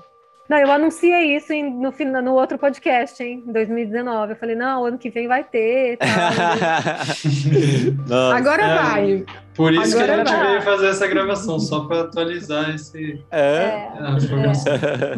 Não, 0.49 0.57
eu 0.57 0.71
anunciei 0.71 1.35
isso 1.35 1.51
em, 1.51 1.69
no, 1.69 1.91
no 2.21 2.33
outro 2.33 2.57
podcast, 2.57 3.21
hein, 3.21 3.43
em 3.45 3.51
2019. 3.51 4.31
Eu 4.31 4.37
falei, 4.37 4.55
não, 4.55 4.85
ano 4.85 4.97
que 4.97 5.09
vem 5.09 5.27
vai 5.27 5.43
ter. 5.43 5.97
Agora 8.33 8.63
é, 8.63 8.75
vai. 8.75 9.25
Por 9.53 9.73
isso 9.73 9.97
Agora 9.97 10.05
que 10.05 10.11
a 10.11 10.17
gente 10.17 10.31
vai. 10.37 10.47
veio 10.47 10.61
fazer 10.61 10.87
essa 10.87 11.05
gravação, 11.05 11.59
só 11.59 11.81
para 11.81 11.99
atualizar 12.01 12.73
esse. 12.73 13.21
É. 13.29 13.39
é, 13.39 13.91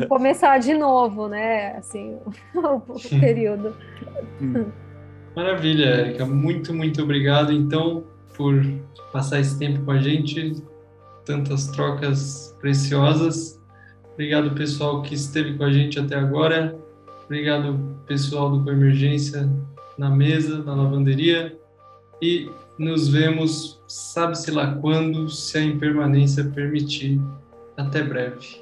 é. 0.01 0.05
Começar 0.09 0.57
de 0.57 0.73
novo, 0.73 1.27
né? 1.27 1.75
Assim, 1.77 2.17
o, 2.55 2.57
o 2.91 2.99
período. 3.19 3.75
Maravilha, 5.35 5.85
Erika. 5.85 6.25
Muito, 6.25 6.73
muito 6.73 7.03
obrigado, 7.03 7.53
então, 7.53 8.03
por 8.35 8.65
passar 9.13 9.39
esse 9.39 9.59
tempo 9.59 9.85
com 9.85 9.91
a 9.91 9.99
gente. 9.99 10.55
Tantas 11.23 11.67
trocas 11.67 12.57
preciosas. 12.59 13.58
Obrigado, 14.19 14.51
pessoal, 14.51 15.01
que 15.01 15.15
esteve 15.15 15.53
com 15.53 15.63
a 15.63 15.71
gente 15.71 15.97
até 15.97 16.15
agora. 16.15 16.77
Obrigado, 17.23 17.79
pessoal 18.05 18.51
do 18.51 18.61
Coemergência 18.65 19.49
na 19.97 20.09
mesa, 20.09 20.61
na 20.61 20.75
lavanderia. 20.75 21.57
E 22.21 22.51
nos 22.77 23.07
vemos, 23.07 23.81
sabe-se 23.87 24.51
lá 24.51 24.75
quando, 24.75 25.29
se 25.29 25.57
a 25.57 25.61
impermanência 25.63 26.43
permitir. 26.43 27.17
Até 27.77 28.03
breve. 28.03 28.61